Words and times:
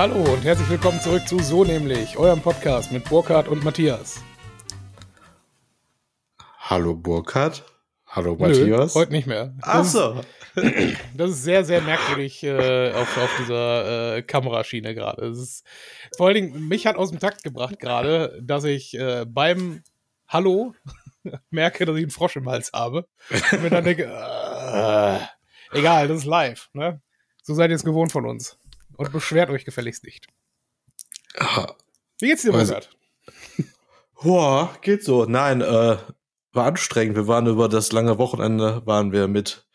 Hallo 0.00 0.32
und 0.32 0.42
herzlich 0.44 0.70
willkommen 0.70 0.98
zurück 0.98 1.28
zu 1.28 1.40
So 1.40 1.62
nämlich, 1.62 2.16
eurem 2.16 2.40
Podcast 2.40 2.90
mit 2.90 3.04
Burkhard 3.04 3.48
und 3.48 3.62
Matthias. 3.62 4.22
Hallo 6.58 6.94
Burkhard. 6.94 7.62
Hallo 8.06 8.32
Nö, 8.32 8.48
Matthias. 8.48 8.94
heute 8.94 9.12
nicht 9.12 9.26
mehr. 9.26 9.54
Ach 9.60 9.84
Das, 9.84 9.94
ist, 10.54 11.42
sehr, 11.42 11.66
sehr 11.66 11.82
merkwürdig 11.82 12.42
äh, 12.42 12.92
auf, 12.92 13.14
auf 13.18 13.30
dieser 13.40 14.16
äh, 14.16 14.22
Kameraschiene 14.22 14.94
gerade. 14.94 15.34
Vor 16.16 16.28
allen 16.28 16.34
Dingen, 16.34 16.68
mich 16.68 16.86
hat 16.86 16.96
aus 16.96 17.10
dem 17.10 17.18
Takt 17.18 17.42
gebracht 17.42 17.78
gerade, 17.78 18.40
dass 18.42 18.64
ich 18.64 18.98
äh, 18.98 19.26
beim 19.28 19.82
Hallo 20.26 20.72
merke, 21.50 21.84
dass 21.84 21.96
ich 21.96 22.04
einen 22.04 22.10
Frosch 22.10 22.36
im 22.36 22.48
Hals 22.48 22.70
habe. 22.72 23.06
Und 23.52 23.62
mir 23.62 23.68
dann 23.68 23.84
denke, 23.84 24.04
äh, 24.04 25.78
egal, 25.78 26.08
das 26.08 26.20
ist 26.20 26.24
live. 26.24 26.70
Ne? 26.72 27.02
So 27.42 27.52
seid 27.52 27.68
ihr 27.68 27.76
es 27.76 27.84
gewohnt 27.84 28.12
von 28.12 28.24
uns. 28.24 28.56
Und 29.00 29.12
beschwert 29.12 29.48
euch 29.48 29.64
gefälligst 29.64 30.04
nicht. 30.04 30.26
Wie 32.20 32.26
geht's 32.28 32.42
dir, 32.42 32.52
Also- 32.52 32.74
Burkhard? 32.74 32.96
Boah, 34.22 34.76
geht 34.82 35.02
so. 35.02 35.24
Nein, 35.24 35.62
äh, 35.62 35.96
war 36.52 36.66
anstrengend. 36.66 37.16
Wir 37.16 37.26
waren 37.26 37.46
über 37.46 37.70
das 37.70 37.92
lange 37.92 38.18
Wochenende, 38.18 38.84
waren 38.84 39.12
wir 39.12 39.26
mit 39.26 39.66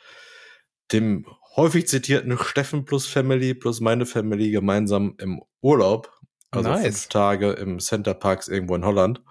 dem 0.92 1.26
häufig 1.56 1.88
zitierten 1.88 2.38
Steffen 2.38 2.86
plus 2.86 3.08
Family 3.08 3.56
plus 3.56 3.80
meine 3.82 4.06
Family 4.06 4.52
gemeinsam 4.52 5.16
im 5.18 5.42
Urlaub. 5.62 6.12
Also 6.52 6.70
Nice. 6.70 6.84
fünf 6.84 7.08
Tage 7.08 7.52
im 7.54 7.80
Center 7.80 8.14
Parks 8.14 8.48
irgendwo 8.48 8.76
in 8.76 8.86
Holland. 8.86 9.24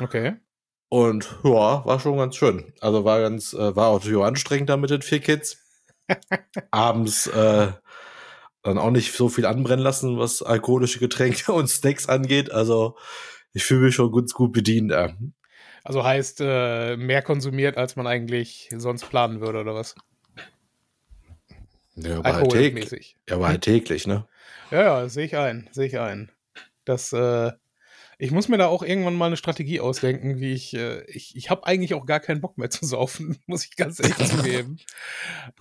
Okay. 0.00 0.34
Und 0.88 1.28
ja, 1.44 1.84
war 1.84 2.00
schon 2.00 2.16
ganz 2.16 2.34
schön. 2.34 2.72
Also 2.80 3.04
war 3.04 3.20
ganz, 3.20 3.52
äh, 3.52 3.76
war 3.76 3.86
auch 3.90 4.04
anstrengend 4.24 4.68
da 4.70 4.76
mit 4.76 4.90
den 4.90 5.02
vier 5.02 5.20
Kids. 5.20 5.58
Abends 6.72 7.28
äh, 7.28 7.70
dann 8.62 8.78
auch 8.78 8.90
nicht 8.90 9.12
so 9.12 9.28
viel 9.28 9.46
anbrennen 9.46 9.84
lassen, 9.84 10.18
was 10.18 10.42
alkoholische 10.42 10.98
Getränke 10.98 11.52
und 11.52 11.68
Snacks 11.68 12.08
angeht. 12.08 12.50
Also 12.50 12.96
ich 13.52 13.64
fühle 13.64 13.86
mich 13.86 13.94
schon 13.94 14.12
ganz 14.12 14.32
gut 14.32 14.52
bedient. 14.52 14.92
Äh. 14.92 15.14
Also 15.84 16.04
heißt, 16.04 16.40
äh, 16.40 16.96
mehr 16.96 17.22
konsumiert, 17.22 17.76
als 17.76 17.96
man 17.96 18.06
eigentlich 18.06 18.68
sonst 18.76 19.08
planen 19.08 19.40
würde, 19.40 19.60
oder 19.60 19.74
was? 19.74 19.94
Ja, 21.96 22.18
aber 22.18 22.34
halt 22.34 22.50
täglich. 22.50 23.16
Ja, 23.28 23.36
aber 23.36 23.48
halt 23.48 23.62
täglich, 23.62 24.06
ne? 24.06 24.26
Ja, 24.70 24.82
ja, 24.82 25.08
sehe 25.08 25.24
ich 25.24 25.36
ein, 25.36 25.68
sehe 25.72 25.86
ich 25.86 25.98
ein. 25.98 26.30
Das, 26.84 27.12
äh, 27.12 27.52
ich 28.20 28.32
muss 28.32 28.48
mir 28.48 28.58
da 28.58 28.66
auch 28.66 28.82
irgendwann 28.82 29.14
mal 29.14 29.26
eine 29.26 29.36
Strategie 29.36 29.78
ausdenken, 29.80 30.40
wie 30.40 30.52
ich, 30.52 30.74
äh, 30.74 31.04
ich, 31.06 31.36
ich 31.36 31.50
habe 31.50 31.64
eigentlich 31.66 31.94
auch 31.94 32.04
gar 32.04 32.18
keinen 32.18 32.40
Bock 32.40 32.58
mehr 32.58 32.68
zu 32.68 32.84
saufen, 32.84 33.38
muss 33.46 33.64
ich 33.64 33.76
ganz 33.76 34.00
ehrlich 34.00 34.16
zugeben. 34.28 34.78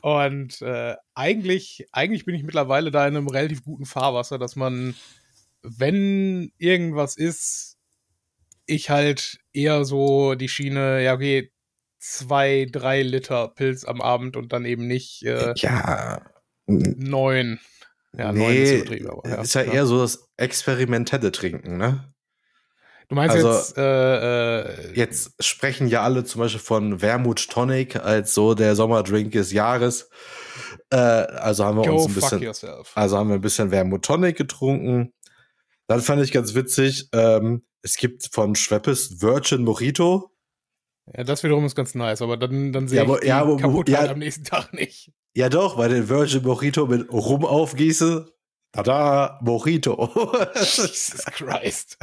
Und 0.02 0.62
äh, 0.64 0.96
eigentlich, 1.14 1.88
eigentlich 1.92 2.26
bin 2.26 2.34
ich 2.34 2.44
mittlerweile 2.44 2.90
da 2.90 3.08
in 3.08 3.16
einem 3.16 3.28
relativ 3.28 3.64
guten 3.64 3.86
Fahrwasser, 3.86 4.40
dass 4.40 4.56
man, 4.56 4.96
wenn 5.62 6.52
irgendwas 6.58 7.16
ist, 7.16 7.78
ich 8.66 8.90
halt 8.90 9.40
eher 9.54 9.86
so 9.86 10.34
die 10.36 10.50
Schiene, 10.50 11.04
ja, 11.04 11.14
okay, 11.14 11.52
zwei, 12.00 12.68
drei 12.72 13.04
Liter 13.04 13.50
Pilz 13.50 13.86
am 13.86 14.02
Abend 14.02 14.36
und 14.36 14.52
dann 14.52 14.66
eben 14.66 14.88
nicht 14.88 15.24
äh, 15.24 15.54
Ja. 15.58 16.22
neun. 16.66 17.60
Ja, 18.18 18.32
neun 18.34 18.56
ist 18.56 18.72
nee, 18.72 18.78
übertrieben, 18.78 19.10
aber 19.12 19.30
ja. 19.30 19.42
ist 19.42 19.54
ja 19.54 19.62
Ja. 19.62 19.74
eher 19.74 19.86
so 19.86 20.00
das 20.00 20.28
experimentelle 20.38 21.32
Trinken, 21.32 21.78
ne? 21.78 22.14
Du 23.10 23.16
meinst 23.16 23.36
Also, 23.36 23.52
jetzt, 23.52 23.78
äh, 23.78 24.62
äh, 24.64 24.94
Jetzt 24.94 25.32
sprechen 25.44 25.88
ja 25.88 26.02
alle 26.04 26.26
zum 26.26 26.42
Beispiel 26.42 26.60
von 26.60 27.02
Wermut 27.02 27.50
Tonic 27.50 27.96
als 27.96 28.34
so 28.34 28.54
der 28.54 28.76
Sommerdrink 28.76 29.32
des 29.32 29.52
Jahres. 29.54 30.10
Äh, 30.90 30.98
also 30.98 31.64
haben 31.66 31.78
wir 31.82 31.92
uns 31.94 32.08
ein 32.08 32.14
bisschen, 32.14 32.42
yourself. 32.42 32.92
also 32.96 33.18
haben 33.18 33.30
wir 33.30 33.36
ein 33.36 33.42
bisschen 33.42 33.72
Wermut 33.72 34.04
Tonic 34.04 34.36
getrunken. 34.38 35.14
Dann 35.88 36.02
fand 36.02 36.22
ich 36.22 36.34
ganz 36.34 36.54
witzig, 36.54 37.08
ähm, 37.14 37.64
es 37.82 37.96
gibt 37.96 38.28
von 38.34 38.56
Schweppes 38.56 39.22
Virgin 39.22 39.64
Mojito. 39.64 40.32
Ja, 41.16 41.24
das 41.24 41.44
wiederum 41.44 41.64
ist 41.66 41.76
ganz 41.76 41.96
nice, 41.96 42.22
aber 42.22 42.36
dann, 42.36 42.74
dann 42.74 42.90
sehe 42.90 42.98
Ja, 42.98 43.04
ich 43.04 43.10
aber- 43.10 43.20
die 43.22 43.28
ja, 43.28 43.42
aber- 43.42 43.90
ja. 43.90 44.10
am 44.12 44.20
nächsten 44.20 44.44
Tag 44.44 44.74
nicht. 44.74 45.14
Ja 45.34 45.48
doch, 45.48 45.78
bei 45.78 45.88
den 45.88 46.10
Virgin 46.10 46.44
Mojito 46.44 46.88
mit 46.88 47.10
Rum 47.14 47.46
aufgieße. 47.46 48.26
Tada, 48.72 49.40
Mojito. 49.42 50.10
Jesus 50.56 51.26
Christ. 51.32 51.98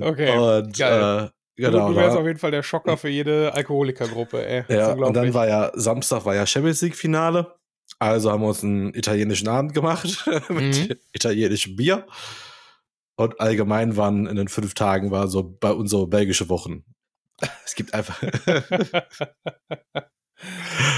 Okay. 0.00 0.36
Und 0.38 0.76
geil. 0.78 1.26
äh, 1.26 1.62
genau. 1.62 1.88
du, 1.90 1.96
wärst 1.96 2.16
da- 2.16 2.20
auf 2.20 2.26
jeden 2.26 2.38
Fall 2.38 2.50
der 2.50 2.62
Schocker 2.62 2.96
für 2.96 3.08
jede 3.08 3.52
Alkoholikergruppe, 3.54 4.46
ey. 4.46 4.64
Ja, 4.68 4.92
und 4.92 5.14
dann 5.14 5.34
war 5.34 5.48
ja 5.48 5.70
Samstag 5.74 6.24
war 6.24 6.34
ja 6.34 6.46
Champions 6.46 6.80
League 6.82 6.96
Finale. 6.96 7.54
Also 7.98 8.30
haben 8.30 8.40
wir 8.42 8.48
uns 8.48 8.62
einen 8.64 8.94
italienischen 8.94 9.48
Abend 9.48 9.74
gemacht 9.74 10.24
mit 10.48 10.88
Mhm. 10.88 10.96
italienischem 11.12 11.76
Bier. 11.76 12.06
Und 13.16 13.38
allgemein 13.40 13.96
waren 13.96 14.26
in 14.26 14.36
den 14.36 14.48
fünf 14.48 14.72
Tagen 14.74 15.10
war 15.10 15.28
so 15.28 15.42
bei 15.42 15.72
uns 15.72 15.90
so 15.90 16.06
belgische 16.06 16.48
Wochen. 16.48 16.84
Es 17.66 17.74
gibt 17.74 17.92
einfach. 17.92 18.22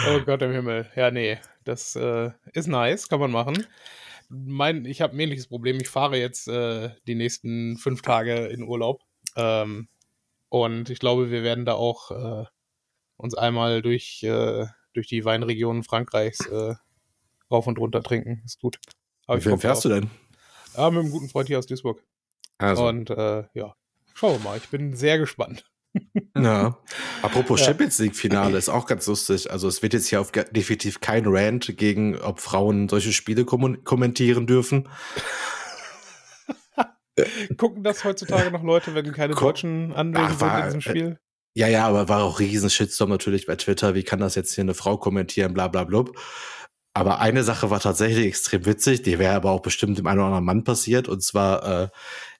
oh 0.08 0.20
Gott 0.24 0.42
im 0.42 0.52
Himmel. 0.52 0.86
Ja, 0.94 1.10
nee. 1.10 1.38
Das 1.64 1.96
äh, 1.96 2.30
ist 2.52 2.66
nice, 2.68 3.08
kann 3.08 3.20
man 3.20 3.30
machen. 3.32 3.66
Mein, 4.34 4.86
ich 4.86 5.02
habe 5.02 5.14
ein 5.14 5.20
ähnliches 5.20 5.48
Problem. 5.48 5.78
Ich 5.80 5.88
fahre 5.88 6.18
jetzt 6.18 6.48
äh, 6.48 6.90
die 7.06 7.14
nächsten 7.14 7.76
fünf 7.76 8.00
Tage 8.00 8.46
in 8.46 8.62
Urlaub. 8.62 9.02
Ähm, 9.36 9.88
und 10.48 10.88
ich 10.88 10.98
glaube, 10.98 11.30
wir 11.30 11.42
werden 11.42 11.66
da 11.66 11.74
auch 11.74 12.10
äh, 12.10 12.44
uns 13.16 13.34
einmal 13.34 13.82
durch, 13.82 14.22
äh, 14.22 14.66
durch 14.94 15.06
die 15.06 15.24
Weinregionen 15.24 15.82
Frankreichs 15.82 16.46
äh, 16.46 16.74
rauf 17.50 17.66
und 17.66 17.78
runter 17.78 18.02
trinken. 18.02 18.42
Ist 18.44 18.60
gut. 18.60 18.78
Wie 19.28 19.40
viel 19.40 19.58
fährst 19.58 19.84
du 19.84 19.90
denn? 19.90 20.10
Ja, 20.76 20.90
mit 20.90 21.00
einem 21.00 21.10
guten 21.10 21.28
Freund 21.28 21.48
hier 21.48 21.58
aus 21.58 21.66
Duisburg. 21.66 22.02
Also, 22.58 22.86
Und 22.86 23.10
äh, 23.10 23.44
ja, 23.54 23.74
schauen 24.14 24.38
wir 24.38 24.44
mal. 24.44 24.56
Ich 24.56 24.68
bin 24.68 24.94
sehr 24.94 25.18
gespannt. 25.18 25.70
Ja. 26.36 26.78
Apropos 27.22 27.60
Ja. 27.60 27.66
Champions 27.66 27.98
League 27.98 28.16
Finale 28.16 28.58
ist 28.58 28.68
auch 28.68 28.86
ganz 28.86 29.06
lustig. 29.06 29.50
Also 29.50 29.68
es 29.68 29.82
wird 29.82 29.92
jetzt 29.92 30.08
hier 30.08 30.20
auf 30.20 30.32
definitiv 30.32 31.00
kein 31.00 31.24
Rant 31.26 31.76
gegen, 31.76 32.18
ob 32.18 32.40
Frauen 32.40 32.88
solche 32.88 33.12
Spiele 33.12 33.44
kommun- 33.44 33.84
kommentieren 33.84 34.46
dürfen. 34.46 34.88
Gucken 37.58 37.84
das 37.84 38.04
heutzutage 38.04 38.50
noch 38.50 38.62
Leute, 38.62 38.94
wenn 38.94 39.12
keine 39.12 39.34
Guck- 39.34 39.54
Deutschen 39.54 39.92
anwesend 39.92 40.30
Ach, 40.32 40.38
sind 40.38 40.54
in 40.58 40.64
diesem 40.64 40.80
Spiel? 40.80 41.18
Ja, 41.54 41.68
ja, 41.68 41.86
aber 41.86 42.08
war 42.08 42.22
auch 42.22 42.40
riesen 42.40 42.70
Shitstorm 42.70 43.10
natürlich 43.10 43.44
bei 43.46 43.56
Twitter. 43.56 43.94
Wie 43.94 44.04
kann 44.04 44.20
das 44.20 44.34
jetzt 44.34 44.54
hier 44.54 44.62
eine 44.62 44.72
Frau 44.72 44.96
kommentieren, 44.96 45.52
bla 45.52 45.68
bla 45.68 45.84
blub. 45.84 46.18
Aber 46.94 47.20
eine 47.20 47.42
Sache 47.42 47.70
war 47.70 47.80
tatsächlich 47.80 48.26
extrem 48.26 48.64
witzig, 48.66 49.02
die 49.02 49.18
wäre 49.18 49.34
aber 49.34 49.50
auch 49.50 49.60
bestimmt 49.60 49.98
dem 49.98 50.06
einen 50.06 50.18
oder 50.20 50.26
anderen 50.28 50.44
Mann 50.44 50.64
passiert, 50.64 51.08
und 51.08 51.22
zwar 51.22 51.84
äh, 51.84 51.88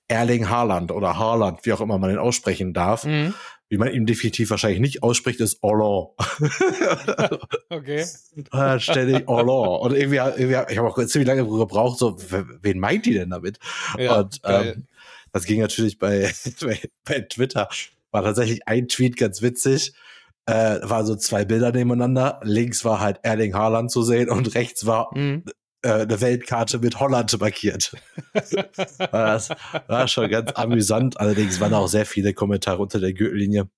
Erling 0.08 0.48
Haaland 0.48 0.92
oder 0.92 1.18
Haaland, 1.18 1.60
wie 1.64 1.72
auch 1.72 1.80
immer 1.80 1.98
man 1.98 2.10
ihn 2.10 2.18
aussprechen 2.18 2.72
darf. 2.72 3.04
Mhm. 3.04 3.34
Wie 3.68 3.78
man 3.78 3.90
ihn 3.90 4.04
definitiv 4.04 4.50
wahrscheinlich 4.50 4.80
nicht 4.80 5.02
ausspricht, 5.02 5.40
ist 5.40 5.62
Orlan. 5.62 6.08
Okay. 7.70 8.04
Äh, 8.52 8.78
ständig 8.80 9.26
Orlan. 9.28 9.80
Und 9.80 9.96
irgendwie, 9.96 10.16
irgendwie 10.16 10.72
ich 10.72 10.78
habe 10.78 10.88
auch 10.88 11.06
ziemlich 11.06 11.26
lange 11.26 11.46
gebraucht, 11.46 11.98
so, 11.98 12.16
wen 12.60 12.78
meint 12.78 13.06
die 13.06 13.14
denn 13.14 13.30
damit? 13.30 13.58
Ja, 13.98 14.20
und 14.20 14.42
geil. 14.42 14.74
ähm, 14.76 14.86
das 15.32 15.44
ging 15.44 15.60
natürlich 15.60 15.98
bei, 15.98 16.30
bei, 16.60 16.78
bei 17.04 17.20
Twitter. 17.20 17.68
War 18.10 18.22
tatsächlich 18.22 18.68
ein 18.68 18.88
Tweet 18.88 19.16
ganz 19.16 19.40
witzig. 19.40 19.94
Äh, 20.44 20.80
war 20.82 21.06
so 21.06 21.16
zwei 21.16 21.44
Bilder 21.46 21.72
nebeneinander. 21.72 22.40
Links 22.42 22.84
war 22.84 23.00
halt 23.00 23.20
Erling 23.22 23.54
Haaland 23.54 23.90
zu 23.90 24.02
sehen 24.02 24.28
und 24.28 24.54
rechts 24.54 24.84
war 24.86 25.16
Mhm. 25.16 25.44
Äh, 25.82 25.90
eine 26.02 26.20
Weltkarte 26.20 26.78
mit 26.78 26.98
Holland 27.00 27.38
markiert. 27.40 27.92
Das 29.12 29.50
war 29.88 30.08
schon 30.08 30.30
ganz 30.30 30.52
amüsant. 30.52 31.18
Allerdings 31.20 31.60
waren 31.60 31.74
auch 31.74 31.86
sehr 31.88 32.06
viele 32.06 32.32
Kommentare 32.34 32.80
unter 32.80 33.00
der 33.00 33.12
Gürtellinie. 33.12 33.68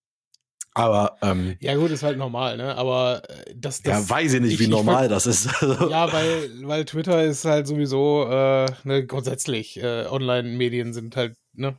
Aber 0.76 1.16
ähm, 1.22 1.56
Ja, 1.60 1.76
gut, 1.76 1.90
ist 1.92 2.02
halt 2.02 2.18
normal, 2.18 2.56
ne? 2.56 2.74
Aber 2.76 3.22
äh, 3.28 3.54
das, 3.56 3.80
das 3.82 4.08
ja, 4.08 4.10
weiß 4.10 4.34
ich 4.34 4.40
nicht, 4.40 4.52
ich- 4.54 4.58
wie 4.58 4.64
ich 4.64 4.68
normal 4.70 5.08
das 5.08 5.26
ist. 5.26 5.48
Ja, 5.62 6.12
weil, 6.12 6.50
weil 6.62 6.84
Twitter 6.84 7.22
ist 7.22 7.44
halt 7.44 7.66
sowieso, 7.68 8.26
äh, 8.28 8.66
ne, 8.82 9.06
grundsätzlich, 9.06 9.80
äh, 9.80 10.06
Online-Medien 10.06 10.92
sind 10.92 11.14
halt, 11.16 11.36
ne, 11.52 11.76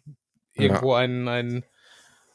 irgendwo 0.53 0.93
ein, 0.93 1.27
ein, 1.27 1.65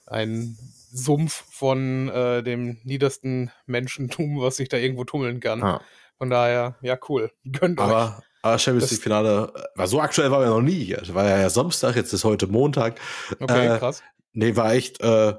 ein 0.06 0.58
Sumpf 0.92 1.44
von 1.50 2.08
äh, 2.10 2.42
dem 2.42 2.78
niedersten 2.84 3.50
Menschentum, 3.66 4.40
was 4.40 4.56
sich 4.56 4.68
da 4.68 4.76
irgendwo 4.76 5.04
tummeln 5.04 5.40
kann. 5.40 5.60
Ja. 5.60 5.80
Von 6.20 6.28
daher, 6.30 6.76
ja, 6.82 6.98
cool. 7.08 7.32
Gönnt 7.50 7.80
euch. 7.80 7.86
Aber, 7.86 8.22
aber 8.42 8.58
Champions 8.58 8.90
League 8.90 9.02
Finale, 9.02 9.50
äh, 9.56 9.78
war 9.78 9.86
so 9.86 10.00
aktuell 10.00 10.30
war 10.30 10.42
ja 10.42 10.50
noch 10.50 10.60
nie 10.60 10.84
hier. 10.84 10.98
Das 10.98 11.14
war 11.14 11.26
ja 11.26 11.48
Samstag, 11.48 11.96
jetzt 11.96 12.12
ist 12.12 12.24
heute 12.24 12.46
Montag. 12.46 13.00
Okay, 13.40 13.66
äh, 13.74 13.78
krass. 13.78 14.02
Nee, 14.34 14.54
war 14.54 14.72
echt, 14.74 15.00
äh, 15.00 15.34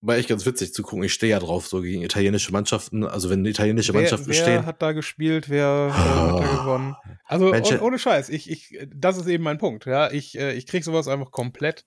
war 0.00 0.16
echt 0.16 0.28
ganz 0.28 0.44
witzig 0.44 0.74
zu 0.74 0.82
gucken. 0.82 1.04
Ich 1.04 1.14
stehe 1.14 1.30
ja 1.30 1.38
drauf, 1.38 1.66
so 1.68 1.80
gegen 1.82 2.02
italienische 2.02 2.52
Mannschaften. 2.52 3.04
Also 3.04 3.30
wenn 3.30 3.44
italienische 3.44 3.92
Wer, 3.94 4.00
Mannschaften 4.00 4.26
wer 4.26 4.34
stehen. 4.34 4.66
hat 4.66 4.82
da 4.82 4.92
gespielt? 4.92 5.48
Wer, 5.48 5.92
wer 5.92 5.94
hat 5.94 6.40
da 6.40 6.50
Ah. 6.50 6.56
gewonnen? 6.62 6.96
Also 7.24 7.52
oh- 7.54 7.84
ohne 7.84 7.98
Scheiß, 7.98 8.28
ich, 8.28 8.50
ich, 8.50 8.76
das 8.94 9.16
ist 9.18 9.26
eben 9.28 9.44
mein 9.44 9.58
Punkt. 9.58 9.86
Ja, 9.86 10.10
ich, 10.10 10.36
äh, 10.38 10.52
ich 10.54 10.66
krieg 10.66 10.82
sowas 10.84 11.06
einfach 11.08 11.30
komplett 11.30 11.84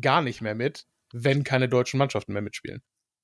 gar 0.00 0.20
nicht 0.22 0.40
mehr 0.40 0.54
mit, 0.54 0.84
wenn 1.12 1.42
keine 1.44 1.68
deutschen 1.68 1.98
Mannschaften 1.98 2.32
mehr 2.32 2.42
mitspielen. 2.42 2.82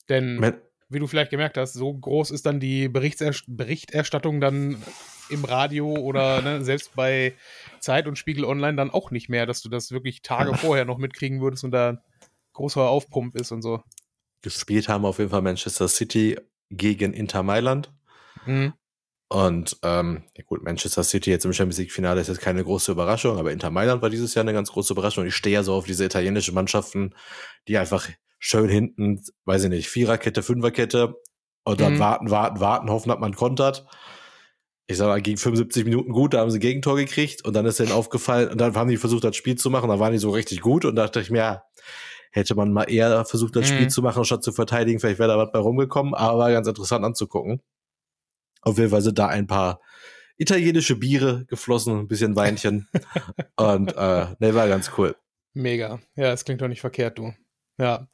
Denn 0.09 0.37
Men- 0.37 0.61
wie 0.95 0.99
du 0.99 1.07
vielleicht 1.07 1.31
gemerkt 1.31 1.57
hast, 1.57 1.75
so 1.75 1.93
groß 1.93 2.31
ist 2.31 2.47
dann 2.47 2.61
die 2.61 2.89
Berichtser 2.89 3.33
Berichterstattung 3.47 4.41
dann 4.41 4.83
im 5.29 5.45
Radio 5.45 5.95
oder 5.95 6.43
ne, 6.43 6.65
selbst 6.65 6.95
bei 6.95 7.35
Zeit 7.81 8.07
und 8.07 8.17
Spiegel 8.17 8.45
Online 8.45 8.77
dann 8.77 8.91
auch 8.91 9.11
nicht 9.11 9.29
mehr, 9.29 9.47
dass 9.47 9.63
du 9.63 9.69
das 9.69 9.91
wirklich 9.91 10.23
Tage 10.23 10.55
vorher 10.55 10.85
noch 10.85 10.99
mitkriegen 10.99 11.41
würdest 11.41 11.65
und 11.65 11.71
da 11.71 12.03
großer 12.53 12.83
Aufpump 12.83 13.37
ist 13.37 13.53
und 13.53 13.63
so. 13.63 13.83
Gespielt 14.43 14.89
haben 14.89 15.05
auf 15.05 15.19
jeden 15.19 15.31
Fall 15.31 15.43
Manchester 15.43 15.89
City 15.89 16.39
gegen 16.71 17.13
Inter 17.13 17.43
Mailand. 17.43 17.93
Mhm. 18.47 18.75
Und 19.29 19.79
ähm, 19.83 20.25
ja 20.37 20.45
gut, 20.45 20.63
Manchester 20.63 21.03
City 21.03 21.31
jetzt 21.31 21.45
im 21.45 21.53
Champions 21.53 21.79
League-Finale 21.79 22.21
ist 22.21 22.29
jetzt 22.29 22.41
keine 22.41 22.63
große 22.63 22.93
Überraschung, 22.93 23.39
aber 23.39 23.53
Inter 23.53 23.71
Mailand 23.71 24.03
war 24.03 24.11
dieses 24.11 24.35
Jahr 24.35 24.45
eine 24.45 24.53
ganz 24.53 24.71
große 24.71 24.93
Überraschung. 24.93 25.27
Ich 25.27 25.35
stehe 25.35 25.55
ja 25.55 25.63
so 25.63 25.75
auf 25.75 25.87
diese 25.87 26.05
italienischen 26.05 26.55
Mannschaften, 26.55 27.15
die 27.67 27.79
einfach 27.79 28.09
schön 28.45 28.69
hinten, 28.69 29.25
weiß 29.47 29.65
ich 29.65 29.71
nicht, 29.71 29.89
Viererkette, 29.89 30.43
Fünferkette 30.43 31.15
und 31.65 31.81
dann 31.81 31.95
mhm. 31.95 31.99
warten, 31.99 32.31
warten, 32.31 32.61
warten, 32.61 32.91
hoffen, 32.91 33.09
dass 33.09 33.19
man 33.19 33.35
kontert. 33.35 33.87
Ich 34.87 34.99
sag 34.99 35.07
mal, 35.07 35.23
gegen 35.23 35.39
75 35.39 35.85
Minuten 35.87 36.13
gut, 36.13 36.35
da 36.35 36.41
haben 36.41 36.51
sie 36.51 36.59
ein 36.59 36.61
Gegentor 36.61 36.97
gekriegt 36.97 37.43
und 37.43 37.55
dann 37.57 37.65
ist 37.65 37.79
denen 37.79 37.93
aufgefallen 37.93 38.51
und 38.51 38.61
dann 38.61 38.75
haben 38.75 38.91
die 38.91 38.99
versucht, 38.99 39.25
das 39.25 39.35
Spiel 39.35 39.57
zu 39.57 39.71
machen, 39.71 39.89
da 39.89 39.99
waren 39.99 40.13
die 40.13 40.19
so 40.19 40.29
richtig 40.29 40.61
gut 40.61 40.85
und 40.85 40.95
da 40.95 41.05
dachte 41.05 41.23
ich 41.23 41.31
mir, 41.31 41.39
ja, 41.39 41.65
hätte 42.33 42.55
man 42.55 42.71
mal 42.71 42.85
eher 42.85 43.25
versucht, 43.25 43.57
das 43.57 43.71
mhm. 43.71 43.77
Spiel 43.77 43.89
zu 43.89 44.03
machen, 44.03 44.27
statt 44.27 44.45
zu 44.45 44.53
verteidigen, 44.53 45.01
vielleicht 45.01 45.19
wäre 45.19 45.31
da 45.31 45.39
was 45.39 45.51
bei 45.51 45.59
rumgekommen, 45.59 46.13
aber 46.13 46.39
war 46.39 46.53
ganz 46.53 46.69
interessant 46.69 47.03
anzugucken. 47.03 47.63
Auf 48.61 48.77
jeden 48.77 48.91
Fall 48.91 49.01
sind 49.01 49.19
da 49.19 49.29
ein 49.29 49.47
paar 49.47 49.81
italienische 50.37 50.97
Biere 50.97 51.47
geflossen, 51.47 52.01
ein 52.01 52.09
bisschen 52.09 52.37
Weinchen 52.37 52.89
und 53.57 53.97
äh, 53.97 54.27
ne, 54.39 54.55
war 54.55 54.69
ganz 54.69 54.91
cool. 54.99 55.17
Mega. 55.55 55.99
Ja, 56.15 56.31
es 56.33 56.45
klingt 56.45 56.61
doch 56.61 56.69
nicht 56.69 56.83
verkehrt, 56.83 57.19
du. 57.19 57.33
Ja. 57.79 58.09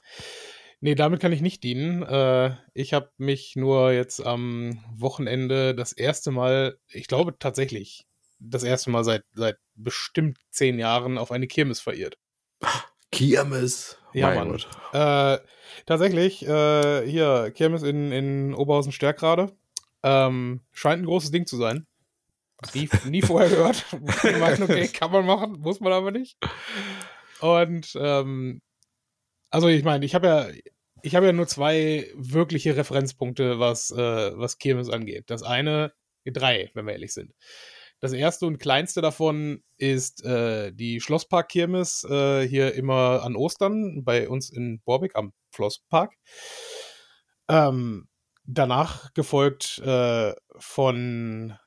Nee, 0.80 0.94
damit 0.94 1.20
kann 1.20 1.32
ich 1.32 1.42
nicht 1.42 1.62
dienen. 1.62 2.02
Äh, 2.02 2.56
ich 2.72 2.94
habe 2.94 3.10
mich 3.18 3.54
nur 3.54 3.92
jetzt 3.92 4.24
am 4.24 4.82
Wochenende 4.94 5.74
das 5.74 5.92
erste 5.92 6.30
Mal, 6.30 6.78
ich 6.88 7.06
glaube 7.06 7.38
tatsächlich, 7.38 8.06
das 8.38 8.62
erste 8.62 8.90
Mal 8.90 9.04
seit, 9.04 9.24
seit 9.34 9.58
bestimmt 9.74 10.38
zehn 10.50 10.78
Jahren 10.78 11.18
auf 11.18 11.32
eine 11.32 11.46
Kirmes 11.46 11.80
verirrt. 11.80 12.16
Kirmes? 13.12 13.98
Ja, 14.14 14.34
mein 14.34 14.48
Mann. 14.48 14.60
Äh, 14.92 15.38
tatsächlich, 15.84 16.46
äh, 16.46 17.06
hier, 17.06 17.52
Kirmes 17.54 17.82
in, 17.82 18.10
in 18.10 18.54
Oberhausen-Stärkrade. 18.54 19.52
Ähm, 20.02 20.62
scheint 20.72 21.02
ein 21.02 21.06
großes 21.06 21.30
Ding 21.30 21.46
zu 21.46 21.56
sein. 21.58 21.86
Nie, 22.74 22.88
nie 23.06 23.22
vorher 23.22 23.50
gehört. 23.50 23.84
ich 24.24 24.38
meine, 24.38 24.64
okay, 24.64 24.88
kann 24.88 25.12
man 25.12 25.26
machen, 25.26 25.60
muss 25.60 25.80
man 25.80 25.92
aber 25.92 26.10
nicht. 26.10 26.38
Und 27.40 27.96
ähm, 28.00 28.62
also 29.50 29.68
ich 29.68 29.84
meine, 29.84 30.04
ich 30.04 30.14
habe 30.14 30.26
ja, 30.26 30.48
ich 31.02 31.14
habe 31.14 31.26
ja 31.26 31.32
nur 31.32 31.46
zwei 31.46 32.10
wirkliche 32.14 32.76
Referenzpunkte, 32.76 33.58
was, 33.58 33.90
äh, 33.90 33.96
was 34.38 34.58
Kirmes 34.58 34.90
angeht. 34.90 35.24
Das 35.28 35.42
eine, 35.42 35.92
drei, 36.24 36.70
wenn 36.74 36.86
wir 36.86 36.92
ehrlich 36.92 37.12
sind. 37.12 37.34
Das 38.00 38.12
erste 38.12 38.46
und 38.46 38.58
kleinste 38.58 39.02
davon 39.02 39.62
ist 39.76 40.24
äh, 40.24 40.72
die 40.72 41.00
Schlosspark-Kirmes 41.00 42.04
äh, 42.04 42.48
hier 42.48 42.74
immer 42.74 43.22
an 43.22 43.36
Ostern 43.36 44.04
bei 44.04 44.28
uns 44.28 44.48
in 44.50 44.80
Borbeck 44.84 45.16
am 45.16 45.34
Schlosspark. 45.54 46.14
Ähm, 47.48 48.08
danach 48.44 49.12
gefolgt 49.12 49.80
äh, 49.80 50.32
von 50.58 51.58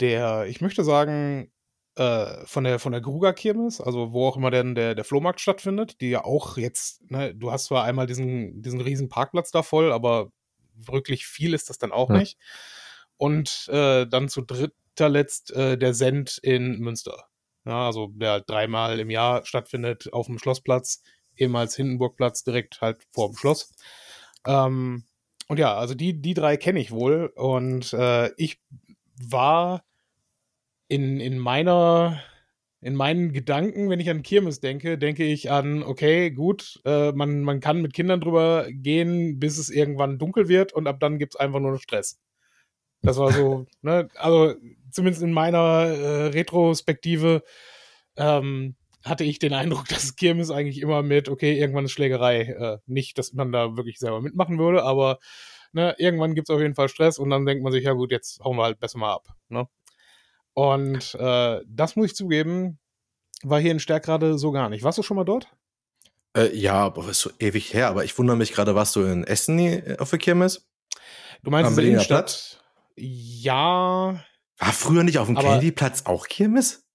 der, 0.00 0.46
ich 0.46 0.60
möchte 0.60 0.82
sagen, 0.82 1.52
äh, 1.96 2.46
von 2.46 2.64
der, 2.64 2.78
von 2.78 2.92
der 2.92 3.00
Gruger 3.00 3.32
Kirmes, 3.32 3.80
also 3.80 4.12
wo 4.12 4.26
auch 4.26 4.36
immer 4.36 4.50
denn 4.50 4.74
der, 4.74 4.94
der 4.94 5.04
Flohmarkt 5.04 5.40
stattfindet, 5.40 6.00
die 6.00 6.10
ja 6.10 6.24
auch 6.24 6.56
jetzt, 6.56 7.10
ne, 7.10 7.34
du 7.34 7.50
hast 7.50 7.66
zwar 7.66 7.84
einmal 7.84 8.06
diesen, 8.06 8.62
diesen 8.62 8.80
riesen 8.80 9.08
Parkplatz 9.08 9.50
da 9.50 9.62
voll, 9.62 9.92
aber 9.92 10.30
wirklich 10.74 11.26
viel 11.26 11.54
ist 11.54 11.70
das 11.70 11.78
dann 11.78 11.92
auch 11.92 12.10
ja. 12.10 12.18
nicht. 12.18 12.38
Und 13.16 13.68
äh, 13.68 14.06
dann 14.06 14.28
zu 14.28 14.42
dritter 14.42 15.08
letzt 15.08 15.50
äh, 15.52 15.78
der 15.78 15.94
Send 15.94 16.38
in 16.42 16.78
Münster. 16.78 17.28
Ja, 17.64 17.86
also 17.86 18.08
der 18.12 18.30
halt 18.32 18.44
dreimal 18.48 19.00
im 19.00 19.10
Jahr 19.10 19.44
stattfindet 19.44 20.12
auf 20.12 20.26
dem 20.26 20.38
Schlossplatz, 20.38 21.02
ehemals 21.36 21.74
Hindenburgplatz, 21.76 22.44
direkt 22.44 22.80
halt 22.80 22.98
vor 23.12 23.30
dem 23.30 23.36
Schloss. 23.36 23.72
Ähm, 24.46 25.04
und 25.48 25.58
ja, 25.58 25.74
also 25.74 25.94
die, 25.94 26.20
die 26.20 26.34
drei 26.34 26.56
kenne 26.56 26.80
ich 26.80 26.90
wohl. 26.90 27.32
Und 27.34 27.92
äh, 27.92 28.30
ich 28.36 28.60
war 29.18 29.84
in, 30.88 31.20
in 31.20 31.38
meiner, 31.38 32.22
in 32.80 32.94
meinen 32.94 33.32
Gedanken, 33.32 33.90
wenn 33.90 34.00
ich 34.00 34.10
an 34.10 34.22
Kirmes 34.22 34.60
denke, 34.60 34.98
denke 34.98 35.24
ich 35.24 35.50
an, 35.50 35.82
okay, 35.82 36.30
gut, 36.30 36.80
äh, 36.84 37.12
man, 37.12 37.42
man 37.42 37.60
kann 37.60 37.82
mit 37.82 37.92
Kindern 37.92 38.20
drüber 38.20 38.66
gehen, 38.70 39.38
bis 39.38 39.58
es 39.58 39.68
irgendwann 39.68 40.18
dunkel 40.18 40.48
wird 40.48 40.72
und 40.72 40.86
ab 40.86 41.00
dann 41.00 41.18
gibt 41.18 41.34
es 41.34 41.40
einfach 41.40 41.60
nur 41.60 41.78
Stress. 41.78 42.20
Das 43.02 43.18
war 43.18 43.32
so, 43.32 43.66
ne, 43.82 44.08
also 44.16 44.54
zumindest 44.90 45.22
in 45.22 45.32
meiner 45.32 45.58
äh, 45.58 46.26
Retrospektive 46.28 47.42
ähm, 48.16 48.76
hatte 49.04 49.24
ich 49.24 49.38
den 49.38 49.52
Eindruck, 49.54 49.88
dass 49.88 50.16
Kirmes 50.16 50.50
eigentlich 50.50 50.80
immer 50.80 51.02
mit, 51.02 51.28
okay, 51.28 51.58
irgendwann 51.58 51.84
ist 51.84 51.92
Schlägerei. 51.92 52.42
Äh, 52.42 52.78
nicht, 52.86 53.18
dass 53.18 53.32
man 53.32 53.52
da 53.52 53.76
wirklich 53.76 53.98
selber 53.98 54.20
mitmachen 54.20 54.58
würde, 54.58 54.82
aber 54.82 55.18
ne, 55.72 55.94
irgendwann 55.98 56.34
gibt 56.34 56.48
es 56.48 56.54
auf 56.54 56.60
jeden 56.60 56.74
Fall 56.74 56.88
Stress 56.88 57.18
und 57.18 57.30
dann 57.30 57.46
denkt 57.46 57.62
man 57.62 57.72
sich, 57.72 57.84
ja 57.84 57.92
gut, 57.92 58.10
jetzt 58.10 58.40
hauen 58.44 58.56
wir 58.56 58.64
halt 58.64 58.80
besser 58.80 58.98
mal 58.98 59.12
ab. 59.12 59.28
Ne? 59.48 59.68
Und 60.56 61.14
äh, 61.16 61.60
das 61.68 61.96
muss 61.96 62.06
ich 62.06 62.16
zugeben, 62.16 62.78
war 63.42 63.60
hier 63.60 63.72
in 63.72 63.78
Stärkrade 63.78 64.38
so 64.38 64.52
gar 64.52 64.70
nicht. 64.70 64.82
Warst 64.84 64.96
du 64.96 65.02
schon 65.02 65.18
mal 65.18 65.24
dort? 65.24 65.54
Äh, 66.34 66.56
ja, 66.56 66.72
aber 66.72 67.10
ist 67.10 67.20
so 67.20 67.30
ewig 67.38 67.74
her. 67.74 67.88
Aber 67.88 68.04
ich 68.04 68.16
wundere 68.16 68.38
mich 68.38 68.52
gerade, 68.52 68.74
warst 68.74 68.96
du 68.96 69.02
in 69.02 69.24
Essen 69.24 69.58
äh, 69.58 69.96
auf 69.98 70.08
der 70.08 70.18
Kirmes? 70.18 70.66
Du 71.42 71.50
meinst 71.50 71.72
in 71.72 71.76
der 71.76 71.84
Innenstadt? 71.84 72.64
Ja. 72.96 74.24
War 74.56 74.72
früher 74.72 75.04
nicht 75.04 75.18
auf 75.18 75.26
dem 75.26 75.36
Candyplatz 75.36 76.06
auch 76.06 76.26
Kirmes? 76.26 76.86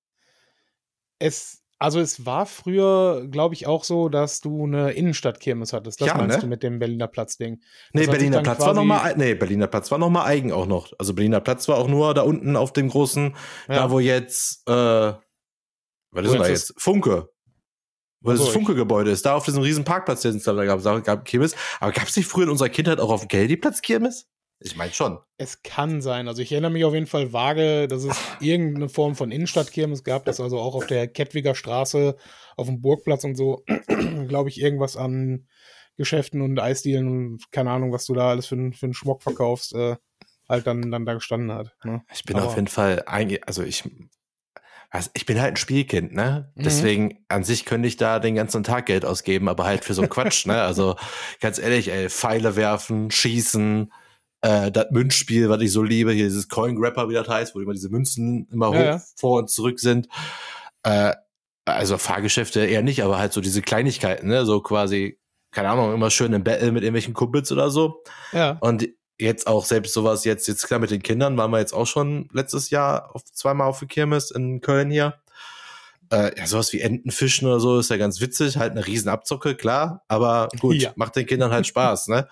Es 1.19 1.60
also 1.81 1.99
es 1.99 2.27
war 2.27 2.45
früher, 2.45 3.27
glaube 3.27 3.55
ich, 3.55 3.65
auch 3.65 3.83
so, 3.83 4.07
dass 4.07 4.39
du 4.39 4.65
eine 4.65 4.91
Innenstadtkirmes 4.91 5.73
hattest. 5.73 5.99
Das 5.99 6.09
ja, 6.09 6.15
meinst 6.15 6.37
ne? 6.37 6.41
du 6.41 6.47
mit 6.47 6.61
dem 6.61 6.77
Berliner 6.77 7.07
Platz-Ding. 7.07 7.59
Nee, 7.93 8.05
Berliner 8.05 8.43
Platz 8.43 8.59
war 8.59 8.75
noch 8.75 8.83
mal, 8.83 9.15
nee, 9.17 9.33
Berliner 9.33 9.65
Platz 9.65 9.89
war 9.89 9.97
noch 9.97 10.11
mal 10.11 10.25
eigen 10.25 10.51
auch 10.51 10.67
noch. 10.67 10.93
Also 10.99 11.15
Berliner 11.15 11.39
Platz 11.39 11.67
war 11.67 11.79
auch 11.79 11.87
nur 11.87 12.13
da 12.13 12.21
unten 12.21 12.55
auf 12.55 12.71
dem 12.71 12.87
großen, 12.87 13.35
ja. 13.67 13.75
da 13.75 13.89
wo 13.89 13.99
jetzt, 13.99 14.61
äh, 14.69 14.73
was 14.73 16.25
ist 16.25 16.33
denn 16.33 16.41
da 16.41 16.47
jetzt? 16.47 16.73
Funke. 16.77 17.29
Wo 18.19 18.29
das 18.29 18.47
Funke-Gebäude 18.49 19.09
ist, 19.09 19.25
da 19.25 19.33
auf 19.33 19.45
diesem 19.45 19.63
riesen 19.63 19.83
Parkplatz, 19.83 20.21
den 20.21 20.35
es 20.35 20.43
da 20.43 20.53
gab, 20.63 21.03
gab 21.03 21.25
Kirmes. 21.25 21.55
Aber 21.79 21.91
gab 21.91 22.07
es 22.07 22.15
nicht 22.15 22.27
früher 22.27 22.43
in 22.43 22.51
unserer 22.51 22.69
Kindheit 22.69 22.99
auch 22.99 23.09
auf 23.09 23.21
dem 23.21 23.27
Geldi-Platz 23.27 23.81
Kirmes? 23.81 24.27
Ich 24.63 24.75
meine 24.75 24.93
schon. 24.93 25.19
Es 25.37 25.63
kann 25.63 26.01
sein. 26.01 26.27
Also 26.27 26.41
ich 26.41 26.51
erinnere 26.51 26.71
mich 26.71 26.85
auf 26.85 26.93
jeden 26.93 27.07
Fall 27.07 27.33
vage, 27.33 27.87
dass 27.87 28.03
es 28.03 28.17
irgendeine 28.39 28.89
Form 28.89 29.15
von 29.15 29.31
Innenstadtkirmes 29.31 30.03
gab, 30.03 30.25
dass 30.25 30.39
also 30.39 30.59
auch 30.59 30.75
auf 30.75 30.87
der 30.87 31.07
Kettwiger 31.07 31.55
Straße, 31.55 32.15
auf 32.57 32.67
dem 32.67 32.81
Burgplatz 32.81 33.23
und 33.23 33.35
so, 33.35 33.63
glaube 34.27 34.49
ich, 34.49 34.61
irgendwas 34.61 34.97
an 34.97 35.47
Geschäften 35.97 36.41
und 36.41 36.59
Eisdielen 36.59 37.07
und 37.07 37.51
keine 37.51 37.71
Ahnung, 37.71 37.91
was 37.91 38.05
du 38.05 38.13
da 38.13 38.29
alles 38.29 38.45
für, 38.45 38.55
für 38.71 38.85
einen 38.85 38.93
Schmuck 38.93 39.23
verkaufst, 39.23 39.73
äh, 39.73 39.97
halt 40.47 40.67
dann, 40.67 40.91
dann 40.91 41.05
da 41.05 41.15
gestanden 41.15 41.51
hat. 41.51 41.75
Ne? 41.83 42.03
Ich 42.13 42.23
bin 42.23 42.37
Aber 42.37 42.47
auf 42.47 42.55
jeden 42.55 42.67
Fall, 42.67 43.01
also 43.01 43.63
ich, 43.63 43.83
also 44.89 45.09
ich 45.13 45.25
bin 45.25 45.39
halt 45.41 45.53
ein 45.53 45.57
Spielkind, 45.57 46.13
ne? 46.13 46.51
Mhm. 46.55 46.63
Deswegen 46.63 47.25
an 47.29 47.43
sich 47.43 47.65
könnte 47.65 47.87
ich 47.87 47.97
da 47.97 48.19
den 48.19 48.35
ganzen 48.35 48.63
Tag 48.63 48.87
Geld 48.87 49.05
ausgeben, 49.05 49.47
aber 49.47 49.65
halt 49.65 49.85
für 49.85 49.93
so 49.93 50.03
Quatsch, 50.03 50.45
ne? 50.45 50.61
Also 50.61 50.97
ganz 51.39 51.57
ehrlich, 51.59 51.89
ey, 51.89 52.09
Pfeile 52.09 52.55
werfen, 52.55 53.09
schießen, 53.09 53.91
äh, 54.41 54.71
das 54.71 54.87
Münzspiel, 54.91 55.49
was 55.49 55.61
ich 55.61 55.71
so 55.71 55.83
liebe, 55.83 56.11
hier 56.11 56.25
dieses 56.25 56.49
Coin 56.49 56.75
Grapper, 56.75 57.09
wie 57.09 57.13
das 57.13 57.27
heißt, 57.27 57.55
wo 57.55 57.59
immer 57.59 57.73
diese 57.73 57.89
Münzen 57.89 58.47
immer 58.51 58.73
ja, 58.73 58.79
hoch 58.79 58.85
ja. 58.85 59.01
vor 59.15 59.39
und 59.39 59.49
zurück 59.49 59.79
sind. 59.79 60.07
Äh, 60.83 61.13
also 61.65 61.97
Fahrgeschäfte 61.97 62.65
eher 62.65 62.81
nicht, 62.81 63.03
aber 63.03 63.19
halt 63.19 63.33
so 63.33 63.41
diese 63.41 63.61
Kleinigkeiten, 63.61 64.27
ne? 64.27 64.45
So 64.45 64.61
quasi, 64.61 65.19
keine 65.51 65.69
Ahnung, 65.69 65.93
immer 65.93 66.09
schön 66.09 66.33
im 66.33 66.43
Battle 66.43 66.71
mit 66.71 66.83
irgendwelchen 66.83 67.13
Kumpels 67.13 67.51
oder 67.51 67.69
so. 67.69 68.03
Ja. 68.31 68.57
Und 68.61 68.89
jetzt 69.19 69.45
auch 69.45 69.65
selbst 69.65 69.93
sowas 69.93 70.25
jetzt, 70.25 70.47
jetzt 70.47 70.65
klar 70.65 70.79
mit 70.79 70.89
den 70.89 71.03
Kindern, 71.03 71.37
waren 71.37 71.51
wir 71.51 71.59
jetzt 71.59 71.73
auch 71.73 71.85
schon 71.85 72.27
letztes 72.33 72.71
Jahr 72.71 73.15
auf, 73.15 73.23
zweimal 73.25 73.67
auf 73.67 73.79
der 73.79 73.87
Kirmes 73.87 74.31
in 74.31 74.61
Köln 74.61 74.89
hier. 74.89 75.20
Äh, 76.11 76.37
ja, 76.37 76.45
sowas 76.45 76.73
wie 76.73 76.81
Entenfischen 76.81 77.47
oder 77.47 77.61
so 77.61 77.79
ist 77.79 77.89
ja 77.89 77.95
ganz 77.95 78.19
witzig, 78.19 78.57
halt 78.57 78.71
eine 78.71 78.85
riesen 78.85 79.07
Abzocke, 79.07 79.55
klar, 79.55 80.03
aber 80.09 80.49
gut, 80.59 80.75
ja. 80.75 80.91
macht 80.97 81.15
den 81.15 81.25
Kindern 81.25 81.51
halt 81.51 81.65
Spaß, 81.67 82.09
ne? 82.09 82.27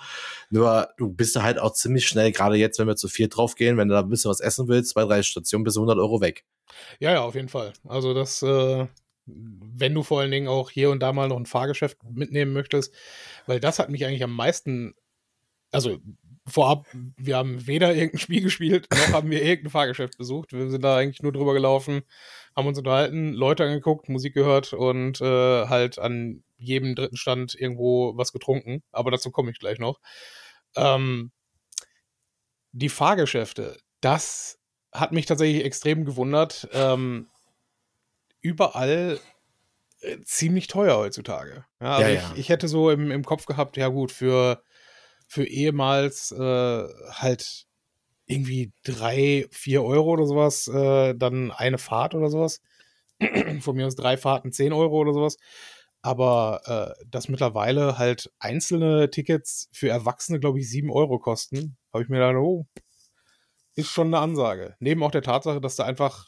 Nur 0.49 0.89
du 0.97 1.09
bist 1.09 1.35
da 1.37 1.43
halt 1.43 1.59
auch 1.59 1.71
ziemlich 1.71 2.05
schnell, 2.05 2.33
gerade 2.33 2.57
jetzt, 2.57 2.77
wenn 2.77 2.87
wir 2.87 2.97
zu 2.97 3.07
viel 3.07 3.29
draufgehen, 3.29 3.77
wenn 3.77 3.87
du 3.87 3.93
da 3.93 4.01
ein 4.01 4.09
bisschen 4.09 4.29
was 4.29 4.41
essen 4.41 4.67
willst, 4.67 4.91
zwei, 4.91 5.05
drei 5.05 5.23
Stationen, 5.23 5.63
bis 5.63 5.77
100 5.77 5.97
Euro 5.97 6.19
weg. 6.19 6.43
Ja, 6.99 7.13
ja, 7.13 7.21
auf 7.21 7.35
jeden 7.35 7.47
Fall. 7.47 7.71
Also 7.87 8.13
das, 8.13 8.41
äh, 8.43 8.87
wenn 9.25 9.93
du 9.93 10.03
vor 10.03 10.19
allen 10.19 10.31
Dingen 10.31 10.49
auch 10.49 10.69
hier 10.69 10.89
und 10.89 10.99
da 10.99 11.13
mal 11.13 11.29
noch 11.29 11.37
ein 11.37 11.45
Fahrgeschäft 11.45 11.99
mitnehmen 12.03 12.51
möchtest, 12.51 12.93
weil 13.45 13.59
das 13.61 13.79
hat 13.79 13.89
mich 13.89 14.05
eigentlich 14.05 14.23
am 14.23 14.35
meisten, 14.35 14.93
also 15.71 15.99
vorab, 16.49 16.85
wir 17.17 17.37
haben 17.37 17.65
weder 17.67 17.93
irgendein 17.93 18.19
Spiel 18.19 18.41
gespielt, 18.41 18.87
noch 18.91 19.13
haben 19.13 19.29
wir 19.29 19.43
irgendein 19.43 19.71
Fahrgeschäft 19.71 20.17
besucht. 20.17 20.53
Wir 20.53 20.69
sind 20.69 20.83
da 20.83 20.97
eigentlich 20.97 21.21
nur 21.21 21.31
drüber 21.31 21.53
gelaufen, 21.53 22.03
haben 22.55 22.67
uns 22.67 22.77
unterhalten, 22.77 23.33
Leute 23.33 23.63
angeguckt, 23.63 24.09
Musik 24.09 24.33
gehört 24.33 24.73
und 24.73 25.21
äh, 25.21 25.67
halt 25.67 25.99
an 25.99 26.43
jedem 26.57 26.95
dritten 26.95 27.17
Stand 27.17 27.55
irgendwo 27.55 28.17
was 28.17 28.33
getrunken. 28.33 28.83
Aber 28.91 29.11
dazu 29.11 29.31
komme 29.31 29.51
ich 29.51 29.59
gleich 29.59 29.79
noch. 29.79 29.99
Ähm, 30.75 31.31
die 32.71 32.89
Fahrgeschäfte, 32.89 33.77
das 34.01 34.59
hat 34.91 35.11
mich 35.11 35.25
tatsächlich 35.25 35.63
extrem 35.63 36.05
gewundert. 36.05 36.67
Ähm, 36.73 37.27
überall 38.41 39.19
äh, 40.01 40.17
ziemlich 40.23 40.67
teuer 40.67 40.97
heutzutage. 40.97 41.65
Ja, 41.81 41.95
also 41.95 42.01
Ja, 42.01 42.09
ich, 42.09 42.21
ja. 42.21 42.33
ich 42.35 42.49
hätte 42.49 42.67
so 42.67 42.89
im, 42.89 43.11
im 43.11 43.25
Kopf 43.25 43.45
gehabt, 43.45 43.77
ja 43.77 43.87
gut, 43.87 44.11
für, 44.11 44.61
für 45.29 45.45
ehemals 45.45 46.31
äh, 46.31 46.83
halt 47.11 47.67
irgendwie 48.25 48.73
drei, 48.83 49.45
vier 49.51 49.83
Euro 49.83 50.11
oder 50.11 50.25
sowas, 50.25 50.67
äh, 50.67 51.13
dann 51.15 51.51
eine 51.51 51.77
Fahrt 51.77 52.15
oder 52.15 52.29
sowas. 52.29 52.61
Von 53.61 53.75
mir 53.75 53.85
aus 53.85 53.95
drei 53.95 54.17
Fahrten, 54.17 54.51
zehn 54.51 54.73
Euro 54.73 54.97
oder 54.97 55.13
sowas. 55.13 55.37
Aber 56.01 56.95
äh, 56.99 57.05
dass 57.07 57.29
mittlerweile 57.29 57.97
halt 57.99 58.31
einzelne 58.39 59.11
Tickets 59.11 59.69
für 59.71 59.89
Erwachsene, 59.89 60.39
glaube 60.39 60.59
ich, 60.59 60.69
sieben 60.69 60.91
Euro 60.91 61.19
kosten, 61.19 61.77
habe 61.93 62.03
ich 62.03 62.09
mir 62.09 62.17
gedacht, 62.17 62.35
oh, 62.37 62.65
ist 63.75 63.89
schon 63.89 64.07
eine 64.07 64.19
Ansage. 64.19 64.75
Neben 64.79 65.03
auch 65.03 65.11
der 65.11 65.21
Tatsache, 65.21 65.61
dass 65.61 65.75
da 65.75 65.85
einfach, 65.85 66.27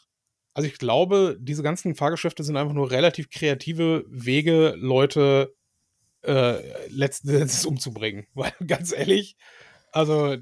also 0.54 0.68
ich 0.68 0.78
glaube, 0.78 1.38
diese 1.40 1.64
ganzen 1.64 1.96
Fahrgeschäfte 1.96 2.44
sind 2.44 2.58
einfach 2.58 2.74
nur 2.74 2.92
relativ 2.92 3.32
kreative 3.32 4.06
Wege, 4.10 4.76
Leute 4.78 5.56
äh, 6.24 6.88
letzten 6.90 7.30
Endes 7.30 7.66
umzubringen. 7.66 8.28
Weil 8.34 8.54
ganz 8.66 8.92
ehrlich, 8.92 9.36
also 9.92 10.38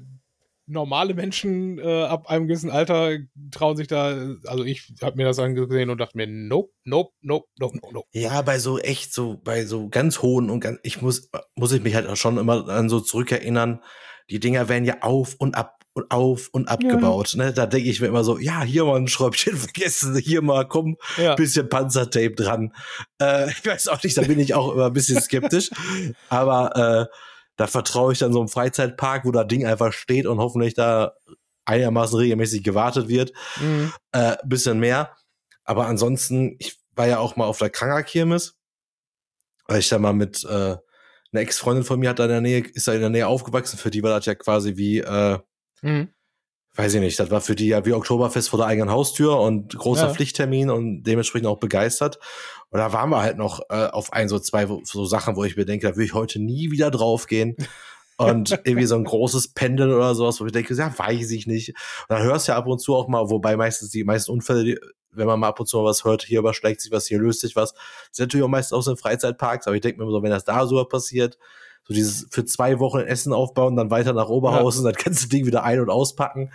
normale 0.66 1.14
Menschen 1.14 1.78
äh, 1.78 2.02
ab 2.04 2.28
einem 2.28 2.46
gewissen 2.46 2.70
Alter 2.70 3.18
trauen 3.50 3.76
sich 3.76 3.88
da, 3.88 4.36
also 4.46 4.64
ich 4.64 4.94
habe 5.02 5.16
mir 5.16 5.24
das 5.24 5.38
angesehen 5.38 5.90
und 5.90 5.98
dachte 5.98 6.16
mir, 6.16 6.26
nope, 6.28 6.72
nope, 6.84 7.12
nope, 7.20 7.48
nope, 7.58 7.78
nope, 7.82 7.94
nope. 7.94 8.08
Ja, 8.12 8.40
bei 8.42 8.58
so 8.58 8.78
echt 8.78 9.12
so, 9.12 9.40
bei 9.42 9.64
so 9.64 9.88
ganz 9.88 10.22
hohen 10.22 10.48
und 10.48 10.60
ganz, 10.60 10.78
ich 10.82 11.02
muss, 11.02 11.28
muss 11.56 11.72
ich 11.72 11.82
mich 11.82 11.94
halt 11.94 12.06
auch 12.06 12.16
schon 12.16 12.38
immer 12.38 12.68
an 12.68 12.88
so 12.88 13.00
zurückerinnern, 13.00 13.82
die 14.30 14.38
Dinger 14.38 14.68
werden 14.68 14.84
ja 14.84 14.98
auf 15.00 15.34
und 15.38 15.56
ab 15.56 15.79
und 15.92 16.10
auf 16.10 16.48
und 16.52 16.68
abgebaut. 16.68 17.34
Ne? 17.36 17.52
Da 17.52 17.66
denke 17.66 17.88
ich 17.88 18.00
mir 18.00 18.06
immer 18.06 18.24
so, 18.24 18.38
ja, 18.38 18.62
hier 18.62 18.84
mal 18.84 18.96
ein 18.96 19.08
Schräubchen 19.08 19.56
vergessen, 19.56 20.16
hier 20.16 20.42
mal, 20.42 20.66
komm, 20.66 20.96
Ja, 21.16 21.34
bisschen 21.34 21.68
Panzertape 21.68 22.32
dran. 22.32 22.72
Äh, 23.20 23.50
ich 23.50 23.64
weiß 23.64 23.88
auch 23.88 24.02
nicht, 24.02 24.16
da 24.16 24.22
bin 24.22 24.38
ich 24.38 24.54
auch 24.54 24.72
immer 24.72 24.86
ein 24.86 24.92
bisschen 24.92 25.20
skeptisch. 25.20 25.70
aber 26.28 27.08
äh, 27.10 27.16
da 27.56 27.66
vertraue 27.66 28.12
ich 28.12 28.18
dann 28.18 28.32
so 28.32 28.40
einem 28.40 28.48
Freizeitpark, 28.48 29.24
wo 29.24 29.32
das 29.32 29.46
Ding 29.48 29.66
einfach 29.66 29.92
steht 29.92 30.26
und 30.26 30.38
hoffentlich 30.38 30.74
da 30.74 31.12
einigermaßen 31.64 32.18
regelmäßig 32.18 32.62
gewartet 32.62 33.08
wird. 33.08 33.32
mhm. 33.60 33.92
Äh, 34.12 34.36
bisschen 34.44 34.78
mehr. 34.78 35.16
Aber 35.64 35.86
ansonsten, 35.86 36.56
ich 36.58 36.78
war 36.94 37.06
ja 37.06 37.18
auch 37.18 37.36
mal 37.36 37.44
auf 37.44 37.58
der 37.58 37.70
Krangerkirmes, 37.70 38.56
weil 39.66 39.80
ich 39.80 39.88
da 39.88 39.98
mal 39.98 40.12
mit 40.12 40.42
äh, 40.44 40.76
eine 41.32 41.42
Ex-Freundin 41.42 41.84
von 41.84 42.00
mir 42.00 42.10
hat 42.10 42.18
da 42.18 42.24
in 42.24 42.30
der 42.30 42.40
Nähe, 42.40 42.60
ist 42.60 42.88
da 42.88 42.92
in 42.92 43.00
der 43.00 43.10
Nähe 43.10 43.28
aufgewachsen. 43.28 43.78
Für 43.78 43.90
die 43.90 44.02
war 44.02 44.10
das 44.10 44.26
ja 44.26 44.34
quasi 44.34 44.76
wie, 44.76 44.98
äh, 44.98 45.38
Mhm. 45.82 46.08
weiß 46.76 46.94
ich 46.94 47.00
nicht, 47.00 47.18
das 47.18 47.30
war 47.30 47.40
für 47.40 47.54
die 47.54 47.68
ja 47.68 47.84
wie 47.84 47.92
Oktoberfest 47.92 48.48
vor 48.48 48.58
der 48.58 48.66
eigenen 48.66 48.90
Haustür 48.90 49.38
und 49.40 49.76
großer 49.76 50.06
Ja. 50.08 50.14
Pflichttermin 50.14 50.70
und 50.70 51.02
dementsprechend 51.02 51.48
auch 51.48 51.58
begeistert. 51.58 52.18
Und 52.70 52.78
da 52.78 52.92
waren 52.92 53.10
wir 53.10 53.20
halt 53.22 53.36
noch 53.36 53.60
äh, 53.70 53.86
auf 53.86 54.12
ein, 54.12 54.28
so 54.28 54.38
zwei 54.38 54.66
so 54.84 55.04
Sachen, 55.04 55.36
wo 55.36 55.44
ich 55.44 55.56
mir 55.56 55.64
denke, 55.64 55.88
da 55.88 55.96
würde 55.96 56.04
ich 56.04 56.14
heute 56.14 56.38
nie 56.40 56.70
wieder 56.70 56.90
draufgehen. 56.90 57.56
Und 58.18 58.50
irgendwie 58.64 58.84
so 58.84 58.96
ein 58.96 59.04
großes 59.04 59.54
Pendeln 59.54 59.94
oder 59.94 60.14
sowas, 60.14 60.42
wo 60.42 60.44
ich 60.44 60.52
denke, 60.52 60.74
ja, 60.74 60.92
weiß 60.94 61.30
ich 61.30 61.46
nicht. 61.46 61.70
Und 61.70 62.10
dann 62.10 62.22
hörst 62.22 62.46
du 62.46 62.52
ja 62.52 62.58
ab 62.58 62.66
und 62.66 62.78
zu 62.78 62.94
auch 62.94 63.08
mal, 63.08 63.30
wobei 63.30 63.56
meistens 63.56 63.88
die 63.88 64.04
meisten 64.04 64.30
Unfälle, 64.30 64.62
die, 64.62 64.78
wenn 65.10 65.26
man 65.26 65.40
mal 65.40 65.48
ab 65.48 65.58
und 65.58 65.64
zu 65.64 65.78
mal 65.78 65.86
was 65.86 66.04
hört, 66.04 66.24
hier 66.24 66.40
überschlägt 66.40 66.82
sich 66.82 66.92
was, 66.92 67.06
hier 67.06 67.18
löst 67.18 67.40
sich 67.40 67.56
was, 67.56 67.72
sind 68.12 68.24
natürlich 68.24 68.44
auch 68.44 68.50
meistens 68.50 68.74
aus 68.76 68.84
den 68.84 68.98
Freizeitparks, 68.98 69.66
aber 69.66 69.76
ich 69.76 69.80
denke 69.80 69.96
mir 69.96 70.04
immer 70.04 70.12
so, 70.12 70.22
wenn 70.22 70.30
das 70.30 70.44
da 70.44 70.66
so 70.66 70.84
passiert, 70.84 71.38
so 71.90 71.94
dieses 71.94 72.28
für 72.30 72.44
zwei 72.44 72.78
Wochen 72.78 73.00
Essen 73.00 73.32
aufbauen, 73.32 73.74
dann 73.74 73.90
weiter 73.90 74.12
nach 74.12 74.28
Oberhausen, 74.28 74.84
dann 74.84 74.94
kannst 74.94 75.22
du 75.22 75.24
das 75.24 75.28
Ding 75.28 75.44
wieder 75.44 75.64
ein- 75.64 75.80
und 75.80 75.90
auspacken. 75.90 76.52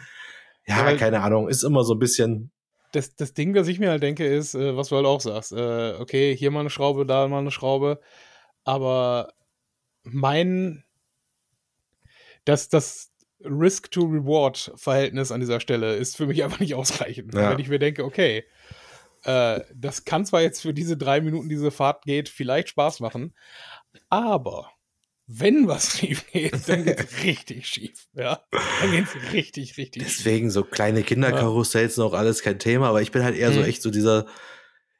Ja, 0.65 0.89
Ja, 0.89 0.97
keine 0.97 1.21
Ahnung, 1.21 1.49
ist 1.49 1.63
immer 1.63 1.83
so 1.83 1.93
ein 1.93 1.99
bisschen, 1.99 2.51
das, 2.93 3.13
das 3.15 3.33
Ding, 3.33 3.53
das 3.53 3.67
ich 3.67 3.79
mir 3.79 3.89
halt 3.89 4.01
denke, 4.01 4.25
ist, 4.25 4.55
äh, 4.55 4.77
was 4.77 4.87
du 4.87 4.95
halt 4.95 5.05
auch 5.05 5.19
sagst. 5.19 5.51
Äh, 5.51 5.95
okay, 5.99 6.35
hier 6.35 6.51
mal 6.51 6.61
eine 6.61 6.69
Schraube, 6.69 7.05
da 7.05 7.27
mal 7.27 7.39
eine 7.39 7.51
Schraube. 7.51 7.99
Aber 8.63 9.33
mein, 10.03 10.85
das, 12.45 12.69
das 12.69 13.11
Risk-to-Reward-Verhältnis 13.43 15.33
an 15.33 15.41
dieser 15.41 15.59
Stelle 15.59 15.95
ist 15.95 16.15
für 16.15 16.27
mich 16.27 16.43
einfach 16.43 16.61
nicht 16.61 16.75
ausreichend. 16.75 17.33
Ja. 17.33 17.51
Wenn 17.51 17.59
ich 17.59 17.67
mir 17.67 17.79
denke, 17.79 18.05
okay, 18.05 18.45
äh, 19.23 19.59
das 19.73 20.05
kann 20.05 20.25
zwar 20.25 20.41
jetzt 20.41 20.61
für 20.61 20.73
diese 20.73 20.95
drei 20.95 21.19
Minuten, 21.19 21.49
diese 21.49 21.71
Fahrt 21.71 22.05
geht, 22.05 22.29
vielleicht 22.29 22.69
Spaß 22.69 23.01
machen, 23.01 23.35
aber 24.09 24.71
wenn 25.27 25.67
was 25.67 25.91
schief 25.97 26.25
geht, 26.31 26.53
dann 26.67 26.83
geht's 26.85 27.05
richtig 27.23 27.67
schief. 27.67 28.07
Ja, 28.13 28.41
dann 28.81 28.91
geht's 28.91 29.15
richtig, 29.33 29.77
richtig 29.77 30.03
schief. 30.03 30.17
deswegen 30.17 30.49
so 30.51 30.63
kleine 30.63 31.03
Kinderkarussells 31.03 31.97
noch 31.97 32.13
alles 32.13 32.41
kein 32.41 32.59
Thema, 32.59 32.89
aber 32.89 33.01
ich 33.01 33.11
bin 33.11 33.23
halt 33.23 33.35
eher 33.35 33.51
so 33.51 33.59
Mhm. 33.61 33.65
echt 33.65 33.81
so 33.81 33.89
dieser, 33.89 34.25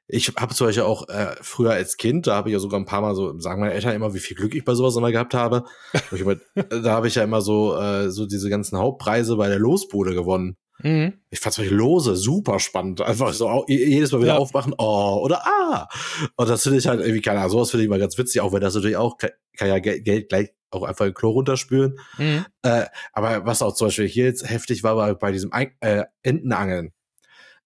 ich 0.08 0.32
habe 0.38 0.54
zum 0.54 0.68
Beispiel 0.68 0.84
auch 0.84 1.08
äh, 1.10 1.36
früher 1.42 1.72
als 1.72 1.98
Kind, 1.98 2.28
da 2.28 2.36
habe 2.36 2.50
ich 2.50 2.54
ja 2.54 2.60
sogar 2.60 2.80
ein 2.80 2.86
paar 2.86 3.02
Mal 3.02 3.16
so, 3.16 3.40
sagen 3.40 3.60
meine 3.62 3.74
Eltern 3.74 3.96
immer, 3.96 4.14
wie 4.14 4.20
viel 4.20 4.38
Glück 4.38 4.54
ich 4.56 4.64
bei 4.66 4.76
sowas 4.76 4.96
immer 4.96 5.12
gehabt 5.12 5.34
habe. 5.34 5.64
Immer, 6.12 6.36
da 6.70 6.92
habe 6.92 7.08
ich 7.08 7.16
ja 7.16 7.24
immer 7.24 7.42
so, 7.42 7.76
äh, 7.80 8.12
so 8.12 8.26
diese 8.28 8.50
ganzen 8.50 8.78
Hauptpreise 8.78 9.36
bei 9.36 9.48
der 9.50 9.60
Losbude 9.60 10.14
gewonnen. 10.14 10.58
Mhm. 10.80 11.14
Ich 11.30 11.40
fand 11.40 11.56
solche 11.56 11.74
Lose 11.74 12.16
super 12.16 12.60
spannend. 12.60 13.02
Einfach 13.02 13.32
so 13.34 13.66
jedes 13.68 14.12
Mal 14.12 14.22
wieder 14.22 14.34
Ja. 14.34 14.38
aufmachen, 14.40 14.74
oh, 14.78 15.22
oder 15.24 15.42
ah. 15.46 15.88
Und 16.36 16.50
das 16.50 16.64
finde 16.64 16.80
ich 16.80 16.88
halt 16.88 17.00
irgendwie, 17.00 17.22
keine 17.22 17.40
Ahnung, 17.40 17.52
sowas 17.52 17.72
finde 17.72 17.86
ich 17.86 17.90
mal 17.90 18.00
ganz 18.00 18.18
witzig, 18.18 18.42
auch 18.42 18.52
wenn 18.54 18.62
das 18.62 18.76
natürlich 18.76 18.98
auch, 18.98 19.18
kann 19.18 19.32
ja 19.68 19.80
Geld, 19.80 20.30
gleich 20.30 20.52
auch 20.72 20.84
einfach 20.84 21.06
in 21.06 21.14
Klo 21.14 21.30
runterspülen. 21.32 21.98
Mhm. 22.18 22.46
Äh, 22.64 22.86
aber 23.14 23.46
was 23.46 23.62
auch 23.62 23.74
zum 23.74 23.88
Beispiel 23.88 24.08
hier 24.08 24.26
jetzt 24.26 24.50
heftig 24.50 24.84
war, 24.84 24.98
war 24.98 25.16
bei 25.16 25.32
diesem 25.32 25.54
Ein 25.54 25.72
äh, 25.80 26.04
Entenangeln. 26.24 26.92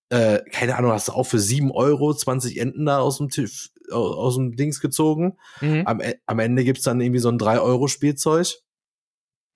Äh, 0.10 0.40
keine 0.52 0.76
Ahnung, 0.78 0.92
hast 0.92 1.08
du 1.08 1.12
auch 1.14 1.24
für 1.26 1.40
sieben 1.40 1.72
Euro 1.72 2.14
20 2.14 2.58
Enten 2.60 2.86
da 2.86 3.00
aus 3.00 3.18
dem, 3.18 3.30
Tief, 3.30 3.70
aus, 3.92 4.16
aus 4.16 4.36
dem 4.36 4.56
Dings 4.56 4.80
gezogen. 4.82 5.38
Mhm. 5.62 5.84
Am, 5.86 6.02
E- 6.02 6.16
am 6.28 6.40
Ende 6.40 6.64
gibt's 6.64 6.84
dann 6.84 7.02
irgendwie 7.02 7.20
so 7.20 7.30
ein 7.30 7.40
3-Euro-Spielzeug. 7.40 8.56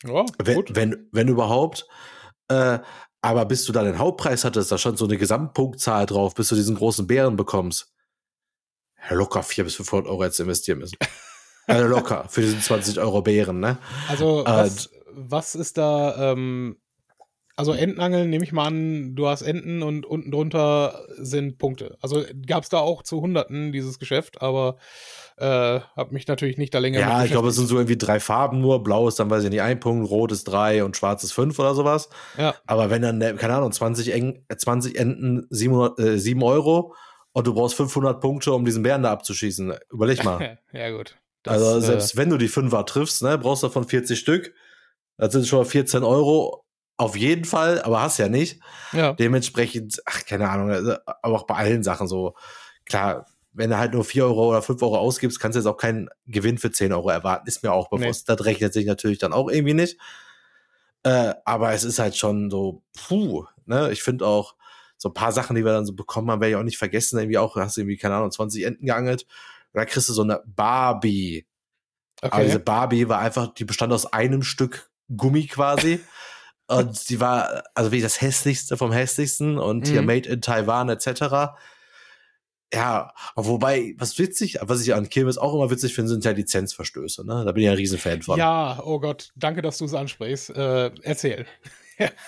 Ja, 0.05 0.25
Wenn, 0.43 0.63
wenn, 0.69 1.07
wenn 1.12 1.27
überhaupt. 1.27 1.88
Äh, 2.50 2.79
aber 3.24 3.46
bis 3.46 3.63
du 3.63 3.72
dann 3.72 3.86
den 3.86 4.00
Hauptpreis 4.00 4.44
hattest, 4.44 4.70
da 4.70 4.77
stand 4.77 4.98
so 4.98 5.06
eine 5.06 5.18
Gesamtpunktzahl 5.18 6.06
drauf, 6.06 6.36
bis 6.36 6.50
du 6.50 6.56
diesen 6.56 6.75
großen 6.75 7.08
Bären 7.08 7.38
bekommst. 7.38 7.94
Locker 9.10 9.44
400 9.44 9.65
bis 9.65 9.75
500 9.75 10.10
Euro 10.12 10.25
jetzt 10.25 10.39
investieren 10.42 10.80
müssen. 10.80 10.98
also 11.68 11.88
locker, 11.88 12.25
für 12.27 12.42
diesen 12.42 12.60
20 12.60 13.00
Euro 13.00 13.22
Bären, 13.22 13.62
ne? 13.62 13.77
Also, 14.10 14.42
Äh, 14.42 14.46
was, 14.46 14.89
was 15.13 15.56
ist 15.56 15.77
da, 15.77 16.34
ähm, 16.34 16.75
also 17.56 17.72
Entenangeln 17.72 18.30
nehme 18.30 18.44
ich 18.44 18.51
mal 18.51 18.68
an, 18.68 19.15
du 19.15 19.27
hast 19.27 19.42
Enten 19.42 19.84
und 19.84 20.06
unten 20.06 20.30
drunter 20.30 21.06
sind 21.18 21.58
Punkte. 21.58 21.98
Also 22.01 22.25
gab 22.46 22.63
es 22.63 22.70
da 22.70 22.80
auch 22.80 23.03
zu 23.03 23.22
Hunderten 23.22 23.72
dieses 23.72 24.00
Geschäft, 24.00 24.42
aber 24.42 24.75
äh, 25.38 25.80
habe 25.96 26.13
mich 26.13 26.28
natürlich 26.28 26.58
nicht 26.58 26.74
da 26.74 26.80
länger 26.80 27.00
Ja, 27.00 27.24
ich 27.24 27.32
glaube, 27.32 27.50
es 27.50 27.56
sind 27.56 27.68
so 27.68 27.75
irgendwie 27.75 27.98
drei 27.98 28.20
Farben 28.20 28.62
nur. 28.62 28.84
Blau 28.84 29.08
ist 29.08 29.20
dann, 29.20 29.30
weiß 29.30 29.44
ich 29.44 29.50
nicht, 29.50 29.62
ein 29.62 29.80
Punkt, 29.80 30.10
rot 30.10 30.32
ist 30.32 30.46
drei 30.46 30.84
und 30.84 30.96
schwarz 30.96 31.24
ist 31.24 31.32
fünf 31.32 31.58
oder 31.60 31.75
sowas. 31.75 32.10
Ja, 32.38 32.56
Aber 32.66 32.90
wenn 32.90 33.02
dann, 33.02 33.22
äh, 33.22 33.34
keine 33.34 33.56
Ahnung, 33.56 33.72
20, 33.72 34.13
Eng, 34.13 34.46
äh, 34.48 34.56
20 34.56 34.98
Enten 34.98 35.48
700, 35.50 36.00
äh, 36.00 36.20
7 36.20 36.44
Euro 36.44 36.96
und 37.32 37.48
du 37.48 37.54
brauchst 37.54 37.75
500 37.75 38.22
Punkte, 38.22 38.54
um 38.54 38.66
diesen 38.66 38.84
Bären 38.84 39.04
da 39.04 39.12
abzuschießen. 39.12 39.74
Überleg 39.92 40.24
mal. 40.24 40.60
ja 40.72 40.92
gut. 40.92 41.18
also 41.48 41.78
äh, 41.78 41.82
selbst 41.82 42.16
wenn 42.16 42.30
du 42.30 42.38
die 42.38 42.48
Fünfer 42.48 42.86
triffst, 42.86 43.24
ne, 43.24 43.38
brauchst 43.38 43.63
du 43.63 43.68
davon 43.68 43.88
40 43.88 44.20
Stück. 44.20 44.54
Das 45.18 45.34
sind 45.34 45.48
schon 45.48 45.60
mal 45.60 45.66
14 45.66 46.04
Euro. 46.04 46.66
Auf 46.98 47.18
jeden 47.18 47.46
Fall, 47.46 47.82
aber 47.82 48.02
hast 48.02 48.20
ja 48.20 48.30
nicht. 48.30 48.62
ja, 48.92 49.13
Dementsprechend, 49.13 50.00
ach, 50.06 50.25
keine 50.25 50.48
Ahnung, 50.50 50.70
also, 50.70 50.96
aber 51.06 51.36
auch 51.36 51.48
bei 51.48 51.56
allen 51.56 51.82
Sachen 51.82 52.08
so. 52.08 52.36
Klar, 52.86 53.25
wenn 53.53 53.69
du 53.69 53.77
halt 53.77 53.93
nur 53.93 54.03
4 54.03 54.25
Euro 54.25 54.50
oder 54.50 54.62
5 54.62 54.81
Euro 54.81 54.98
ausgibst, 54.98 55.39
kannst 55.39 55.55
du 55.55 55.60
jetzt 55.60 55.67
auch 55.67 55.77
keinen 55.77 56.10
Gewinn 56.25 56.57
für 56.57 56.72
10 56.72 56.91
Euro 56.91 57.10
erwarten. 57.10 57.48
Ist 57.48 57.63
mir 57.63 57.72
auch 57.72 57.89
bewusst. 57.89 58.27
Das 58.27 58.43
rechnet 58.45 58.74
sich 58.74 58.86
natürlich 58.86 59.19
dann 59.19 59.33
auch 59.33 59.50
irgendwie 59.50 59.74
nicht. 59.74 59.98
Äh, 61.03 61.33
aber 61.45 61.74
es 61.74 61.83
ist 61.83 62.00
halt 62.00 62.15
schon 62.15 62.50
so, 62.50 62.81
puh, 63.07 63.45
ne? 63.65 63.91
Ich 63.91 64.03
finde 64.03 64.25
auch, 64.25 64.55
so 64.98 65.10
ein 65.10 65.13
paar 65.13 65.33
Sachen, 65.33 65.55
die 65.55 65.65
wir 65.65 65.74
dann 65.74 65.86
so 65.86 65.93
bekommen 65.93 66.31
haben, 66.31 66.39
werde 66.39 66.51
ich 66.51 66.55
auch 66.55 66.63
nicht 66.63 66.77
vergessen. 66.77 67.19
Irgendwie 67.19 67.38
auch, 67.38 67.57
hast 67.57 67.75
du 67.75 67.81
irgendwie, 67.81 67.98
keine 67.98 68.15
Ahnung, 68.15 68.31
20 68.31 68.63
Enten 68.63 68.86
geangelt. 68.86 69.24
Und 69.74 69.79
da 69.79 69.86
kriegst 69.86 70.07
du 70.07 70.13
so 70.13 70.24
eine 70.24 70.41
Barbie. 70.45 71.45
Aber 72.22 72.43
diese 72.43 72.55
okay. 72.55 72.63
Barbie 72.63 73.10
war 73.10 73.19
einfach, 73.19 73.53
die 73.53 73.65
bestand 73.65 73.91
aus 73.91 74.05
einem 74.05 74.43
Stück 74.43 74.89
Gummi 75.15 75.48
quasi. 75.48 76.00
und 76.67 77.10
die 77.10 77.19
war, 77.19 77.63
also 77.75 77.91
wie 77.91 78.01
das 78.01 78.22
hässlichste 78.22 78.77
vom 78.77 78.93
hässlichsten 78.93 79.57
und 79.57 79.89
hier 79.89 80.01
Mhm. 80.01 80.07
Made 80.07 80.29
in 80.29 80.41
Taiwan 80.41 80.88
etc. 80.88 81.53
Ja, 82.74 83.13
wobei, 83.36 83.94
was 84.00 84.18
witzig, 84.18 84.58
was 84.62 84.82
ich 84.82 84.94
an 84.96 85.08
Kirmes 85.10 85.38
auch 85.38 85.53
immer 85.53 85.70
witzig 85.70 85.94
finde, 85.94 86.10
sind 86.10 86.25
ja 86.25 86.32
Lizenzverstöße, 86.32 87.25
ne? 87.25 87.44
Da 87.46 87.51
bin 87.51 87.63
ich 87.63 87.70
ein 87.70 87.75
Riesenfan 87.75 88.22
von. 88.24 88.39
Ja, 88.39 88.80
oh 88.84 89.00
Gott, 89.00 89.30
danke, 89.36 89.62
dass 89.62 89.77
du 89.77 89.86
es 89.86 89.94
ansprichst. 89.94 90.50
Äh, 90.56 90.92
erzähl. 91.03 91.46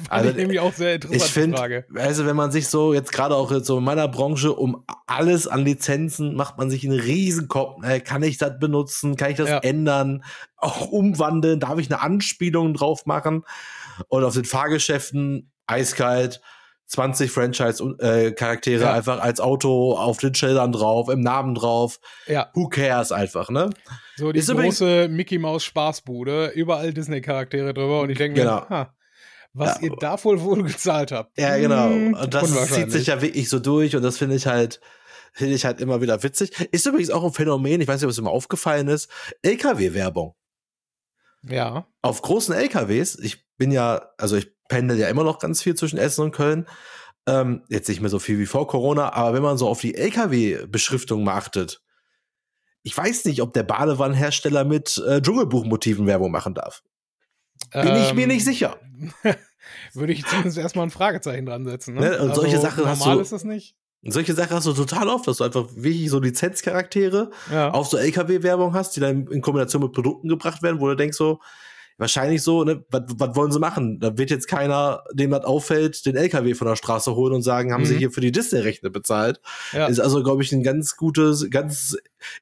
Also, 0.09 0.29
ich 0.29 0.35
nämlich 0.35 0.59
auch 0.59 0.73
sehr 0.73 0.93
interessante 0.95 1.25
ich 1.25 1.31
finde, 1.31 1.57
Frage. 1.57 1.85
also 1.95 2.27
wenn 2.27 2.35
man 2.35 2.51
sich 2.51 2.67
so 2.67 2.93
jetzt 2.93 3.11
gerade 3.11 3.35
auch 3.35 3.51
jetzt 3.51 3.65
so 3.65 3.79
in 3.79 3.83
meiner 3.83 4.07
Branche 4.07 4.53
um 4.53 4.85
alles 5.07 5.47
an 5.47 5.65
Lizenzen 5.65 6.35
macht 6.35 6.59
man 6.59 6.69
sich 6.69 6.85
einen 6.85 6.99
Riesenkopf. 6.99 7.81
Ne? 7.81 7.99
Kann 7.99 8.21
ich 8.21 8.37
das 8.37 8.59
benutzen? 8.59 9.15
Kann 9.15 9.31
ich 9.31 9.37
das 9.37 9.49
Ja. 9.49 9.57
ändern? 9.57 10.23
Auch 10.57 10.87
umwandeln? 10.89 11.59
Darf 11.59 11.79
ich 11.79 11.91
eine 11.91 11.99
Anspielung 11.99 12.75
drauf 12.75 13.07
machen? 13.07 13.43
Und 14.07 14.23
auf 14.23 14.35
den 14.35 14.45
Fahrgeschäften 14.45 15.51
eiskalt. 15.65 16.41
20 16.87 17.31
Franchise-Charaktere 17.31 18.83
Ja. 18.83 18.93
einfach 18.93 19.19
als 19.19 19.39
Auto 19.39 19.93
auf 19.93 20.17
den 20.19 20.35
Schildern 20.35 20.71
drauf, 20.71 21.09
im 21.09 21.21
Namen 21.21 21.55
drauf. 21.55 21.99
Ja, 22.27 22.51
Who 22.53 22.69
cares 22.69 23.11
einfach, 23.11 23.49
ne? 23.49 23.69
so 24.17 24.31
die 24.31 24.39
Ist 24.39 24.49
große 24.51 25.07
Mickey 25.09 25.37
Maus 25.39 25.63
Spaßbude, 25.63 26.51
überall 26.55 26.93
Disney-Charaktere 26.93 27.73
drüber 27.73 28.01
und 28.01 28.09
ich 28.11 28.17
denke 28.17 28.41
Genau. 28.41 28.61
mir, 28.61 28.69
ha, 28.69 28.93
was 29.53 29.75
Ja. 29.77 29.83
ihr 29.89 29.95
da 29.99 30.23
wohl 30.23 30.41
wohl 30.41 30.63
gezahlt 30.63 31.11
habt. 31.11 31.37
Ja, 31.39 31.57
genau. 31.57 31.89
Hm, 31.89 32.13
Und 32.13 32.33
das 32.33 32.71
zieht 32.71 32.91
sich 32.91 33.07
ja 33.07 33.21
wirklich 33.21 33.49
so 33.49 33.59
durch 33.59 33.95
und 33.95 34.03
das 34.03 34.17
finde 34.17 34.35
ich 34.35 34.45
halt, 34.47 34.79
finde 35.33 35.55
ich 35.55 35.65
halt 35.65 35.81
immer 35.81 36.01
wieder 36.01 36.21
witzig. 36.23 36.51
Ist 36.71 36.85
übrigens 36.85 37.09
auch 37.09 37.23
ein 37.23 37.33
Phänomen, 37.33 37.81
ich 37.81 37.87
weiß 37.87 37.95
nicht, 38.01 38.05
ob 38.05 38.11
es 38.11 38.17
immer 38.17 38.31
aufgefallen 38.31 38.87
ist, 38.89 39.09
LKW-Werbung. 39.41 40.35
Ja, 41.47 41.87
Auf 42.01 42.21
großen 42.21 42.53
LKWs, 42.55 43.17
ich 43.19 43.45
bin 43.57 43.71
ja, 43.71 44.09
also 44.17 44.35
ich 44.35 44.54
pendel 44.67 44.97
ja 44.97 45.07
immer 45.09 45.23
noch 45.23 45.39
ganz 45.39 45.61
viel 45.61 45.75
zwischen 45.75 45.97
Essen 45.97 46.21
und 46.21 46.31
Köln. 46.31 46.67
Ähm, 47.27 47.63
jetzt 47.69 47.87
nicht 47.89 48.01
mehr 48.01 48.09
so 48.09 48.19
viel 48.19 48.37
wie 48.39 48.45
vor 48.45 48.67
Corona, 48.67 49.13
aber 49.13 49.33
wenn 49.33 49.41
man 49.43 49.57
so 49.57 49.67
auf 49.67 49.81
die 49.81 49.95
LKW-Beschriftung 49.95 51.23
mal 51.23 51.35
achtet, 51.35 51.81
ich 52.83 52.95
weiß 52.95 53.25
nicht, 53.25 53.41
ob 53.41 53.53
der 53.53 53.63
Badewannenhersteller 53.63 54.63
mit 54.63 55.01
äh, 55.07 55.21
Dschungelbuchmotiven 55.21 56.05
Werbung 56.05 56.29
machen 56.31 56.53
darf. 56.53 56.83
Bin 57.71 57.95
ich 57.95 58.13
mir 58.13 58.23
Ähm, 58.23 58.27
nicht 58.29 58.45
sicher. 58.45 58.77
Würde 59.93 60.13
ich 60.13 60.23
zumindest 60.25 60.57
erstmal 60.59 60.85
ein 60.85 60.91
Fragezeichen 60.91 61.47
dran 61.47 61.65
setzen. 61.65 61.95
Ne? 61.95 62.01
Ne, 62.01 62.19
und 62.21 62.35
solche 62.35 62.59
Sachen 62.59 62.81
normal 62.83 62.95
hast 62.95 63.05
du- 63.07 63.19
ist 63.19 63.31
das 63.31 63.43
nicht. 63.43 63.75
Und 64.03 64.11
solche 64.11 64.35
Sachen 64.35 64.51
hast 64.55 64.67
du 64.67 64.73
total 64.73 65.07
oft, 65.09 65.27
dass 65.27 65.37
du 65.37 65.45
einfach 65.45 65.65
wirklich 65.73 66.11
so 66.11 66.19
Lizenzcharaktere 66.19 67.31
Ja. 67.51 67.71
auf 67.71 67.87
so 67.87 67.97
LKW-Werbung 67.97 68.75
hast, 68.75 68.95
die 68.95 68.99
dann 68.99 69.25
in 69.27 69.41
Kombination 69.41 69.81
mit 69.81 69.93
Produkten 69.93 70.27
gebracht 70.27 70.61
werden, 70.61 70.79
wo 70.79 70.87
du 70.87 70.95
denkst 70.95 71.17
so, 71.17 71.39
wahrscheinlich 71.97 72.41
so, 72.43 72.63
ne, 72.63 72.83
was 72.89 73.03
was 73.17 73.35
wollen 73.35 73.51
sie 73.51 73.59
machen? 73.59 73.99
Da 73.99 74.17
wird 74.17 74.29
jetzt 74.29 74.47
keiner, 74.47 75.03
dem 75.13 75.31
das 75.31 75.45
auffällt, 75.45 76.05
den 76.05 76.15
LKW 76.15 76.53
von 76.53 76.67
der 76.67 76.75
Straße 76.75 77.15
holen 77.15 77.33
und 77.33 77.41
sagen, 77.41 77.71
haben 77.73 77.85
sie 77.85 77.93
Mhm. 77.95 77.99
hier 77.99 78.11
für 78.11 78.21
die 78.21 78.31
Disney-Rechte 78.31 78.89
bezahlt. 78.89 79.39
ja. 79.73 79.87
Ist 79.87 79.99
also, 79.99 80.21
glaube 80.23 80.43
ich, 80.43 80.51
ein 80.51 80.63
ganz 80.63 80.95
gutes, 80.97 81.49
ganz 81.49 81.97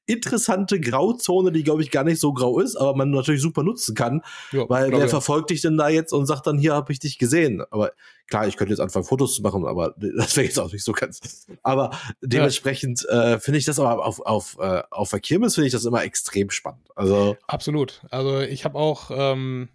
interessante 0.06 0.80
Grauzone, 0.80 1.52
die, 1.52 1.64
glaube 1.64 1.82
ich, 1.82 1.92
gar 1.92 2.04
nicht 2.04 2.20
so 2.20 2.34
grau 2.34 2.60
ist, 2.60 2.76
aber 2.76 2.96
man 2.96 3.12
natürlich 3.12 3.42
super 3.42 3.64
nutzen 3.64 3.96
kann, 3.96 4.22
Ja, 4.52 4.70
weil 4.70 4.92
wer 4.92 5.10
verfolgt 5.10 5.50
dich 5.50 5.62
denn 5.62 5.78
da 5.78 5.90
jetzt 5.90 6.14
und 6.14 6.26
sagt 6.26 6.48
dann, 6.48 6.58
hier 6.58 6.74
habe 6.74 6.92
ich 6.92 7.00
dich 7.00 7.18
gesehen. 7.18 7.64
Aber 7.72 7.92
klar, 8.28 8.48
ich 8.48 8.58
könnte 8.58 8.74
jetzt 8.74 8.80
anfangen, 8.80 9.06
Fotos 9.06 9.36
zu 9.36 9.42
machen, 9.42 9.66
aber 9.66 9.94
das 10.18 10.36
wäre 10.36 10.46
jetzt 10.46 10.60
auch 10.60 10.72
nicht 10.72 10.84
so 10.84 10.92
ganz. 10.92 11.48
Aber 11.64 11.98
dementsprechend 12.22 13.06
äh, 13.10 13.40
finde 13.40 13.60
ich 13.60 13.66
das 13.66 13.80
aber 13.80 14.06
auf, 14.06 14.20
auf, 14.22 14.58
äh, 14.60 14.84
auf 14.92 15.10
der 15.10 15.20
Kirmes 15.20 15.56
finde 15.56 15.68
ich 15.68 15.74
das 15.74 15.86
immer 15.86 16.04
extrem 16.04 16.50
spannend. 16.50 16.90
Also, 16.96 17.38
Absolut. 17.48 18.02
Also 18.10 18.40
ich 18.40 18.66
habe 18.66 18.78
auch, 18.78 19.12
ähm, 19.14 19.70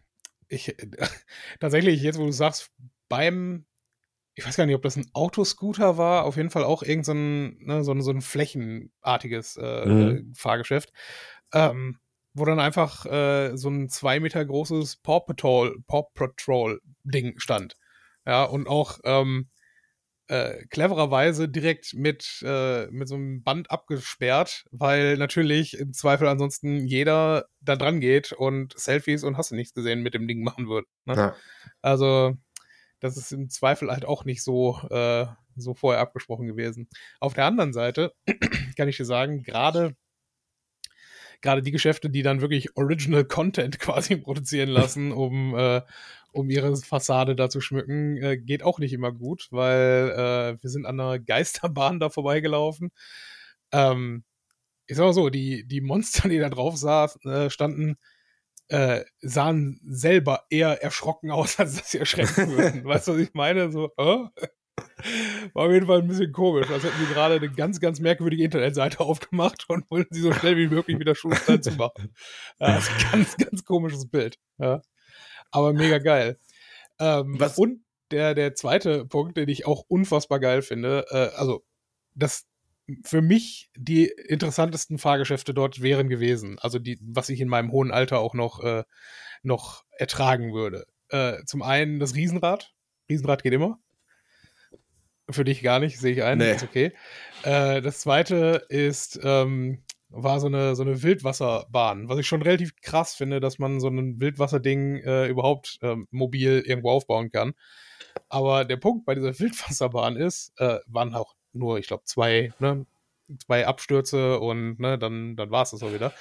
ich 0.48 0.74
tatsächlich, 1.60 2.02
jetzt 2.02 2.18
wo 2.18 2.26
du 2.26 2.32
sagst, 2.32 2.70
beim, 3.08 3.64
ich 4.38 4.46
weiß 4.46 4.56
gar 4.56 4.66
nicht, 4.66 4.76
ob 4.76 4.82
das 4.82 4.96
ein 4.96 5.10
Autoscooter 5.14 5.98
war, 5.98 6.24
auf 6.24 6.36
jeden 6.36 6.50
Fall 6.50 6.64
auch 6.64 6.82
irgend 6.82 7.04
so 7.04 7.12
ein, 7.12 7.58
ne, 7.58 7.84
so, 7.84 7.92
ein- 7.92 8.02
so 8.02 8.10
ein 8.12 8.22
flächenartiges 8.22 9.56
äh, 9.56 9.86
Mhm. 9.86 10.32
Fahrgeschäft, 10.36 10.92
ähm, 11.52 11.98
wo 12.34 12.44
dann 12.44 12.60
einfach 12.60 13.04
äh, 13.06 13.56
so 13.56 13.68
ein 13.68 13.88
zwei 13.88 14.20
Meter 14.20 14.44
großes 14.44 14.98
Paw 14.98 15.20
Patrol, 15.26 15.78
Paw 15.86 16.04
Patrol 16.14 16.80
Ding 17.04 17.38
stand. 17.38 17.74
Ja, 18.26 18.44
und 18.44 18.68
auch 18.68 18.98
ähm, 19.04 19.48
äh, 20.28 20.66
clevererweise 20.66 21.48
direkt 21.48 21.94
mit, 21.94 22.42
äh, 22.44 22.86
mit 22.88 23.08
so 23.08 23.14
einem 23.14 23.42
Band 23.42 23.70
abgesperrt, 23.70 24.64
weil 24.70 25.16
natürlich 25.16 25.78
im 25.78 25.92
Zweifel 25.94 26.28
ansonsten 26.28 26.86
jeder 26.86 27.46
da 27.60 27.76
dran 27.76 28.00
geht 28.00 28.32
und 28.32 28.78
Selfies 28.78 29.24
und 29.24 29.38
hast 29.38 29.50
du 29.50 29.54
nichts 29.54 29.72
gesehen 29.74 30.02
mit 30.02 30.14
dem 30.14 30.28
Ding 30.28 30.42
machen 30.42 30.68
wird. 30.68 30.86
Ne? 31.06 31.14
ja. 31.16 31.36
Also, 31.80 32.36
das 33.00 33.16
ist 33.16 33.32
im 33.32 33.48
Zweifel 33.50 33.90
halt 33.90 34.04
auch 34.04 34.24
nicht 34.24 34.42
so, 34.42 34.78
äh, 34.90 35.26
so 35.56 35.74
vorher 35.74 36.00
abgesprochen 36.00 36.46
gewesen. 36.46 36.88
Auf 37.20 37.34
der 37.34 37.44
anderen 37.44 37.72
Seite 37.72 38.12
kann 38.76 38.88
ich 38.88 38.96
dir 38.96 39.04
sagen, 39.04 39.42
gerade 39.42 39.94
gerade 41.40 41.62
die 41.62 41.70
Geschäfte, 41.70 42.10
die 42.10 42.22
dann 42.22 42.40
wirklich 42.40 42.76
Original 42.76 43.24
Content 43.24 43.78
quasi 43.80 44.16
produzieren 44.16 44.68
lassen, 44.68 45.12
um, 45.12 45.54
äh, 45.56 45.82
um 46.32 46.50
ihre 46.50 46.76
Fassade 46.76 47.36
da 47.36 47.48
zu 47.48 47.60
schmücken, 47.60 48.16
äh, 48.18 48.36
geht 48.38 48.62
auch 48.62 48.78
nicht 48.78 48.92
immer 48.92 49.12
gut, 49.12 49.48
weil 49.50 50.10
äh, 50.10 50.62
wir 50.62 50.70
sind 50.70 50.86
an 50.86 51.00
einer 51.00 51.18
Geisterbahn 51.18 52.00
da 52.00 52.10
vorbeigelaufen. 52.10 52.90
Ähm, 53.72 54.24
ich 54.86 54.96
sag 54.96 55.04
mal 55.04 55.12
so, 55.12 55.30
die, 55.30 55.66
die 55.66 55.80
Monster, 55.80 56.28
die 56.28 56.38
da 56.38 56.48
drauf 56.48 56.76
saß, 56.76 57.24
äh, 57.26 57.50
standen, 57.50 57.96
äh, 58.68 59.04
sahen 59.20 59.80
selber 59.86 60.44
eher 60.50 60.82
erschrocken 60.82 61.30
aus, 61.30 61.58
als 61.60 61.76
dass 61.76 61.90
sie 61.90 61.98
erschrecken 61.98 62.50
würden. 62.56 62.84
weißt 62.84 63.08
du, 63.08 63.12
was 63.14 63.20
ich 63.20 63.34
meine? 63.34 63.70
So, 63.72 63.90
äh? 63.96 64.26
War 65.54 65.66
auf 65.66 65.72
jeden 65.72 65.86
Fall 65.86 66.00
ein 66.02 66.08
bisschen 66.08 66.32
komisch. 66.32 66.70
Als 66.70 66.84
hätten 66.84 66.98
die 67.00 67.12
gerade 67.12 67.34
eine 67.36 67.50
ganz, 67.50 67.80
ganz 67.80 67.98
merkwürdige 67.98 68.44
Internetseite 68.44 69.00
aufgemacht 69.00 69.64
und 69.68 69.90
wollten 69.90 70.14
sie 70.14 70.20
so 70.20 70.32
schnell 70.32 70.56
wie 70.56 70.68
möglich 70.68 70.98
wieder 70.98 71.14
Schuster 71.16 71.60
zu 71.60 71.72
machen. 71.72 72.14
Ein 72.58 72.80
ganz, 73.10 73.36
ganz 73.36 73.64
komisches 73.64 74.08
Bild. 74.08 74.38
Ja. 74.58 74.82
Aber 75.50 75.72
mega 75.72 75.98
geil. 75.98 76.38
Ähm, 77.00 77.36
Was- 77.40 77.58
Und 77.58 77.84
der, 78.12 78.34
der 78.34 78.54
zweite 78.54 79.04
Punkt, 79.04 79.36
den 79.36 79.48
ich 79.48 79.66
auch 79.66 79.84
unfassbar 79.88 80.40
geil 80.40 80.62
finde, 80.62 81.04
äh, 81.10 81.36
also 81.36 81.64
das 82.14 82.46
für 83.04 83.20
mich 83.20 83.70
die 83.76 84.06
interessantesten 84.06 84.98
Fahrgeschäfte 84.98 85.54
dort 85.54 85.82
wären 85.82 86.08
gewesen. 86.08 86.58
Also 86.58 86.78
die, 86.78 86.98
was 87.02 87.28
ich 87.28 87.40
in 87.40 87.48
meinem 87.48 87.70
hohen 87.72 87.90
Alter 87.90 88.18
auch 88.18 88.34
noch, 88.34 88.62
äh, 88.62 88.84
noch 89.42 89.84
ertragen 89.96 90.52
würde. 90.52 90.86
Äh, 91.10 91.44
zum 91.44 91.62
einen 91.62 91.98
das 91.98 92.14
Riesenrad. 92.14 92.72
Riesenrad 93.08 93.42
geht 93.42 93.52
immer. 93.52 93.78
Für 95.30 95.44
dich 95.44 95.62
gar 95.62 95.78
nicht, 95.78 95.98
sehe 95.98 96.12
ich 96.12 96.22
ein. 96.22 96.38
Nee. 96.38 96.52
Ist 96.52 96.62
okay. 96.62 96.92
Äh, 97.42 97.82
das 97.82 98.00
zweite 98.00 98.64
ist, 98.70 99.20
ähm, 99.22 99.84
war 100.08 100.40
so 100.40 100.46
eine, 100.46 100.74
so 100.74 100.82
eine 100.82 101.02
Wildwasserbahn, 101.02 102.08
was 102.08 102.18
ich 102.18 102.26
schon 102.26 102.40
relativ 102.40 102.74
krass 102.80 103.14
finde, 103.14 103.40
dass 103.40 103.58
man 103.58 103.80
so 103.80 103.88
ein 103.88 104.20
Wildwasserding 104.20 104.96
äh, 104.96 105.26
überhaupt 105.26 105.78
ähm, 105.82 106.08
mobil 106.10 106.62
irgendwo 106.64 106.90
aufbauen 106.90 107.30
kann. 107.30 107.52
Aber 108.30 108.64
der 108.64 108.78
Punkt 108.78 109.04
bei 109.04 109.14
dieser 109.14 109.32
Wildwasserbahn 109.38 110.16
ist, 110.16 110.52
äh, 110.58 110.78
waren 110.86 111.14
auch 111.14 111.34
nur, 111.52 111.78
ich 111.78 111.86
glaube, 111.86 112.04
zwei, 112.04 112.52
ne, 112.58 112.86
zwei 113.44 113.66
Abstürze 113.66 114.38
und 114.38 114.78
ne, 114.80 114.98
dann, 114.98 115.36
dann 115.36 115.50
war 115.50 115.62
es 115.62 115.70
das 115.70 115.82
auch 115.82 115.92
wieder. 115.92 116.12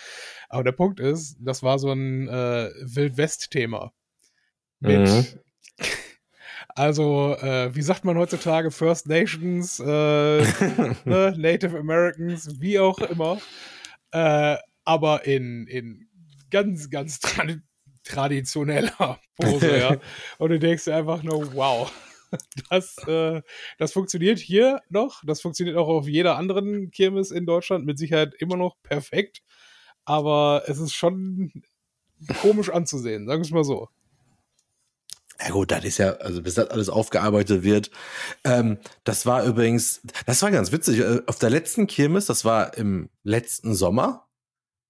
Aber 0.50 0.64
der 0.64 0.72
Punkt 0.72 1.00
ist, 1.00 1.38
das 1.40 1.64
war 1.64 1.80
so 1.80 1.92
ein 1.92 2.28
äh, 2.28 2.70
Wildwest-Thema. 2.82 3.92
Mit, 4.80 5.00
Mhm. 5.00 5.26
also, 6.70 7.36
äh, 7.36 7.74
wie 7.76 7.82
sagt 7.82 8.06
man 8.06 8.18
heutzutage, 8.18 8.72
First 8.72 9.08
Nations, 9.08 9.80
äh, 9.80 9.86
ne, 11.06 11.34
Native 11.38 11.78
Americans, 11.78 12.60
wie 12.60 12.80
auch 12.80 13.00
immer. 13.00 13.40
Äh, 14.12 14.58
aber 14.86 15.26
in, 15.26 15.68
in 15.68 16.08
ganz, 16.50 16.90
ganz 16.90 17.20
tradi 17.20 17.60
traditioneller 18.04 19.20
Pose, 19.36 19.78
ja. 19.80 19.98
Und 20.38 20.50
du 20.52 20.60
denkst 20.60 20.86
dir 20.86 20.96
einfach 20.96 21.24
nur, 21.24 21.54
wow. 21.54 21.92
Das, 22.70 22.98
äh, 23.08 23.42
das 23.78 23.94
funktioniert 23.94 24.40
hier 24.40 24.82
noch. 24.90 25.24
Das 25.26 25.42
funktioniert 25.42 25.78
auch 25.78 25.88
auf 25.88 26.08
jeder 26.08 26.38
anderen 26.38 26.92
Kirmes 26.92 27.32
in 27.32 27.46
Deutschland 27.46 27.86
mit 27.86 27.98
Sicherheit 27.98 28.34
immer 28.40 28.58
noch 28.58 28.76
perfekt. 28.84 29.42
Aber 30.06 30.64
es 30.68 30.80
ist 30.80 30.94
schon 30.94 31.64
komisch 32.42 32.70
anzusehen, 32.70 33.28
sagen 33.28 33.42
wir 33.42 33.46
es 33.46 33.52
mal 33.52 33.64
so. 33.64 33.90
Ja 35.40 35.50
gut, 35.52 35.72
das 35.72 35.84
ist 35.86 36.00
ja, 36.00 36.14
also 36.14 36.42
bis 36.42 36.56
das 36.56 36.70
alles 36.70 36.90
aufgearbeitet 36.90 37.64
wird. 37.64 37.92
Ähm, 38.44 38.80
das 39.04 39.26
war 39.26 39.44
übrigens, 39.44 40.02
das 40.26 40.42
war 40.42 40.50
ganz 40.50 40.72
witzig. 40.72 41.00
äh, 41.00 41.22
Auf 41.28 41.38
der 41.38 41.52
letzten 41.52 41.86
Kirmes, 41.86 42.26
das 42.26 42.44
war 42.44 42.76
im 42.76 43.10
letzten 43.24 43.76
Sommer, 43.76 44.28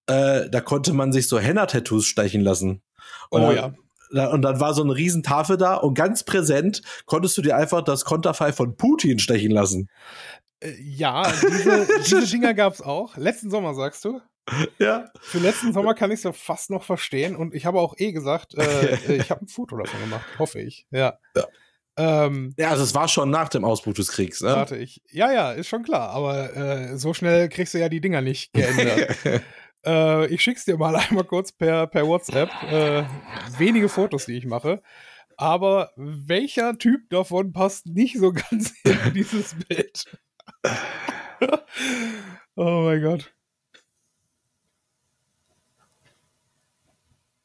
äh, 0.07 0.49
da 0.49 0.61
konnte 0.61 0.93
man 0.93 1.11
sich 1.11 1.27
so 1.27 1.37
Henna-Tattoos 1.37 2.05
stechen 2.05 2.41
lassen. 2.41 2.81
Und 3.29 3.41
Oh 3.43 3.51
ja. 3.51 3.73
Und 4.11 4.41
dann 4.41 4.59
war 4.59 4.73
so 4.73 4.83
eine 4.83 4.95
riesen 4.95 5.23
Tafel 5.23 5.57
da 5.57 5.75
und 5.75 5.93
ganz 5.93 6.23
präsent 6.23 6.81
konntest 7.05 7.37
du 7.37 7.41
dir 7.41 7.55
einfach 7.57 7.81
das 7.83 8.05
Konterfei 8.05 8.53
von 8.53 8.75
Putin 8.77 9.19
stechen 9.19 9.51
lassen. 9.51 9.89
Äh, 10.59 10.73
Ja, 10.79 11.31
diese, 11.41 11.87
diese 12.05 12.25
Dinger 12.27 12.53
gab 12.53 12.73
es 12.73 12.81
auch. 12.81 13.17
Letzten 13.17 13.49
Sommer, 13.49 13.73
sagst 13.73 14.05
du? 14.05 14.21
Ja. 14.79 15.11
Für 15.19 15.39
letzten 15.39 15.73
Sommer 15.73 15.93
kann 15.93 16.09
ich 16.11 16.19
es 16.19 16.23
ja 16.23 16.31
fast 16.31 16.69
noch 16.69 16.83
verstehen. 16.83 17.35
Und 17.35 17.53
ich 17.53 17.65
habe 17.65 17.79
auch 17.81 17.95
eh 17.97 18.11
gesagt, 18.13 18.55
äh, 18.55 18.61
äh, 19.07 19.15
ich 19.17 19.29
habe 19.29 19.43
ein 19.43 19.47
Foto 19.47 19.77
davon 19.77 19.99
gemacht, 19.99 20.25
hoffe 20.39 20.59
ich. 20.61 20.87
Ja. 20.89 21.19
Ja. 21.35 21.45
Ähm, 21.97 22.53
Ja, 22.57 22.69
also 22.69 22.83
es 22.83 22.95
war 22.95 23.07
schon 23.07 23.29
nach 23.29 23.49
dem 23.49 23.65
Ausbruch 23.65 23.93
des 23.93 24.07
Kriegs, 24.09 24.41
ne? 24.41 24.49
warte 24.55 24.77
ich. 24.77 25.01
Ja, 25.11 25.31
ja, 25.33 25.51
ist 25.51 25.67
schon 25.67 25.83
klar. 25.83 26.11
Aber 26.11 26.55
äh, 26.55 26.97
so 26.97 27.13
schnell 27.13 27.49
kriegst 27.49 27.73
du 27.73 27.79
ja 27.79 27.89
die 27.89 27.99
Dinger 28.01 28.21
nicht 28.21 28.53
geändert. 28.53 29.17
äh, 29.85 30.27
ich 30.27 30.41
schick's 30.41 30.65
dir 30.65 30.77
mal 30.77 30.95
einmal 31.09 31.23
kurz 31.23 31.51
per, 31.51 31.87
per 31.87 32.07
WhatsApp. 32.07 32.49
Äh, 32.71 33.05
wenige 33.57 33.89
Fotos, 33.89 34.25
die 34.25 34.33
ich 34.33 34.45
mache. 34.45 34.81
Aber 35.37 35.91
welcher 35.95 36.77
Typ 36.77 37.09
davon 37.09 37.53
passt 37.53 37.85
nicht 37.85 38.17
so 38.17 38.31
ganz 38.49 38.73
in 38.83 39.13
dieses 39.13 39.55
Bild? 39.67 40.17
oh 42.55 42.81
mein 42.85 43.01
Gott. 43.01 43.33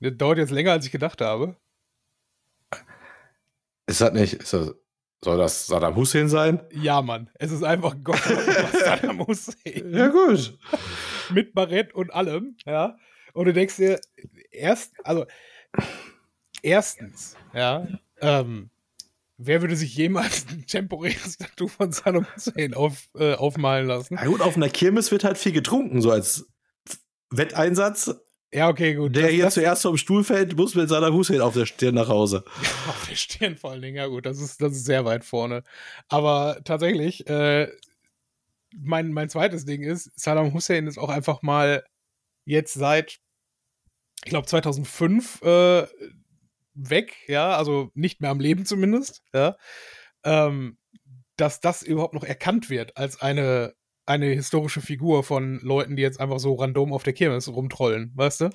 Das 0.00 0.16
dauert 0.16 0.38
jetzt 0.38 0.50
länger, 0.50 0.72
als 0.72 0.86
ich 0.86 0.92
gedacht 0.92 1.20
habe. 1.20 1.56
Ist 3.86 4.00
das 4.00 4.12
nicht, 4.12 4.34
ist 4.34 4.52
das 4.52 4.74
Soll 5.24 5.38
das 5.38 5.66
Saddam 5.66 5.94
Hussein 5.94 6.28
sein? 6.28 6.60
Ja, 6.72 7.00
Mann. 7.00 7.30
Es 7.34 7.52
ist 7.52 7.62
einfach 7.62 7.94
Gott 8.02 8.18
Saddam 8.72 9.24
Hussein. 9.24 9.92
Ja, 9.92 10.08
gut. 10.08 10.58
Mit 11.32 11.54
Barett 11.54 11.94
und 11.94 12.12
allem, 12.12 12.56
ja. 12.66 12.96
Und 13.32 13.46
du 13.46 13.52
denkst 13.52 13.76
dir, 13.76 14.00
erst, 14.50 14.92
also, 15.04 15.24
erstens, 16.62 17.36
ja, 17.54 17.86
ähm, 18.20 18.70
wer 19.38 19.60
würde 19.62 19.76
sich 19.76 19.94
jemals 19.96 20.46
ein 20.50 20.66
temporäres 20.66 21.38
Tattoo 21.38 21.68
von 21.68 21.92
Saddam 21.92 22.26
Hussein 22.34 22.74
auf, 22.74 23.08
äh, 23.18 23.34
aufmalen 23.34 23.86
lassen? 23.86 24.16
Ja, 24.16 24.24
gut, 24.26 24.40
auf 24.40 24.56
einer 24.56 24.68
Kirmes 24.68 25.10
wird 25.10 25.24
halt 25.24 25.38
viel 25.38 25.52
getrunken, 25.52 26.00
so 26.02 26.10
als 26.10 26.46
Wetteinsatz. 27.30 28.14
Ja, 28.54 28.68
okay, 28.68 28.94
gut. 28.94 29.16
Der 29.16 29.22
Das- 29.22 29.30
hier 29.32 29.44
das- 29.44 29.54
zuerst 29.54 29.82
vom 29.82 29.96
Stuhl 29.96 30.24
fällt, 30.24 30.56
muss 30.56 30.74
mit 30.74 30.88
Saddam 30.90 31.14
Hussein 31.14 31.40
auf 31.40 31.54
der 31.54 31.64
Stirn 31.64 31.94
nach 31.94 32.08
Hause. 32.08 32.44
Auf 32.88 33.06
der 33.08 33.16
Stirn 33.16 33.56
vor 33.56 33.70
allen 33.70 33.80
Dingen, 33.80 33.96
ja 33.96 34.06
gut, 34.08 34.26
das 34.26 34.40
ist, 34.40 34.60
das 34.60 34.72
ist 34.72 34.84
sehr 34.84 35.06
weit 35.06 35.24
vorne. 35.24 35.62
Aber 36.08 36.60
tatsächlich, 36.64 37.26
äh, 37.28 37.68
mein, 38.78 39.12
mein 39.12 39.28
zweites 39.28 39.64
Ding 39.64 39.82
ist, 39.82 40.10
Saddam 40.18 40.52
Hussein 40.52 40.86
ist 40.86 40.98
auch 40.98 41.08
einfach 41.08 41.42
mal 41.42 41.84
jetzt 42.44 42.74
seit, 42.74 43.18
ich 44.24 44.30
glaube 44.30 44.46
2005 44.46 45.42
äh, 45.42 45.86
weg, 46.74 47.16
ja, 47.26 47.56
also 47.56 47.90
nicht 47.94 48.20
mehr 48.20 48.30
am 48.30 48.40
Leben 48.40 48.64
zumindest, 48.64 49.22
ja, 49.32 49.56
ähm, 50.24 50.78
dass 51.36 51.60
das 51.60 51.82
überhaupt 51.82 52.14
noch 52.14 52.24
erkannt 52.24 52.70
wird 52.70 52.96
als 52.96 53.20
eine, 53.20 53.74
eine 54.04 54.26
historische 54.26 54.80
Figur 54.80 55.22
von 55.22 55.60
Leuten, 55.62 55.96
die 55.96 56.02
jetzt 56.02 56.20
einfach 56.20 56.38
so 56.38 56.54
random 56.54 56.92
auf 56.92 57.02
der 57.04 57.12
Kirmes 57.12 57.48
rumtrollen, 57.48 58.12
weißt 58.14 58.40
du? 58.42 58.50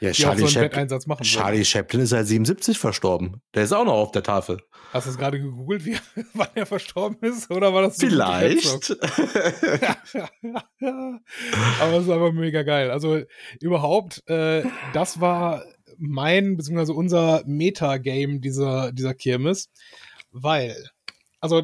Ja, 0.00 0.10
Die 0.10 0.16
so 0.16 0.22
Charlie, 0.24 0.42
einen 0.42 0.88
Chaplin. 0.88 1.18
Charlie 1.22 1.64
Chaplin 1.64 2.02
ist 2.02 2.10
seit 2.10 2.26
77 2.26 2.78
verstorben. 2.78 3.40
Der 3.54 3.64
ist 3.64 3.72
auch 3.72 3.84
noch 3.84 3.94
auf 3.94 4.10
der 4.12 4.22
Tafel. 4.22 4.58
Hast 4.92 5.06
du 5.06 5.10
es 5.10 5.18
gerade 5.18 5.40
gegoogelt, 5.40 5.84
wie, 5.84 5.96
wann 6.34 6.48
er 6.54 6.66
verstorben 6.66 7.18
ist? 7.20 7.50
Oder 7.50 7.72
war 7.72 7.82
das 7.82 7.96
so? 7.96 8.06
Vielleicht. 8.06 8.66
Aber 11.80 11.96
es 11.98 12.04
ist 12.04 12.10
einfach 12.10 12.32
mega 12.32 12.62
geil. 12.62 12.90
Also 12.90 13.22
überhaupt, 13.60 14.28
äh, 14.28 14.64
das 14.92 15.20
war 15.20 15.64
mein, 15.98 16.56
beziehungsweise 16.56 16.94
unser 16.94 17.42
Meta-Game 17.46 18.40
dieser, 18.40 18.92
dieser 18.92 19.14
Kirmes, 19.14 19.70
weil, 20.32 20.76
also 21.40 21.62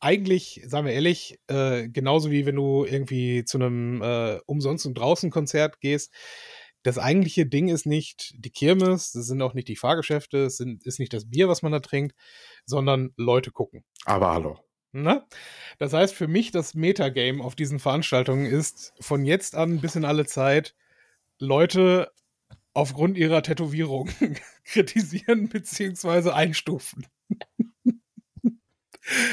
eigentlich, 0.00 0.62
sagen 0.66 0.86
wir 0.86 0.92
ehrlich, 0.92 1.38
äh, 1.48 1.88
genauso 1.88 2.30
wie 2.30 2.46
wenn 2.46 2.56
du 2.56 2.84
irgendwie 2.84 3.44
zu 3.44 3.58
einem 3.58 4.02
äh, 4.02 4.38
Umsonst- 4.46 4.86
und 4.86 4.94
Draußen-Konzert 4.94 5.80
gehst, 5.80 6.12
das 6.82 6.98
eigentliche 6.98 7.46
Ding 7.46 7.68
ist 7.68 7.86
nicht 7.86 8.34
die 8.38 8.50
Kirmes, 8.50 9.12
das 9.12 9.26
sind 9.26 9.42
auch 9.42 9.54
nicht 9.54 9.68
die 9.68 9.76
Fahrgeschäfte, 9.76 10.44
es 10.44 10.56
sind, 10.56 10.86
ist 10.86 11.00
nicht 11.00 11.12
das 11.12 11.28
Bier, 11.28 11.48
was 11.48 11.62
man 11.62 11.72
da 11.72 11.80
trinkt, 11.80 12.14
sondern 12.64 13.10
Leute 13.16 13.50
gucken. 13.50 13.84
Aber 14.04 14.32
hallo. 14.32 14.58
Ne? 14.92 15.24
Das 15.78 15.92
heißt, 15.92 16.14
für 16.14 16.28
mich 16.28 16.50
das 16.50 16.74
Metagame 16.74 17.42
auf 17.42 17.54
diesen 17.54 17.78
Veranstaltungen 17.78 18.46
ist 18.46 18.94
von 19.00 19.24
jetzt 19.24 19.54
an 19.54 19.80
bis 19.80 19.96
in 19.96 20.04
alle 20.04 20.24
Zeit 20.24 20.74
Leute 21.38 22.10
aufgrund 22.72 23.18
ihrer 23.18 23.42
Tätowierung 23.42 24.08
kritisieren 24.64 25.48
beziehungsweise 25.48 26.34
einstufen. 26.34 27.06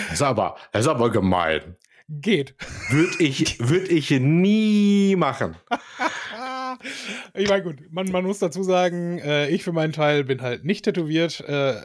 Das 0.09 0.13
ist 0.13 0.21
aber, 0.21 0.57
das 0.71 0.81
ist 0.81 0.87
aber 0.87 1.11
gemein. 1.11 1.75
Geht. 2.07 2.55
Würde 2.89 3.23
ich, 3.23 3.59
würd 3.59 3.89
ich 3.89 4.11
nie 4.11 5.15
machen. 5.15 5.55
ich 7.33 7.49
meine, 7.49 7.63
gut, 7.63 7.81
man, 7.89 8.11
man 8.11 8.25
muss 8.25 8.39
dazu 8.39 8.61
sagen, 8.61 9.17
äh, 9.19 9.49
ich 9.49 9.63
für 9.63 9.71
meinen 9.71 9.93
Teil 9.93 10.23
bin 10.23 10.41
halt 10.41 10.65
nicht 10.65 10.85
tätowiert. 10.85 11.39
Äh, 11.41 11.83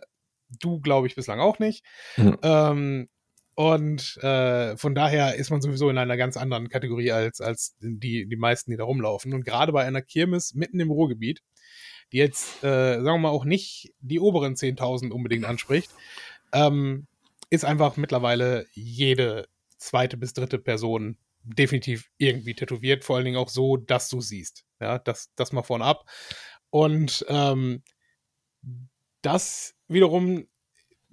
du, 0.61 0.81
glaube 0.81 1.07
ich, 1.07 1.15
bislang 1.15 1.41
auch 1.41 1.59
nicht. 1.59 1.85
Mhm. 2.17 2.39
Ähm, 2.43 3.09
und 3.55 4.17
äh, 4.23 4.77
von 4.77 4.95
daher 4.95 5.37
ist 5.37 5.51
man 5.51 5.61
sowieso 5.61 5.91
in 5.91 5.99
einer 5.99 6.17
ganz 6.17 6.37
anderen 6.37 6.69
Kategorie 6.69 7.13
als, 7.13 7.41
als 7.41 7.77
die, 7.81 8.27
die 8.29 8.37
meisten, 8.37 8.71
die 8.71 8.77
da 8.77 8.85
rumlaufen. 8.85 9.35
Und 9.35 9.45
gerade 9.45 9.73
bei 9.73 9.85
einer 9.85 10.03
Kirmes 10.03 10.55
mitten 10.55 10.81
im 10.81 10.91
Ruhrgebiet, 10.91 11.43
die 12.13 12.19
jetzt, 12.19 12.63
äh, 12.63 12.95
sagen 12.95 13.05
wir 13.05 13.19
mal, 13.19 13.29
auch 13.29 13.45
nicht 13.45 13.93
die 14.01 14.21
oberen 14.21 14.55
10.000 14.55 15.11
unbedingt 15.11 15.45
anspricht, 15.45 15.91
ähm, 16.53 17.07
ist 17.51 17.65
einfach 17.65 17.97
mittlerweile 17.97 18.67
jede 18.73 19.49
zweite 19.77 20.17
bis 20.17 20.33
dritte 20.33 20.59
Person 20.59 21.19
definitiv 21.43 22.11
irgendwie 22.19 22.55
tätowiert, 22.55 23.05
vor 23.05 23.17
allen 23.17 23.25
Dingen 23.25 23.39
auch 23.39 23.49
so, 23.49 23.77
dass 23.77 24.09
du 24.09 24.21
siehst. 24.21 24.65
Ja, 24.81 24.99
das, 24.99 25.31
das 25.37 25.53
mal 25.53 25.63
vorne 25.63 25.85
ab. 25.85 26.09
Und 26.71 27.25
ähm, 27.29 27.83
das 29.23 29.75
wiederum 29.89 30.47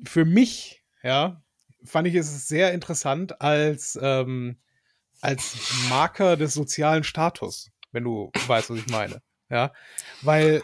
für 0.03 0.25
mich, 0.25 0.83
ja, 1.03 1.41
fand 1.83 2.07
ich 2.07 2.15
es 2.15 2.47
sehr 2.47 2.73
interessant 2.73 3.41
als, 3.41 3.97
ähm, 4.01 4.59
als 5.21 5.57
Marker 5.89 6.37
des 6.37 6.53
sozialen 6.53 7.03
Status, 7.03 7.71
wenn 7.91 8.03
du 8.03 8.31
weißt, 8.47 8.69
was 8.69 8.77
ich 8.77 8.87
meine. 8.87 9.21
Ja, 9.49 9.71
weil 10.21 10.61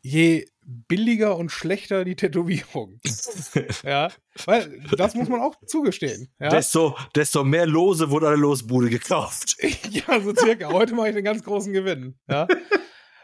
je 0.00 0.46
billiger 0.64 1.36
und 1.36 1.50
schlechter 1.50 2.04
die 2.04 2.16
Tätowierung, 2.16 3.00
ja, 3.84 4.10
weil 4.46 4.80
das 4.96 5.14
muss 5.14 5.28
man 5.28 5.40
auch 5.40 5.56
zugestehen. 5.66 6.28
Ja, 6.40 6.48
Desto, 6.48 6.96
desto 7.14 7.44
mehr 7.44 7.66
Lose 7.66 8.10
wurde 8.10 8.28
eine 8.28 8.36
Losbude 8.36 8.88
gekauft. 8.88 9.56
ja 9.90 10.20
so 10.20 10.34
circa. 10.34 10.68
Heute 10.70 10.94
mache 10.94 11.08
ich 11.08 11.14
den 11.14 11.24
ganz 11.24 11.42
großen 11.42 11.72
Gewinn. 11.72 12.18
Ja. 12.28 12.46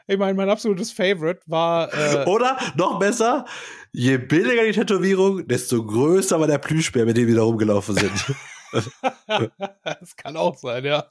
Ich 0.06 0.18
meine, 0.18 0.34
mein 0.34 0.48
absolutes 0.48 0.90
Favorite 0.90 1.40
war 1.46 1.92
äh, 1.92 2.24
Oder 2.24 2.58
noch 2.76 2.98
besser, 2.98 3.44
je 3.92 4.16
billiger 4.16 4.64
die 4.64 4.72
Tätowierung, 4.72 5.46
desto 5.46 5.84
größer 5.84 6.40
war 6.40 6.46
der 6.46 6.58
Plüschbär, 6.58 7.04
mit 7.04 7.16
dem 7.16 7.28
wir 7.28 7.36
da 7.36 7.42
rumgelaufen 7.42 7.94
sind. 7.94 8.34
das 9.84 10.16
kann 10.16 10.36
auch 10.36 10.56
sein, 10.56 10.84
ja. 10.84 11.10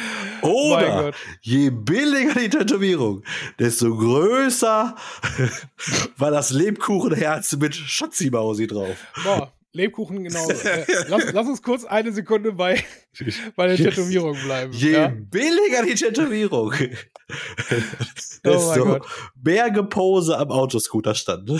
Oder 0.42 1.12
je 1.40 1.70
billiger 1.70 2.34
die 2.34 2.48
Tätowierung, 2.48 3.22
desto 3.58 3.96
größer 3.96 4.96
war 6.16 6.30
das 6.30 6.50
Lebkuchenherz 6.50 7.56
mit 7.56 7.74
Schatzi-Mausi 7.74 8.66
drauf. 8.66 8.96
Boah, 9.24 9.52
Lebkuchen 9.72 10.24
genauso. 10.24 10.50
Äh, 10.70 10.84
lass, 11.08 11.32
lass 11.32 11.46
uns 11.46 11.62
kurz 11.62 11.84
eine 11.84 12.12
Sekunde 12.12 12.52
bei, 12.52 12.82
bei 13.56 13.66
der. 13.66 13.76
Tätowierung 13.76 14.36
bleiben. 14.44 14.72
Je 14.72 14.92
ja? 14.92 15.08
billiger 15.08 15.84
die 15.86 15.94
Tätowierung, 15.94 16.72
Oh 18.44 18.50
desto 18.50 18.84
Gott. 18.84 19.06
mehr 19.42 19.70
Gepose 19.70 20.36
am 20.38 20.50
Autoscooter 20.50 21.14
stand. 21.14 21.50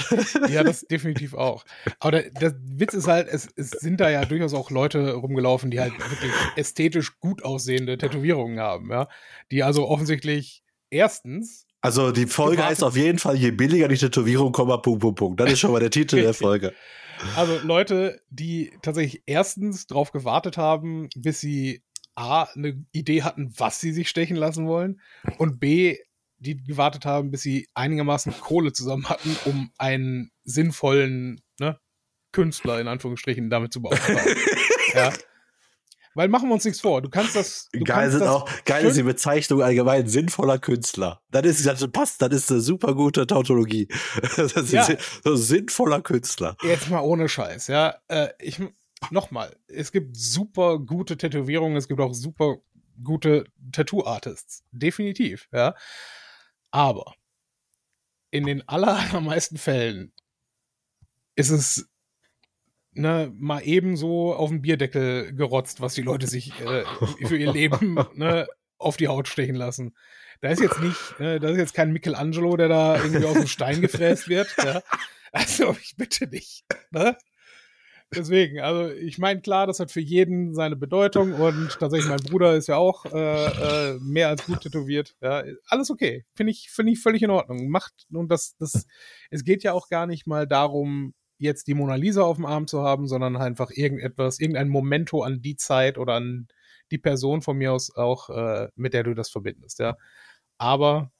ja, 0.48 0.64
das 0.64 0.80
definitiv 0.82 1.34
auch. 1.34 1.64
Aber 1.98 2.12
der, 2.12 2.30
der 2.30 2.54
Witz 2.64 2.94
ist 2.94 3.06
halt, 3.06 3.28
es, 3.28 3.48
es 3.56 3.70
sind 3.70 4.00
da 4.00 4.10
ja 4.10 4.24
durchaus 4.24 4.54
auch 4.54 4.70
Leute 4.70 5.12
rumgelaufen, 5.12 5.70
die 5.70 5.80
halt 5.80 5.92
wirklich 5.92 6.32
ästhetisch 6.56 7.18
gut 7.20 7.44
aussehende 7.44 7.98
Tätowierungen 7.98 8.60
haben, 8.60 8.90
ja. 8.90 9.08
Die 9.50 9.62
also 9.62 9.86
offensichtlich 9.88 10.62
erstens 10.90 11.66
Also 11.82 12.12
die 12.12 12.26
Folge 12.26 12.64
heißt 12.64 12.82
auf 12.82 12.96
jeden 12.96 13.18
Fall, 13.18 13.36
je 13.36 13.50
billiger 13.50 13.88
die 13.88 13.96
Tätowierung, 13.96 14.52
Komma, 14.52 14.78
Punkt, 14.78 15.00
Punkt, 15.00 15.18
Punkt. 15.18 15.40
Das 15.40 15.52
ist 15.52 15.60
schon 15.60 15.72
mal 15.72 15.80
der 15.80 15.90
Titel 15.90 16.22
der. 16.22 16.34
Folge. 16.34 16.72
Also 17.36 17.58
Leute, 17.62 18.20
die 18.30 18.72
tatsächlich 18.82 19.22
erstens 19.26 19.86
drauf 19.86 20.12
gewartet 20.12 20.56
haben, 20.56 21.08
bis 21.16 21.40
sie 21.40 21.82
A, 22.14 22.44
eine 22.54 22.84
Idee 22.92 23.22
hatten, 23.22 23.52
was 23.56 23.80
sie 23.80 23.92
sich 23.92 24.08
stechen 24.08 24.36
lassen 24.36 24.66
wollen 24.66 25.00
und 25.38 25.60
B, 25.60 25.98
die 26.38 26.56
gewartet 26.56 27.04
haben, 27.04 27.30
bis 27.30 27.42
sie 27.42 27.68
einigermaßen 27.74 28.32
Kohle 28.40 28.72
zusammen 28.72 29.08
hatten, 29.08 29.36
um 29.44 29.70
einen 29.78 30.30
sinnvollen 30.42 31.40
ne, 31.58 31.78
Künstler 32.32 32.80
in 32.80 32.88
Anführungsstrichen 32.88 33.50
damit 33.50 33.72
zu 33.72 33.82
beauftragen. 33.82 34.36
ja. 34.94 35.12
Weil 36.20 36.28
machen 36.28 36.50
wir 36.50 36.52
uns 36.52 36.66
nichts 36.66 36.82
vor, 36.82 37.00
du 37.00 37.08
kannst 37.08 37.34
das. 37.34 37.70
Du 37.72 37.82
Geil 37.82 37.96
kannst 37.96 38.10
sind 38.18 38.20
das 38.20 38.28
auch, 38.28 38.50
geil 38.66 38.84
ist 38.84 38.98
die 38.98 39.02
Bezeichnung 39.02 39.62
allgemein, 39.62 40.06
sinnvoller 40.06 40.58
Künstler. 40.58 41.22
Das 41.30 41.46
ist, 41.46 41.64
das 41.64 41.90
passt, 41.90 42.20
das 42.20 42.34
ist 42.34 42.50
eine 42.50 42.60
super 42.60 42.94
gute 42.94 43.26
Tautologie. 43.26 43.88
Ja. 44.70 44.86
sinnvoller 45.24 46.02
Künstler. 46.02 46.58
Jetzt 46.62 46.90
mal 46.90 47.00
ohne 47.00 47.26
Scheiß, 47.26 47.68
ja. 47.68 47.94
Äh, 48.08 48.28
ich 48.38 48.60
nochmal, 49.10 49.56
es 49.66 49.92
gibt 49.92 50.14
super 50.14 50.78
gute 50.78 51.16
Tätowierungen, 51.16 51.78
es 51.78 51.88
gibt 51.88 52.00
auch 52.00 52.12
super 52.12 52.56
gute 53.02 53.46
Tattoo-Artists. 53.72 54.62
Definitiv, 54.72 55.48
ja. 55.52 55.74
Aber 56.70 57.14
in 58.30 58.44
den 58.44 58.68
aller, 58.68 58.94
allermeisten 59.10 59.56
Fällen 59.56 60.12
ist 61.34 61.48
es 61.48 61.89
ne, 62.92 63.32
mal 63.36 63.60
eben 63.60 63.96
so 63.96 64.34
auf 64.34 64.50
den 64.50 64.62
Bierdeckel 64.62 65.34
gerotzt, 65.34 65.80
was 65.80 65.94
die 65.94 66.02
Leute 66.02 66.26
sich 66.26 66.52
äh, 66.60 66.84
für 67.26 67.36
ihr 67.36 67.52
Leben 67.52 67.98
ne, 68.14 68.46
auf 68.78 68.96
die 68.96 69.08
Haut 69.08 69.28
stechen 69.28 69.56
lassen. 69.56 69.94
Da 70.40 70.48
ist 70.48 70.60
jetzt 70.60 70.80
nicht, 70.80 71.20
äh, 71.20 71.38
da 71.38 71.50
ist 71.50 71.58
jetzt 71.58 71.74
kein 71.74 71.92
Michelangelo, 71.92 72.56
der 72.56 72.68
da 72.68 72.96
irgendwie 72.96 73.26
aus 73.26 73.34
dem 73.34 73.46
Stein 73.46 73.80
gefräst 73.80 74.28
wird. 74.28 74.54
Ja? 74.58 74.82
Also 75.32 75.76
ich 75.80 75.94
bitte 75.96 76.26
nicht. 76.26 76.64
Ne? 76.90 77.16
Deswegen, 78.12 78.58
also 78.58 78.92
ich 78.92 79.18
meine, 79.18 79.40
klar, 79.40 79.68
das 79.68 79.78
hat 79.78 79.92
für 79.92 80.00
jeden 80.00 80.52
seine 80.52 80.74
Bedeutung 80.74 81.32
und 81.34 81.78
tatsächlich 81.78 82.08
mein 82.08 82.18
Bruder 82.18 82.56
ist 82.56 82.66
ja 82.66 82.76
auch 82.76 83.04
äh, 83.04 83.92
äh, 83.92 83.98
mehr 84.00 84.28
als 84.28 84.46
gut 84.46 84.62
tätowiert. 84.62 85.14
Ja, 85.20 85.44
alles 85.68 85.90
okay, 85.90 86.24
finde 86.34 86.50
ich, 86.50 86.70
finde 86.72 86.92
ich 86.92 87.00
völlig 87.00 87.22
in 87.22 87.30
Ordnung. 87.30 87.68
Macht 87.68 88.06
und 88.12 88.28
das, 88.28 88.56
das, 88.58 88.86
es 89.30 89.44
geht 89.44 89.62
ja 89.62 89.74
auch 89.74 89.88
gar 89.88 90.08
nicht 90.08 90.26
mal 90.26 90.48
darum, 90.48 91.14
jetzt 91.40 91.66
die 91.66 91.74
Mona 91.74 91.94
Lisa 91.94 92.22
auf 92.22 92.36
dem 92.36 92.46
Arm 92.46 92.66
zu 92.66 92.82
haben, 92.82 93.06
sondern 93.06 93.36
einfach 93.36 93.70
irgendetwas, 93.70 94.38
irgendein 94.38 94.68
Momento 94.68 95.22
an 95.22 95.42
die 95.42 95.56
Zeit 95.56 95.98
oder 95.98 96.14
an 96.14 96.48
die 96.90 96.98
Person 96.98 97.42
von 97.42 97.56
mir 97.56 97.72
aus 97.72 97.94
auch, 97.94 98.30
äh, 98.30 98.68
mit 98.76 98.94
der 98.94 99.04
du 99.04 99.14
das 99.14 99.30
verbindest, 99.30 99.78
ja. 99.78 99.96
Aber 100.58 101.12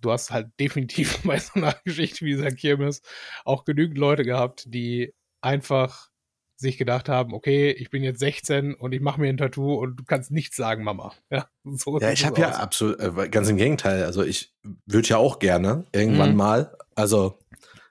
du 0.00 0.12
hast 0.12 0.30
halt 0.30 0.48
definitiv 0.60 1.22
bei 1.24 1.38
so 1.38 1.54
einer 1.54 1.74
Geschichte 1.84 2.24
wie 2.24 2.34
dieser 2.34 2.52
Kirmes 2.52 3.02
auch 3.44 3.64
genügend 3.64 3.98
Leute 3.98 4.24
gehabt, 4.24 4.64
die 4.66 5.14
einfach 5.40 6.10
sich 6.58 6.78
gedacht 6.78 7.10
haben, 7.10 7.34
okay, 7.34 7.70
ich 7.70 7.90
bin 7.90 8.02
jetzt 8.02 8.20
16 8.20 8.74
und 8.74 8.92
ich 8.92 9.02
mache 9.02 9.20
mir 9.20 9.28
ein 9.28 9.36
Tattoo 9.36 9.74
und 9.74 9.96
du 9.96 10.04
kannst 10.04 10.30
nichts 10.30 10.56
sagen, 10.56 10.84
Mama. 10.84 11.12
Ja, 11.30 11.48
so 11.64 11.98
ja 12.00 12.12
ich 12.12 12.24
habe 12.24 12.40
ja 12.40 12.50
absolut, 12.50 12.98
äh, 12.98 13.28
ganz 13.28 13.48
im 13.48 13.56
Gegenteil. 13.56 14.04
Also 14.04 14.22
ich 14.22 14.54
würde 14.86 15.08
ja 15.08 15.18
auch 15.18 15.38
gerne 15.38 15.84
irgendwann 15.92 16.30
mhm. 16.30 16.36
mal, 16.36 16.76
also 16.94 17.38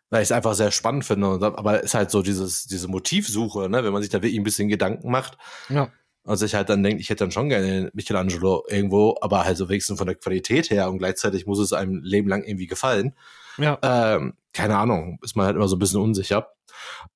weil 0.09 0.21
ich 0.21 0.27
es 0.27 0.31
einfach 0.31 0.53
sehr 0.53 0.71
spannend 0.71 1.05
finde. 1.05 1.27
Aber 1.27 1.79
es 1.79 1.85
ist 1.85 1.93
halt 1.93 2.11
so 2.11 2.21
dieses, 2.21 2.65
diese 2.65 2.87
Motivsuche, 2.87 3.69
ne, 3.69 3.83
wenn 3.83 3.93
man 3.93 4.01
sich 4.01 4.11
da 4.11 4.19
wirklich 4.19 4.37
ein 4.39 4.43
bisschen 4.43 4.69
Gedanken 4.69 5.11
macht. 5.11 5.37
Ja. 5.69 5.89
Und 6.23 6.37
sich 6.37 6.55
halt 6.55 6.69
dann 6.69 6.81
denkt, 6.81 7.01
ich 7.01 7.09
hätte 7.09 7.23
dann 7.23 7.31
schon 7.31 7.49
gerne 7.49 7.91
Michelangelo 7.93 8.63
irgendwo, 8.67 9.15
aber 9.21 9.45
halt 9.45 9.57
so 9.57 9.69
wenigstens 9.69 9.99
von 9.99 10.07
der 10.07 10.15
Qualität 10.15 10.71
her 10.71 10.89
und 10.89 10.97
gleichzeitig 10.97 11.45
muss 11.45 11.59
es 11.59 11.71
einem 11.71 12.01
Leben 12.03 12.27
lang 12.27 12.43
irgendwie 12.43 12.65
gefallen. 12.65 13.13
Ja. 13.57 13.77
Ähm, 13.83 14.33
keine 14.51 14.77
Ahnung, 14.77 15.19
ist 15.21 15.35
man 15.35 15.45
halt 15.45 15.55
immer 15.55 15.67
so 15.67 15.75
ein 15.75 15.79
bisschen 15.79 16.01
unsicher. 16.01 16.49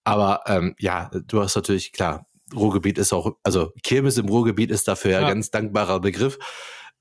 Aber 0.03 0.41
ähm, 0.45 0.75
ja, 0.77 1.09
du 1.25 1.41
hast 1.41 1.55
natürlich, 1.55 1.91
klar, 1.91 2.27
Ruhrgebiet 2.55 2.97
ist 2.97 3.13
auch, 3.13 3.35
also 3.43 3.71
Kirmes 3.83 4.17
im 4.17 4.29
Ruhrgebiet 4.29 4.71
ist 4.71 4.87
dafür 4.87 5.11
ja. 5.11 5.19
ein 5.19 5.27
ganz 5.27 5.51
dankbarer 5.51 5.99
Begriff. 5.99 6.37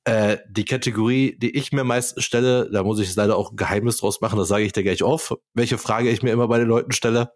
Äh, 0.09 0.39
die 0.49 0.65
Kategorie, 0.65 1.37
die 1.39 1.55
ich 1.55 1.71
mir 1.71 1.85
meist 1.85 2.23
stelle, 2.23 2.71
da 2.71 2.83
muss 2.83 2.99
ich 2.99 3.15
leider 3.15 3.37
auch 3.37 3.51
ein 3.51 3.57
Geheimnis 3.57 3.99
draus 3.99 4.23
machen, 4.23 4.39
das 4.39 4.49
sage 4.49 4.65
ich 4.65 4.73
dir 4.73 4.83
gleich 4.83 5.03
auf, 5.03 5.37
welche 5.53 5.77
Frage 5.77 6.09
ich 6.09 6.23
mir 6.23 6.33
immer 6.33 6.49
bei 6.49 6.59
den 6.59 6.67
Leuten 6.67 6.93
stelle. 6.93 7.35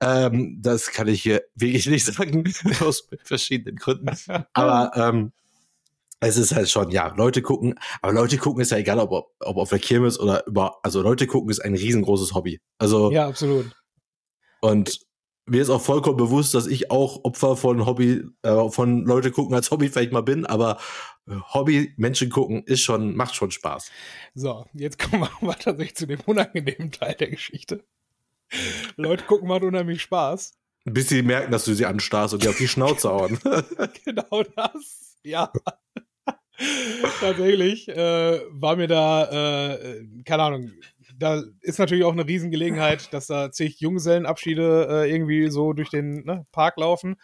Ähm, 0.00 0.56
das 0.62 0.92
kann 0.92 1.08
ich 1.08 1.20
hier 1.20 1.42
wirklich 1.56 1.84
nicht 1.84 2.06
sagen, 2.06 2.50
aus 2.80 3.06
verschiedenen 3.22 3.76
Gründen. 3.76 4.16
Aber 4.54 4.92
ähm, 4.94 5.32
es 6.20 6.38
ist 6.38 6.54
halt 6.54 6.70
schon, 6.70 6.90
ja, 6.90 7.12
Leute 7.18 7.42
gucken, 7.42 7.78
aber 8.00 8.14
Leute 8.14 8.38
gucken 8.38 8.62
ist 8.62 8.70
ja 8.70 8.78
egal, 8.78 8.98
ob, 8.98 9.34
ob 9.38 9.56
auf 9.58 9.68
der 9.68 9.78
Kirmes 9.78 10.18
oder 10.18 10.46
über, 10.46 10.78
also 10.82 11.02
Leute 11.02 11.26
gucken 11.26 11.50
ist 11.50 11.60
ein 11.60 11.74
riesengroßes 11.74 12.32
Hobby. 12.32 12.62
Also. 12.78 13.10
Ja, 13.10 13.28
absolut. 13.28 13.70
Und 14.62 15.00
mir 15.50 15.62
ist 15.62 15.70
auch 15.70 15.82
vollkommen 15.82 16.16
bewusst, 16.16 16.54
dass 16.54 16.66
ich 16.66 16.90
auch 16.90 17.24
Opfer 17.24 17.56
von 17.56 17.84
Hobby, 17.84 18.22
äh, 18.42 18.68
von 18.70 19.04
Leute 19.04 19.30
gucken 19.30 19.54
als 19.54 19.70
Hobby 19.70 19.88
vielleicht 19.88 20.12
mal 20.12 20.22
bin, 20.22 20.46
aber 20.46 20.78
Hobby 21.52 21.92
Menschen 21.96 22.30
gucken 22.30 22.62
ist 22.64 22.80
schon, 22.80 23.14
macht 23.16 23.34
schon 23.34 23.50
Spaß. 23.50 23.90
So, 24.34 24.66
jetzt 24.74 24.98
kommen 24.98 25.22
wir 25.22 25.30
mal 25.46 25.54
tatsächlich 25.54 25.96
zu 25.96 26.06
dem 26.06 26.20
unangenehmen 26.26 26.90
Teil 26.90 27.14
der 27.14 27.30
Geschichte. 27.30 27.84
Leute 28.96 29.24
gucken 29.24 29.48
macht 29.48 29.62
unheimlich 29.62 30.02
Spaß. 30.02 30.52
Bis 30.84 31.08
sie 31.08 31.22
merken, 31.22 31.52
dass 31.52 31.64
du 31.64 31.74
sie 31.74 31.86
anstarrst 31.86 32.34
und 32.34 32.42
dir 32.42 32.50
auf 32.50 32.56
die 32.56 32.68
Schnauze 32.68 33.10
hauen. 33.10 33.38
genau 34.04 34.42
das, 34.56 35.18
ja. 35.22 35.52
Tatsächlich 37.20 37.88
äh, 37.88 38.40
war 38.50 38.76
mir 38.76 38.86
da, 38.86 39.74
äh, 39.74 40.04
keine 40.24 40.42
Ahnung, 40.42 40.72
da 41.20 41.42
ist 41.60 41.78
natürlich 41.78 42.04
auch 42.04 42.12
eine 42.12 42.26
Riesengelegenheit, 42.26 43.12
dass 43.12 43.26
da 43.26 43.52
zig 43.52 43.80
Junggesellenabschiede 43.80 44.88
äh, 44.90 45.10
irgendwie 45.10 45.50
so 45.50 45.72
durch 45.72 45.90
den 45.90 46.24
ne, 46.24 46.46
Park 46.50 46.78
laufen. 46.78 47.16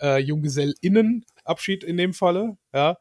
Äh, 0.00 0.18
Junggesellinnenabschied 0.18 1.82
in 1.82 1.96
dem 1.96 2.12
Falle, 2.12 2.56
ja. 2.72 2.96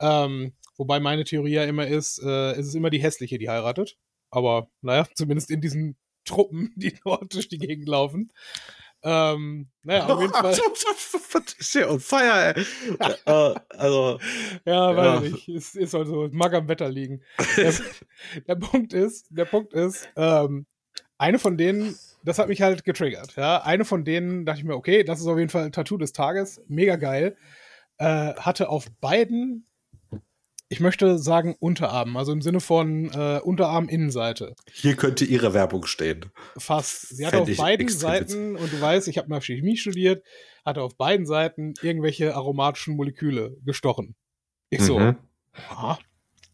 Ähm, 0.00 0.54
wobei 0.76 0.98
meine 0.98 1.24
Theorie 1.24 1.52
ja 1.52 1.64
immer 1.64 1.86
ist, 1.86 2.18
äh, 2.22 2.52
es 2.52 2.66
ist 2.68 2.74
immer 2.74 2.90
die 2.90 3.02
hässliche, 3.02 3.38
die 3.38 3.48
heiratet. 3.48 3.96
Aber 4.30 4.68
naja, 4.80 5.06
zumindest 5.14 5.50
in 5.50 5.60
diesen 5.60 5.96
Truppen, 6.24 6.72
die 6.76 6.94
dort 7.04 7.34
durch 7.34 7.48
die 7.48 7.58
Gegend 7.58 7.88
laufen. 7.88 8.32
Ähm, 9.04 9.68
naja, 9.82 10.06
auf 10.06 10.20
jeden 10.20 10.32
Fall. 10.32 10.52
ist 11.58 11.74
ja 11.74 11.90
on 11.90 12.00
fire, 12.00 12.54
ey. 12.54 12.64
uh, 13.28 13.54
also, 13.70 14.20
ja, 14.64 14.96
weiß 14.96 15.04
ja. 15.04 15.20
nicht. 15.20 15.48
Ist, 15.48 15.76
ist 15.76 15.94
also, 15.94 16.28
mag 16.32 16.54
am 16.54 16.68
Wetter 16.68 16.88
liegen. 16.88 17.22
Der, 17.56 17.72
der 18.46 18.54
Punkt 18.54 18.92
ist, 18.92 19.26
der 19.30 19.44
Punkt 19.44 19.72
ist, 19.72 20.08
ähm, 20.16 20.66
eine 21.18 21.38
von 21.38 21.56
denen, 21.56 21.96
das 22.24 22.38
hat 22.38 22.48
mich 22.48 22.62
halt 22.62 22.84
getriggert, 22.84 23.34
ja. 23.36 23.62
Eine 23.62 23.84
von 23.84 24.04
denen 24.04 24.44
dachte 24.44 24.60
ich 24.60 24.64
mir, 24.64 24.76
okay, 24.76 25.02
das 25.02 25.20
ist 25.20 25.26
auf 25.26 25.38
jeden 25.38 25.50
Fall 25.50 25.64
ein 25.64 25.72
Tattoo 25.72 25.96
des 25.96 26.12
Tages. 26.12 26.60
Mega 26.68 26.96
geil. 26.96 27.36
Äh, 27.98 28.34
hatte 28.34 28.68
auf 28.68 28.86
beiden 29.00 29.66
ich 30.72 30.80
möchte 30.80 31.18
sagen 31.18 31.54
Unterarm, 31.60 32.16
also 32.16 32.32
im 32.32 32.40
Sinne 32.40 32.60
von 32.60 33.10
äh, 33.12 33.40
Unterarm-Innenseite. 33.44 34.54
Hier 34.72 34.96
könnte 34.96 35.26
ihre 35.26 35.52
Werbung 35.52 35.84
stehen. 35.84 36.32
Fast. 36.56 37.14
Sie 37.14 37.26
hat 37.26 37.34
auf 37.34 37.56
beiden 37.58 37.90
Seiten, 37.90 38.56
und 38.56 38.72
du 38.72 38.80
weißt, 38.80 39.06
ich 39.08 39.18
habe 39.18 39.28
mal 39.28 39.42
Chemie 39.42 39.76
studiert, 39.76 40.24
hatte 40.64 40.80
auf 40.80 40.96
beiden 40.96 41.26
Seiten 41.26 41.74
irgendwelche 41.82 42.34
aromatischen 42.34 42.96
Moleküle 42.96 43.54
gestochen. 43.66 44.14
Ich 44.70 44.80
so, 44.80 44.98
mhm. 44.98 45.16
aha, 45.68 45.98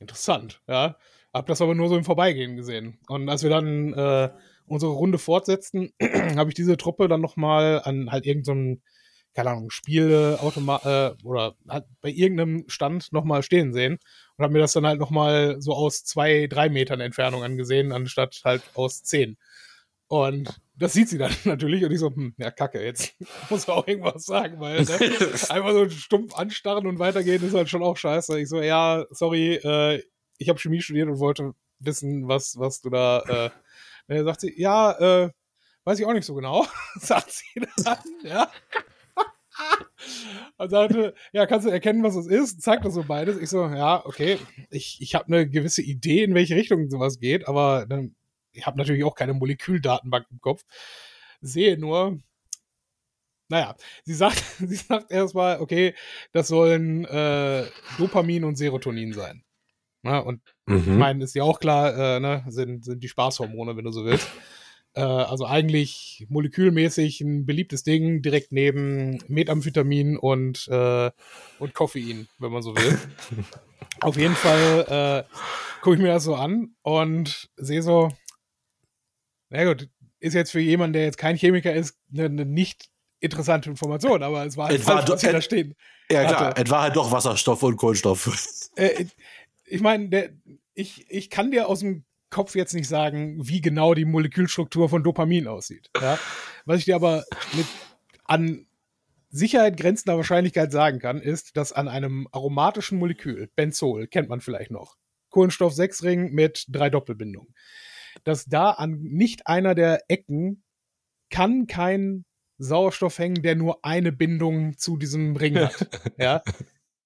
interessant, 0.01 0.63
ja. 0.67 0.97
Hab 1.33 1.47
das 1.47 1.63
aber 1.63 1.77
nur 1.77 1.89
so 1.89 1.97
im 1.97 2.03
Vorbeigehen 2.03 2.57
gesehen. 2.57 2.99
Und 3.07 3.29
als 3.29 3.45
wir 3.45 3.51
dann 3.51 3.93
äh, 3.93 4.31
unsere 4.67 4.91
Runde 4.91 5.19
fortsetzten, 5.19 5.93
habe 6.37 6.51
ich 6.51 6.57
diese 6.57 6.77
Truppe 6.77 7.07
dann 7.07 7.21
nochmal 7.21 7.83
an 7.85 8.11
halt 8.11 8.27
irgendeinem 8.27 8.75
so 8.75 8.98
keine 9.39 9.51
Ahnung, 9.51 9.71
Spielautomat 9.71 10.85
äh, 10.85 11.15
oder 11.23 11.55
halt 11.69 11.85
bei 12.01 12.11
irgendeinem 12.11 12.65
Stand 12.67 13.13
nochmal 13.13 13.45
stehen 13.45 13.73
sehen 13.73 14.01
und 14.37 14.43
habe 14.43 14.53
mir 14.53 14.59
das 14.59 14.73
dann 14.73 14.85
halt 14.85 14.99
nochmal 14.99 15.63
so 15.63 15.75
aus 15.75 16.03
zwei, 16.03 16.49
drei 16.49 16.69
Metern 16.69 16.99
Entfernung 16.99 17.45
angesehen, 17.45 17.93
anstatt 17.93 18.41
halt 18.45 18.63
aus 18.75 19.05
zehn. 19.05 19.39
Und 20.09 20.61
das 20.75 20.93
sieht 20.93 21.09
sie 21.09 21.19
dann 21.19 21.31
natürlich 21.45 21.85
und 21.85 21.93
ich 21.93 22.01
so, 22.01 22.09
hm, 22.13 22.35
ja, 22.37 22.51
kacke, 22.51 22.85
jetzt 22.85 23.15
muss 23.49 23.69
man 23.69 23.77
auch 23.77 23.87
irgendwas 23.87 24.25
sagen, 24.25 24.59
weil 24.59 24.83
ne, 24.83 24.99
einfach 25.51 25.71
so 25.71 25.89
stumpf 25.89 26.35
anstarren 26.35 26.89
und 26.89 26.99
weitergehen 26.99 27.47
ist 27.47 27.55
halt 27.55 27.69
schon 27.69 27.85
auch 27.85 27.97
scheiße. 27.97 28.41
Ich 28.41 28.49
so, 28.49 28.61
ja, 28.61 29.05
sorry, 29.11 29.55
äh, 29.55 30.03
ich 30.39 30.49
habe 30.49 30.59
Chemie 30.59 30.81
studiert 30.81 31.09
und 31.09 31.21
wollte 31.21 31.55
wissen, 31.79 32.27
was, 32.27 32.59
was 32.59 32.81
du 32.81 32.91
da, 32.91 33.21
äh, 33.21 33.51
dann 34.09 34.25
sagt 34.25 34.41
sie, 34.41 34.61
ja, 34.61 34.99
äh, 34.99 35.31
weiß 35.85 36.01
ich 36.01 36.07
auch 36.07 36.13
nicht 36.13 36.27
so 36.27 36.35
genau, 36.35 36.67
sagt 36.97 37.31
sie 37.31 37.63
dann, 37.85 37.99
ja. 38.25 38.51
Und 40.57 40.71
sagte, 40.71 41.15
ja, 41.33 41.47
kannst 41.47 41.67
du 41.67 41.71
erkennen, 41.71 42.03
was 42.03 42.17
es 42.17 42.27
ist? 42.27 42.63
Zeigt 42.63 42.85
das 42.85 42.95
so 42.95 43.05
beides. 43.05 43.39
Ich 43.39 43.51
so, 43.51 43.67
ja, 43.67 44.05
okay, 44.05 44.39
ich, 44.71 44.99
ich 45.01 45.15
habe 45.15 45.27
eine 45.27 45.49
gewisse 45.49 45.83
Idee, 45.83 46.25
in 46.25 46.35
welche 46.35 46.57
Richtung 46.57 46.89
sowas 46.91 47.19
geht, 47.19 47.47
aber 47.49 47.87
dann, 47.87 48.15
ich 48.53 48.67
habe 48.67 48.79
natürlich 48.79 49.05
auch 49.05 49.15
keine 49.15 49.35
Moleküldatenbank 49.35 50.27
im 50.31 50.41
Kopf. 50.41 50.65
Sehe 51.41 51.79
nur, 51.79 52.19
naja, 53.49 53.77
sie 54.05 54.15
sagt, 54.15 54.39
sie 54.59 54.77
sagt 54.77 55.11
erstmal, 55.11 55.61
okay, 55.61 55.95
das 56.33 56.49
sollen 56.49 57.05
äh, 57.05 57.65
Dopamin 57.99 58.45
und 58.45 58.57
Serotonin 58.57 59.13
sein. 59.13 59.43
Na, 60.03 60.21
und 60.21 60.41
mhm. 60.67 60.79
ich 60.79 60.87
meine, 60.87 61.25
ist 61.25 61.35
ja 61.35 61.43
auch 61.43 61.59
klar, 61.59 62.17
äh, 62.17 62.21
ne, 62.21 62.45
sind, 62.49 62.85
sind 62.85 63.03
die 63.03 63.09
Spaßhormone, 63.09 63.77
wenn 63.77 63.85
du 63.85 63.91
so 63.91 64.05
willst. 64.05 64.29
Äh, 64.95 65.01
also 65.01 65.47
eigentlich 65.47 66.27
molekülmäßig 66.29 67.21
ein 67.21 67.47
beliebtes 67.47 67.83
Ding, 67.83 68.23
direkt 68.23 68.53
neben 68.53 69.23
Methamphetamin 69.29 70.17
und, 70.17 70.67
äh, 70.69 71.11
und 71.59 71.75
Koffein, 71.75 72.29
wenn 72.39 72.53
man 72.53 72.63
so 72.63 72.77
will. 72.77 72.99
Auf 74.01 74.17
jeden 74.17 74.35
Fall 74.35 75.27
äh, 75.29 75.35
gucke 75.83 75.97
ich 75.97 76.03
mir 76.03 76.09
das 76.09 76.25
so 76.25 76.35
an 76.35 76.75
und 76.83 77.51
sehe 77.57 77.83
so, 77.83 78.11
na 79.51 79.65
gut, 79.65 79.89
ist 80.21 80.35
jetzt 80.35 80.51
für 80.51 80.61
jemanden, 80.61 80.95
der 80.95 81.05
jetzt 81.05 81.19
kein 81.19 81.37
Chemiker 81.37 81.73
ist, 81.73 81.97
eine, 82.13 82.25
eine 82.25 82.45
nicht 82.45 82.89
interessante 83.21 83.71
Information, 83.71 84.23
aber 84.23 84.47
es 84.47 84.57
war 84.57 84.69
halt 84.69 84.81
falsch, 84.81 85.09
was 85.09 85.21
hier 85.21 85.33
da 85.33 85.41
stehen. 85.41 85.75
Ja 86.11 86.25
klar, 86.25 86.55
es 86.57 86.71
war 86.71 86.83
halt 86.83 86.97
doch 86.97 87.11
Wasserstoff 87.11 87.63
und 87.63 87.77
Kohlenstoff. 87.77 88.71
Äh, 88.77 89.07
ich 89.65 89.81
meine, 89.81 90.41
ich, 90.75 91.11
ich 91.11 91.31
kann 91.31 91.51
dir 91.51 91.69
aus 91.69 91.81
dem 91.81 92.05
Kopf 92.31 92.55
jetzt 92.55 92.75
nicht 92.75 92.89
sagen, 92.89 93.37
wie 93.41 93.61
genau 93.61 93.95
die 93.95 94.05
Molekülstruktur 94.05 94.89
von 94.89 95.03
Dopamin 95.03 95.47
aussieht. 95.47 95.91
Ja? 96.01 96.19
Was 96.65 96.81
ich 96.81 96.85
dir 96.85 96.97
aber 96.97 97.25
mit 97.55 97.67
an 98.25 98.67
Sicherheit 99.31 99.77
grenzender 99.77 100.17
Wahrscheinlichkeit 100.17 100.73
sagen 100.73 100.99
kann, 100.99 101.21
ist, 101.21 101.57
dass 101.57 101.73
an 101.73 101.89
einem 101.89 102.29
aromatischen 102.33 102.99
Molekül, 102.99 103.51
Benzol, 103.57 104.07
kennt 104.07 104.29
man 104.29 104.41
vielleicht 104.41 104.71
noch, 104.71 104.97
Kohlenstoff-6-Ring 105.31 106.33
mit 106.33 106.67
drei 106.69 106.91
Doppelbindungen, 106.91 107.55
dass 108.25 108.47
da 108.47 108.71
an 108.71 108.99
nicht 109.01 109.47
einer 109.47 109.75
der 109.75 110.03
Ecken 110.09 110.65
kann 111.31 111.67
kein 111.67 112.25
Sauerstoff 112.57 113.19
hängen, 113.19 113.43
der 113.43 113.55
nur 113.55 113.85
eine 113.85 114.13
Bindung 114.13 114.77
zu 114.79 114.97
diesem 114.97 115.37
Ring 115.37 115.59
hat. 115.59 115.89
ja, 116.19 116.43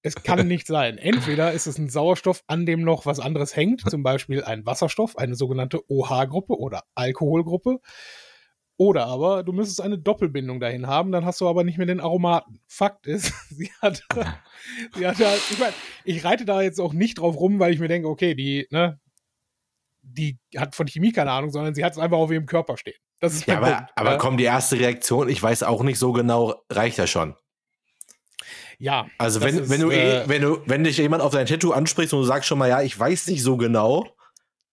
es 0.03 0.15
kann 0.21 0.47
nicht 0.47 0.67
sein. 0.67 0.97
Entweder 0.97 1.53
ist 1.53 1.65
es 1.65 1.79
ein 1.79 1.89
Sauerstoff, 1.89 2.43
an 2.47 2.65
dem 2.65 2.81
noch 2.81 3.05
was 3.05 3.19
anderes 3.19 3.55
hängt, 3.55 3.89
zum 3.89 4.03
Beispiel 4.03 4.43
ein 4.43 4.65
Wasserstoff, 4.65 5.17
eine 5.17 5.35
sogenannte 5.35 5.81
OH-Gruppe 5.89 6.59
oder 6.59 6.83
Alkoholgruppe. 6.93 7.79
Oder 8.75 9.05
aber 9.05 9.43
du 9.43 9.53
müsstest 9.53 9.81
eine 9.81 9.99
Doppelbindung 9.99 10.59
dahin 10.59 10.87
haben, 10.87 11.11
dann 11.11 11.25
hast 11.25 11.39
du 11.41 11.47
aber 11.47 11.63
nicht 11.63 11.77
mehr 11.77 11.87
den 11.87 11.99
Aromaten. 11.99 12.59
Fakt 12.67 13.07
ist, 13.07 13.33
sie 13.49 13.71
hat, 13.81 14.03
sie 14.95 15.07
hat 15.07 15.17
halt, 15.17 15.41
ich 15.51 15.59
meine, 15.59 15.73
ich 16.03 16.25
reite 16.25 16.45
da 16.45 16.61
jetzt 16.61 16.81
auch 16.81 16.93
nicht 16.93 17.19
drauf 17.19 17.37
rum, 17.37 17.59
weil 17.59 17.73
ich 17.73 17.79
mir 17.79 17.87
denke, 17.87 18.09
okay, 18.09 18.35
die, 18.35 18.67
ne, 18.71 18.99
die 20.01 20.37
hat 20.57 20.75
von 20.75 20.87
Chemie 20.87 21.11
keine 21.11 21.31
Ahnung, 21.31 21.51
sondern 21.51 21.75
sie 21.75 21.85
hat 21.85 21.93
es 21.93 21.99
einfach 21.99 22.17
auf 22.17 22.31
ihrem 22.31 22.45
Körper 22.45 22.77
stehen. 22.77 22.97
Das 23.19 23.35
ist 23.35 23.45
Ja, 23.45 23.57
aber, 23.57 23.67
Punkt. 23.67 23.91
aber 23.95 24.11
ja. 24.11 24.17
komm, 24.17 24.37
die 24.37 24.43
erste 24.43 24.77
Reaktion, 24.77 25.29
ich 25.29 25.41
weiß 25.41 25.63
auch 25.63 25.83
nicht 25.83 25.97
so 25.97 26.11
genau, 26.11 26.55
reicht 26.69 26.97
ja 26.97 27.07
schon. 27.07 27.35
Ja. 28.79 29.07
Also 29.17 29.41
wenn, 29.41 29.57
ist, 29.57 29.69
wenn 29.69 29.81
du 29.81 29.89
äh, 29.91 30.23
eh, 30.23 30.29
wenn 30.29 30.41
du, 30.41 30.59
wenn 30.65 30.83
dich 30.83 30.97
jemand 30.97 31.21
auf 31.23 31.31
dein 31.33 31.45
Tattoo 31.45 31.71
ansprichst 31.71 32.13
und 32.13 32.19
du 32.21 32.25
sagst 32.25 32.47
schon 32.47 32.57
mal, 32.57 32.69
ja, 32.69 32.81
ich 32.81 32.97
weiß 32.97 33.27
nicht 33.27 33.43
so 33.43 33.57
genau, 33.57 34.07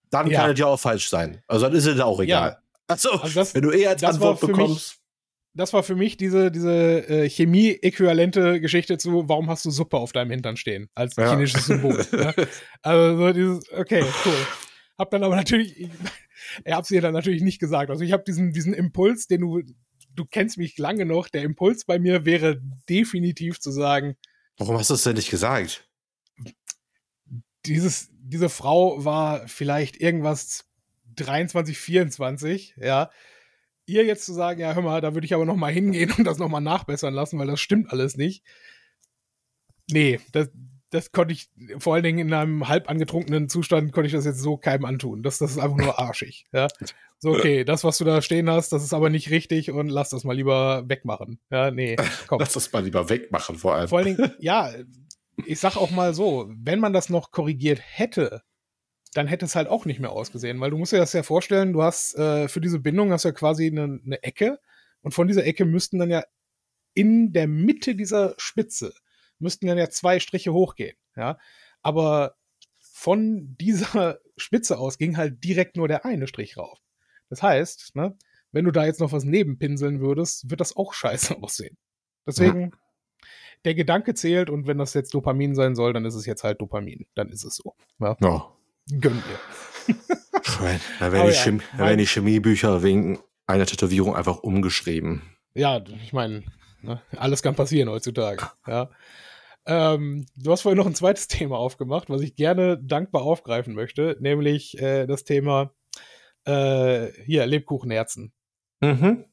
dann 0.09 0.29
Ja. 0.29 0.41
kann 0.41 0.51
es 0.51 0.59
ja 0.59 0.65
auch 0.67 0.79
falsch 0.79 1.09
sein. 1.09 1.41
Also 1.47 1.65
dann 1.67 1.75
ist 1.75 1.85
es 1.85 1.99
auch 1.99 2.19
egal. 2.19 2.57
Also, 2.87 3.11
Also 3.11 3.33
das- 3.39 3.55
wenn 3.55 3.61
du 3.61 3.71
eh 3.71 3.87
als 3.87 4.03
Antwort 4.03 4.39
für 4.39 4.47
mich- 4.47 4.55
bekommst. 4.57 4.97
das 5.53 5.71
war 5.73 5.83
für 5.83 5.95
mich 5.95 6.17
diese, 6.17 6.51
diese 6.51 7.07
äh, 7.07 7.29
Chemie-äquivalente 7.29 8.59
Geschichte 8.61 8.97
zu, 8.97 9.27
warum 9.29 9.49
hast 9.49 9.65
du 9.65 9.71
Suppe 9.71 9.97
auf 9.97 10.11
deinem 10.11 10.31
Hintern 10.31 10.57
stehen? 10.57 10.89
Als 10.95 11.15
Ja. 11.15 11.29
chinesisches 11.29 11.65
Symbol. 11.67 12.05
ja? 12.11 12.33
Also 12.81 13.17
so 13.17 13.33
dieses, 13.33 13.71
okay, 13.73 14.03
cool. 14.25 14.33
Hab 14.97 15.09
dann 15.11 15.23
aber 15.23 15.35
natürlich, 15.35 15.77
ich, 15.79 15.89
er 16.65 16.75
hab's 16.77 16.91
ihr 16.91 17.01
dann 17.01 17.13
natürlich 17.13 17.41
nicht 17.41 17.59
gesagt. 17.59 17.89
Also 17.89 18.03
ich 18.03 18.11
habe 18.11 18.23
diesen, 18.25 18.51
diesen 18.51 18.73
Impuls, 18.73 19.27
den 19.27 19.41
du, 19.41 19.61
du 20.15 20.25
kennst 20.25 20.57
mich 20.57 20.77
lange 20.77 21.05
noch, 21.05 21.29
der 21.29 21.43
Impuls 21.43 21.85
bei 21.85 21.99
mir 21.99 22.25
wäre 22.25 22.61
definitiv 22.89 23.59
zu 23.59 23.71
sagen, 23.71 24.15
Warum 24.57 24.77
hast 24.77 24.89
du 24.89 24.93
es 24.93 25.03
denn 25.03 25.15
nicht 25.15 25.31
gesagt? 25.31 25.87
dieses, 27.65 28.09
diese 28.11 28.49
Frau 28.49 29.03
war 29.03 29.47
vielleicht 29.47 29.97
irgendwas 29.97 30.65
23, 31.15 31.77
24, 31.77 32.75
ja. 32.77 33.09
Ihr 33.85 34.05
jetzt 34.05 34.25
zu 34.25 34.33
sagen, 34.33 34.61
ja, 34.61 34.73
hör 34.73 34.81
mal, 34.81 35.01
da 35.01 35.13
würde 35.13 35.25
ich 35.25 35.33
aber 35.33 35.45
noch 35.45 35.55
mal 35.55 35.71
hingehen 35.71 36.11
und 36.17 36.23
das 36.23 36.37
noch 36.37 36.49
mal 36.49 36.61
nachbessern 36.61 37.13
lassen, 37.13 37.39
weil 37.39 37.47
das 37.47 37.59
stimmt 37.59 37.91
alles 37.91 38.15
nicht. 38.15 38.43
Nee, 39.89 40.19
das, 40.31 40.49
das 40.91 41.13
konnte 41.13 41.33
ich, 41.33 41.49
vor 41.79 41.95
allen 41.95 42.03
Dingen 42.03 42.19
in 42.19 42.33
einem 42.33 42.67
halb 42.67 42.89
angetrunkenen 42.89 43.47
Zustand, 43.47 43.93
konnte 43.93 44.07
ich 44.07 44.13
das 44.13 44.25
jetzt 44.25 44.39
so 44.39 44.57
keinem 44.57 44.85
antun. 44.85 45.23
Das, 45.23 45.37
das 45.37 45.51
ist 45.51 45.57
einfach 45.57 45.77
nur 45.77 45.97
arschig, 45.97 46.45
ja. 46.51 46.67
So, 47.17 47.31
okay, 47.31 47.63
das, 47.65 47.85
was 47.85 47.97
du 47.97 48.03
da 48.03 48.21
stehen 48.21 48.49
hast, 48.49 48.73
das 48.73 48.83
ist 48.83 48.93
aber 48.93 49.09
nicht 49.09 49.31
richtig 49.31 49.71
und 49.71 49.87
lass 49.87 50.09
das 50.09 50.25
mal 50.25 50.35
lieber 50.35 50.83
wegmachen. 50.89 51.39
Ja, 51.49 51.71
nee, 51.71 51.95
komm. 52.27 52.39
Lass 52.39 52.53
das 52.53 52.71
mal 52.73 52.83
lieber 52.83 53.09
wegmachen, 53.09 53.55
vor 53.55 53.75
allem. 53.75 53.87
Vor 53.87 53.99
allen 53.99 54.17
Dingen, 54.17 54.33
ja, 54.39 54.69
ich 55.45 55.59
sag 55.61 55.77
auch 55.77 55.91
mal 55.91 56.13
so, 56.13 56.51
wenn 56.53 56.79
man 56.79 56.91
das 56.91 57.09
noch 57.09 57.31
korrigiert 57.31 57.79
hätte, 57.81 58.43
dann 59.13 59.27
hätte 59.27 59.45
es 59.45 59.55
halt 59.55 59.69
auch 59.69 59.85
nicht 59.85 60.01
mehr 60.01 60.11
ausgesehen, 60.11 60.59
weil 60.59 60.71
du 60.71 60.77
musst 60.77 60.91
dir 60.91 60.97
das 60.97 61.13
ja 61.13 61.23
vorstellen, 61.23 61.71
du 61.71 61.83
hast 61.83 62.15
äh, 62.15 62.49
für 62.49 62.59
diese 62.61 62.79
Bindung 62.79 63.11
hast 63.11 63.23
du 63.23 63.29
ja 63.29 63.33
quasi 63.33 63.67
eine, 63.67 63.99
eine 64.05 64.23
Ecke 64.23 64.59
und 65.01 65.13
von 65.13 65.27
dieser 65.27 65.45
Ecke 65.45 65.63
müssten 65.63 65.99
dann 65.99 66.09
ja 66.09 66.23
in 66.93 67.31
der 67.31 67.47
Mitte 67.47 67.95
dieser 67.95 68.35
Spitze 68.37 68.93
müssten 69.41 69.67
dann 69.67 69.77
ja 69.77 69.89
zwei 69.89 70.19
Striche 70.19 70.53
hochgehen, 70.53 70.95
ja, 71.15 71.37
aber 71.81 72.35
von 72.79 73.55
dieser 73.59 74.19
Spitze 74.37 74.77
aus 74.77 74.97
ging 74.97 75.17
halt 75.17 75.43
direkt 75.43 75.75
nur 75.77 75.87
der 75.87 76.05
eine 76.05 76.27
Strich 76.27 76.57
rauf. 76.57 76.79
Das 77.29 77.41
heißt, 77.41 77.95
ne, 77.95 78.15
wenn 78.51 78.65
du 78.65 78.71
da 78.71 78.85
jetzt 78.85 78.99
noch 78.99 79.11
was 79.11 79.23
nebenpinseln 79.23 80.01
würdest, 80.01 80.49
wird 80.49 80.59
das 80.61 80.75
auch 80.75 80.93
scheiße 80.93 81.37
aussehen. 81.41 81.77
Deswegen, 82.27 82.71
der 83.65 83.75
Gedanke 83.75 84.13
zählt 84.13 84.49
und 84.49 84.67
wenn 84.67 84.77
das 84.77 84.93
jetzt 84.93 85.13
Dopamin 85.13 85.55
sein 85.55 85.75
soll, 85.75 85.93
dann 85.93 86.05
ist 86.05 86.15
es 86.15 86.25
jetzt 86.25 86.43
halt 86.43 86.61
Dopamin. 86.61 87.05
Dann 87.15 87.29
ist 87.29 87.43
es 87.43 87.55
so. 87.55 87.75
Ja, 87.99 88.17
Ja. 88.21 88.51
gönn 88.99 89.21
dir. 89.87 89.95
Da 90.99 91.11
werden 91.11 91.29
die, 91.29 91.35
ja, 91.35 91.63
da 91.77 91.85
werden 91.85 91.97
die 91.97 92.05
Chemiebücher 92.07 92.81
wegen 92.83 93.19
einer 93.45 93.65
Tätowierung 93.65 94.15
einfach 94.15 94.39
umgeschrieben. 94.39 95.21
Ja, 95.53 95.83
ich 96.03 96.13
meine, 96.13 96.43
ne, 96.81 97.01
alles 97.15 97.41
kann 97.43 97.55
passieren 97.55 97.89
heutzutage. 97.89 98.45
Ja. 98.67 98.89
Ähm, 99.65 100.25
du 100.35 100.51
hast 100.51 100.61
vorhin 100.61 100.77
noch 100.77 100.87
ein 100.87 100.95
zweites 100.95 101.27
Thema 101.29 101.57
aufgemacht, 101.57 102.09
was 102.09 102.21
ich 102.21 102.35
gerne 102.35 102.77
dankbar 102.77 103.23
aufgreifen 103.23 103.73
möchte, 103.73 104.17
nämlich 104.19 104.77
äh, 104.79 105.07
das 105.07 105.23
Thema 105.23 105.73
äh, 106.45 107.07
hier 107.25 107.45
Lebkuchenherzen. 107.45 108.33
Mhm. 108.79 109.25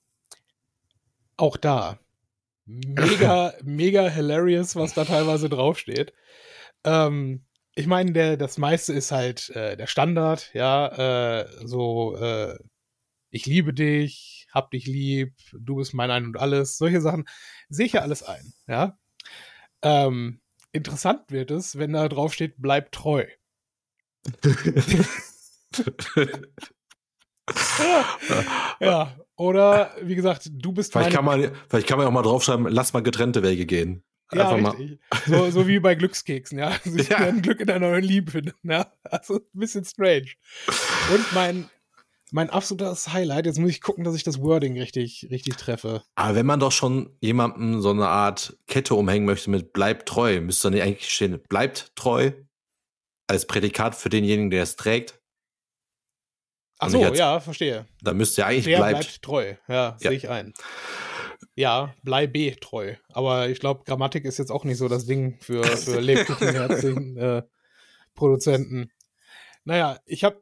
Auch 1.36 1.56
da 1.56 1.98
mega, 2.68 3.54
mega 3.62 4.08
hilarious, 4.08 4.76
was 4.76 4.94
da 4.94 5.04
teilweise 5.04 5.48
draufsteht. 5.48 6.12
Ähm, 6.84 7.44
ich 7.74 7.86
meine, 7.86 8.36
das 8.36 8.58
meiste 8.58 8.92
ist 8.92 9.12
halt 9.12 9.50
äh, 9.50 9.76
der 9.76 9.86
Standard, 9.86 10.50
ja, 10.52 11.40
äh, 11.40 11.48
so, 11.64 12.16
äh, 12.16 12.58
ich 13.30 13.46
liebe 13.46 13.72
dich, 13.72 14.48
hab 14.52 14.70
dich 14.70 14.86
lieb, 14.86 15.34
du 15.52 15.76
bist 15.76 15.94
mein 15.94 16.10
Ein 16.10 16.26
und 16.26 16.38
Alles, 16.38 16.76
solche 16.76 17.00
Sachen 17.00 17.24
sehe 17.68 17.86
ich 17.86 17.92
ja 17.92 18.02
alles 18.02 18.22
ein, 18.22 18.52
ja. 18.66 18.98
Ähm, 19.82 20.40
interessant 20.72 21.30
wird 21.30 21.50
es, 21.50 21.78
wenn 21.78 21.92
da 21.92 22.08
drauf 22.08 22.34
steht, 22.34 22.54
bleib 22.58 22.92
treu. 22.92 23.26
Ja, 28.80 29.16
oder 29.36 29.94
wie 30.02 30.14
gesagt, 30.14 30.50
du 30.52 30.72
bist 30.72 30.92
Vielleicht 30.92 31.12
kann, 31.12 31.24
man, 31.24 31.52
vielleicht 31.68 31.86
kann 31.86 31.98
man 31.98 32.06
auch 32.06 32.12
mal 32.12 32.22
draufschreiben, 32.22 32.66
lass 32.68 32.92
mal 32.92 33.02
getrennte 33.02 33.42
Wege 33.42 33.66
gehen. 33.66 34.04
Ja, 34.32 34.50
Einfach 34.50 34.74
mal. 34.74 34.98
So, 35.26 35.50
so 35.50 35.66
wie 35.66 35.78
bei 35.78 35.94
Glückskeksen, 35.94 36.58
ja. 36.58 36.68
Also 36.84 36.98
ich 36.98 37.08
Ja. 37.08 37.30
Glück 37.30 37.60
in 37.60 37.66
der 37.66 37.80
neuen 37.80 38.04
Liebe 38.04 38.30
finden, 38.32 38.70
ja. 38.70 38.92
Also 39.04 39.36
ein 39.36 39.58
bisschen 39.58 39.84
strange. 39.84 40.32
Und 41.12 41.32
mein, 41.32 41.70
mein 42.32 42.50
absolutes 42.50 43.12
Highlight, 43.12 43.46
jetzt 43.46 43.58
muss 43.58 43.70
ich 43.70 43.80
gucken, 43.80 44.04
dass 44.04 44.14
ich 44.14 44.22
das 44.22 44.40
Wording 44.40 44.78
richtig, 44.78 45.26
richtig 45.30 45.56
treffe. 45.56 46.02
Aber 46.14 46.34
wenn 46.34 46.46
man 46.46 46.60
doch 46.60 46.72
schon 46.72 47.16
jemandem 47.20 47.80
so 47.80 47.90
eine 47.90 48.08
Art 48.08 48.56
Kette 48.66 48.94
umhängen 48.94 49.24
möchte 49.26 49.50
mit 49.50 49.72
bleibt 49.72 50.08
treu, 50.08 50.40
müsste 50.40 50.64
dann 50.68 50.74
nicht 50.74 50.82
eigentlich 50.82 51.10
stehen, 51.10 51.40
bleibt 51.48 51.92
treu 51.96 52.32
als 53.26 53.46
Prädikat 53.46 53.94
für 53.94 54.08
denjenigen, 54.08 54.50
der 54.50 54.62
es 54.62 54.76
trägt. 54.76 55.20
Ach 56.80 56.90
so, 56.90 57.02
als- 57.02 57.18
ja, 57.18 57.40
verstehe. 57.40 57.86
Da 58.02 58.12
müsste 58.14 58.42
ja 58.42 58.46
eigentlich 58.46 58.64
Der 58.66 58.76
bleibt. 58.78 59.00
bleibt, 59.00 59.22
treu. 59.22 59.54
Ja, 59.66 59.74
Ja. 59.74 59.96
sehe 59.98 60.12
ich 60.12 60.28
ein. 60.28 60.54
Ja, 61.56 61.92
bleibe 62.04 62.54
treu. 62.60 62.94
Aber 63.08 63.48
ich 63.48 63.58
glaube, 63.58 63.82
Grammatik 63.84 64.24
ist 64.24 64.38
jetzt 64.38 64.50
auch 64.52 64.64
nicht 64.64 64.78
so 64.78 64.86
das 64.88 65.06
Ding 65.06 65.38
für, 65.40 65.64
für 65.64 66.00
Lebkuchenherzigen 66.00 67.16
äh, 67.16 67.42
Produzenten. 68.14 68.90
Naja, 69.64 69.98
ich 70.06 70.22
habe 70.24 70.40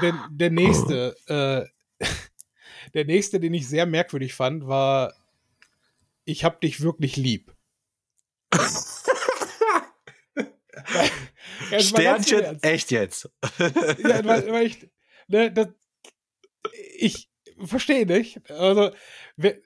den, 0.00 0.18
der 0.30 0.50
nächste, 0.50 1.16
äh, 1.26 1.64
der 2.94 3.04
nächste, 3.04 3.40
den 3.40 3.54
ich 3.54 3.68
sehr 3.68 3.86
merkwürdig 3.86 4.34
fand, 4.34 4.66
war 4.66 5.14
Ich 6.24 6.44
hab 6.44 6.60
dich 6.60 6.80
wirklich 6.80 7.16
lieb. 7.16 7.54
Sternchen, 11.78 12.62
echt 12.62 12.90
jetzt. 12.90 13.28
Ja, 13.58 14.24
weil, 14.24 14.50
weil 14.52 14.66
ich, 14.66 14.88
ne, 15.28 15.50
das, 15.52 15.68
ich 16.96 17.28
verstehe 17.64 18.06
nicht. 18.06 18.40
Also, 18.50 18.90
wir, 19.36 19.60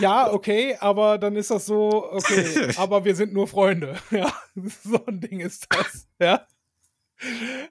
ja, 0.00 0.32
okay, 0.32 0.76
aber 0.78 1.18
dann 1.18 1.36
ist 1.36 1.50
das 1.50 1.66
so, 1.66 2.10
okay, 2.12 2.72
aber 2.76 3.04
wir 3.04 3.14
sind 3.14 3.32
nur 3.32 3.46
Freunde. 3.46 3.98
Ja, 4.10 4.32
so 4.84 5.04
ein 5.06 5.20
Ding 5.20 5.40
ist 5.40 5.66
das. 5.70 6.08
Ja, 6.20 6.46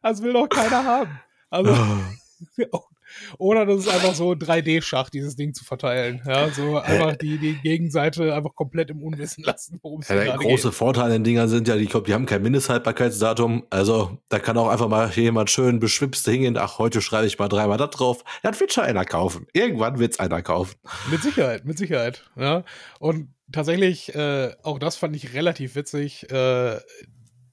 das 0.01 0.21
will 0.21 0.33
doch 0.33 0.47
keiner 0.47 0.83
haben. 0.83 1.19
Also, 1.49 1.75
oder 3.37 3.65
das 3.65 3.79
ist 3.79 3.87
einfach 3.89 4.13
so 4.13 4.31
3D-Schach, 4.31 5.09
dieses 5.09 5.35
Ding 5.35 5.53
zu 5.53 5.63
verteilen. 5.63 6.21
Ja, 6.25 6.49
so 6.49 6.77
einfach 6.77 7.15
die, 7.15 7.37
die 7.37 7.55
Gegenseite 7.55 8.33
einfach 8.33 8.55
komplett 8.55 8.89
im 8.89 9.01
Unwissen 9.01 9.43
lassen, 9.43 9.79
worum 9.81 10.01
es 10.01 10.09
Ja, 10.09 10.15
der 10.15 10.37
große 10.37 10.69
geht. 10.69 10.77
Vorteil 10.77 11.05
an 11.05 11.11
den 11.11 11.23
Dingern 11.23 11.49
sind 11.49 11.67
ja, 11.67 11.75
die, 11.75 11.87
die 11.87 12.13
haben 12.13 12.25
kein 12.25 12.41
Mindesthaltbarkeitsdatum. 12.41 13.65
Also 13.69 14.17
da 14.29 14.39
kann 14.39 14.57
auch 14.57 14.69
einfach 14.69 14.87
mal 14.87 15.09
jemand 15.09 15.49
schön 15.49 15.79
beschwipst 15.79 16.25
hingehen. 16.25 16.57
Ach, 16.57 16.77
heute 16.77 17.01
schreibe 17.01 17.27
ich 17.27 17.39
mal 17.39 17.49
dreimal 17.49 17.77
da 17.77 17.87
drauf. 17.87 18.23
Dann 18.43 18.59
wird 18.59 18.73
schon 18.73 18.83
einer 18.83 19.05
kaufen. 19.05 19.47
Irgendwann 19.53 19.99
wird's 19.99 20.19
einer 20.19 20.41
kaufen. 20.41 20.75
Mit 21.09 21.21
Sicherheit, 21.23 21.65
mit 21.65 21.77
Sicherheit. 21.77 22.29
Ja. 22.35 22.63
Und 22.99 23.33
tatsächlich, 23.51 24.13
äh, 24.15 24.53
auch 24.63 24.79
das 24.79 24.95
fand 24.95 25.15
ich 25.15 25.33
relativ 25.33 25.75
witzig. 25.75 26.29
Äh, 26.31 26.79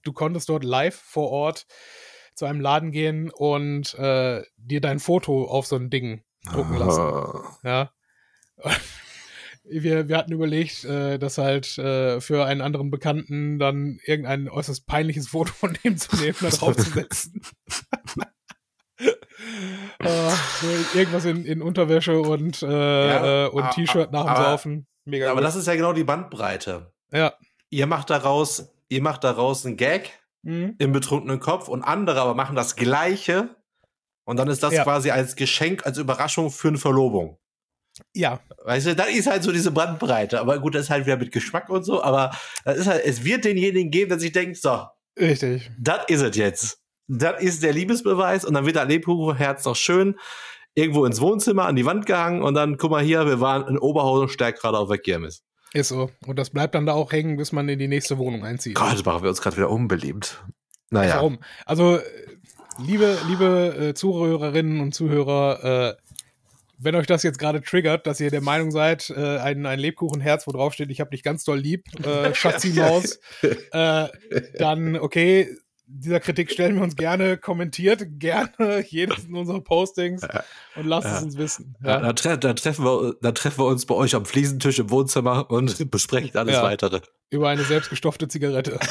du 0.02 0.12
konntest 0.12 0.48
dort 0.48 0.64
live 0.64 0.94
vor 0.94 1.30
Ort 1.30 1.66
zu 2.36 2.44
einem 2.44 2.60
Laden 2.60 2.92
gehen 2.92 3.30
und 3.30 3.94
äh, 3.98 4.42
dir 4.56 4.80
dein 4.80 5.00
Foto 5.00 5.46
auf 5.46 5.66
so 5.66 5.74
ein 5.76 5.90
Ding 5.90 6.22
drucken 6.52 6.76
lassen. 6.76 7.00
Ah. 7.00 7.58
Ja. 7.64 7.90
Wir, 9.68 10.06
wir 10.08 10.16
hatten 10.16 10.30
überlegt, 10.30 10.84
äh, 10.84 11.18
das 11.18 11.38
halt 11.38 11.76
äh, 11.76 12.20
für 12.20 12.44
einen 12.46 12.60
anderen 12.60 12.88
Bekannten 12.92 13.58
dann 13.58 13.98
irgendein 14.04 14.48
äußerst 14.48 14.86
peinliches 14.86 15.26
Foto 15.26 15.52
von 15.52 15.76
dem 15.82 15.96
zu 15.96 16.14
nehmen, 16.18 16.36
da 16.40 16.50
draufzusetzen. 16.50 17.42
äh, 18.98 19.04
so 20.60 20.68
irgendwas 20.96 21.24
in, 21.24 21.44
in 21.44 21.62
Unterwäsche 21.62 22.20
und, 22.20 22.62
äh, 22.62 22.68
Ja, 22.68 23.46
äh, 23.46 23.48
und 23.48 23.64
a- 23.64 23.70
T-Shirt 23.70 24.12
nach 24.12 24.22
dem 24.22 24.28
aber- 24.28 24.44
Saufen. 24.44 24.86
Mega 25.04 25.26
Aber 25.30 25.40
gut. 25.40 25.44
das 25.48 25.56
ist 25.56 25.66
ja 25.66 25.74
genau 25.74 25.92
die 25.92 26.04
Bandbreite. 26.04 26.92
ja. 27.12 27.34
Ihr 27.68 27.88
macht 27.88 28.10
daraus, 28.10 28.68
ihr 28.88 29.02
macht 29.02 29.24
daraus 29.24 29.66
einen 29.66 29.76
Gag 29.76 30.12
Mhm. 30.46 30.74
im 30.78 30.92
betrunkenen 30.92 31.40
Kopf 31.40 31.68
und 31.68 31.82
andere 31.82 32.20
aber 32.20 32.34
machen 32.34 32.54
das 32.56 32.76
Gleiche. 32.76 33.56
Und 34.24 34.38
dann 34.38 34.48
ist 34.48 34.62
das 34.62 34.72
Ja. 34.74 34.82
quasi 34.84 35.10
als 35.10 35.36
Geschenk, 35.36 35.84
als 35.86 35.98
Überraschung 35.98 36.50
für 36.50 36.68
eine 36.68 36.78
Verlobung. 36.78 37.38
Ja, 38.14 38.40
Weißt 38.64 38.86
du, 38.88 38.94
das 38.96 39.08
ist 39.08 39.26
halt 39.26 39.42
so 39.42 39.52
diese 39.52 39.70
Bandbreite. 39.70 40.40
Aber 40.40 40.58
gut, 40.58 40.74
das 40.74 40.82
ist 40.84 40.90
halt 40.90 41.06
wieder 41.06 41.16
mit 41.16 41.32
Geschmack 41.32 41.68
und 41.70 41.84
so. 41.84 42.02
Aber 42.02 42.30
das 42.64 42.78
ist 42.78 42.86
halt, 42.86 43.04
es 43.04 43.24
wird 43.24 43.44
denjenigen 43.44 43.90
geben, 43.90 44.08
der 44.10 44.18
sich 44.18 44.32
denkt, 44.32 44.56
so, 44.58 44.84
richtig. 45.18 45.70
das 45.78 46.00
ist 46.08 46.22
es 46.22 46.36
jetzt. 46.36 46.78
Das 47.08 47.40
ist 47.40 47.62
der 47.62 47.72
Liebesbeweis 47.72 48.44
und 48.44 48.54
dann 48.54 48.66
wird 48.66 48.76
das 48.76 48.88
Lebkuchenherz 48.88 49.64
noch 49.64 49.76
schön 49.76 50.18
irgendwo 50.74 51.06
ins 51.06 51.20
Wohnzimmer 51.20 51.64
an 51.66 51.76
die 51.76 51.86
Wand 51.86 52.04
gehangen 52.06 52.42
und 52.42 52.54
dann, 52.54 52.76
guck 52.76 52.90
mal 52.90 53.02
hier, 53.02 53.24
wir 53.26 53.40
waren 53.40 53.66
in 53.68 53.78
Oberhausen 53.78 54.28
stärkt 54.28 54.60
gerade 54.60 54.76
auf 54.78 54.88
der 54.88 54.98
Kirmes. 54.98 55.42
Ist 55.72 55.88
so. 55.88 56.10
Und 56.26 56.38
das 56.38 56.50
bleibt 56.50 56.74
dann 56.74 56.86
da 56.86 56.92
auch 56.92 57.12
hängen, 57.12 57.36
bis 57.36 57.52
man 57.52 57.68
in 57.68 57.78
die 57.78 57.88
nächste 57.88 58.18
Wohnung 58.18 58.44
einzieht. 58.44 58.74
Gott, 58.76 59.04
machen 59.04 59.22
wir 59.22 59.28
uns 59.28 59.40
gerade 59.40 59.56
wieder 59.56 59.70
unbeliebt. 59.70 60.42
Naja. 60.90 61.16
Warum? 61.16 61.38
Also, 61.64 61.96
äh, 61.96 62.02
liebe, 62.78 63.18
liebe 63.28 63.88
äh, 63.88 63.94
Zuhörerinnen 63.94 64.80
und 64.80 64.94
Zuhörer, 64.94 65.96
äh, 65.96 65.96
wenn 66.78 66.94
euch 66.94 67.06
das 67.06 67.22
jetzt 67.22 67.38
gerade 67.38 67.62
triggert, 67.62 68.06
dass 68.06 68.20
ihr 68.20 68.30
der 68.30 68.42
Meinung 68.42 68.70
seid, 68.70 69.10
äh, 69.10 69.38
ein, 69.38 69.66
ein 69.66 69.78
Lebkuchenherz, 69.78 70.46
wo 70.46 70.52
drauf 70.52 70.74
steht, 70.74 70.90
ich 70.90 71.00
hab 71.00 71.10
dich 71.10 71.22
ganz 71.22 71.44
doll 71.44 71.58
lieb, 71.58 71.84
äh, 72.04 72.34
Schatzi-Maus, 72.34 73.18
äh, 73.72 74.08
dann 74.58 74.96
okay, 74.96 75.56
dieser 75.86 76.20
Kritik 76.20 76.50
stellen 76.50 76.74
wir 76.76 76.82
uns 76.82 76.96
gerne, 76.96 77.36
kommentiert 77.38 78.04
gerne 78.18 78.84
jedes 78.88 79.24
unserer 79.26 79.60
Postings 79.60 80.22
und 80.74 80.86
lasst 80.86 81.06
es 81.08 81.22
uns 81.22 81.36
wissen. 81.36 81.76
Ja, 81.82 81.90
Ja? 81.90 82.00
dann, 82.00 82.16
tre 82.16 82.36
dann, 82.38 82.56
treffen 82.56 82.84
wir, 82.84 83.14
dann 83.20 83.34
treffen 83.34 83.58
wir 83.60 83.66
uns 83.66 83.86
bei 83.86 83.94
euch 83.94 84.14
am 84.14 84.24
Fliesentisch 84.26 84.78
im 84.78 84.90
Wohnzimmer 84.90 85.50
und 85.50 85.90
besprechen 85.90 86.36
alles 86.36 86.56
Ja. 86.56 86.62
weitere. 86.62 87.00
Über 87.30 87.48
eine 87.48 87.62
selbstgestopfte 87.64 88.28
Zigarette. 88.28 88.78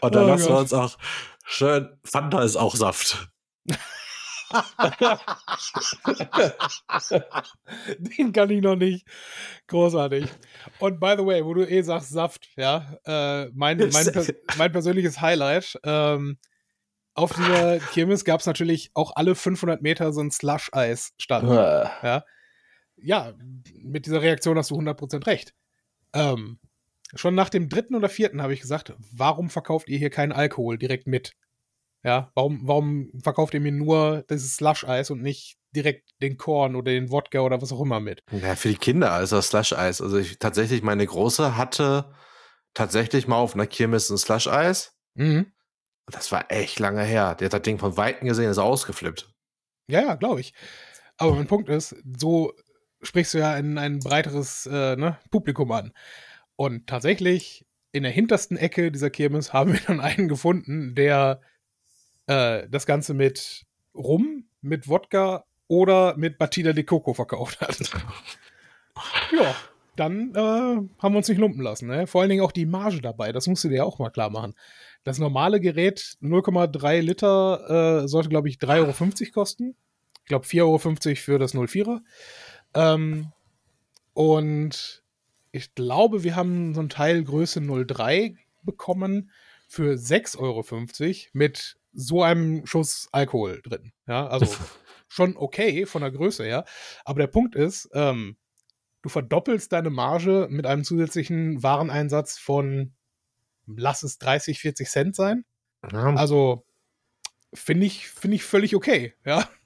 Und 0.00 0.14
dann 0.14 0.24
Oh 0.24 0.28
lassen 0.28 0.44
wir 0.44 0.48
Gott. 0.48 0.60
uns 0.60 0.72
auch 0.72 0.98
schön, 1.44 1.88
Fanta 2.04 2.42
ist 2.42 2.56
auch 2.56 2.74
Saft. 2.74 3.28
Den 7.98 8.32
kann 8.32 8.50
ich 8.50 8.62
noch 8.62 8.76
nicht. 8.76 9.06
Großartig. 9.68 10.26
Und 10.78 11.00
by 11.00 11.14
the 11.16 11.24
way, 11.24 11.42
wo 11.44 11.54
du 11.54 11.68
eh 11.68 11.82
sagst 11.82 12.10
Saft, 12.10 12.48
ja, 12.56 12.96
äh, 13.04 13.48
mein, 13.54 13.78
mein, 13.92 14.26
mein 14.58 14.72
persönliches 14.72 15.20
Highlight. 15.20 15.78
Ähm, 15.84 16.38
auf 17.14 17.32
dieser 17.34 17.78
Kirmes 17.78 18.24
gab 18.24 18.40
es 18.40 18.46
natürlich 18.46 18.90
auch 18.94 19.12
alle 19.16 19.34
500 19.34 19.82
Meter 19.82 20.12
so 20.12 20.20
ein 20.20 20.30
Slush-Eis-Stand. 20.30 21.48
Ja. 21.48 22.24
ja, 22.96 23.34
mit 23.82 24.06
dieser 24.06 24.22
Reaktion 24.22 24.56
hast 24.56 24.70
du 24.70 24.76
100% 24.76 25.26
recht. 25.26 25.54
Ähm, 26.12 26.58
schon 27.14 27.34
nach 27.34 27.50
dem 27.50 27.68
dritten 27.68 27.94
oder 27.94 28.08
vierten 28.08 28.42
habe 28.42 28.54
ich 28.54 28.60
gesagt, 28.60 28.94
warum 29.12 29.50
verkauft 29.50 29.88
ihr 29.88 29.98
hier 29.98 30.10
keinen 30.10 30.32
Alkohol 30.32 30.78
direkt 30.78 31.06
mit? 31.06 31.34
Ja, 32.02 32.30
warum, 32.34 32.60
warum 32.64 33.10
verkauft 33.22 33.54
ihr 33.54 33.60
mir 33.60 33.72
nur 33.72 34.24
dieses 34.30 34.56
Slush-Eis 34.56 35.10
und 35.10 35.20
nicht 35.22 35.58
direkt 35.74 36.10
den 36.22 36.36
Korn 36.36 36.74
oder 36.74 36.92
den 36.92 37.10
Wodka 37.10 37.40
oder 37.40 37.60
was 37.60 37.72
auch 37.72 37.80
immer 37.80 38.00
mit? 38.00 38.22
Ja, 38.30 38.56
für 38.56 38.68
die 38.68 38.76
Kinder 38.76 39.20
ist 39.20 39.32
das 39.32 39.48
Slush-Eis. 39.48 40.00
Also 40.00 40.18
ich, 40.18 40.38
tatsächlich, 40.38 40.82
meine 40.82 41.06
Große 41.06 41.56
hatte 41.56 42.12
tatsächlich 42.74 43.28
mal 43.28 43.36
auf 43.36 43.54
einer 43.54 43.66
Kirmes 43.66 44.08
ein 44.10 44.18
Slush-Eis. 44.18 44.96
Mhm. 45.14 45.52
Das 46.06 46.32
war 46.32 46.50
echt 46.50 46.78
lange 46.78 47.02
her. 47.02 47.34
Der 47.34 47.46
hat 47.46 47.52
das 47.52 47.62
Ding 47.62 47.78
von 47.78 47.96
Weitem 47.96 48.26
gesehen, 48.26 48.50
ist 48.50 48.58
ausgeflippt. 48.58 49.32
Ja, 49.88 50.00
ja, 50.00 50.14
glaube 50.14 50.40
ich. 50.40 50.54
Aber 51.18 51.34
mein 51.34 51.46
Punkt 51.46 51.68
ist, 51.68 51.94
so 52.18 52.54
sprichst 53.02 53.34
du 53.34 53.38
ja 53.38 53.52
ein, 53.52 53.76
ein 53.78 53.98
breiteres 53.98 54.66
äh, 54.66 54.96
ne, 54.96 55.18
Publikum 55.30 55.70
an. 55.72 55.92
Und 56.56 56.86
tatsächlich 56.86 57.66
in 57.92 58.02
der 58.04 58.12
hintersten 58.12 58.56
Ecke 58.56 58.90
dieser 58.90 59.10
Kirmes 59.10 59.52
haben 59.52 59.72
wir 59.72 59.80
dann 59.80 60.00
einen 60.00 60.28
gefunden, 60.28 60.94
der 60.94 61.40
äh, 62.30 62.68
das 62.68 62.86
Ganze 62.86 63.12
mit 63.12 63.66
Rum, 63.94 64.44
mit 64.62 64.88
Wodka 64.88 65.44
oder 65.66 66.16
mit 66.16 66.38
Batida 66.38 66.72
de 66.72 66.84
Coco 66.84 67.12
verkauft 67.12 67.60
hat. 67.60 67.78
ja, 69.32 69.54
dann 69.96 70.30
äh, 70.34 70.38
haben 70.38 71.12
wir 71.12 71.16
uns 71.16 71.28
nicht 71.28 71.38
lumpen 71.38 71.62
lassen. 71.62 71.88
Ne? 71.88 72.06
Vor 72.06 72.20
allen 72.20 72.30
Dingen 72.30 72.44
auch 72.44 72.52
die 72.52 72.66
Marge 72.66 73.00
dabei, 73.00 73.32
das 73.32 73.48
musst 73.48 73.64
du 73.64 73.68
dir 73.68 73.78
ja 73.78 73.84
auch 73.84 73.98
mal 73.98 74.10
klar 74.10 74.30
machen. 74.30 74.54
Das 75.02 75.18
normale 75.18 75.60
Gerät 75.60 76.18
0,3 76.22 77.00
Liter 77.00 78.02
äh, 78.02 78.08
sollte, 78.08 78.28
glaube 78.28 78.48
ich, 78.48 78.58
3,50 78.58 78.76
Euro 78.78 79.32
kosten. 79.32 79.74
Ich 80.20 80.26
glaube 80.26 80.46
4,50 80.46 80.60
Euro 80.62 80.78
für 81.16 81.38
das 81.38 81.54
04er. 81.54 82.00
Ähm, 82.74 83.32
und 84.14 85.02
ich 85.50 85.74
glaube, 85.74 86.22
wir 86.22 86.36
haben 86.36 86.74
so 86.74 86.80
ein 86.80 86.90
Teil 86.90 87.24
Größe 87.24 87.60
03 87.60 88.36
bekommen 88.62 89.32
für 89.66 89.94
6,50 89.94 90.38
Euro 90.38 90.64
mit 91.32 91.79
so 91.92 92.22
einem 92.22 92.66
Schuss 92.66 93.08
Alkohol 93.12 93.60
drin. 93.62 93.92
Ja, 94.06 94.26
also 94.26 94.46
schon 95.08 95.36
okay 95.36 95.86
von 95.86 96.02
der 96.02 96.10
Größe 96.10 96.44
her. 96.44 96.64
Aber 97.04 97.20
der 97.20 97.26
Punkt 97.26 97.54
ist, 97.54 97.88
ähm, 97.92 98.36
du 99.02 99.08
verdoppelst 99.08 99.72
deine 99.72 99.90
Marge 99.90 100.46
mit 100.50 100.66
einem 100.66 100.84
zusätzlichen 100.84 101.62
Wareneinsatz 101.62 102.38
von, 102.38 102.92
lass 103.66 104.02
es 104.02 104.18
30, 104.18 104.60
40 104.60 104.88
Cent 104.88 105.16
sein. 105.16 105.44
Ja, 105.90 106.14
Also 106.14 106.64
finde 107.52 107.86
ich, 107.86 108.08
finde 108.08 108.36
ich 108.36 108.44
völlig 108.44 108.74
okay, 108.76 109.14
ja. 109.24 109.48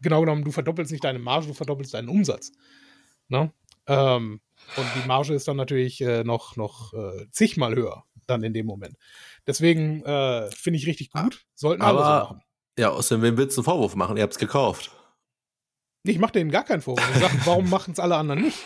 Genau 0.00 0.20
genommen, 0.20 0.44
du 0.44 0.52
verdoppelst 0.52 0.92
nicht 0.92 1.02
deine 1.02 1.18
Marge, 1.18 1.48
du 1.48 1.54
verdoppelst 1.54 1.92
deinen 1.92 2.08
Umsatz. 2.08 2.52
Ne? 3.26 3.52
Ähm, 3.88 4.40
und 4.76 4.86
die 4.94 5.08
Marge 5.08 5.34
ist 5.34 5.48
dann 5.48 5.56
natürlich 5.56 6.00
äh, 6.00 6.22
noch, 6.22 6.54
noch 6.54 6.94
äh, 6.94 7.26
zigmal 7.32 7.74
höher 7.74 8.04
dann 8.28 8.42
in 8.42 8.52
dem 8.52 8.66
Moment. 8.66 8.96
Deswegen 9.46 10.02
äh, 10.04 10.50
finde 10.50 10.78
ich 10.78 10.86
richtig 10.86 11.10
gut. 11.10 11.44
Sollten 11.54 11.82
alle 11.82 11.98
so 11.98 12.04
Aber- 12.04 12.24
machen. 12.24 12.42
ja, 12.78 12.90
außerdem, 12.90 13.22
wem 13.22 13.36
willst 13.36 13.56
du 13.56 13.60
einen 13.62 13.64
Vorwurf 13.64 13.94
machen? 13.96 14.16
Ihr 14.16 14.22
habt's 14.22 14.38
gekauft. 14.38 14.90
Ich 16.04 16.18
mache 16.18 16.32
denen 16.32 16.50
gar 16.50 16.64
keinen 16.64 16.80
Vorwurf. 16.82 17.08
Ich 17.14 17.20
sage, 17.20 17.34
warum 17.44 17.68
machen 17.70 17.92
es 17.92 17.98
alle 17.98 18.16
anderen 18.16 18.42
nicht? 18.42 18.58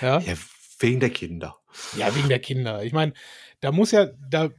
Ja? 0.00 0.18
Ja, 0.18 0.34
wegen 0.80 1.00
der 1.00 1.10
Kinder. 1.10 1.56
ja, 1.96 2.14
wegen 2.14 2.28
der 2.28 2.40
Kinder. 2.40 2.82
Ich 2.84 2.92
meine, 2.92 3.12
da 3.60 3.72
muss 3.72 3.90
ja, 3.92 4.06
da 4.28 4.50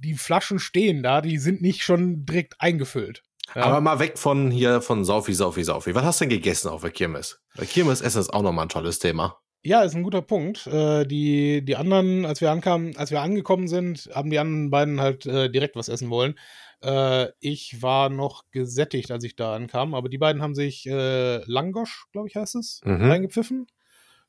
die 0.00 0.14
Flaschen 0.14 0.58
stehen 0.58 1.02
da, 1.04 1.20
die 1.20 1.38
sind 1.38 1.62
nicht 1.62 1.82
schon 1.84 2.26
direkt 2.26 2.60
eingefüllt. 2.60 3.22
Ja? 3.54 3.62
Aber 3.64 3.80
mal 3.80 3.98
weg 4.00 4.18
von 4.18 4.50
hier, 4.50 4.80
von 4.82 5.04
Saufi, 5.04 5.32
Saufi, 5.34 5.62
Saufi. 5.62 5.94
Was 5.94 6.02
hast 6.04 6.20
du 6.20 6.24
denn 6.24 6.30
gegessen 6.30 6.68
auf 6.68 6.80
der 6.82 6.90
Kirmes? 6.90 7.40
Bei 7.56 7.66
Kirmes 7.66 8.00
essen 8.00 8.20
ist 8.20 8.32
auch 8.32 8.42
nochmal 8.42 8.64
ein 8.66 8.68
tolles 8.70 8.98
Thema. 8.98 9.38
Ja, 9.64 9.82
ist 9.82 9.94
ein 9.94 10.02
guter 10.02 10.22
Punkt. 10.22 10.66
Äh, 10.66 11.06
die, 11.06 11.64
die 11.64 11.76
anderen, 11.76 12.26
als 12.26 12.40
wir 12.40 12.50
ankamen, 12.50 12.96
als 12.96 13.10
wir 13.12 13.20
angekommen 13.20 13.68
sind, 13.68 14.10
haben 14.12 14.30
die 14.30 14.38
anderen 14.40 14.70
beiden 14.70 15.00
halt 15.00 15.24
äh, 15.26 15.48
direkt 15.50 15.76
was 15.76 15.88
essen 15.88 16.10
wollen. 16.10 16.34
Äh, 16.82 17.28
ich 17.38 17.80
war 17.80 18.08
noch 18.08 18.42
gesättigt, 18.50 19.12
als 19.12 19.22
ich 19.22 19.36
da 19.36 19.54
ankam, 19.54 19.94
aber 19.94 20.08
die 20.08 20.18
beiden 20.18 20.42
haben 20.42 20.56
sich 20.56 20.84
äh, 20.86 21.44
Langosch, 21.44 22.06
glaube 22.12 22.26
ich, 22.28 22.34
heißt 22.34 22.56
es, 22.56 22.80
Mhm. 22.84 23.04
reingepfiffen. 23.10 23.66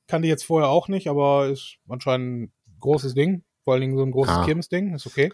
Kannte 0.07 0.27
ich 0.27 0.31
jetzt 0.31 0.45
vorher 0.45 0.69
auch 0.69 0.88
nicht, 0.88 1.07
aber 1.07 1.47
ist 1.47 1.77
anscheinend 1.88 2.43
ein 2.43 2.53
großes 2.79 3.15
Ding. 3.15 3.43
Vor 3.63 3.73
allen 3.73 3.81
Dingen 3.81 3.97
so 3.97 4.03
ein 4.03 4.11
großes 4.11 4.36
Ah. 4.36 4.45
Kirmesding, 4.45 4.93
ist 4.93 5.07
okay. 5.07 5.31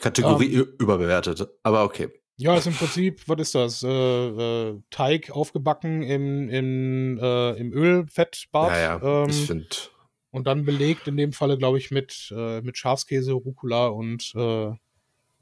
Kategorie 0.00 0.46
ü- 0.54 0.74
überbewertet. 0.78 1.46
Aber 1.62 1.84
okay. 1.84 2.08
Ja, 2.38 2.56
ist 2.56 2.66
im 2.66 2.74
Prinzip, 2.74 3.22
was 3.28 3.40
ist 3.40 3.54
das? 3.54 3.82
Äh, 3.82 3.88
äh, 3.88 4.80
Teig 4.90 5.30
aufgebacken 5.30 6.02
im, 6.02 6.48
im, 6.50 7.18
äh, 7.18 7.52
im 7.52 7.72
Ölfettbad. 7.72 8.72
Ja, 8.72 8.78
ja. 9.00 9.22
Ähm, 9.22 9.30
ich 9.30 9.46
finde. 9.46 9.66
und 10.30 10.46
dann 10.46 10.64
belegt 10.64 11.08
in 11.08 11.16
dem 11.16 11.32
Falle, 11.32 11.56
glaube 11.56 11.78
ich, 11.78 11.90
mit, 11.90 12.32
äh, 12.36 12.60
mit 12.60 12.76
Schafskäse, 12.76 13.32
Rucola 13.32 13.86
und, 13.86 14.32
äh, 14.34 14.70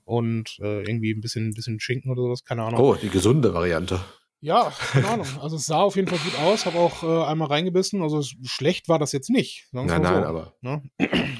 und 0.04 0.56
äh, 0.60 0.82
irgendwie 0.82 1.12
ein 1.12 1.20
bisschen, 1.20 1.52
bisschen 1.52 1.80
Schinken 1.80 2.12
oder 2.12 2.22
sowas, 2.22 2.44
keine 2.44 2.62
Ahnung. 2.62 2.80
Oh, 2.80 2.94
die 2.94 3.10
gesunde 3.10 3.52
Variante. 3.54 4.00
Ja, 4.40 4.72
keine 4.92 5.08
Ahnung. 5.08 5.26
Also 5.40 5.56
es 5.56 5.64
sah 5.64 5.80
auf 5.80 5.96
jeden 5.96 6.06
Fall 6.06 6.18
gut 6.18 6.38
aus, 6.38 6.66
habe 6.66 6.78
auch 6.78 7.02
äh, 7.02 7.24
einmal 7.24 7.48
reingebissen. 7.48 8.02
Also 8.02 8.22
schlecht 8.44 8.90
war 8.90 8.98
das 8.98 9.12
jetzt 9.12 9.30
nicht. 9.30 9.68
Nein, 9.72 9.86
mal 9.86 9.98
nein, 10.00 10.22
so, 10.22 10.28
aber. 10.28 10.54
Ne? 10.60 10.82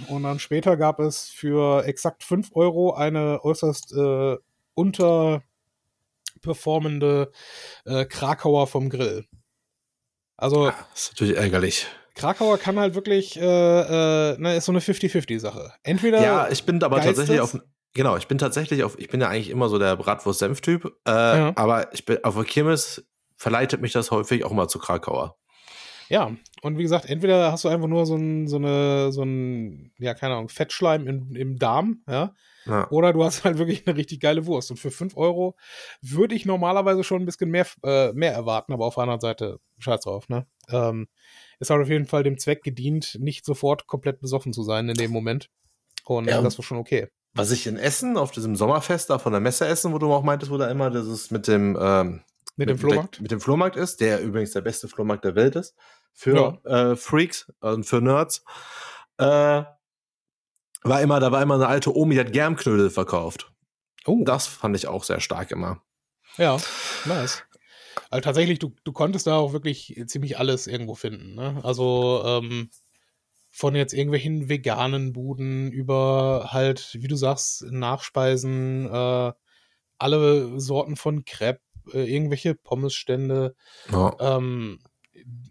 Und 0.09 0.23
dann 0.23 0.39
später 0.39 0.79
gab 0.79 1.01
es 1.01 1.29
für 1.29 1.85
exakt 1.85 2.25
5 2.25 2.53
Euro 2.55 2.95
eine 2.95 3.45
äußerst 3.45 3.93
äh, 3.93 4.37
unterperformende 4.75 7.31
äh, 7.85 8.05
Krakauer 8.07 8.67
vom 8.67 8.91
Grill. 8.91 9.27
Also 10.37 10.67
Das 10.67 10.75
ist 10.95 11.13
natürlich 11.13 11.37
ärgerlich. 11.37 11.87
Krakauer 12.15 12.59
kann 12.59 12.79
halt 12.79 12.95
wirklich, 12.95 13.37
äh, 13.41 13.43
äh, 13.43 14.39
ne, 14.39 14.57
ist 14.57 14.67
so 14.67 14.73
eine 14.73 14.81
50-50-Sache. 14.81 15.73
Entweder 15.83 16.23
Ja, 16.23 16.49
ich 16.49 16.65
bin 16.65 16.83
aber 16.83 16.97
geilstes- 16.99 17.27
tatsächlich 17.27 17.41
auf. 17.41 17.59
Genau, 17.93 18.17
ich 18.17 18.27
bin 18.27 18.39
tatsächlich 18.39 18.83
auf. 18.83 18.99
Ich 18.99 19.09
bin 19.09 19.21
ja 19.21 19.29
eigentlich 19.29 19.51
immer 19.51 19.69
so 19.69 19.79
der 19.79 19.97
Bratwurst-Senf-Typ. 19.97 20.85
Äh, 21.07 21.11
Ja. 21.11 21.53
Aber 21.57 21.93
ich 21.93 22.05
bin 22.05 22.23
auf 22.25 22.35
der 22.35 22.45
Kirmes 22.45 23.05
verleitet 23.37 23.81
mich 23.81 23.93
das 23.93 24.11
häufig 24.11 24.45
auch 24.45 24.53
mal 24.53 24.69
zu 24.69 24.79
Krakauer. 24.79 25.37
Ja, 26.09 26.31
und 26.63 26.79
wie 26.79 26.83
gesagt, 26.83 27.07
entweder 27.07 27.51
hast 27.51 27.65
du 27.65 27.69
einfach 27.69 27.89
nur 27.89 28.07
so 28.07 28.15
ein, 28.17 28.47
so 28.47 28.57
eine, 28.57 29.11
so 29.13 29.23
ein, 29.23 29.93
ja, 29.99 30.15
keine 30.15 30.35
Ahnung, 30.35 30.49
Fettschleim 30.51 31.07
im, 31.09 31.35
im 31.35 31.59
Darm, 31.59 32.03
ja, 32.09 32.35
Ja. 32.67 32.89
oder 32.91 33.13
du 33.13 33.23
hast 33.25 33.45
halt 33.45 33.59
wirklich 33.59 33.87
eine 33.87 33.97
richtig 33.97 34.21
geile 34.21 34.47
Wurst. 34.47 34.71
Und 34.71 34.79
für 34.79 34.91
5 34.91 35.17
Euro 35.17 35.57
würde 36.01 36.35
ich 36.35 36.47
normalerweise 36.47 37.05
schon 37.05 37.23
ein 37.23 37.27
bisschen 37.27 37.51
mehr, 37.51 37.67
äh, 37.83 38.13
mehr 38.13 38.33
erwarten, 38.33 38.73
aber 38.73 38.87
auf 38.87 38.95
der 38.95 39.03
anderen 39.03 39.21
Seite, 39.21 39.61
scheiß 39.79 40.01
drauf, 40.03 40.29
ne? 40.29 40.47
Ähm, 40.71 41.09
ist 41.61 41.71
halt 41.71 41.83
auf 41.83 41.89
jeden 41.89 42.07
Fall 42.07 42.23
dem 42.23 42.39
Zweck 42.39 42.63
gedient, 42.63 43.17
nicht 43.21 43.45
sofort 43.45 43.87
komplett 43.87 44.21
besoffen 44.21 44.53
zu 44.53 44.63
sein 44.63 44.89
in 44.89 44.95
dem 44.95 45.11
Moment. 45.11 45.51
Und 46.05 46.29
Ja. 46.29 46.41
das 46.43 46.59
war 46.59 46.63
schon 46.65 46.79
okay. 46.79 47.09
Was 47.35 47.51
ich 47.51 47.67
in 47.67 47.77
Essen, 47.77 48.17
auf 48.17 48.31
diesem 48.31 48.55
Sommerfest 48.57 49.11
da 49.11 49.19
von 49.19 49.33
der 49.33 49.41
Messe 49.41 49.67
Essen, 49.67 49.93
wo 49.93 49.99
du 49.99 50.13
auch 50.13 50.23
meintest, 50.23 50.53
wo 50.53 50.57
da 50.57 50.71
immer 50.71 50.91
das 50.91 51.31
mit 51.31 51.49
dem, 51.49 51.77
ähm, 51.81 52.23
Mit 52.57 52.69
dem 52.69 52.79
Flohmarkt? 52.79 53.21
Mit 53.21 53.31
dem 53.33 53.41
Flohmarkt 53.41 53.75
ist, 53.77 54.01
der 54.01 54.21
übrigens 54.23 54.53
der 54.53 54.61
beste 54.61 54.87
Flohmarkt 54.89 55.25
der 55.25 55.35
Welt 55.35 55.57
ist. 55.57 55.75
Für 56.13 56.61
äh, 56.65 56.95
Freaks 56.95 57.53
und 57.61 57.85
für 57.85 58.01
Nerds. 58.01 58.45
Äh, 59.19 59.65
war 60.85 61.01
immer, 61.01 61.19
da 61.19 61.33
war 61.33 61.43
immer 61.43 61.55
eine 61.55 61.67
alte 61.67 61.97
Omi, 61.97 62.15
die 62.15 62.21
hat 62.21 62.33
Germknödel 62.33 62.91
verkauft. 62.91 63.51
Oh. 64.07 64.23
Das 64.25 64.47
fand 64.47 64.77
ich 64.77 64.87
auch 64.87 65.03
sehr 65.03 65.21
stark 65.21 65.51
immer. 65.51 65.83
Ja, 66.37 66.59
nice. 67.07 67.43
Also 68.11 68.23
tatsächlich, 68.23 68.59
du, 68.59 68.75
du 68.85 68.93
konntest 68.93 69.27
da 69.27 69.37
auch 69.37 69.53
wirklich 69.53 70.03
ziemlich 70.07 70.39
alles 70.39 70.67
irgendwo 70.67 70.95
finden. 70.95 71.35
Ne? 71.35 71.61
Also 71.63 72.23
ähm, 72.25 72.71
von 73.51 73.75
jetzt 73.75 73.95
irgendwelchen 73.95 74.49
veganen 74.49 75.13
Buden 75.13 75.71
über 75.71 76.49
halt, 76.51 76.97
wie 77.01 77.09
du 77.09 77.17
sagst, 77.17 77.65
Nachspeisen, 77.71 78.87
äh, 78.93 79.33
alle 79.99 80.61
Sorten 80.61 80.97
von 80.97 81.25
Crepe, 81.25 81.61
äh, 81.93 82.13
irgendwelche 82.13 82.55
Pommesstände. 82.55 83.55
Ja. 83.91 84.17
Ähm, 84.19 84.81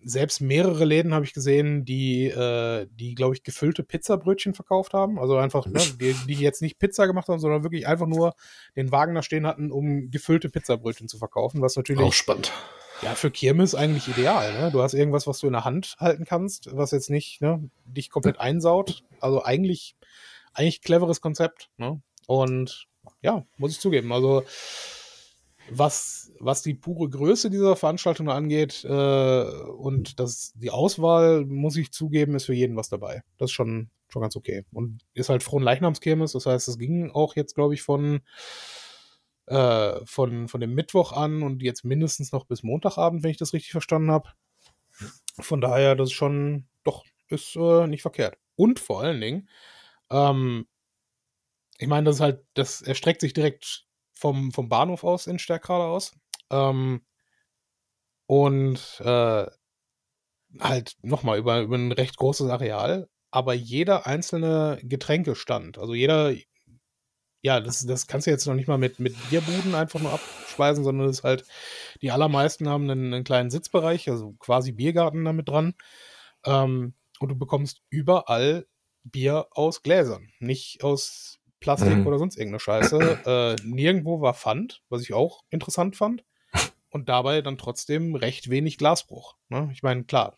selbst 0.03 0.41
mehrere 0.41 0.85
Läden 0.85 1.13
habe 1.13 1.25
ich 1.25 1.33
gesehen, 1.33 1.85
die, 1.85 2.25
äh, 2.25 2.87
die 2.91 3.15
glaube 3.15 3.35
ich, 3.35 3.43
gefüllte 3.43 3.83
Pizzabrötchen 3.83 4.53
verkauft 4.53 4.93
haben. 4.93 5.17
Also 5.17 5.37
einfach, 5.37 5.65
ne, 5.65 5.79
die, 5.99 6.13
die 6.27 6.33
jetzt 6.33 6.61
nicht 6.61 6.79
Pizza 6.79 7.07
gemacht 7.07 7.27
haben, 7.27 7.39
sondern 7.39 7.63
wirklich 7.63 7.87
einfach 7.87 8.07
nur 8.07 8.35
den 8.75 8.91
Wagen 8.91 9.15
da 9.15 9.23
stehen 9.23 9.47
hatten, 9.47 9.71
um 9.71 10.11
gefüllte 10.11 10.49
Pizzabrötchen 10.49 11.07
zu 11.07 11.17
verkaufen, 11.17 11.61
was 11.61 11.75
natürlich. 11.75 12.01
Auch 12.01 12.13
spannend. 12.13 12.51
Ja, 13.01 13.15
für 13.15 13.31
Kirmes 13.31 13.75
eigentlich 13.75 14.07
ideal. 14.07 14.53
Ne? 14.53 14.71
Du 14.71 14.81
hast 14.81 14.93
irgendwas, 14.93 15.27
was 15.27 15.39
du 15.39 15.47
in 15.47 15.53
der 15.53 15.65
Hand 15.65 15.95
halten 15.99 16.25
kannst, 16.25 16.69
was 16.71 16.91
jetzt 16.91 17.09
nicht 17.09 17.41
ne, 17.41 17.69
dich 17.85 18.09
komplett 18.09 18.39
einsaut. 18.39 19.03
Also 19.19 19.43
eigentlich, 19.43 19.95
eigentlich 20.53 20.81
cleveres 20.81 21.19
Konzept. 21.19 21.69
Ne? 21.77 22.01
Und 22.27 22.87
ja, 23.21 23.45
muss 23.57 23.71
ich 23.71 23.79
zugeben. 23.79 24.13
Also 24.13 24.43
was, 25.77 26.31
was 26.39 26.61
die 26.61 26.73
pure 26.73 27.09
Größe 27.09 27.49
dieser 27.49 27.75
Veranstaltung 27.75 28.29
angeht 28.29 28.83
äh, 28.83 29.43
und 29.43 30.19
das, 30.19 30.53
die 30.55 30.71
Auswahl, 30.71 31.45
muss 31.45 31.75
ich 31.77 31.91
zugeben, 31.91 32.35
ist 32.35 32.45
für 32.45 32.53
jeden 32.53 32.75
was 32.75 32.89
dabei. 32.89 33.23
Das 33.37 33.49
ist 33.49 33.53
schon, 33.53 33.89
schon 34.09 34.21
ganz 34.21 34.35
okay. 34.35 34.65
Und 34.71 35.03
ist 35.13 35.29
halt 35.29 35.43
frohen 35.43 35.63
Leichnamskirmes, 35.63 36.33
das 36.33 36.45
heißt, 36.45 36.67
es 36.67 36.77
ging 36.77 37.11
auch 37.11 37.35
jetzt, 37.35 37.55
glaube 37.55 37.73
ich, 37.73 37.81
von, 37.81 38.21
äh, 39.47 39.99
von, 40.05 40.47
von 40.47 40.61
dem 40.61 40.73
Mittwoch 40.73 41.11
an 41.11 41.43
und 41.43 41.61
jetzt 41.61 41.83
mindestens 41.83 42.31
noch 42.31 42.45
bis 42.45 42.63
Montagabend, 42.63 43.23
wenn 43.23 43.31
ich 43.31 43.37
das 43.37 43.53
richtig 43.53 43.71
verstanden 43.71 44.11
habe. 44.11 44.29
Von 45.39 45.61
daher, 45.61 45.95
das 45.95 46.09
ist 46.09 46.13
schon, 46.13 46.67
doch, 46.83 47.05
ist 47.27 47.55
äh, 47.55 47.87
nicht 47.87 48.01
verkehrt. 48.01 48.37
Und 48.55 48.79
vor 48.79 49.01
allen 49.01 49.19
Dingen, 49.19 49.49
ähm, 50.11 50.67
ich 51.79 51.87
meine, 51.87 52.05
das 52.05 52.17
ist 52.17 52.21
halt, 52.21 52.45
das 52.53 52.81
erstreckt 52.81 53.21
sich 53.21 53.33
direkt 53.33 53.87
vom, 54.23 54.53
vom 54.53 54.69
Bahnhof 54.69 55.03
aus 55.03 55.27
in 55.27 55.37
Stärkrade 55.37 55.83
aus. 55.83 56.13
Ähm, 56.49 57.01
und 58.25 59.01
äh, 59.01 59.45
halt 60.61 60.95
nochmal 61.01 61.37
über, 61.39 61.59
über 61.59 61.75
ein 61.75 61.91
recht 61.91 62.15
großes 62.15 62.49
Areal, 62.49 63.09
aber 63.31 63.53
jeder 63.53 64.07
einzelne 64.07 64.79
Getränkestand, 64.81 65.77
also 65.77 65.93
jeder, 65.93 66.33
ja, 67.41 67.59
das, 67.59 67.85
das 67.85 68.07
kannst 68.07 68.25
du 68.25 68.31
jetzt 68.31 68.45
noch 68.45 68.53
nicht 68.53 68.69
mal 68.69 68.77
mit, 68.77 68.99
mit 68.99 69.13
Bierbuden 69.29 69.75
einfach 69.75 69.99
nur 69.99 70.13
abspeisen, 70.13 70.85
sondern 70.85 71.09
es 71.09 71.17
ist 71.17 71.23
halt, 71.25 71.45
die 72.01 72.11
allermeisten 72.11 72.69
haben 72.69 72.89
einen, 72.89 73.13
einen, 73.13 73.25
kleinen 73.25 73.51
Sitzbereich, 73.51 74.09
also 74.09 74.31
quasi 74.39 74.71
Biergarten 74.71 75.25
damit 75.25 75.49
dran. 75.49 75.73
Ähm, 76.45 76.93
und 77.19 77.29
du 77.29 77.35
bekommst 77.35 77.81
überall 77.89 78.67
Bier 79.03 79.47
aus 79.51 79.83
Gläsern, 79.83 80.29
nicht 80.39 80.81
aus 80.81 81.42
Plastik 81.63 81.95
mhm. 81.95 82.05
oder 82.05 82.19
sonst 82.19 82.37
irgendeine 82.37 82.59
Scheiße. 82.59 83.19
Äh, 83.25 83.55
nirgendwo 83.65 84.21
war 84.21 84.33
Pfand, 84.33 84.83
was 84.89 85.01
ich 85.01 85.13
auch 85.13 85.43
interessant 85.49 85.95
fand. 85.95 86.23
Und 86.89 87.09
dabei 87.09 87.41
dann 87.41 87.57
trotzdem 87.57 88.15
recht 88.15 88.49
wenig 88.49 88.77
Glasbruch. 88.77 89.35
Ne? 89.49 89.69
Ich 89.73 89.81
meine, 89.81 90.03
klar, 90.03 90.37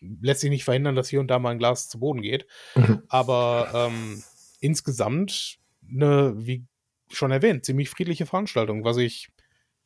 lässt 0.00 0.40
sich 0.40 0.50
nicht 0.50 0.64
verhindern, 0.64 0.96
dass 0.96 1.08
hier 1.08 1.20
und 1.20 1.28
da 1.28 1.38
mal 1.38 1.50
ein 1.50 1.58
Glas 1.58 1.88
zu 1.88 1.98
Boden 1.98 2.20
geht. 2.20 2.46
Mhm. 2.74 3.02
Aber 3.08 3.70
ähm, 3.72 4.22
insgesamt 4.60 5.58
eine, 5.88 6.34
wie 6.36 6.66
schon 7.10 7.30
erwähnt, 7.30 7.64
ziemlich 7.64 7.88
friedliche 7.88 8.26
Veranstaltung, 8.26 8.84
was 8.84 8.98
ich, 8.98 9.30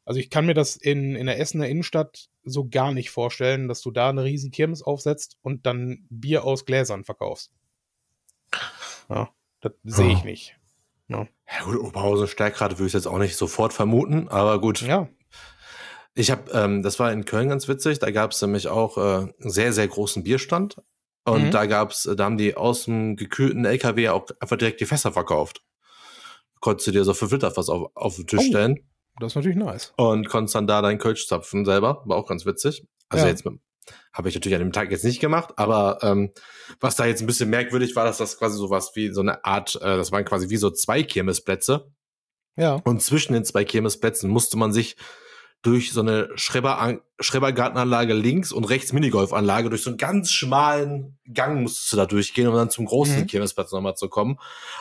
also 0.04 0.18
ich 0.18 0.30
kann 0.30 0.46
mir 0.46 0.54
das 0.54 0.76
in, 0.76 1.14
in 1.14 1.26
der 1.26 1.38
Essener 1.38 1.68
Innenstadt 1.68 2.28
so 2.42 2.68
gar 2.68 2.92
nicht 2.92 3.10
vorstellen, 3.10 3.68
dass 3.68 3.80
du 3.80 3.90
da 3.90 4.08
eine 4.08 4.24
riesen 4.24 4.50
Kirmes 4.50 4.82
aufsetzt 4.82 5.36
und 5.42 5.66
dann 5.66 6.06
Bier 6.10 6.44
aus 6.44 6.64
Gläsern 6.64 7.04
verkaufst. 7.04 7.52
Ja, 9.08 9.30
das 9.60 9.72
sehe 9.84 10.12
ich 10.12 10.24
nicht. 10.24 10.56
Ja, 11.12 11.26
ja 11.58 11.64
gut, 11.64 11.78
Oberhausen 11.78 12.26
Stärkrade 12.26 12.78
würde 12.78 12.88
ich 12.88 12.92
jetzt 12.92 13.06
auch 13.06 13.18
nicht 13.18 13.36
sofort 13.36 13.72
vermuten, 13.72 14.28
aber 14.28 14.60
gut. 14.60 14.80
Ja. 14.82 15.08
Ich 16.14 16.30
habe, 16.30 16.50
ähm, 16.52 16.82
das 16.82 16.98
war 16.98 17.12
in 17.12 17.24
Köln 17.24 17.48
ganz 17.48 17.68
witzig, 17.68 17.98
da 17.98 18.10
gab 18.10 18.32
es 18.32 18.42
nämlich 18.42 18.68
auch 18.68 18.98
äh, 18.98 19.00
einen 19.00 19.50
sehr, 19.50 19.72
sehr 19.72 19.88
großen 19.88 20.22
Bierstand. 20.22 20.76
Und 21.24 21.46
mhm. 21.46 21.50
da 21.52 21.66
gab's, 21.66 22.08
da 22.16 22.24
haben 22.24 22.36
die 22.36 22.56
aus 22.56 22.84
dem 22.84 23.16
gekühlten 23.16 23.64
LKW 23.64 24.08
auch 24.08 24.26
einfach 24.40 24.56
direkt 24.56 24.80
die 24.80 24.86
Fässer 24.86 25.12
verkauft. 25.12 25.62
Konntest 26.60 26.88
du 26.88 26.90
dir 26.90 27.04
so 27.04 27.14
5 27.14 27.32
Liter 27.32 27.50
Fass 27.50 27.68
auf, 27.68 27.90
auf 27.94 28.16
den 28.16 28.26
Tisch 28.26 28.40
oh, 28.40 28.48
stellen. 28.48 28.80
Das 29.20 29.32
ist 29.32 29.36
natürlich 29.36 29.56
nice. 29.56 29.92
Und 29.96 30.28
konntest 30.28 30.54
dann 30.54 30.66
da 30.66 30.82
deinen 30.82 30.98
Kölsch 30.98 31.26
zapfen 31.26 31.64
selber. 31.64 32.02
War 32.06 32.16
auch 32.16 32.26
ganz 32.26 32.44
witzig. 32.44 32.86
Also 33.08 33.24
ja. 33.24 33.30
jetzt 33.30 33.44
mit, 33.44 33.60
habe 34.12 34.28
ich 34.28 34.34
natürlich 34.34 34.56
an 34.56 34.62
dem 34.62 34.72
Tag 34.72 34.90
jetzt 34.90 35.04
nicht 35.04 35.20
gemacht, 35.20 35.54
aber 35.56 35.98
ähm, 36.02 36.32
was 36.80 36.96
da 36.96 37.06
jetzt 37.06 37.20
ein 37.20 37.26
bisschen 37.26 37.50
merkwürdig 37.50 37.96
war, 37.96 38.04
dass 38.04 38.18
das 38.18 38.38
quasi 38.38 38.56
so 38.56 38.70
was 38.70 38.94
wie 38.94 39.12
so 39.12 39.20
eine 39.20 39.44
Art, 39.44 39.76
äh, 39.76 39.96
das 39.96 40.12
waren 40.12 40.24
quasi 40.24 40.50
wie 40.50 40.56
so 40.56 40.70
zwei 40.70 41.02
Kirmesplätze. 41.02 41.90
Ja. 42.56 42.80
Und 42.84 43.02
zwischen 43.02 43.32
den 43.32 43.44
zwei 43.44 43.64
Kirmesplätzen 43.64 44.28
musste 44.28 44.58
man 44.58 44.72
sich 44.72 44.96
durch 45.62 45.92
so 45.92 46.00
eine 46.00 46.28
Schreber 46.34 46.98
Schrebergartenanlage 47.20 48.14
links 48.14 48.50
und 48.50 48.64
rechts 48.64 48.92
Minigolfanlage 48.92 49.70
durch 49.70 49.82
so 49.82 49.90
einen 49.90 49.96
ganz 49.96 50.32
schmalen 50.32 51.18
Gang 51.32 51.62
musstest 51.62 51.92
du 51.92 51.96
da 51.96 52.06
durchgehen, 52.06 52.48
um 52.48 52.54
dann 52.54 52.68
zum 52.68 52.84
großen 52.84 53.20
mhm. 53.20 53.26
Kirmesplatz 53.28 53.70
nochmal 53.70 53.94
zu 53.94 54.08
kommen. 54.08 54.38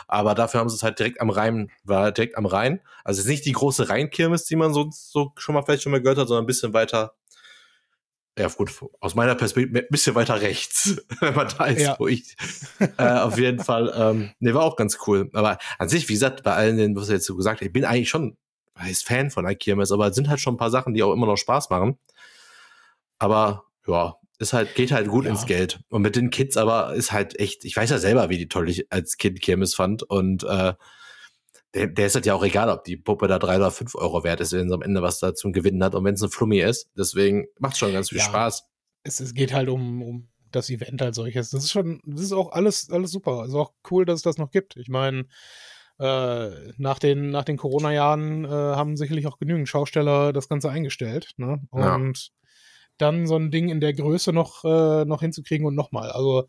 Aber 0.08 0.34
dafür 0.34 0.58
haben 0.58 0.68
sie 0.68 0.74
es 0.74 0.82
halt 0.82 0.98
direkt 0.98 1.20
am 1.20 1.30
Rhein, 1.30 1.70
war 1.84 2.10
direkt 2.10 2.36
am 2.36 2.46
Rhein. 2.46 2.80
Also 3.04 3.20
es 3.20 3.26
ist 3.26 3.30
nicht 3.30 3.46
die 3.46 3.52
große 3.52 3.88
Rheinkirmes, 3.88 4.44
die 4.44 4.56
man 4.56 4.74
sonst 4.74 5.12
so 5.12 5.32
schon 5.36 5.54
mal 5.54 5.62
vielleicht 5.62 5.84
schon 5.84 5.92
mal 5.92 6.02
gehört 6.02 6.18
hat, 6.18 6.26
sondern 6.26 6.44
ein 6.44 6.48
bisschen 6.48 6.74
weiter 6.74 7.14
ja 8.38 8.48
gut, 8.48 8.72
aus 9.00 9.14
meiner 9.14 9.34
Perspektive 9.34 9.80
ein 9.80 9.86
bisschen 9.90 10.14
weiter 10.14 10.40
rechts, 10.40 10.96
wenn 11.20 11.34
man 11.34 11.48
da 11.48 11.66
ist, 11.66 11.82
ja. 11.82 11.96
wo 11.98 12.08
ich 12.08 12.34
äh, 12.78 13.02
auf 13.02 13.38
jeden 13.38 13.58
Fall, 13.64 13.92
ähm, 13.94 14.30
ne, 14.40 14.54
war 14.54 14.62
auch 14.62 14.76
ganz 14.76 14.98
cool. 15.06 15.28
Aber 15.34 15.58
an 15.78 15.88
sich, 15.88 16.08
wie 16.08 16.14
gesagt, 16.14 16.42
bei 16.42 16.54
allen, 16.54 16.76
den, 16.76 16.96
was 16.96 17.08
er 17.08 17.16
jetzt 17.16 17.26
so 17.26 17.36
gesagt 17.36 17.60
hat, 17.60 17.66
ich 17.66 17.72
bin 17.72 17.84
eigentlich 17.84 18.08
schon, 18.08 18.36
ist 18.88 19.06
Fan 19.06 19.30
von 19.30 19.44
der 19.44 19.54
Kirmes, 19.54 19.92
aber 19.92 20.08
es 20.08 20.14
sind 20.14 20.28
halt 20.28 20.40
schon 20.40 20.54
ein 20.54 20.58
paar 20.58 20.70
Sachen, 20.70 20.94
die 20.94 21.02
auch 21.02 21.12
immer 21.12 21.26
noch 21.26 21.36
Spaß 21.36 21.68
machen. 21.70 21.98
Aber 23.18 23.64
ja, 23.86 24.16
ist 24.38 24.52
halt, 24.52 24.74
geht 24.74 24.92
halt 24.92 25.08
gut 25.08 25.24
ja. 25.24 25.30
ins 25.30 25.46
Geld. 25.46 25.80
Und 25.88 26.02
mit 26.02 26.16
den 26.16 26.30
Kids 26.30 26.56
aber 26.56 26.94
ist 26.94 27.12
halt 27.12 27.38
echt, 27.38 27.64
ich 27.64 27.76
weiß 27.76 27.90
ja 27.90 27.98
selber, 27.98 28.28
wie 28.28 28.38
die 28.38 28.48
toll 28.48 28.68
ich 28.68 28.90
als 28.90 29.18
Kind 29.18 29.40
Kirmes 29.40 29.74
fand. 29.74 30.02
Und 30.02 30.42
äh, 30.44 30.72
der, 31.74 31.86
der 31.86 32.06
ist 32.06 32.14
halt 32.14 32.26
ja 32.26 32.34
auch 32.34 32.44
egal, 32.44 32.68
ob 32.68 32.84
die 32.84 32.96
Puppe 32.96 33.28
da 33.28 33.38
drei 33.38 33.56
oder 33.56 33.70
fünf 33.70 33.94
Euro 33.94 34.24
wert 34.24 34.40
ist, 34.40 34.52
wenn 34.52 34.68
sie 34.68 34.74
am 34.74 34.82
Ende 34.82 35.02
was 35.02 35.18
da 35.18 35.34
zum 35.34 35.52
Gewinnen 35.52 35.82
hat 35.82 35.94
und 35.94 36.04
wenn 36.04 36.14
es 36.14 36.22
ein 36.22 36.30
Flummi 36.30 36.60
ist. 36.60 36.90
Deswegen 36.96 37.46
macht 37.58 37.76
schon 37.76 37.92
ganz 37.92 38.10
viel 38.10 38.18
ja, 38.18 38.24
Spaß. 38.24 38.64
Es, 39.04 39.20
es 39.20 39.34
geht 39.34 39.52
halt 39.52 39.68
um, 39.68 40.02
um 40.02 40.28
das 40.50 40.68
Event 40.70 41.00
als 41.00 41.16
solches. 41.16 41.50
Das 41.50 41.64
ist 41.64 41.72
schon, 41.72 42.00
das 42.04 42.20
ist 42.20 42.32
auch 42.32 42.52
alles, 42.52 42.90
alles 42.90 43.10
super. 43.10 43.40
Also 43.40 43.60
auch 43.60 43.72
cool, 43.90 44.04
dass 44.04 44.16
es 44.16 44.22
das 44.22 44.38
noch 44.38 44.50
gibt. 44.50 44.76
Ich 44.76 44.88
meine, 44.88 45.26
äh, 45.98 46.50
nach 46.76 46.98
den, 46.98 47.30
nach 47.30 47.44
den 47.44 47.56
Corona-Jahren 47.56 48.44
äh, 48.44 48.48
haben 48.48 48.96
sicherlich 48.96 49.26
auch 49.26 49.38
genügend 49.38 49.68
Schausteller 49.68 50.32
das 50.32 50.48
Ganze 50.48 50.70
eingestellt. 50.70 51.32
Ne? 51.36 51.62
Und 51.70 52.18
ja. 52.18 52.32
dann 52.98 53.26
so 53.26 53.36
ein 53.36 53.50
Ding 53.50 53.70
in 53.70 53.80
der 53.80 53.94
Größe 53.94 54.32
noch, 54.32 54.64
äh, 54.64 55.04
noch 55.06 55.20
hinzukriegen 55.20 55.66
und 55.66 55.74
nochmal. 55.74 56.10
Also 56.10 56.48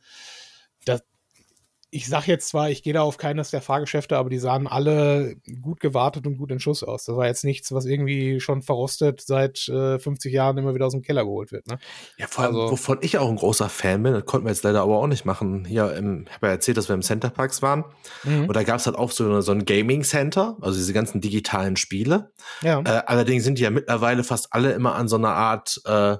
ich 1.94 2.08
sag 2.08 2.28
jetzt 2.28 2.48
zwar, 2.48 2.72
ich 2.72 2.82
gehe 2.82 2.94
da 2.94 3.04
auf 3.04 3.18
keines 3.18 3.52
der 3.52 3.62
Fahrgeschäfte, 3.62 4.18
aber 4.18 4.30
die 4.30 4.40
sahen 4.40 4.66
alle 4.66 5.36
gut 5.62 5.80
gewartet 5.80 6.26
und 6.26 6.38
gut 6.38 6.50
in 6.50 6.60
Schuss 6.60 6.84
aus. 6.84 7.06
Das 7.06 7.16
war 7.16 7.28
jetzt 7.28 7.44
nichts, 7.44 7.72
was 7.72 7.86
irgendwie 7.86 8.40
schon 8.40 8.64
verrostet 8.64 9.22
seit 9.22 9.68
äh, 9.70 10.00
50 10.00 10.34
Jahren 10.34 10.58
immer 10.58 10.74
wieder 10.74 10.88
aus 10.88 10.94
dem 10.94 11.04
Keller 11.04 11.24
geholt 11.24 11.52
wird. 11.52 11.68
Ne? 11.68 11.78
Ja, 12.18 12.26
vor 12.28 12.46
allem, 12.46 12.56
also, 12.56 12.72
wovon 12.72 12.98
ich 13.02 13.20
auch 13.20 13.30
ein 13.30 13.36
großer 13.36 13.70
Fan 13.70 14.02
bin, 14.02 14.14
das 14.14 14.26
konnten 14.26 14.48
wir 14.48 14.52
jetzt 14.52 14.64
leider 14.64 14.82
aber 14.82 14.98
auch 14.98 15.08
nicht 15.08 15.26
machen. 15.26 15.66
Hier, 15.66 15.94
im, 15.96 16.26
ich 16.28 16.34
habe 16.34 16.48
ja 16.48 16.54
erzählt, 16.54 16.78
dass 16.78 16.90
wir 16.90 16.96
im 16.96 17.04
Centerparks 17.04 17.62
waren. 17.62 17.86
Mhm. 18.24 18.46
Und 18.48 18.56
da 18.56 18.64
gab 18.64 18.78
es 18.78 18.88
halt 18.88 18.98
auch 18.98 19.12
so, 19.12 19.42
so 19.42 19.52
ein 19.52 19.66
Gaming 19.66 20.04
Center, 20.04 20.58
also 20.62 20.76
diese 20.76 20.94
ganzen 20.94 21.22
digitalen 21.22 21.76
Spiele. 21.76 22.32
Ja. 22.64 22.80
Äh, 22.80 23.04
allerdings 23.06 23.44
sind 23.44 23.60
die 23.60 23.64
ja 23.64 23.70
mittlerweile 23.70 24.24
fast 24.24 24.48
alle 24.52 24.72
immer 24.72 24.96
an 24.96 25.08
so 25.08 25.18
einer 25.18 25.36
Art 25.36 25.80
äh, 25.86 26.18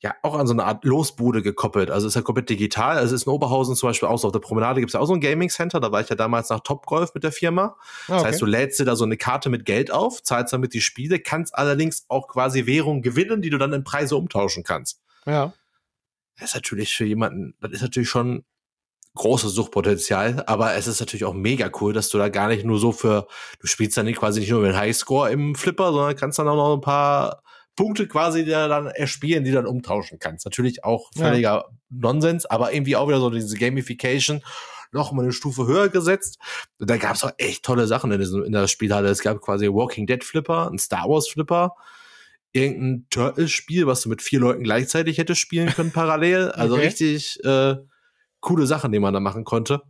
ja 0.00 0.14
auch 0.22 0.34
an 0.34 0.46
so 0.46 0.52
eine 0.52 0.64
Art 0.64 0.84
Losbude 0.84 1.42
gekoppelt. 1.42 1.90
Also 1.90 2.06
ist 2.06 2.14
ja 2.14 2.22
komplett 2.22 2.50
digital. 2.50 2.98
Also 2.98 3.14
ist 3.14 3.26
in 3.26 3.32
Oberhausen 3.32 3.74
zum 3.76 3.88
Beispiel 3.88 4.08
auch 4.08 4.18
so 4.18 4.28
auf 4.28 4.32
der 4.32 4.40
Promenade 4.40 4.80
gibt 4.80 4.90
es 4.90 4.94
ja 4.94 5.00
auch 5.00 5.06
so 5.06 5.14
ein 5.14 5.20
Gaming 5.20 5.48
Center. 5.48 5.80
Da 5.80 5.90
war 5.90 6.00
ich 6.00 6.08
ja 6.08 6.16
damals 6.16 6.50
nach 6.50 6.60
Topgolf 6.60 7.14
mit 7.14 7.24
der 7.24 7.32
Firma. 7.32 7.76
Ah, 8.08 8.16
das 8.16 8.24
heißt, 8.24 8.42
du 8.42 8.46
lädst 8.46 8.78
dir 8.78 8.84
da 8.84 8.94
so 8.94 9.04
eine 9.04 9.16
Karte 9.16 9.48
mit 9.48 9.64
Geld 9.64 9.90
auf, 9.90 10.22
zahlst 10.22 10.52
damit 10.52 10.74
die 10.74 10.82
Spiele, 10.82 11.18
kannst 11.18 11.54
allerdings 11.54 12.04
auch 12.08 12.28
quasi 12.28 12.66
Währung 12.66 13.00
gewinnen, 13.00 13.40
die 13.40 13.50
du 13.50 13.58
dann 13.58 13.72
in 13.72 13.84
Preise 13.84 14.16
umtauschen 14.16 14.64
kannst. 14.64 15.00
Ja. 15.24 15.54
Das 16.38 16.50
ist 16.50 16.54
natürlich 16.54 16.94
für 16.94 17.06
jemanden, 17.06 17.54
das 17.60 17.72
ist 17.72 17.82
natürlich 17.82 18.10
schon 18.10 18.44
großes 19.14 19.52
Suchtpotenzial, 19.54 20.44
aber 20.46 20.74
es 20.74 20.86
ist 20.86 21.00
natürlich 21.00 21.24
auch 21.24 21.32
mega 21.32 21.70
cool, 21.80 21.94
dass 21.94 22.10
du 22.10 22.18
da 22.18 22.28
gar 22.28 22.48
nicht 22.48 22.66
nur 22.66 22.78
so 22.78 22.92
für, 22.92 23.26
du 23.60 23.66
spielst 23.66 23.96
dann 23.96 24.04
nicht 24.04 24.18
quasi 24.18 24.40
nicht 24.40 24.50
nur 24.50 24.60
mit 24.60 24.76
Highscore 24.76 25.30
im 25.30 25.54
Flipper, 25.54 25.90
sondern 25.92 26.14
kannst 26.16 26.38
dann 26.38 26.48
auch 26.48 26.56
noch 26.56 26.74
ein 26.74 26.82
paar 26.82 27.42
Punkte 27.76 28.08
quasi 28.08 28.44
die 28.44 28.50
dann 28.50 28.86
erspielen, 28.86 29.44
die 29.44 29.52
dann 29.52 29.66
umtauschen 29.66 30.18
kannst. 30.18 30.44
Natürlich 30.46 30.82
auch 30.84 31.10
völliger 31.14 31.50
ja. 31.50 31.64
Nonsens, 31.90 32.46
aber 32.46 32.72
irgendwie 32.72 32.96
auch 32.96 33.06
wieder 33.08 33.20
so 33.20 33.30
diese 33.30 33.56
Gamification. 33.56 34.42
noch 34.92 35.12
mal 35.12 35.22
eine 35.22 35.32
Stufe 35.32 35.66
höher 35.66 35.88
gesetzt. 35.88 36.38
Und 36.78 36.88
da 36.88 36.96
gab 36.96 37.16
es 37.16 37.24
auch 37.24 37.32
echt 37.38 37.64
tolle 37.64 37.86
Sachen 37.86 38.10
in, 38.12 38.18
diesem, 38.20 38.44
in 38.44 38.52
der 38.52 38.66
Spielhalle. 38.66 39.08
Es 39.08 39.20
gab 39.20 39.40
quasi 39.42 39.68
Walking 39.68 40.06
Dead 40.06 40.24
Flipper, 40.24 40.70
ein 40.70 40.78
Star 40.78 41.08
Wars 41.08 41.28
Flipper, 41.28 41.74
irgendein 42.52 43.06
Turtles-Spiel, 43.10 43.86
was 43.86 44.00
du 44.02 44.08
mit 44.08 44.22
vier 44.22 44.40
Leuten 44.40 44.62
gleichzeitig 44.62 45.18
hättest 45.18 45.40
spielen 45.40 45.68
können 45.68 45.92
parallel. 45.92 46.50
Also 46.52 46.76
Okay. 46.76 46.86
richtig 46.86 47.44
äh, 47.44 47.76
coole 48.40 48.66
Sachen, 48.66 48.92
die 48.92 49.00
man 49.00 49.12
da 49.12 49.20
machen 49.20 49.44
konnte. 49.44 49.82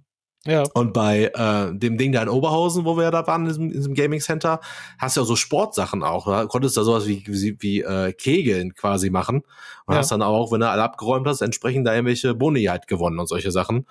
Ja. 0.46 0.64
Und 0.74 0.92
bei 0.92 1.30
äh, 1.34 1.76
dem 1.76 1.98
Ding 1.98 2.12
da 2.12 2.22
in 2.22 2.28
Oberhausen, 2.28 2.84
wo 2.84 2.96
wir 2.96 3.04
ja 3.04 3.10
da 3.10 3.26
waren, 3.26 3.42
in 3.42 3.48
diesem, 3.48 3.64
in 3.68 3.72
diesem 3.72 3.94
Gaming 3.94 4.20
Center, 4.20 4.60
hast 4.98 5.16
du 5.16 5.20
ja 5.20 5.24
so 5.26 5.36
Sportsachen 5.36 6.02
auch. 6.02 6.26
Da 6.26 6.46
konntest 6.46 6.76
du 6.76 6.80
da 6.80 6.84
sowas 6.84 7.06
wie, 7.06 7.24
wie, 7.26 7.56
wie 7.60 7.80
äh, 7.82 8.12
Kegeln 8.12 8.74
quasi 8.74 9.10
machen. 9.10 9.42
Und 9.86 9.94
Ja. 9.94 9.98
hast 10.00 10.12
dann 10.12 10.22
auch, 10.22 10.52
wenn 10.52 10.60
du 10.60 10.68
alle 10.70 10.82
abgeräumt 10.82 11.26
hast, 11.26 11.40
entsprechend 11.40 11.86
da 11.86 11.94
irgendwelche 11.94 12.34
Boni 12.34 12.64
halt 12.64 12.86
gewonnen 12.86 13.18
und 13.18 13.26
solche 13.28 13.50
Sachen. 13.50 13.86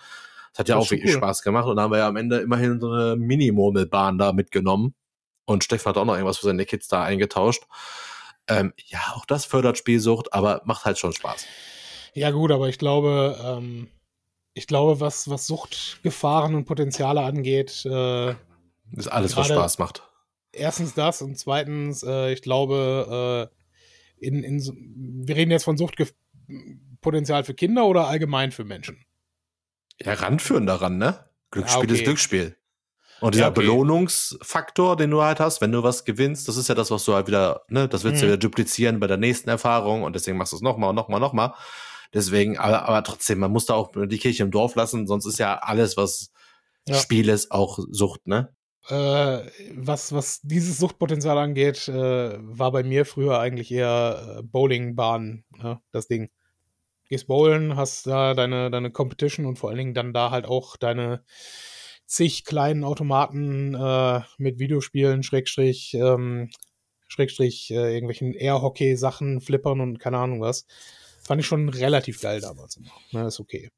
Das 0.51 0.59
hat 0.59 0.69
ja 0.69 0.75
Das 0.75 0.85
auch 0.85 0.91
wirklich 0.91 1.11
cool. 1.11 1.17
Spaß 1.17 1.41
gemacht. 1.41 1.67
Und 1.67 1.75
da 1.75 1.83
haben 1.83 1.91
wir 1.91 1.97
ja 1.99 2.07
am 2.07 2.15
Ende 2.15 2.37
immerhin 2.37 2.79
so 2.79 2.89
eine 2.89 3.15
Mini-Murmelbahn 3.17 4.17
da 4.17 4.31
mitgenommen. 4.31 4.95
Und 5.45 5.63
Steffen 5.63 5.89
hat 5.89 5.97
auch 5.97 6.05
noch 6.05 6.13
irgendwas 6.13 6.37
für 6.37 6.47
seine 6.47 6.65
Kids 6.65 6.87
da 6.87 7.03
eingetauscht. 7.03 7.63
Ähm, 8.47 8.73
ja, 8.87 8.99
auch 9.15 9.25
das 9.25 9.45
fördert 9.45 9.77
Spielsucht, 9.77 10.33
aber 10.33 10.61
macht 10.65 10.85
halt 10.85 10.97
schon 10.97 11.11
Spaß. 11.13 11.45
Ja, 12.13 12.31
gut, 12.31 12.51
aber 12.51 12.69
ich 12.69 12.77
glaube, 12.77 13.35
ähm, 13.43 13.89
ich 14.55 14.67
glaube, 14.67 14.99
was, 15.01 15.29
was 15.29 15.45
Suchtgefahren 15.47 16.55
und 16.55 16.65
Potenziale 16.65 17.21
angeht, 17.21 17.85
äh, 17.85 18.31
ist 18.95 19.07
alles, 19.09 19.35
was 19.37 19.47
Spaß 19.47 19.77
macht. 19.79 20.01
erstens 20.53 20.93
das 20.95 21.21
und 21.21 21.37
zweitens, 21.37 22.01
äh, 22.03 22.31
ich 22.33 22.41
glaube, 22.41 23.51
äh, 24.19 24.25
in, 24.25 24.43
in, 24.43 24.61
wir 25.27 25.35
reden 25.35 25.51
jetzt 25.51 25.65
von 25.65 25.77
Suchtpotenzial 25.77 27.43
für 27.43 27.53
Kinder 27.53 27.85
oder 27.85 28.07
allgemein 28.07 28.51
für 28.51 28.63
Menschen? 28.63 29.05
Ja, 30.01 30.13
ranführen 30.13 30.65
daran, 30.65 30.97
ne? 30.97 31.25
Glücksspiel 31.51 31.89
Ja, 31.89 31.93
ist 31.93 31.99
okay. 31.99 32.03
Glücksspiel. 32.05 32.55
Und 33.21 33.33
dieser 33.33 33.45
Ja, 33.45 33.51
okay. 33.51 33.61
Belohnungsfaktor, 33.61 34.97
den 34.97 35.11
du 35.11 35.21
halt 35.21 35.39
hast, 35.39 35.61
wenn 35.61 35.71
du 35.71 35.83
was 35.83 36.03
gewinnst, 36.05 36.47
das 36.47 36.57
ist 36.57 36.67
ja 36.67 36.75
das, 36.75 36.91
was 36.91 37.05
du 37.05 37.13
halt 37.13 37.27
wieder, 37.27 37.63
ne, 37.69 37.87
das 37.87 38.03
willst 38.03 38.21
du 38.21 38.25
Mhm. 38.25 38.29
wieder 38.31 38.37
duplizieren 38.37 38.99
bei 38.99 39.07
der 39.07 39.17
nächsten 39.17 39.49
Erfahrung 39.49 40.03
und 40.03 40.13
deswegen 40.15 40.37
machst 40.37 40.51
du 40.51 40.57
es 40.57 40.61
nochmal 40.61 40.89
und 40.89 40.95
nochmal, 40.95 41.19
nochmal. 41.19 41.53
Deswegen, 42.13 42.57
aber, 42.57 42.83
aber 42.87 43.03
trotzdem, 43.03 43.39
man 43.39 43.51
muss 43.51 43.65
da 43.65 43.73
auch 43.75 43.91
die 43.95 44.17
Kirche 44.17 44.43
im 44.43 44.51
Dorf 44.51 44.75
lassen, 44.75 45.07
sonst 45.07 45.25
ist 45.25 45.39
ja 45.39 45.57
alles, 45.57 45.97
was 45.97 46.31
Ja. 46.87 46.95
Spiel 46.95 47.29
ist, 47.29 47.51
auch 47.51 47.79
Sucht, 47.91 48.27
ne? 48.27 48.55
Äh, 48.87 49.49
was, 49.73 50.13
was 50.13 50.41
dieses 50.43 50.77
Suchtpotenzial 50.77 51.37
angeht, 51.39 51.87
äh, 51.87 52.37
war 52.39 52.71
bei 52.71 52.83
mir 52.83 53.05
früher 53.05 53.39
eigentlich 53.39 53.71
eher 53.71 54.37
äh, 54.39 54.43
Bowlingbahn, 54.43 55.43
ne, 55.57 55.81
das 55.91 56.07
Ding. 56.07 56.29
Gehst 57.09 57.27
bowlen, 57.27 57.75
hast 57.75 58.07
da 58.07 58.33
deine, 58.33 58.71
deine 58.71 58.91
Competition 58.91 59.45
und 59.45 59.57
vor 59.57 59.69
allen 59.69 59.77
Dingen 59.79 59.93
dann 59.95 60.13
da 60.13 60.31
halt 60.31 60.45
auch 60.45 60.77
deine 60.77 61.23
zig 62.07 62.45
kleinen 62.45 62.83
Automaten 62.83 63.75
äh, 63.75 64.21
mit 64.37 64.59
Videospielen, 64.59 65.23
Schrägstrich, 65.23 65.93
ähm, 65.95 66.49
Schrägstrich, 67.07 67.71
äh, 67.71 67.93
irgendwelchen 67.93 68.33
Air-Hockey-Sachen, 68.33 69.41
Flippern 69.41 69.81
und 69.81 69.99
keine 69.99 70.17
Ahnung 70.19 70.41
was. 70.41 70.65
Fand 71.25 71.41
ich 71.41 71.47
schon 71.47 71.69
relativ 71.69 72.21
geil 72.21 72.39
damals. 72.41 72.77
immer. 72.77 72.91
Ne, 73.11 73.27
ist 73.27 73.39
okay. 73.39 73.69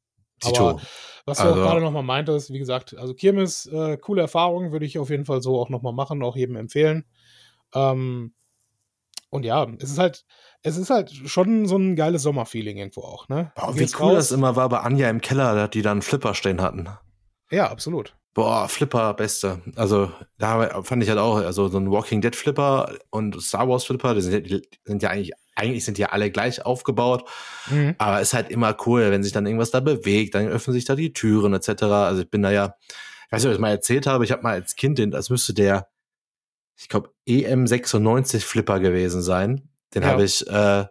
Aber 0.44 0.80
was 1.26 1.38
du 1.40 1.44
Also- 1.46 1.62
auch 1.62 1.66
gerade 1.66 1.82
nochmal 1.82 2.04
meintest, 2.04 2.52
wie 2.54 2.60
gesagt, 2.60 2.96
also 2.98 3.14
Kirmes, 3.14 3.66
äh, 3.68 3.98
coole 3.98 4.22
Erfahrung, 4.22 4.72
würde 4.72 4.86
ich 4.86 5.00
auf 5.00 5.10
jeden 5.10 5.26
Fall 5.26 5.42
so 5.42 5.60
auch 5.60 5.70
nochmal 5.70 5.94
machen, 5.94 6.22
auch 6.24 6.36
jedem 6.36 6.56
empfehlen. 6.58 7.06
Ähm, 7.74 8.34
und 9.30 9.44
ja, 9.44 9.66
es 9.80 9.90
ist 9.90 9.98
halt, 10.00 10.26
es 10.64 10.78
ist 10.78 10.90
halt 10.90 11.12
schon 11.12 11.66
so 11.66 11.78
ein 11.78 11.96
geiles 11.96 12.22
Sommerfeeling 12.24 12.78
irgendwo 12.78 13.02
auch, 13.02 13.28
ne? 13.30 13.52
Du 13.56 13.80
wie 13.80 13.84
cool 14.00 14.08
raus- 14.10 14.16
das 14.16 14.32
immer 14.32 14.56
war 14.56 14.70
bei 14.70 14.80
Anja 14.80 15.10
im 15.10 15.22
Keller, 15.22 15.68
die 15.68 15.82
dann 15.82 16.02
Flipper 16.02 16.34
stehen 16.34 16.62
hatten. 16.62 16.88
Ja, 17.52 17.70
absolut. 17.70 18.16
Boah, 18.34 18.70
Flipper, 18.70 19.14
beste. 19.16 19.62
Also, 19.76 20.12
da 20.38 20.84
fand 20.84 21.02
ich 21.02 21.10
halt 21.10 21.18
auch, 21.20 21.38
also 21.38 21.68
so 21.70 21.80
ein 21.80 21.90
Walking 21.92 22.22
Dead 22.22 22.36
Flipper 22.36 22.94
und 23.10 23.42
Star 23.42 23.68
Wars 23.68 23.86
Flipper, 23.86 24.14
die 24.14 24.22
sind, 24.22 24.46
die 24.50 24.62
sind 24.86 25.02
ja 25.02 25.10
eigentlich, 25.10 25.32
eigentlich 25.58 25.84
sind 25.86 25.98
die 25.98 26.02
ja 26.04 26.10
alle 26.10 26.32
gleich 26.32 26.66
aufgebaut. 26.66 27.28
Mhm. 27.70 27.96
Aber 27.98 28.22
ist 28.22 28.34
halt 28.34 28.50
immer 28.50 28.76
cool, 28.86 29.12
wenn 29.12 29.24
sich 29.24 29.34
dann 29.34 29.46
irgendwas 29.46 29.72
da 29.72 29.80
bewegt, 29.80 30.36
dann 30.36 30.48
öffnen 30.48 30.74
sich 30.74 30.86
da 30.86 30.96
die 30.96 31.14
Türen 31.14 31.54
etc. 31.54 31.84
Also 31.84 32.22
ich 32.22 32.30
bin 32.30 32.42
da 32.44 32.52
ja, 32.52 32.76
ich 33.26 33.32
weiß 33.32 33.44
nicht, 33.44 33.50
ob 33.50 33.56
ich 33.56 33.60
mal 33.62 33.70
erzählt 33.72 34.08
habe, 34.08 34.24
ich 34.24 34.32
habe 34.32 34.44
mal 34.44 34.54
als 34.54 34.76
Kind 34.76 34.98
den, 35.00 35.12
das 35.12 35.30
müsste 35.30 35.54
der, 35.54 35.88
ich 36.78 36.88
glaube, 36.90 37.10
EM96 37.28 38.40
Flipper 38.42 38.80
gewesen 38.80 39.22
sein. 39.22 39.70
Den 39.94 40.04
Ja. 40.04 40.10
habe 40.10 40.24
ich, 40.24 40.46
äh, 40.48 40.86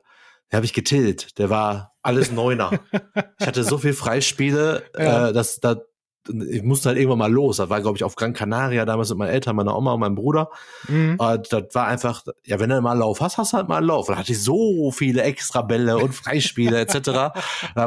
den 0.52 0.52
habe 0.52 0.64
ich 0.64 0.72
getillt. 0.72 1.38
Der 1.38 1.48
war 1.50 1.94
alles 2.02 2.32
Neuner. 2.32 2.70
ich 3.40 3.46
hatte 3.46 3.64
so 3.64 3.78
viel 3.78 3.94
Freispiele, 3.94 4.82
Ja. 4.98 5.28
äh, 5.28 5.32
dass 5.32 5.60
da 5.60 5.80
ich 6.28 6.62
musste 6.62 6.88
halt 6.88 6.98
irgendwann 6.98 7.18
mal 7.18 7.32
los. 7.32 7.56
Das 7.58 7.68
war, 7.70 7.80
glaube 7.80 7.96
ich, 7.96 8.04
auf 8.04 8.14
Gran 8.16 8.32
Canaria 8.32 8.84
damals 8.84 9.08
mit 9.10 9.18
meinen 9.18 9.30
Eltern, 9.30 9.56
meiner 9.56 9.76
Oma 9.76 9.92
und 9.92 10.00
meinem 10.00 10.14
Bruder. 10.14 10.50
Mhm. 10.88 11.16
Und 11.18 11.52
das 11.52 11.64
war 11.72 11.86
einfach, 11.86 12.24
ja, 12.44 12.58
wenn 12.60 12.70
du 12.70 12.80
mal 12.80 12.92
einen 12.92 13.00
Lauf 13.00 13.20
hast, 13.20 13.38
hast 13.38 13.52
du 13.52 13.56
halt 13.58 13.68
mal 13.68 13.76
einen 13.78 13.86
Lauf. 13.86 14.06
Da 14.08 14.16
hatte 14.16 14.32
ich 14.32 14.42
so 14.42 14.90
viele 14.90 15.22
Extrabälle 15.22 15.98
und 15.98 16.14
Freispiele 16.14 16.80
etc. 16.80 17.00
Da 17.04 17.32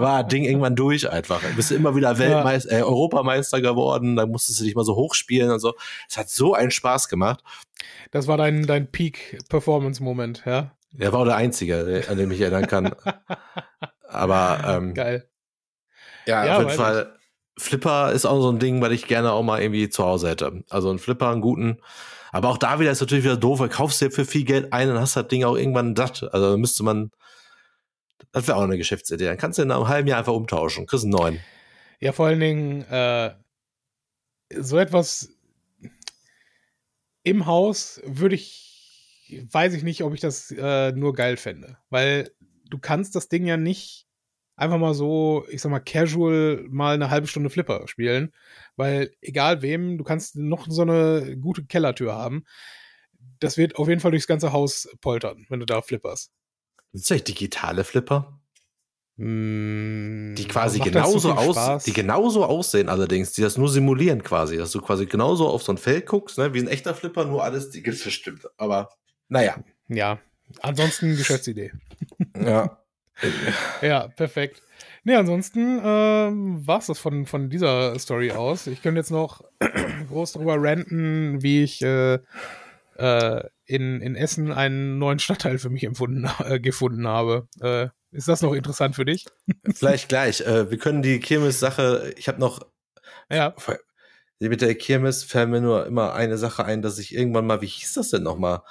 war 0.02 0.24
das 0.24 0.32
Ding 0.32 0.44
irgendwann 0.44 0.76
durch 0.76 1.10
einfach. 1.10 1.42
Du 1.42 1.56
bist 1.56 1.72
immer 1.72 1.96
wieder 1.96 2.18
Weltmeister, 2.18 2.72
äh, 2.80 2.82
Europameister 2.82 3.62
geworden, 3.62 4.16
da 4.16 4.26
musstest 4.26 4.60
du 4.60 4.64
dich 4.64 4.76
mal 4.76 4.86
so 4.86 4.96
hochspielen 4.96 5.52
und 5.52 5.60
so. 5.60 5.74
Es 6.10 6.18
hat 6.18 6.30
so 6.30 6.54
einen 6.54 6.72
Spaß 6.72 7.10
gemacht. 7.10 7.44
Das 8.12 8.28
war 8.28 8.38
dein, 8.38 8.66
dein 8.66 8.90
Peak-Performance-Moment, 8.92 10.44
ja? 10.46 10.72
Er 10.98 11.14
war 11.14 11.20
auch 11.22 11.26
der 11.26 11.36
Einzige, 11.36 11.84
der- 11.86 12.10
an 12.10 12.18
den 12.18 12.26
ich 12.26 12.40
mich 12.40 12.42
erinnern 12.42 12.68
kann. 12.68 12.96
Aber 14.08 14.60
ähm, 14.68 14.94
Geil. 14.94 15.30
ja, 16.26 16.46
Ja, 16.46 16.54
auf 16.58 16.64
jeden 16.64 16.76
Fall. 16.76 17.16
Flipper 17.60 18.12
ist 18.12 18.26
auch 18.26 18.42
so 18.42 18.52
ein 18.52 18.60
Ding, 18.60 18.82
was 18.82 18.92
ich 18.92 19.08
gerne 19.08 19.32
auch 19.32 19.44
mal 19.44 19.62
irgendwie 19.62 19.90
zu 19.90 20.04
Hause 20.04 20.30
hätte. 20.30 20.64
Also 20.70 20.90
ein 20.90 21.00
Flipper, 21.00 21.30
einen 21.30 21.42
guten. 21.42 21.80
Aber 22.32 22.50
auch 22.50 22.58
da 22.58 22.80
wieder 22.80 22.92
ist 22.92 23.02
natürlich 23.02 23.24
wieder 23.24 23.38
doof, 23.38 23.60
weil 23.60 23.70
kaufst 23.70 24.02
dir 24.02 24.12
für 24.12 24.26
viel 24.26 24.46
Geld 24.46 24.72
ein 24.72 24.90
und 24.90 25.00
hast 25.00 25.16
das 25.16 25.28
Ding 25.28 25.44
auch 25.44 25.56
irgendwann 25.56 25.96
satt. 25.96 26.24
Also 26.34 26.58
müsste 26.58 26.84
man, 26.84 27.12
das 28.32 28.48
wäre 28.48 28.58
auch 28.58 28.64
eine 28.64 28.78
Geschäftsidee. 28.78 29.26
Dann 29.26 29.38
kannst 29.38 29.58
du 29.58 29.64
in 29.64 29.72
einem 29.72 29.88
halben 29.88 30.08
Jahr 30.08 30.20
einfach 30.20 30.34
umtauschen. 30.34 30.86
Kriegst 30.86 31.06
einen 31.06 31.12
neuen. 31.12 31.40
Ja, 32.00 32.12
vor 32.12 32.28
allen 32.28 32.40
Dingen, 32.40 32.82
äh, 32.84 33.34
so 34.56 34.78
etwas 34.78 35.30
im 37.24 37.46
Haus 37.46 38.02
würde 38.06 38.36
ich, 38.36 39.48
weiß 39.52 39.74
ich 39.74 39.84
nicht, 39.84 40.04
ob 40.04 40.14
ich 40.14 40.22
das 40.22 40.52
äh, 40.52 40.92
nur 40.94 41.14
geil 41.14 41.38
fände. 41.38 41.78
Weil 41.90 42.32
du 42.70 42.78
kannst 42.80 43.16
das 43.16 43.28
Ding 43.28 43.46
ja 43.46 43.58
nicht 43.58 44.09
einfach 44.60 44.78
mal 44.78 44.94
so, 44.94 45.46
ich 45.50 45.62
sag 45.62 45.70
mal, 45.72 45.80
casual 45.80 46.66
mal 46.70 46.94
eine 46.94 47.10
halbe 47.10 47.28
Stunde 47.28 47.50
Flipper 47.50 47.88
spielen. 47.88 48.34
Weil 48.76 49.12
egal 49.22 49.62
wem, 49.62 49.98
du 49.98 50.04
kannst 50.04 50.36
noch 50.36 50.68
so 50.70 50.82
eine 50.84 51.38
gute 51.38 51.66
Kellertür 51.66 52.14
haben. 52.14 52.44
Das 53.40 53.58
wird 53.58 53.76
auf 53.78 53.88
jeden 53.88 54.02
Fall 54.02 54.12
durchs 54.12 54.28
ganze 54.28 54.52
Haus 54.52 54.90
poltern, 55.02 55.46
wenn 55.50 55.60
du 55.60 55.66
da 55.66 55.82
flipperst. 55.82 56.32
Das 56.92 57.02
ist 57.04 57.10
ja 57.10 57.18
digitale 57.18 57.84
Flipper, 57.84 58.40
Mm, 59.22 60.34
die 60.36 60.48
quasi 60.48 60.80
das 60.80 61.12
so 61.12 61.30
genauso 61.30 61.34
aus, 61.34 61.84
die 61.84 61.92
genauso 61.92 62.46
aussehen 62.46 62.88
allerdings, 62.88 63.34
die 63.34 63.42
das 63.42 63.58
nur 63.58 63.68
simulieren 63.68 64.24
quasi, 64.24 64.56
dass 64.56 64.72
du 64.72 64.80
quasi 64.80 65.08
genauso 65.08 65.50
auf 65.50 65.62
so 65.62 65.74
ein 65.74 65.78
Feld 65.78 66.06
guckst, 66.06 66.38
ne, 66.38 66.54
wie 66.54 66.60
ein 66.60 66.70
echter 66.70 66.96
Flipper, 66.96 67.26
nur 67.26 67.44
alles, 67.44 67.70
die 67.70 67.84
gibt's 67.84 68.02
bestimmt. 68.02 68.48
Aber 68.56 68.88
naja, 69.28 69.62
Ja, 69.90 70.20
ansonsten 70.62 71.18
Geschäftsidee. 71.18 71.74
ja. 72.42 72.82
Ja, 73.82 74.08
perfekt. 74.08 74.62
Nee, 75.04 75.16
ansonsten 75.16 75.80
ähm, 75.84 76.66
war 76.68 76.80
es 76.80 76.88
das 76.88 77.00
von, 77.00 77.26
von 77.26 77.50
dieser 77.50 77.98
Story 78.00 78.32
aus. 78.32 78.68
Ich 78.68 78.82
könnte 78.82 79.00
jetzt 79.00 79.12
noch 79.12 79.44
groß 80.10 80.34
darüber 80.34 80.56
ranten, 80.58 81.42
wie 81.42 81.64
ich 81.64 81.82
äh, 81.82 82.20
äh, 82.96 83.44
in, 83.66 84.02
in 84.02 84.16
Essen 84.16 84.52
einen 84.52 84.98
neuen 85.00 85.20
Stadtteil 85.20 85.58
für 85.58 85.70
mich 85.70 85.84
empfunden, 85.84 86.30
äh, 86.46 86.60
gefunden 86.60 87.08
habe. 87.08 87.48
Äh, 87.62 87.88
ist 88.12 88.28
das 88.28 88.42
noch 88.42 88.54
interessant 88.54 88.96
für 88.96 89.06
dich? 89.06 89.26
Vielleicht 89.74 90.10
gleich. 90.10 90.42
Äh, 90.42 90.70
wir 90.70 90.78
können 90.78 91.02
die 91.02 91.20
Kirmes-Sache, 91.20 92.14
ich 92.18 92.28
habe 92.28 92.40
noch 92.40 92.66
Ja. 93.32 93.54
mit 94.40 94.62
der 94.62 94.76
Kirmes 94.76 95.24
fällt 95.24 95.50
mir 95.50 95.62
nur 95.62 95.86
immer 95.86 96.14
eine 96.14 96.38
Sache 96.38 96.66
ein, 96.66 96.82
dass 96.82 96.98
ich 97.00 97.14
irgendwann 97.14 97.46
mal, 97.46 97.62
wie 97.62 97.68
hieß 97.68 97.94
das 97.94 98.10
denn 98.10 98.24
nochmal? 98.24 98.62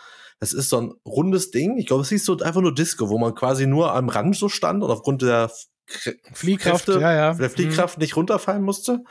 Das 0.40 0.52
ist 0.52 0.68
so 0.68 0.80
ein 0.80 0.94
rundes 1.04 1.50
Ding. 1.50 1.78
Ich 1.78 1.86
glaube, 1.86 2.02
es 2.02 2.08
hieß 2.10 2.24
so 2.24 2.38
einfach 2.38 2.60
nur 2.60 2.74
Disco, 2.74 3.08
wo 3.08 3.18
man 3.18 3.34
quasi 3.34 3.66
nur 3.66 3.94
am 3.94 4.08
Rand 4.08 4.36
so 4.36 4.48
stand 4.48 4.82
und 4.82 4.90
aufgrund 4.90 5.22
der 5.22 5.50
K 5.86 6.12
Fliehkraft, 6.32 6.84
Kräfte, 6.84 7.00
ja, 7.00 7.12
ja. 7.14 7.34
der 7.34 7.50
Fliehkraft 7.50 7.98
nicht 7.98 8.14
runterfallen 8.16 8.62
musste. 8.62 9.02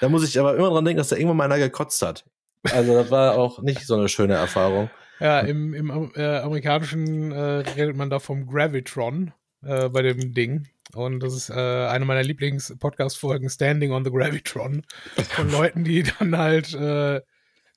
Da 0.00 0.08
muss 0.08 0.26
ich 0.26 0.40
aber 0.40 0.56
immer 0.56 0.70
dran 0.70 0.84
denken, 0.84 0.98
dass 0.98 1.08
da 1.08 1.16
irgendwann 1.16 1.36
mal 1.36 1.44
einer 1.44 1.58
gekotzt 1.58 2.02
hat. 2.02 2.24
Also 2.72 2.94
das 2.94 3.10
war 3.10 3.36
auch 3.38 3.60
nicht 3.60 3.86
so 3.86 3.94
eine 3.96 4.08
schöne 4.08 4.34
Erfahrung. 4.34 4.90
Ja, 5.20 5.40
im, 5.40 5.74
im 5.74 6.10
äh, 6.16 6.38
amerikanischen 6.38 7.32
äh, 7.32 7.40
redet 7.40 7.96
man 7.96 8.10
da 8.10 8.18
vom 8.18 8.46
Gravitron 8.46 9.32
äh, 9.62 9.88
bei 9.88 10.02
dem 10.02 10.32
Ding. 10.32 10.68
Und 10.94 11.20
das 11.20 11.34
ist 11.34 11.50
äh, 11.50 11.54
eine 11.54 12.04
meiner 12.04 12.22
Lieblings-Podcast-Folgen, 12.22 13.48
Standing 13.48 13.92
on 13.92 14.04
the 14.04 14.10
Gravitron. 14.10 14.84
Von 15.30 15.50
Leuten, 15.50 15.84
die 15.84 16.02
dann 16.02 16.36
halt 16.36 16.74
äh, 16.74 17.20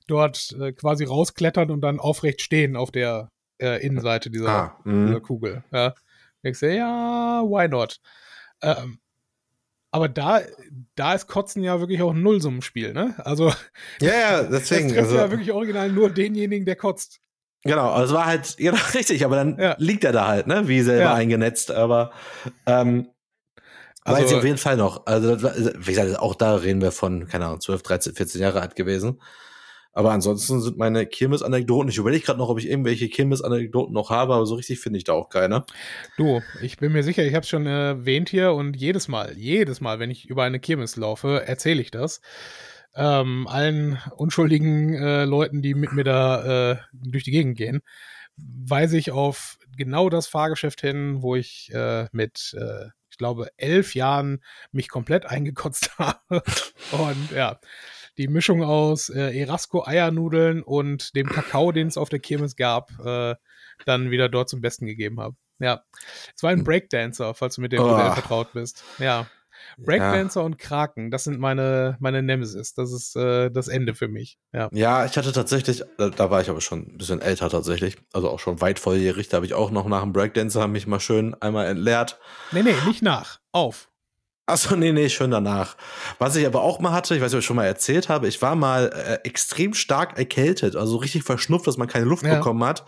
dort 0.06 0.54
äh, 0.60 0.72
quasi 0.72 1.04
rausklettern 1.04 1.70
und 1.70 1.80
dann 1.80 1.98
aufrecht 2.00 2.40
stehen 2.42 2.76
auf 2.76 2.90
der 2.90 3.30
äh, 3.60 3.84
Innenseite 3.84 4.30
dieser, 4.30 4.48
Ah, 4.48 4.76
dieser 4.84 4.92
mh. 4.92 5.20
Kugel. 5.20 5.64
Ja. 5.72 5.94
Ich 6.42 6.58
sehe, 6.58 6.76
ja, 6.76 7.42
why 7.44 7.68
not? 7.68 8.00
Ähm, 8.62 8.98
Aber 9.90 10.08
da, 10.08 10.40
da 10.94 11.14
ist 11.14 11.26
Kotzen 11.26 11.62
ja 11.64 11.80
wirklich 11.80 12.02
auch 12.02 12.12
ein 12.12 12.22
Nullsummenspiel, 12.22 12.92
ne? 12.92 13.14
Also, 13.18 13.52
Ja, 14.00 14.12
ja, 14.12 14.42
deswegen. 14.42 14.88
das 14.90 14.98
Also, 15.04 15.16
ja 15.16 15.30
wirklich 15.30 15.52
original 15.52 15.90
nur 15.90 16.10
denjenigen, 16.10 16.66
der 16.66 16.76
kotzt. 16.76 17.20
genau, 17.64 17.90
also 17.90 18.12
es 18.12 18.18
war 18.18 18.26
halt, 18.26 18.56
ja, 18.60 18.72
richtig, 18.94 19.24
aber 19.24 19.36
dann 19.36 19.58
Ja. 19.58 19.74
liegt 19.78 20.04
er 20.04 20.12
da 20.12 20.26
halt, 20.28 20.46
ne, 20.46 20.68
wie 20.68 20.82
selber 20.82 21.02
Ja. 21.04 21.14
eingenetzt, 21.14 21.70
aber, 21.70 22.12
ähm, 22.66 23.08
Also- 24.04 24.22
weiß 24.22 24.30
ich 24.30 24.36
auf 24.36 24.44
jeden 24.44 24.58
Fall 24.58 24.76
noch. 24.76 25.06
Also, 25.06 25.42
war, 25.42 25.54
wie 25.56 25.92
gesagt, 25.92 26.18
auch 26.20 26.34
da 26.36 26.54
reden 26.56 26.80
wir 26.82 26.92
von, 26.92 27.26
keine 27.26 27.46
Ahnung, 27.46 27.60
12, 27.60 27.82
13, 27.82 28.14
14 28.14 28.40
Jahre 28.40 28.60
alt 28.60 28.76
gewesen. 28.76 29.20
Aber 29.96 30.12
ansonsten 30.12 30.60
sind 30.60 30.76
meine 30.76 31.06
Kirmes-Anekdoten, 31.06 31.88
ich 31.88 31.96
überlege 31.96 32.22
gerade 32.22 32.38
noch, 32.38 32.50
ob 32.50 32.58
ich 32.58 32.68
irgendwelche 32.68 33.08
Kirmes-Anekdoten 33.08 33.94
noch 33.94 34.10
habe, 34.10 34.34
aber 34.34 34.44
so 34.44 34.54
richtig 34.54 34.78
finde 34.78 34.98
ich 34.98 35.04
da 35.04 35.14
auch 35.14 35.30
keine. 35.30 35.64
Du, 36.18 36.42
ich 36.60 36.76
bin 36.76 36.92
mir 36.92 37.02
sicher, 37.02 37.24
ich 37.24 37.32
habe 37.32 37.44
es 37.44 37.48
schon 37.48 37.64
erwähnt 37.64 38.28
hier 38.28 38.52
und 38.52 38.76
jedes 38.76 39.08
Mal, 39.08 39.32
jedes 39.38 39.80
Mal, 39.80 39.98
wenn 39.98 40.10
ich 40.10 40.28
über 40.28 40.42
eine 40.42 40.60
Kirmes 40.60 40.96
laufe, 40.96 41.46
erzähle 41.46 41.80
ich 41.80 41.90
das. 41.90 42.20
Ähm, 42.94 43.48
allen 43.48 43.98
unschuldigen 44.14 44.92
äh, 44.92 45.24
Leuten, 45.24 45.62
die 45.62 45.72
mit 45.72 45.94
mir 45.94 46.04
da 46.04 46.72
äh, 46.72 46.76
durch 46.92 47.24
die 47.24 47.30
Gegend 47.30 47.56
gehen, 47.56 47.80
weise 48.36 48.98
ich 48.98 49.12
auf 49.12 49.58
genau 49.78 50.10
das 50.10 50.26
Fahrgeschäft 50.26 50.82
hin, 50.82 51.22
wo 51.22 51.36
ich 51.36 51.72
äh, 51.72 52.06
mit, 52.12 52.54
äh, 52.60 52.88
ich 53.08 53.16
glaube, 53.16 53.48
elf 53.56 53.94
Jahren 53.94 54.44
mich 54.72 54.90
komplett 54.90 55.24
eingekotzt 55.24 55.92
habe. 55.98 56.42
und 56.92 57.30
ja, 57.34 57.58
die 58.18 58.28
Mischung 58.28 58.62
aus 58.62 59.08
äh, 59.08 59.38
Erasco-Eiernudeln 59.38 60.62
und 60.62 61.14
dem 61.14 61.28
Kakao, 61.28 61.72
den 61.72 61.88
es 61.88 61.96
auf 61.96 62.08
der 62.08 62.18
Kirmes 62.18 62.56
gab, 62.56 62.90
äh, 63.04 63.34
dann 63.84 64.10
wieder 64.10 64.28
dort 64.28 64.48
zum 64.48 64.60
Besten 64.60 64.86
gegeben 64.86 65.20
habe. 65.20 65.36
Ja. 65.58 65.82
Es 66.34 66.42
war 66.42 66.50
ein 66.50 66.64
Breakdancer, 66.64 67.34
falls 67.34 67.56
du 67.56 67.60
mit 67.60 67.72
dem 67.72 67.80
Oh. 67.82 67.88
Modell 67.88 68.12
vertraut 68.12 68.52
bist. 68.52 68.84
Ja. 68.98 69.26
Breakdancer 69.78 70.44
und 70.44 70.58
Kraken, 70.58 71.10
das 71.10 71.24
sind 71.24 71.40
meine, 71.40 71.96
meine 71.98 72.22
Nemesis. 72.22 72.74
Das 72.74 72.92
ist 72.92 73.16
äh, 73.16 73.50
das 73.50 73.68
Ende 73.68 73.94
für 73.94 74.06
mich. 74.08 74.38
Ja. 74.52 74.68
Ja, 74.72 75.06
ich 75.06 75.16
hatte 75.16 75.32
tatsächlich, 75.32 75.82
da, 75.96 76.10
da 76.10 76.30
war 76.30 76.40
ich 76.40 76.50
aber 76.50 76.60
schon 76.60 76.80
ein 76.80 76.98
bisschen 76.98 77.20
älter 77.22 77.48
tatsächlich, 77.48 77.96
also 78.12 78.28
auch 78.30 78.38
schon 78.38 78.60
weit 78.60 78.78
volljährig, 78.78 79.28
da 79.28 79.36
habe 79.36 79.46
ich 79.46 79.54
auch 79.54 79.70
noch 79.70 79.86
nach 79.88 80.02
dem 80.02 80.12
Breakdancer 80.12 80.68
mich 80.68 80.86
mal 80.86 81.00
schön 81.00 81.34
einmal 81.40 81.66
entleert. 81.66 82.18
Nee, 82.52 82.62
nee, 82.62 82.74
nicht 82.86 83.02
nach. 83.02 83.40
Auf. 83.52 83.88
Achso, 84.48 84.76
nee, 84.76 84.92
nee, 84.92 85.08
schön 85.08 85.32
danach. 85.32 85.76
Was 86.20 86.36
ich 86.36 86.46
aber 86.46 86.62
auch 86.62 86.78
mal 86.78 86.92
hatte, 86.92 87.16
ich 87.16 87.20
weiß 87.20 87.32
nicht, 87.32 87.36
ob 87.36 87.40
ich 87.40 87.46
schon 87.46 87.56
mal 87.56 87.66
erzählt 87.66 88.08
habe, 88.08 88.28
ich 88.28 88.40
war 88.42 88.54
mal 88.54 88.92
äh, 88.94 89.26
extrem 89.26 89.74
stark 89.74 90.16
erkältet, 90.18 90.76
also 90.76 90.96
richtig 90.98 91.24
verschnupft, 91.24 91.66
dass 91.66 91.76
man 91.78 91.88
keine 91.88 92.04
Luft 92.04 92.24
Ja. 92.24 92.36
bekommen 92.36 92.62
hat. 92.64 92.84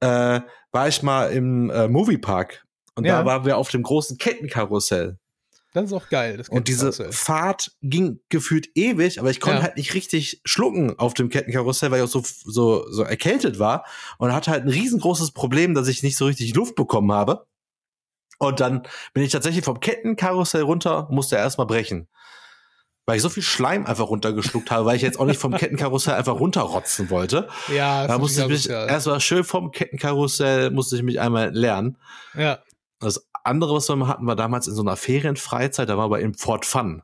Äh, 0.00 0.40
war 0.72 0.88
ich 0.88 1.02
mal 1.02 1.30
im 1.30 1.70
äh, 1.70 1.86
Moviepark 1.86 2.64
und 2.96 3.04
Ja. 3.04 3.20
da 3.20 3.24
waren 3.24 3.44
wir 3.44 3.56
auf 3.56 3.68
dem 3.70 3.84
großen 3.84 4.18
Kettenkarussell. 4.18 5.18
Das 5.72 5.84
ist 5.84 5.92
auch 5.92 6.08
geil. 6.08 6.36
Das 6.36 6.48
Und 6.48 6.66
diese. 6.66 6.92
Fahrt 7.12 7.70
ging 7.80 8.18
gefühlt 8.28 8.68
ewig, 8.74 9.20
aber 9.20 9.30
ich 9.30 9.38
konnte 9.38 9.58
Ja. 9.58 9.62
halt 9.62 9.76
nicht 9.76 9.94
richtig 9.94 10.40
schlucken 10.44 10.98
auf 10.98 11.14
dem 11.14 11.28
Kettenkarussell, 11.28 11.92
weil 11.92 11.98
ich 12.00 12.04
auch 12.04 12.08
so, 12.08 12.24
so, 12.24 12.90
so 12.90 13.04
erkältet 13.04 13.60
war 13.60 13.84
und 14.18 14.32
hatte 14.34 14.50
halt 14.50 14.64
ein 14.64 14.68
riesengroßes 14.70 15.30
Problem, 15.30 15.74
dass 15.74 15.86
ich 15.86 16.02
nicht 16.02 16.16
so 16.16 16.24
richtig 16.26 16.52
Luft 16.56 16.74
bekommen 16.74 17.12
habe. 17.12 17.46
Und 18.40 18.58
dann 18.58 18.82
bin 19.12 19.22
ich 19.22 19.30
tatsächlich 19.32 19.64
vom 19.64 19.80
Kettenkarussell 19.80 20.62
runter, 20.62 21.06
musste 21.10 21.36
erstmal 21.36 21.66
brechen. 21.66 22.08
Weil 23.04 23.16
ich 23.16 23.22
so 23.22 23.28
viel 23.28 23.42
Schleim 23.42 23.84
einfach 23.86 24.08
runtergeschluckt 24.08 24.70
habe, 24.70 24.86
weil 24.86 24.96
ich 24.96 25.02
jetzt 25.02 25.20
auch 25.20 25.26
nicht 25.26 25.38
vom 25.38 25.54
Kettenkarussell 25.54 26.14
einfach 26.14 26.40
runterrotzen 26.40 27.10
wollte. 27.10 27.48
Ja, 27.68 28.02
Da 28.02 28.08
das 28.14 28.18
musste 28.18 28.42
ich 28.42 28.48
mich 28.48 28.58
asozial. 28.60 28.88
erstmal 28.88 29.20
schön 29.20 29.44
vom 29.44 29.70
Kettenkarussell, 29.72 30.70
musste 30.70 30.96
ich 30.96 31.02
mich 31.02 31.20
einmal 31.20 31.50
lernen. 31.54 31.98
Ja. 32.34 32.60
Das 32.98 33.26
andere, 33.44 33.74
was 33.74 33.88
wir 33.88 33.96
mal 33.96 34.08
hatten, 34.08 34.26
war 34.26 34.36
damals 34.36 34.66
in 34.68 34.74
so 34.74 34.82
einer 34.82 34.96
Ferienfreizeit, 34.96 35.88
da 35.88 35.96
war 35.98 36.04
aber 36.04 36.20
im 36.20 36.34
Fort 36.34 36.64
Fun. 36.64 37.02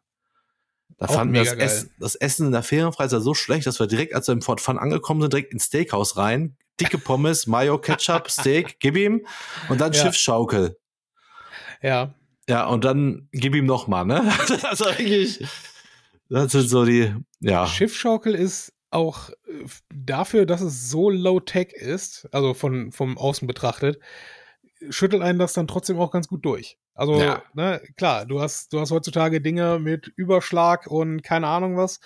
Da 0.99 1.07
Auch 1.07 1.13
fanden 1.15 1.35
wir 1.35 1.45
das. 1.45 1.53
Essen, 1.55 1.91
das 2.01 2.15
Essen 2.15 2.47
in 2.47 2.53
der 2.53 2.63
Ferienfreizeit 2.63 3.21
so 3.21 3.35
schlecht, 3.35 3.67
dass 3.67 3.79
wir 3.79 3.87
direkt, 3.87 4.15
als 4.15 4.29
wir 4.29 4.33
im 4.33 4.41
Fort 4.43 4.63
Fun 4.63 4.79
angekommen 4.79 5.21
sind, 5.21 5.33
direkt 5.35 5.53
ins 5.53 5.65
Steakhouse 5.67 6.17
rein. 6.17 6.57
Dicke 6.81 6.97
Pommes, 6.99 7.47
Mayo, 7.47 7.77
Ketchup, 7.79 8.31
Steak, 8.31 8.77
gib 8.81 8.97
ihm. 8.97 9.27
Und 9.69 9.81
dann 9.83 9.93
Ja. 9.93 10.03
Schiffsschaukel. 10.05 10.79
Ja. 11.83 12.15
Ja, 12.49 12.67
und 12.67 12.85
dann 12.85 13.29
gib 13.33 13.55
ihm 13.55 13.67
noch 13.67 13.89
mal, 13.89 14.05
ne? 14.05 14.23
Das 14.49 14.51
ist 14.81 14.87
eigentlich, 14.87 15.45
das 16.29 16.53
sind 16.53 16.69
so 16.69 16.85
die, 16.85 17.13
ja. 17.41 17.67
Schiffschaukel 17.67 18.35
ist 18.35 18.73
auch 18.91 19.31
äh, 19.31 19.35
dafür, 19.93 20.47
dass 20.47 20.61
es 20.61 20.89
so 20.91 21.11
low-tech 21.11 21.73
ist, 21.73 22.29
also 22.33 22.55
von, 22.55 22.93
vom 22.93 23.19
Außen 23.19 23.47
betrachtet, 23.49 23.99
schüttelt 24.91 25.23
einen 25.23 25.39
das 25.39 25.55
dann 25.55 25.67
trotzdem 25.67 25.99
auch 25.99 26.11
ganz 26.13 26.29
gut 26.29 26.45
durch. 26.45 26.79
Also, 26.95 27.21
Ja. 27.21 27.43
ne, 27.55 27.83
klar, 27.97 28.27
du 28.27 28.41
hast, 28.41 28.73
du 28.73 28.81
hast 28.81 28.91
heutzutage 28.93 29.41
Dinge 29.41 29.79
mit 29.81 30.07
Überschlag 30.17 30.87
und 30.87 31.23
keine 31.23 31.49
Ahnung 31.49 31.77
was, 31.77 32.01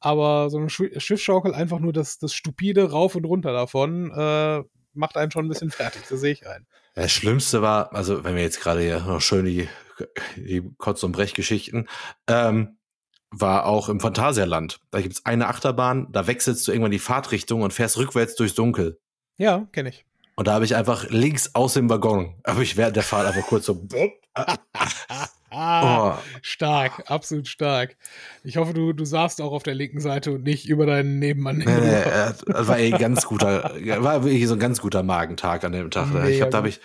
aber 0.00 0.50
so 0.50 0.58
eine 0.58 0.66
Schi- 0.68 0.98
Schiffsschaukel, 1.00 1.54
einfach 1.54 1.78
nur 1.78 1.92
das, 1.92 2.18
das 2.18 2.34
stupide 2.34 2.90
Rauf 2.90 3.14
und 3.14 3.24
Runter 3.24 3.52
davon, 3.52 4.10
äh, 4.10 4.62
macht 4.92 5.16
einen 5.16 5.30
schon 5.30 5.46
ein 5.46 5.48
bisschen 5.48 5.70
fertig, 5.70 6.02
das 6.08 6.20
sehe 6.20 6.32
ich 6.32 6.46
ein. 6.48 6.66
Das 6.94 7.10
Schlimmste 7.10 7.60
war, 7.60 7.92
also 7.92 8.24
wenn 8.24 8.36
wir 8.36 8.42
jetzt 8.42 8.60
gerade 8.60 8.80
hier 8.80 9.00
noch 9.00 9.20
schön 9.20 9.44
die, 9.44 9.68
die 10.36 10.62
Kotz- 10.78 11.02
und 11.02 11.12
Brechgeschichten, 11.12 11.88
ähm, 12.28 12.78
war 13.30 13.66
auch 13.66 13.88
im 13.88 13.98
Phantasialand. 13.98 14.78
Da 14.92 15.00
gibt's 15.00 15.24
eine 15.26 15.48
Achterbahn, 15.48 16.06
da 16.12 16.26
wechselst 16.28 16.66
du 16.66 16.72
irgendwann 16.72 16.92
die 16.92 17.00
Fahrtrichtung 17.00 17.62
und 17.62 17.72
fährst 17.72 17.98
rückwärts 17.98 18.36
durchs 18.36 18.54
Dunkel. 18.54 19.00
Ja, 19.36 19.66
kenne 19.72 19.88
ich. 19.88 20.04
Und 20.36 20.46
da 20.48 20.54
habe 20.54 20.64
ich 20.64 20.76
einfach 20.76 21.08
links 21.10 21.54
aus 21.54 21.74
dem 21.74 21.90
Waggon, 21.90 22.40
habe 22.46 22.62
ich 22.62 22.76
während 22.76 22.96
der 22.96 23.02
Fahrt 23.02 23.26
einfach 23.26 23.46
kurz 23.46 23.66
so, 23.66 23.86
Ah, 25.54 26.18
oh, 26.18 26.22
stark, 26.42 27.10
absolut 27.10 27.48
stark. 27.48 27.96
Ich 28.42 28.56
hoffe, 28.56 28.74
du, 28.74 28.92
du 28.92 29.04
saßt 29.04 29.40
auch 29.40 29.52
auf 29.52 29.62
der 29.62 29.74
linken 29.74 30.00
Seite 30.00 30.32
und 30.32 30.42
nicht 30.42 30.68
über 30.68 30.86
deinen 30.86 31.18
Nebenmann. 31.18 31.58
nee, 31.58 31.64
nee, 31.64 32.00
äh, 32.02 32.32
das 32.46 32.68
war 32.68 32.78
eh 32.78 32.92
ein 32.92 33.00
ganz 33.00 33.26
guter, 33.26 33.70
war 34.02 34.24
wirklich 34.24 34.46
so 34.48 34.54
ein 34.54 34.60
ganz 34.60 34.80
guter 34.80 35.02
Magentag 35.02 35.64
an 35.64 35.72
dem 35.72 35.90
Tag. 35.90 36.12
Mega 36.12 36.28
ich 36.28 36.40
habe, 36.40 36.50
da 36.50 36.58
gut. 36.58 36.64
habe 36.64 36.68
ich, 36.68 36.80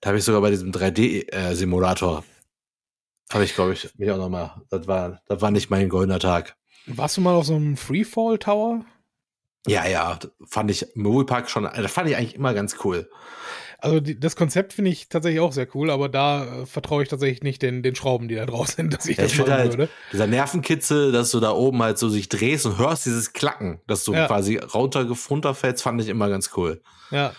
da 0.00 0.08
habe 0.08 0.18
ich 0.18 0.24
sogar 0.24 0.40
bei 0.40 0.50
diesem 0.50 0.72
3D-Simulator, 0.72 2.24
habe 3.32 3.44
ich, 3.44 3.54
glaube 3.54 3.72
ich, 3.72 3.88
mich 3.96 4.10
auch 4.10 4.18
noch 4.18 4.28
mal, 4.28 4.60
das 4.70 4.86
war, 4.86 5.22
das 5.26 5.40
war 5.40 5.50
nicht 5.50 5.70
mein 5.70 5.88
goldener 5.88 6.18
Tag. 6.18 6.56
Warst 6.86 7.16
du 7.16 7.20
mal 7.20 7.34
auf 7.34 7.46
so 7.46 7.54
einem 7.54 7.76
Freefall 7.76 8.38
Tower? 8.38 8.84
Ja, 9.66 9.86
ja, 9.86 10.18
fand 10.46 10.70
ich 10.70 10.94
im 10.96 11.02
Moviepark 11.02 11.48
schon, 11.48 11.64
das 11.64 11.92
fand 11.92 12.08
ich 12.08 12.16
eigentlich 12.16 12.34
immer 12.34 12.54
ganz 12.54 12.76
cool. 12.84 13.08
Also 13.82 14.00
die, 14.00 14.18
das 14.18 14.36
Konzept 14.36 14.72
finde 14.72 14.90
ich 14.90 15.08
tatsächlich 15.08 15.40
auch 15.40 15.52
sehr 15.52 15.66
cool, 15.74 15.90
aber 15.90 16.08
da 16.08 16.62
äh, 16.62 16.66
vertraue 16.66 17.02
ich 17.02 17.08
tatsächlich 17.08 17.42
nicht 17.42 17.62
den, 17.62 17.82
den 17.82 17.94
Schrauben, 17.94 18.28
die 18.28 18.34
da 18.34 18.46
drauf 18.46 18.68
sind, 18.68 18.92
dass 18.94 19.06
ich 19.06 19.16
Ja, 19.16 19.22
das 19.24 19.32
ich 19.32 19.36
finde 19.36 19.52
machen 19.52 19.60
halt, 19.62 19.78
würde. 19.78 19.92
dieser 20.12 20.26
Nervenkitzel, 20.26 21.12
dass 21.12 21.30
du 21.30 21.40
da 21.40 21.52
oben 21.52 21.82
halt 21.82 21.98
so 21.98 22.08
sich 22.08 22.28
drehst 22.28 22.66
und 22.66 22.78
hörst 22.78 23.06
dieses 23.06 23.32
Klacken, 23.32 23.80
dass 23.86 24.04
du 24.04 24.12
Ja. 24.12 24.26
quasi 24.26 24.56
runter, 24.56 25.08
runterfällst, 25.08 25.82
fand 25.82 26.00
ich 26.02 26.08
immer 26.08 26.28
ganz 26.28 26.50
cool. 26.56 26.82
Ja, 27.10 27.32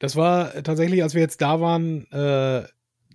das 0.00 0.16
war 0.16 0.52
tatsächlich, 0.62 1.02
als 1.02 1.14
wir 1.14 1.22
jetzt 1.22 1.40
da 1.40 1.60
waren, 1.60 2.10
äh, 2.10 2.64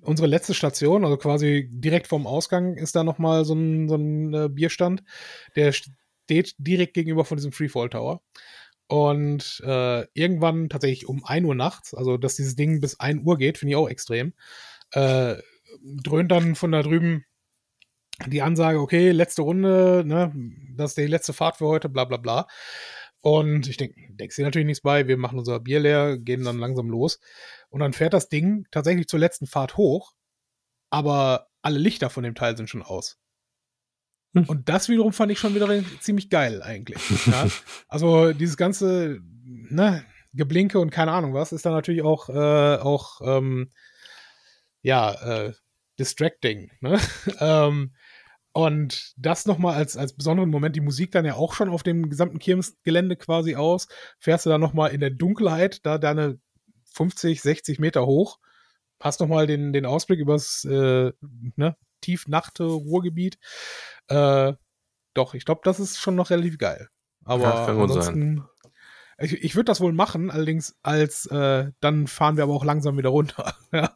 unsere 0.01 0.27
letzte 0.27 0.53
Station, 0.53 1.03
also 1.03 1.17
quasi 1.17 1.69
direkt 1.71 2.07
vorm 2.07 2.25
Ausgang 2.25 2.77
ist 2.77 2.95
da 2.95 3.03
nochmal 3.03 3.45
so 3.45 3.53
ein, 3.53 3.89
so 3.89 3.95
ein 3.95 4.33
äh, 4.33 4.49
Bierstand, 4.49 5.03
der 5.55 5.73
steht 5.73 6.55
direkt 6.57 6.93
gegenüber 6.93 7.25
von 7.25 7.37
diesem 7.37 7.51
Freefall 7.51 7.89
Tower. 7.89 8.21
Und 8.89 9.61
äh, 9.63 10.07
irgendwann 10.13 10.67
tatsächlich 10.67 11.07
um 11.07 11.23
1 11.23 11.45
Uhr 11.45 11.55
nachts, 11.55 11.93
also 11.93 12.17
dass 12.17 12.35
dieses 12.35 12.55
Ding 12.55 12.81
bis 12.81 12.99
1 12.99 13.23
Uhr 13.23 13.37
geht, 13.37 13.59
finde 13.59 13.71
ich 13.71 13.75
auch 13.75 13.87
extrem, 13.87 14.33
äh, 14.93 15.35
dröhnt 16.03 16.31
dann 16.31 16.55
von 16.55 16.71
da 16.71 16.81
drüben 16.81 17.23
die 18.25 18.41
Ansage, 18.41 18.79
okay, 18.79 19.11
letzte 19.11 19.43
Runde, 19.43 20.03
ne, 20.05 20.33
das 20.75 20.91
ist 20.91 20.97
die 20.97 21.05
letzte 21.05 21.33
Fahrt 21.33 21.57
für 21.57 21.67
heute, 21.67 21.87
bla 21.87 22.05
bla 22.05 22.17
bla. 22.17 22.47
Und 23.21 23.67
ich 23.67 23.77
denke, 23.77 23.95
denkst 24.15 24.37
dir 24.37 24.45
natürlich 24.45 24.65
nichts 24.65 24.81
bei, 24.81 25.07
wir 25.07 25.17
machen 25.17 25.37
unser 25.39 25.59
Bier 25.59 25.79
leer, 25.79 26.17
gehen 26.17 26.43
dann 26.43 26.57
langsam 26.57 26.89
los. 26.89 27.19
Und 27.69 27.81
dann 27.81 27.93
fährt 27.93 28.13
das 28.13 28.29
Ding 28.29 28.65
tatsächlich 28.71 29.07
zur 29.07 29.19
letzten 29.19 29.45
Fahrt 29.45 29.77
hoch, 29.77 30.13
aber 30.89 31.47
alle 31.61 31.79
Lichter 31.79 32.09
von 32.09 32.23
dem 32.23 32.35
Teil 32.35 32.57
sind 32.57 32.69
schon 32.69 32.81
aus. 32.83 33.19
Hm. 34.33 34.45
Und 34.45 34.69
das 34.69 34.89
wiederum 34.89 35.13
fand 35.13 35.31
ich 35.31 35.39
schon 35.39 35.55
wieder 35.55 35.67
ziemlich 35.99 36.29
geil 36.29 36.61
eigentlich. 36.61 37.01
Ja? 37.25 37.47
Also 37.87 38.33
dieses 38.33 38.57
ganze 38.57 39.19
ne, 39.43 40.05
Geblinke 40.33 40.79
und 40.79 40.91
keine 40.91 41.11
Ahnung 41.11 41.33
was 41.33 41.51
ist 41.51 41.65
dann 41.65 41.73
natürlich 41.73 42.03
auch, 42.03 42.29
äh, 42.29 42.77
auch 42.77 43.21
ähm, 43.23 43.71
ja, 44.81 45.13
äh, 45.13 45.53
distracting. 45.97 46.71
Ne? 46.81 46.99
ähm, 47.39 47.93
und 48.51 49.13
das 49.17 49.45
nochmal 49.45 49.75
als, 49.75 49.95
als 49.95 50.15
besonderen 50.15 50.49
Moment, 50.49 50.75
die 50.75 50.81
Musik 50.81 51.11
dann 51.11 51.25
ja 51.25 51.35
auch 51.35 51.53
schon 51.53 51.69
auf 51.69 51.83
dem 51.83 52.09
gesamten 52.09 52.39
Kirmesgelände 52.39 53.15
quasi 53.15 53.55
aus, 53.55 53.87
fährst 54.19 54.45
du 54.45 54.49
dann 54.49 54.61
nochmal 54.61 54.91
in 54.91 54.99
der 54.99 55.11
Dunkelheit, 55.11 55.85
da 55.85 55.97
deine 55.97 56.39
50, 56.93 57.41
60 57.41 57.79
Meter 57.79 58.05
hoch, 58.05 58.39
hast 58.99 59.19
nochmal 59.19 59.47
den, 59.47 59.71
den 59.71 59.85
Ausblick 59.85 60.19
übers 60.19 60.65
äh, 60.65 61.11
ne, 61.55 61.77
tiefnachte 62.01 62.63
Ruhrgebiet. 62.63 63.37
Äh, 64.07 64.53
doch, 65.13 65.33
ich 65.33 65.45
glaube, 65.45 65.61
das 65.63 65.79
ist 65.79 65.99
schon 65.99 66.15
noch 66.15 66.29
relativ 66.29 66.57
geil. 66.57 66.89
Aber 67.25 67.43
Ja, 67.43 67.65
ansonsten, 67.65 68.43
ich, 69.19 69.33
ich 69.43 69.55
würde 69.55 69.65
das 69.65 69.81
wohl 69.81 69.93
machen, 69.93 70.31
allerdings 70.31 70.77
als, 70.81 71.25
äh, 71.27 71.71
dann 71.79 72.07
fahren 72.07 72.37
wir 72.37 72.43
aber 72.43 72.53
auch 72.53 72.65
langsam 72.65 72.97
wieder 72.97 73.09
runter. 73.09 73.53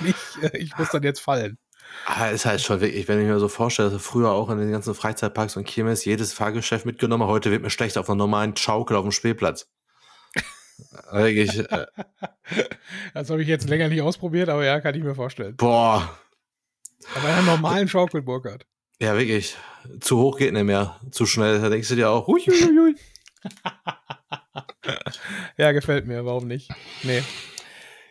nicht, 0.00 0.16
äh, 0.42 0.56
ich 0.58 0.76
muss 0.76 0.90
dann 0.90 1.02
jetzt 1.02 1.20
fallen. 1.20 1.58
Ah, 2.06 2.28
ist 2.28 2.46
halt 2.46 2.60
schon 2.60 2.80
wirklich, 2.80 3.06
wenn 3.08 3.20
ich 3.20 3.26
mir 3.26 3.38
so 3.38 3.48
vorstelle, 3.48 3.90
dass 3.90 4.02
früher 4.02 4.30
auch 4.30 4.50
in 4.50 4.58
den 4.58 4.72
ganzen 4.72 4.94
Freizeitparks 4.94 5.56
und 5.56 5.64
Kirmes 5.64 6.04
jedes 6.04 6.32
Fahrgeschäft 6.32 6.86
mitgenommen, 6.86 7.26
heute 7.28 7.50
wird 7.50 7.62
mir 7.62 7.70
schlecht 7.70 7.98
auf 7.98 8.08
einer 8.08 8.16
normalen 8.16 8.56
Schaukel 8.56 8.96
auf 8.96 9.04
dem 9.04 9.12
Spielplatz. 9.12 9.70
wirklich, 11.12 11.58
äh, 11.58 11.86
Das 13.12 13.30
habe 13.30 13.42
ich 13.42 13.48
jetzt 13.48 13.68
länger 13.68 13.88
nicht 13.88 14.02
ausprobiert, 14.02 14.48
aber 14.48 14.64
ja, 14.64 14.80
kann 14.80 14.94
ich 14.94 15.04
mir 15.04 15.14
vorstellen. 15.14 15.56
boah, 15.56 16.18
Aber 17.14 17.28
einer 17.28 17.42
normalen 17.42 17.88
Schaukel, 17.88 18.22
Burkhard. 18.22 18.66
ja 19.00 19.16
wirklich, 19.16 19.56
zu 20.00 20.18
hoch 20.18 20.38
geht 20.38 20.52
nicht 20.52 20.64
mehr, 20.64 21.00
zu 21.10 21.26
schnell, 21.26 21.60
da 21.60 21.68
denkst 21.68 21.88
du 21.88 21.96
dir 21.96 22.10
auch, 22.10 22.26
hui, 22.26 22.40
hui, 22.40 22.60
hui, 22.60 22.76
hui. 22.76 22.94
Ja, 25.56 25.72
gefällt 25.72 26.06
mir, 26.06 26.24
warum 26.24 26.46
nicht? 26.46 26.70
Nee. 27.02 27.22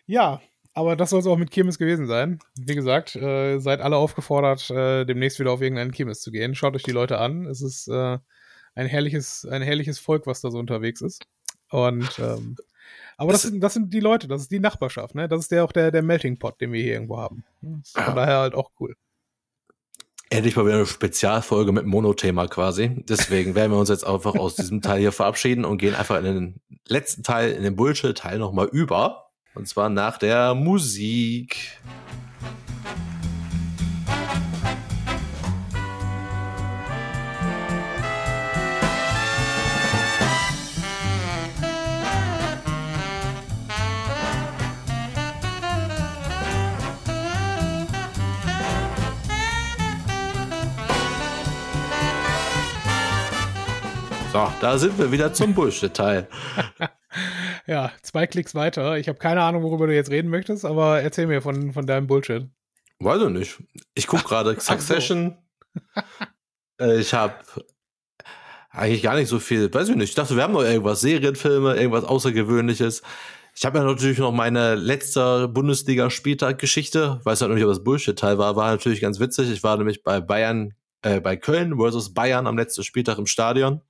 Ja, 0.06 0.41
aber 0.74 0.96
das 0.96 1.12
soll 1.12 1.20
es 1.20 1.28
auch 1.28 1.38
mit 1.38 1.52
Kirmes 1.52 1.78
gewesen 1.78 2.08
sein. 2.08 2.39
Wie 2.56 2.76
gesagt, 2.76 3.16
äh, 3.16 3.60
seid 3.60 3.82
alle 3.82 3.98
aufgefordert, 3.98 4.70
äh, 4.72 5.06
demnächst 5.06 5.39
wieder 5.39 5.52
auf 5.52 5.62
irgendeinen 5.62 5.91
Kirmes 5.91 6.22
zu 6.22 6.32
gehen. 6.32 6.56
Schaut 6.56 6.76
euch 6.76 6.84
die 6.84 6.91
Leute 6.91 7.20
an. 7.20 7.46
Es 7.46 7.62
ist 7.62 7.88
äh, 7.88 8.18
ein 8.76 8.88
herrliches, 8.88 9.46
ein 9.46 9.62
herrliches 9.62 10.00
Volk, 10.00 10.26
was 10.26 10.41
da 10.41 10.52
so 10.52 10.58
unterwegs 10.58 11.02
ist. 11.02 11.26
Und 11.70 12.18
ähm, 12.20 12.56
aber 13.24 13.32
das, 13.34 13.43
Es- 13.45 13.51
sind, 13.51 13.61
das 13.61 13.74
sind 13.74 13.93
die 13.93 13.99
Leute, 13.99 14.28
das 14.28 14.41
ist 14.43 14.51
die 14.51 14.59
Nachbarschaft, 14.59 15.15
ne? 15.15 15.28
Das 15.28 15.39
ist 15.39 15.51
der 15.51 15.63
auch 15.65 15.71
der, 15.71 15.91
der 15.91 16.01
Melting 16.03 16.38
Pot, 16.38 16.61
den 16.61 16.71
wir 16.71 16.82
hier 16.82 16.93
irgendwo 16.93 17.17
haben. 17.17 17.43
Das 17.61 17.91
von 17.91 18.03
Ja. 18.03 18.13
daher 18.13 18.38
halt 18.39 18.53
auch 18.55 18.69
cool. 18.80 18.95
Endlich 20.30 20.55
mal 20.55 20.65
wieder 20.65 20.76
eine 20.78 20.86
Spezialfolge 20.88 21.71
mit 21.71 21.86
Monothema 21.86 22.47
quasi. 22.47 23.03
Deswegen 23.07 23.53
werden 23.53 23.71
wir 23.71 23.78
uns 23.78 23.89
jetzt 23.89 24.05
einfach 24.05 24.34
aus 24.36 24.55
diesem 24.55 24.82
Teil 24.82 24.99
hier 24.99 25.11
verabschieden 25.11 25.63
und 25.63 25.78
gehen 25.78 25.93
einfach 25.93 26.17
in 26.17 26.24
den 26.24 26.55
letzten 26.88 27.21
Teil, 27.24 27.51
in 27.51 27.61
den 27.63 27.76
Bullshit-Teil 27.76 28.39
nochmal 28.39 28.67
über. 28.71 29.28
Und 29.53 29.67
zwar 29.67 29.89
nach 29.89 30.17
der 30.17 30.55
Musik. 30.55 31.78
Da 54.64 54.78
sind 54.78 54.97
wir 54.97 55.11
wieder 55.11 55.34
zum 55.34 55.53
Bullshit-Teil. 55.53 56.28
Ja, 57.68 57.91
zwei 58.01 58.26
Klicks 58.26 58.55
weiter. 58.55 58.97
Ich 58.97 59.07
habe 59.07 59.20
keine 59.20 59.43
Ahnung, 59.43 59.61
worüber 59.61 59.86
du 59.86 59.93
jetzt 59.93 60.09
reden 60.09 60.30
möchtest, 60.30 60.66
aber 60.66 60.99
erzähl 60.99 61.28
mir 61.28 61.43
von, 61.43 61.72
von 61.72 61.86
deinem 61.86 62.07
Bullshit. 62.07 62.47
Weiß 62.99 63.22
ich 63.22 63.30
nicht. 63.30 63.64
Ich 63.93 64.07
gucke 64.07 64.24
gerade 64.24 64.55
Succession. 64.59 65.38
Äh, 66.82 66.99
ich 66.99 67.14
habe 67.14 67.36
eigentlich 68.72 69.03
gar 69.03 69.16
nicht 69.16 69.28
so 69.28 69.38
viel. 69.38 69.72
Weiß 69.72 69.89
ich 69.89 69.95
nicht. 69.95 70.09
Ich 70.09 70.16
dachte, 70.16 70.36
wir 70.36 70.41
haben 70.41 70.53
noch 70.53 70.64
irgendwas. 70.64 71.01
Serienfilme, 71.01 71.76
irgendwas 71.76 72.03
Außergewöhnliches. 72.03 73.03
Ich 73.55 73.64
habe 73.64 73.78
ja 73.78 73.84
natürlich 73.84 74.18
noch 74.18 74.32
meine 74.32 74.74
letzte 74.74 75.47
Bundesliga-Spieltag-Geschichte. 75.49 77.22
Weiß 77.24 77.41
halt 77.41 77.49
noch 77.49 77.55
nicht, 77.55 77.66
ob 77.66 77.70
das 77.70 77.84
Bullshit-Teil 77.84 78.39
war. 78.39 78.55
War 78.55 78.72
natürlich 78.72 79.01
ganz 79.01 79.20
witzig. 79.20 79.51
Ich 79.51 79.61
war 79.61 79.78
nämlich 79.78 80.01
bei 80.01 80.20
Bayern, 80.20 80.74
äh, 81.03 81.22
bei 81.22 81.38
Köln 81.38 81.78
versus 81.78 82.11
Bayern 82.11 82.47
am 82.47 82.57
letzten 82.57 82.84
Spieltag 82.84 83.20
im 83.20 83.28
Stadion. 83.28 83.82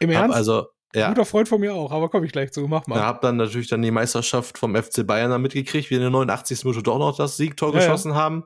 Im 0.00 0.10
Hab 0.10 0.22
Ernst? 0.22 0.36
also, 0.36 0.66
ja. 0.94 1.08
Guter 1.08 1.24
Freund 1.24 1.48
von 1.48 1.60
mir 1.60 1.74
auch, 1.74 1.90
aber 1.90 2.08
komme 2.08 2.24
ich 2.26 2.32
gleich 2.32 2.52
zu. 2.52 2.68
Mach 2.68 2.86
mal. 2.86 2.96
Ja, 2.96 3.06
hab 3.06 3.20
dann 3.20 3.36
natürlich 3.36 3.68
dann 3.68 3.82
die 3.82 3.90
Meisterschaft 3.90 4.58
vom 4.58 4.76
FC 4.76 5.04
Bayern 5.06 5.30
dann 5.30 5.42
mitgekriegt, 5.42 5.90
wie 5.90 5.94
in 5.96 6.00
der 6.00 6.10
89. 6.10 6.64
Minute 6.64 6.82
doch 6.84 6.98
noch 6.98 7.16
das 7.16 7.36
Siegtor 7.36 7.70
Ja, 7.72 7.80
ja. 7.80 7.84
geschossen 7.86 8.14
haben. 8.14 8.44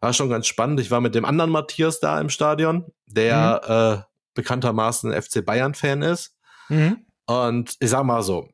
War 0.00 0.12
schon 0.12 0.28
ganz 0.30 0.46
spannend. 0.46 0.78
Ich 0.80 0.90
war 0.90 1.00
mit 1.00 1.14
dem 1.14 1.24
anderen 1.24 1.50
Matthias 1.50 1.98
da 2.00 2.20
im 2.20 2.28
Stadion, 2.28 2.86
der 3.06 4.04
äh, 4.06 4.12
bekanntermaßen 4.34 5.12
FC 5.12 5.44
Bayern-Fan 5.44 6.02
ist. 6.02 6.36
Mhm. 6.68 7.04
Und 7.26 7.76
ich 7.80 7.90
sag 7.90 8.04
mal 8.04 8.22
so, 8.22 8.48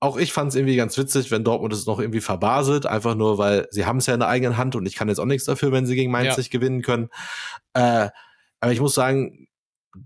auch 0.00 0.16
ich 0.16 0.32
fand 0.32 0.50
es 0.50 0.54
irgendwie 0.54 0.76
ganz 0.76 0.96
witzig, 0.96 1.30
wenn 1.30 1.44
Dortmund 1.44 1.72
es 1.72 1.86
noch 1.86 1.98
irgendwie 2.00 2.20
verbaselt, 2.20 2.86
einfach 2.86 3.14
nur, 3.14 3.36
weil 3.38 3.66
sie 3.70 3.84
haben 3.84 3.96
es 3.98 4.06
ja 4.06 4.14
in 4.14 4.20
der 4.20 4.28
eigenen 4.28 4.56
Hand 4.56 4.76
und 4.76 4.86
ich 4.86 4.94
kann 4.94 5.08
jetzt 5.08 5.18
auch 5.18 5.24
nichts 5.24 5.44
dafür, 5.46 5.72
wenn 5.72 5.86
sie 5.86 5.96
gegen 5.96 6.12
Mainz 6.12 6.28
Ja. 6.28 6.36
nicht 6.36 6.50
gewinnen 6.50 6.82
können. 6.82 7.08
Äh, 7.74 8.08
aber 8.60 8.72
ich 8.72 8.80
muss 8.80 8.94
sagen, 8.94 9.47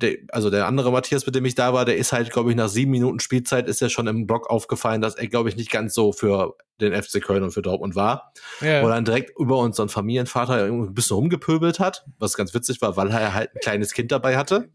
der, 0.00 0.16
also 0.30 0.50
der 0.50 0.66
andere 0.66 0.90
Matthias, 0.92 1.26
mit 1.26 1.34
dem 1.34 1.44
ich 1.44 1.54
da 1.54 1.72
war, 1.72 1.84
der 1.84 1.96
ist 1.96 2.12
halt, 2.12 2.30
glaube 2.30 2.50
ich, 2.50 2.56
nach 2.56 2.68
sieben 2.68 2.90
Minuten 2.90 3.20
Spielzeit 3.20 3.68
ist 3.68 3.80
ja 3.80 3.88
schon 3.88 4.06
im 4.06 4.26
Block 4.26 4.48
aufgefallen, 4.50 5.00
dass 5.00 5.14
er, 5.14 5.26
glaube 5.28 5.48
ich, 5.48 5.56
nicht 5.56 5.70
ganz 5.70 5.94
so 5.94 6.12
für 6.12 6.56
den 6.80 7.00
FC 7.00 7.22
Köln 7.22 7.42
und 7.42 7.52
für 7.52 7.62
Dortmund 7.62 7.94
war. 7.94 8.32
Ja. 8.60 8.82
Wo 8.82 8.88
dann 8.88 9.04
direkt 9.04 9.38
über 9.38 9.58
unseren 9.58 9.88
Familienvater 9.88 10.64
irgendwie 10.64 10.88
ein 10.90 10.94
bisschen 10.94 11.16
rumgepöbelt 11.16 11.78
hat, 11.80 12.04
was 12.18 12.36
ganz 12.36 12.54
witzig 12.54 12.80
war, 12.82 12.96
weil 12.96 13.10
er 13.10 13.34
halt 13.34 13.54
ein 13.54 13.60
kleines 13.60 13.92
Kind 13.92 14.10
dabei 14.12 14.36
hatte. 14.36 14.70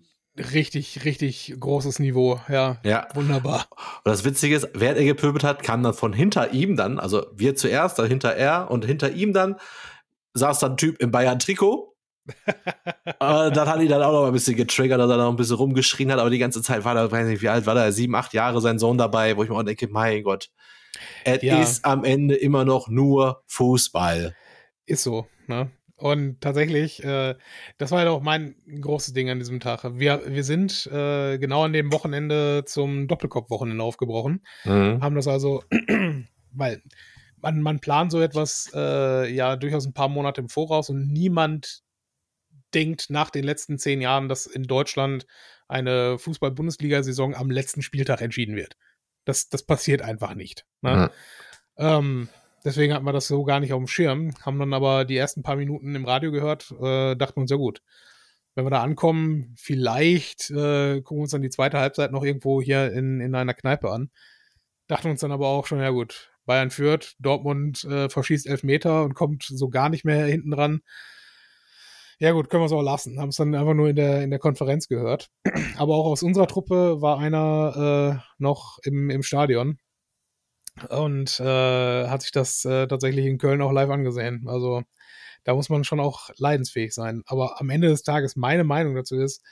Richtig, 0.54 1.04
richtig 1.04 1.56
großes 1.60 1.98
Niveau. 2.00 2.40
Ja, 2.48 2.78
Ja. 2.84 3.08
wunderbar. 3.16 3.66
Und 4.04 4.12
das 4.12 4.24
Witzige 4.24 4.56
ist, 4.56 4.70
während 4.76 5.00
er 5.00 5.06
gepöbelt 5.06 5.44
hat, 5.44 5.64
kam 5.64 5.82
dann 5.82 5.96
von 5.96 6.14
hinter 6.14 6.54
ihm 6.54 6.76
dann, 6.76 7.00
also 7.00 7.26
wir 7.36 7.56
zuerst, 7.56 7.98
dann 7.98 8.08
hinter 8.08 8.36
er 8.36 8.70
und 8.70 8.86
hinter 8.86 9.12
ihm 9.12 9.34
dann 9.34 9.56
saß 10.36 10.60
dann 10.60 10.74
ein 10.74 10.78
Typ 10.78 11.00
im 11.00 11.10
Bayern-Trikot. 11.12 11.97
Äh, 12.46 13.14
dann 13.20 13.68
hat 13.68 13.82
ihn 13.82 13.90
dann 13.90 14.02
auch 14.02 14.12
noch 14.12 14.28
ein 14.28 14.34
bisschen 14.34 14.56
getriggert, 14.56 15.00
dass 15.00 15.10
er 15.10 15.18
noch 15.18 15.30
ein 15.30 15.36
bisschen 15.36 15.56
rumgeschrien 15.56 16.12
hat, 16.12 16.20
aber 16.20 16.30
die 16.30 16.38
ganze 16.40 16.62
Zeit 16.62 16.84
war 16.84 16.96
er, 16.96 17.12
weiß 17.12 17.28
nicht, 17.28 17.42
wie 17.42 17.50
alt 17.50 17.66
war 17.66 17.76
er, 17.76 17.92
sieben, 17.92 18.16
acht 18.16 18.34
Jahre, 18.34 18.62
sein 18.62 18.80
Sohn 18.80 18.98
dabei, 18.98 19.38
wo 19.38 19.44
ich 19.44 19.50
mir 19.50 19.56
auch 19.56 19.64
denke, 19.64 19.88
mein 19.88 20.24
Gott, 20.24 20.50
es 21.24 21.42
Ja. 21.42 21.62
ist 21.62 21.86
am 21.86 22.04
Ende 22.04 22.36
immer 22.36 22.66
noch 22.66 22.88
nur 22.90 23.44
Fußball. 23.48 24.36
Ist 24.86 25.04
so, 25.04 25.28
ne? 25.48 25.72
Und 26.00 26.42
tatsächlich, 26.42 27.04
äh, 27.04 27.34
das 27.80 27.90
war 27.90 28.00
halt 28.00 28.10
auch 28.10 28.22
mein 28.22 28.56
großes 28.82 29.14
Ding 29.14 29.32
an 29.32 29.40
diesem 29.40 29.60
Tag. 29.60 29.84
Wir, 29.98 30.22
wir 30.28 30.44
sind 30.44 30.86
äh, 30.88 31.40
genau 31.40 31.64
an 31.64 31.74
dem 31.74 31.92
Wochenende 31.92 32.64
zum 32.68 33.08
Doppelkopf-Wochenende 33.08 33.84
aufgebrochen. 33.84 34.46
Mhm. 34.64 35.02
Haben 35.02 35.16
das 35.16 35.28
also, 35.28 35.64
weil 36.52 36.84
man, 37.42 37.62
man 37.62 37.80
plant 37.80 38.12
so 38.12 38.22
etwas 38.22 38.70
äh, 38.76 39.34
ja 39.34 39.56
durchaus 39.56 39.88
ein 39.88 39.94
paar 39.94 40.08
Monate 40.08 40.42
im 40.42 40.50
Voraus 40.50 40.92
und 40.92 41.12
niemand 41.12 41.82
denkt 42.78 43.10
nach 43.10 43.32
den 43.32 43.44
letzten 43.44 43.80
zehn 43.80 44.02
Jahren, 44.02 44.30
dass 44.30 44.46
in 44.46 44.64
Deutschland 44.64 45.26
eine 45.68 46.20
Fußball-Bundesliga-Saison 46.20 47.34
am 47.34 47.50
letzten 47.50 47.82
Spieltag 47.82 48.22
entschieden 48.22 48.56
wird. 48.56 48.78
Das, 49.26 49.50
das 49.50 49.64
passiert 49.64 50.04
einfach 50.04 50.36
nicht. 50.36 50.64
Ne? 50.82 51.10
Ähm, 51.78 52.30
deswegen 52.64 52.94
hatten 52.94 53.06
wir 53.06 53.14
das 53.14 53.28
so 53.28 53.44
gar 53.44 53.60
nicht 53.60 53.74
auf 53.74 53.80
dem 53.80 53.88
Schirm, 53.88 54.34
haben 54.46 54.60
dann 54.60 54.74
aber 54.76 55.06
die 55.06 55.18
ersten 55.18 55.42
paar 55.42 55.56
Minuten 55.56 55.96
im 55.96 56.06
Radio 56.06 56.32
gehört, 56.32 56.72
äh, 56.80 57.16
dachten 57.16 57.40
uns, 57.40 57.50
ja 57.50 57.58
gut, 57.58 57.82
wenn 58.54 58.64
wir 58.66 58.70
da 58.70 58.84
ankommen, 58.84 59.56
vielleicht 59.58 60.52
äh, 60.52 61.02
gucken 61.02 61.18
wir 61.18 61.24
uns 61.24 61.32
dann 61.32 61.42
die 61.42 61.50
zweite 61.50 61.80
Halbzeit 61.80 62.12
noch 62.12 62.24
irgendwo 62.24 62.62
hier 62.62 62.92
in, 62.94 63.20
in 63.22 63.34
einer 63.34 63.54
Kneipe 63.56 63.90
an. 63.92 64.12
Dachten 64.88 65.10
uns 65.10 65.22
dann 65.22 65.32
aber 65.32 65.48
auch 65.48 65.66
schon, 65.66 65.80
ja 65.80 65.90
gut, 65.90 66.32
Bayern 66.46 66.70
führt, 66.70 67.16
Dortmund 67.20 67.84
äh, 67.86 68.08
verschießt 68.08 68.48
elf 68.48 68.64
Meter 68.64 69.04
und 69.04 69.16
kommt 69.16 69.44
so 69.44 69.70
gar 69.70 69.90
nicht 69.90 70.06
mehr 70.06 70.26
hinten 70.26 70.52
dran. 70.52 70.82
Ja 72.20 72.32
gut, 72.32 72.50
können 72.50 72.64
wir 72.64 72.66
es 72.66 72.72
auch 72.72 72.82
lassen. 72.82 73.20
Haben 73.20 73.30
es 73.30 73.36
dann 73.36 73.54
einfach 73.54 73.76
nur 73.76 73.90
in 73.90 73.96
der, 73.96 74.24
in 74.24 74.32
der 74.32 74.40
Konferenz 74.40 74.88
gehört. 74.88 75.30
Aber 75.78 75.96
auch 75.96 76.06
aus 76.06 76.24
unserer 76.24 76.48
Truppe 76.48 77.02
war 77.02 77.20
einer 77.20 78.22
äh, 78.24 78.34
noch 78.40 78.80
im, 78.84 79.10
im 79.12 79.22
Stadion 79.22 79.78
und 80.90 81.40
äh, 81.40 82.08
hat 82.08 82.22
sich 82.24 82.32
das 82.32 82.66
äh, 82.66 82.88
tatsächlich 82.88 83.26
in 83.26 83.38
Köln 83.38 83.62
auch 83.62 83.72
live 83.72 83.90
angesehen. 83.90 84.46
Also 84.48 84.84
da 85.44 85.54
muss 85.54 85.70
man 85.70 85.84
schon 85.84 86.00
auch 86.00 86.30
leidensfähig 86.38 86.94
sein. 86.94 87.24
Aber 87.28 87.62
am 87.62 87.70
Ende 87.70 87.88
des 87.88 88.04
Tages, 88.04 88.36
meine 88.36 88.64
Meinung 88.64 88.96
dazu 88.96 89.16
ist, 89.16 89.44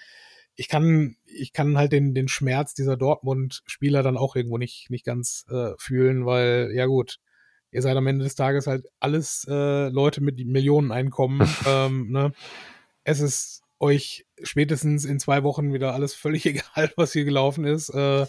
ich 0.55 0.68
kann, 0.68 1.18
ich 1.26 1.53
kann 1.53 1.78
halt 1.78 1.91
den, 1.91 2.13
den 2.13 2.28
Schmerz 2.28 2.74
dieser 2.74 2.97
Dortmund-Spieler 2.97 4.03
dann 4.03 4.18
auch 4.18 4.36
irgendwo 4.36 4.57
nicht, 4.57 4.89
nicht 4.89 5.05
ganz 5.05 5.45
äh, 5.49 5.72
fühlen, 5.78 6.26
weil, 6.26 6.72
ja 6.74 6.86
gut, 6.86 7.20
ihr 7.76 7.82
seid 7.82 7.97
am 7.97 8.07
Ende 8.07 8.23
des 8.23 8.36
Tages 8.36 8.67
halt 8.67 8.88
alles 9.01 9.45
äh, 9.49 9.89
Leute 9.89 10.21
mit 10.21 10.43
Millioneneinkommen. 10.43 11.47
ähm, 11.67 12.09
ne? 12.09 12.32
Es 13.03 13.19
ist 13.19 13.63
euch 13.80 14.26
spätestens 14.41 15.03
in 15.03 15.19
zwei 15.19 15.43
Wochen 15.43 15.73
wieder 15.73 15.93
alles 15.93 16.13
völlig 16.13 16.45
egal, 16.45 16.91
was 16.95 17.11
hier 17.11 17.26
gelaufen 17.26 17.65
ist. 17.65 17.89
Äh, 17.89 18.26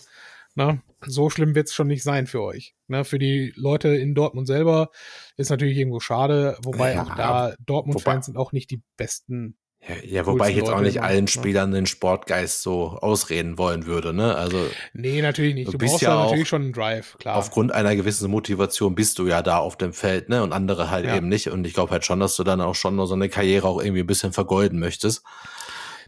na, 0.57 0.83
so 1.07 1.31
schlimm 1.31 1.55
wird 1.55 1.69
es 1.69 1.75
schon 1.75 1.87
nicht 1.87 2.03
sein 2.03 2.27
für 2.27 2.43
euch. 2.43 2.75
Ne, 2.89 3.05
für 3.05 3.19
die 3.19 3.53
Leute 3.57 3.89
in 3.89 4.15
Dortmund 4.15 4.47
selber 4.47 4.91
ist 5.37 5.51
natürlich 5.51 5.77
irgendwo 5.77 6.01
schade, 6.01 6.57
wobei 6.63 6.95
Ja, 6.95 7.03
auch 7.03 7.15
da 7.15 7.55
Dortmund-Fans 7.67 8.27
sind 8.27 8.39
auch 8.39 8.53
nicht 8.53 8.71
die 8.71 8.83
besten. 8.97 9.57
Ja, 9.89 9.95
ja, 10.05 10.27
wobei 10.27 10.51
ich 10.51 10.57
jetzt 10.57 10.69
auch 10.71 10.81
nicht 10.81 10.97
immer, 10.97 11.07
allen 11.07 11.25
ne? 11.25 11.29
Spielern 11.29 11.71
den 11.71 11.87
Sportgeist 11.87 12.63
so 12.63 12.99
ausreden 13.01 13.57
wollen 13.57 13.87
würde, 13.87 14.13
ne? 14.13 14.35
Also 14.35 14.67
Nee, 14.93 15.23
natürlich 15.23 15.55
nicht. 15.55 15.69
Du 15.69 15.73
Du, 15.73 15.79
bist 15.79 15.93
brauchst 15.93 16.03
ja 16.03 16.25
natürlich 16.25 16.49
schon 16.49 16.63
einen 16.63 16.73
Drive, 16.73 17.17
klar. 17.19 17.37
aufgrund 17.37 17.71
einer 17.71 17.95
gewissen 17.95 18.29
Motivation 18.31 18.95
bist 18.97 19.19
du 19.21 19.27
ja 19.29 19.43
da 19.43 19.59
auf 19.59 19.77
dem 19.77 19.93
Feld, 19.93 20.29
ne? 20.29 20.43
Und 20.43 20.53
andere 20.53 20.91
halt 20.91 21.05
Ja. 21.07 21.17
eben 21.17 21.29
nicht. 21.29 21.51
Und 21.51 21.67
ich 21.67 21.75
glaube 21.75 21.93
halt 21.93 22.05
schon, 22.05 22.19
dass 22.19 22.35
du 22.35 22.43
dann 22.43 22.61
auch 22.61 22.75
schon 22.75 23.05
so 23.07 23.15
eine 23.15 23.29
Karriere 23.29 23.69
auch 23.69 23.81
irgendwie 23.81 24.01
ein 24.01 24.07
bisschen 24.09 24.33
vergeuden 24.33 24.81
möchtest. 24.81 25.23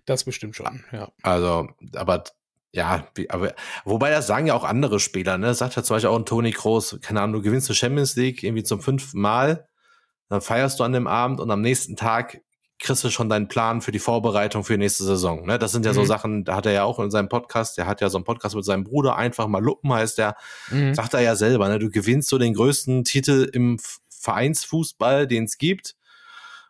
Das 0.07 0.25
bestimmt 0.25 0.57
schon, 0.57 0.85
ja. 0.91 1.13
Also, 1.23 1.69
aber 1.95 2.25
ja, 2.73 3.07
wie, 3.15 3.31
aber 3.31 3.55
wobei 3.85 4.11
das 4.11 4.27
sagen 4.27 4.47
ja 4.47 4.55
auch 4.55 4.65
andere 4.65 4.99
Spieler, 5.01 5.39
ne? 5.39 5.47
Das 5.47 5.59
sagt 5.59 5.77
ja 5.77 5.83
zum 5.85 5.95
Beispiel 5.97 6.11
auch 6.11 6.19
ein 6.19 6.27
Toni 6.27 6.51
Kroos, 6.53 6.99
keine 7.01 7.21
Ahnung, 7.21 7.35
du 7.35 7.43
gewinnst 7.43 7.69
die 7.69 7.75
Champions 7.75 8.17
League 8.17 8.43
irgendwie 8.43 8.65
zum 8.65 8.81
fünften 8.81 9.21
Mal 9.21 9.69
Dann 10.29 10.41
feierst 10.41 10.81
du 10.81 10.85
an 10.85 10.93
dem 10.93 11.07
Abend 11.07 11.41
und 11.41 11.51
am 11.51 11.61
nächsten 11.61 11.97
Tag 11.97 12.41
kriegst 12.79 13.03
du 13.03 13.11
schon 13.11 13.29
deinen 13.29 13.49
Plan 13.49 13.81
für 13.81 13.91
die 13.91 13.99
Vorbereitung 13.99 14.63
für 14.65 14.75
die 14.75 14.79
nächste 14.79 15.05
Saison. 15.05 15.47
Ne? 15.47 15.59
Das 15.59 15.73
sind 15.73 15.85
ja 15.85 15.93
mhm. 15.93 15.97
so 15.97 16.05
Sachen, 16.05 16.45
da 16.45 16.57
hat 16.57 16.67
er 16.67 16.73
ja 16.73 16.85
auch 16.85 16.99
in 17.01 17.11
seinem 17.11 17.29
Podcast, 17.29 17.77
der 17.77 17.87
hat 17.87 18.01
ja 18.01 18.09
so 18.09 18.19
einen 18.19 18.25
Podcast 18.25 18.55
mit 18.55 18.65
seinem 18.65 18.85
Bruder, 18.85 19.17
einfach 19.17 19.49
mal 19.49 19.63
Luppen 19.63 19.93
heißt 19.93 20.19
der, 20.19 20.37
mhm. 20.71 20.95
sagt 20.95 21.15
er 21.15 21.21
ja 21.21 21.35
selber, 21.35 21.69
ne? 21.69 21.79
du 21.79 21.91
gewinnst 21.91 22.29
so 22.29 22.39
den 22.39 22.55
größten 22.55 23.05
Titel 23.05 23.51
im 23.53 23.79
Vereinsfußball, 24.09 25.27
den 25.27 25.45
es 25.45 25.59
gibt 25.59 25.97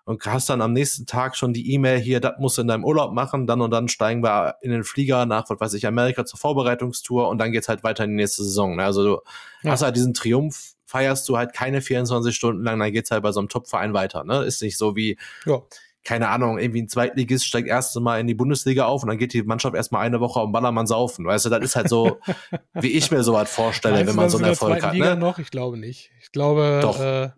und 0.05 0.25
hast 0.25 0.49
dann 0.49 0.63
am 0.63 0.73
nächsten 0.73 1.05
Tag 1.05 1.37
schon 1.37 1.53
die 1.53 1.75
E-Mail 1.75 1.99
hier, 1.99 2.21
das 2.21 2.39
musst 2.39 2.57
du 2.57 2.63
in 2.63 2.69
deinem 2.69 2.85
Urlaub 2.85 3.13
machen, 3.13 3.47
dann 3.47 3.61
und 3.61 3.71
dann 3.71 3.89
steigen 3.89 4.23
wir 4.23 4.57
in 4.63 4.71
den 4.71 4.85
Flieger 4.85 5.27
nach, 5.27 5.51
was 5.51 5.61
weiß 5.61 5.75
ich, 5.75 5.87
Amerika 5.87 6.25
zur 6.25 6.39
Vorbereitungstour 6.39 7.29
und 7.29 7.37
dann 7.37 7.53
geht's 7.53 7.69
halt 7.69 7.85
weiter 7.85 8.05
in 8.05 8.11
die 8.11 8.17
nächste 8.17 8.45
Saison. 8.45 8.77
Ne? 8.77 8.85
Also 8.85 9.05
du 9.05 9.21
ja. 9.63 9.73
hast 9.73 9.83
halt 9.83 9.97
diesen 9.97 10.15
Triumph, 10.15 10.73
feierst 10.87 11.29
du 11.29 11.37
halt 11.37 11.53
keine 11.53 11.83
24 11.83 12.35
Stunden 12.35 12.65
lang, 12.65 12.79
dann 12.79 12.93
geht's 12.93 13.11
halt 13.11 13.23
bei 13.23 13.33
so 13.33 13.41
einem 13.41 13.51
Top-Verein 13.51 13.93
weiter. 13.93 14.25
Ne? 14.25 14.45
Ist 14.45 14.63
nicht 14.63 14.79
so 14.79 14.97
wie, 14.97 15.19
ja 15.45 15.61
keine 16.05 16.29
Ahnung, 16.29 16.59
irgendwie 16.59 16.83
ein 16.83 16.89
Zweitligist 16.89 17.47
steigt 17.47 17.69
erste 17.69 18.01
Mal 18.01 18.21
in 18.21 18.27
die 18.27 18.35
Bundesliga 18.35 18.87
auf 18.87 19.03
und 19.03 19.09
dann 19.09 19.19
geht 19.19 19.33
die 19.33 19.43
Mannschaft 19.43 19.75
erstmal 19.75 20.07
eine 20.07 20.21
Woche 20.21 20.41
am 20.41 20.53
Ballermann 20.53 20.87
saufen. 20.87 21.27
Weißt 21.27 21.47
du, 21.47 21.51
das 21.51 21.63
ist 21.63 21.77
halt 21.77 21.89
so, 21.89 22.19
wie 22.75 22.93
ich 22.93 23.11
mir 23.11 23.23
sowas 23.23 23.51
vorstelle, 23.51 23.97
Meinst 23.97 24.09
wenn 24.09 24.17
man 24.17 24.31
so 24.31 24.39
einen 24.39 24.47
Erfolg 24.47 24.83
hat. 24.83 24.95
Liga 24.95 25.15
ne? 25.15 25.21
noch? 25.21 25.39
Ich 25.39 25.51
glaube 25.51 25.77
nicht. 25.77 26.11
Ich 26.23 26.33
glaube, 26.33 26.81
Doch. 26.83 27.01
Äh, 27.01 27.31